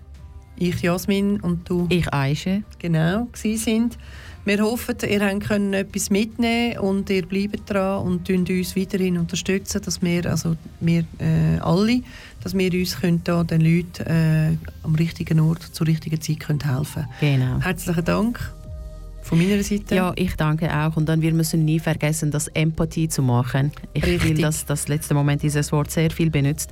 ich 0.56 0.80
Jasmin 0.80 1.38
und 1.38 1.68
du 1.68 1.86
ich 1.90 2.10
Aische. 2.14 2.62
genau 2.78 3.28
sind. 3.34 3.98
Wir 4.46 4.62
hoffen, 4.62 4.96
ihr 5.06 5.38
können 5.38 5.74
etwas 5.74 6.08
mitnehmen 6.08 6.78
und 6.78 7.10
ihr 7.10 7.26
bleibt 7.26 7.68
dran 7.68 8.06
und 8.06 8.30
uns 8.30 8.74
weiterhin 8.74 9.18
unterstützen, 9.18 9.82
dass 9.84 10.00
wir, 10.00 10.24
also 10.24 10.56
wir 10.80 11.04
äh, 11.18 11.58
alle, 11.60 12.00
dass 12.42 12.56
wir 12.56 12.72
uns 12.72 12.98
können 12.98 13.20
da 13.22 13.44
den 13.44 13.60
Leuten 13.60 14.06
äh, 14.06 14.56
am 14.82 14.94
richtigen 14.94 15.40
Ort 15.40 15.62
zur 15.62 15.88
richtigen 15.88 16.22
Zeit 16.22 16.40
können 16.40 16.64
helfen. 16.64 17.06
Genau. 17.20 17.60
Herzlichen 17.60 18.04
Dank 18.06 18.50
von 19.32 19.38
meiner 19.38 19.62
Seite. 19.62 19.94
Ja, 19.94 20.12
ich 20.14 20.34
danke 20.36 20.68
auch. 20.70 20.94
Und 20.94 21.08
dann 21.08 21.22
wir 21.22 21.32
müssen 21.32 21.64
nie 21.64 21.80
vergessen, 21.80 22.30
das 22.30 22.48
Empathie 22.48 23.08
zu 23.08 23.22
machen. 23.22 23.72
Ich 23.94 24.04
Richtig. 24.04 24.24
will, 24.36 24.42
dass 24.42 24.66
das 24.66 24.88
letzte 24.88 25.14
Moment 25.14 25.42
dieses 25.42 25.72
Wort 25.72 25.90
sehr 25.90 26.10
viel 26.10 26.28
benutzt. 26.28 26.70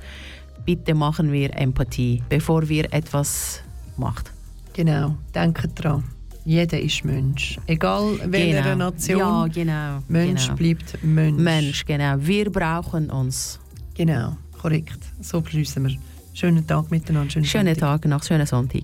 Bitte 0.63 0.93
machen 0.93 1.31
wir 1.31 1.57
Empathie, 1.57 2.21
bevor 2.29 2.69
wir 2.69 2.93
etwas 2.93 3.63
macht. 3.97 4.31
Genau, 4.73 5.15
denkt 5.33 5.71
dran. 5.73 6.03
Jeder 6.45 6.79
ist 6.79 7.03
Mensch. 7.03 7.57
Egal 7.65 8.19
welcher 8.25 8.61
Genau. 8.61 8.91
Nation. 8.91 9.19
Ja, 9.19 9.47
genau. 9.47 10.03
Mensch 10.07 10.43
genau. 10.45 10.55
bleibt 10.55 11.03
Mensch. 11.03 11.41
Mensch, 11.41 11.85
genau. 11.85 12.15
Wir 12.19 12.51
brauchen 12.51 13.09
uns. 13.09 13.59
Genau, 13.95 14.37
korrekt. 14.61 14.99
So 15.19 15.41
beschließen 15.41 15.83
wir. 15.87 15.97
Schönen 16.35 16.67
Tag 16.67 16.91
miteinander. 16.91 17.31
Schönen 17.31 17.45
Schönen 17.45 17.73
Sonntag. 17.73 18.03
Tag 18.03 18.09
noch, 18.09 18.23
schönen 18.23 18.45
Sonntag. 18.45 18.83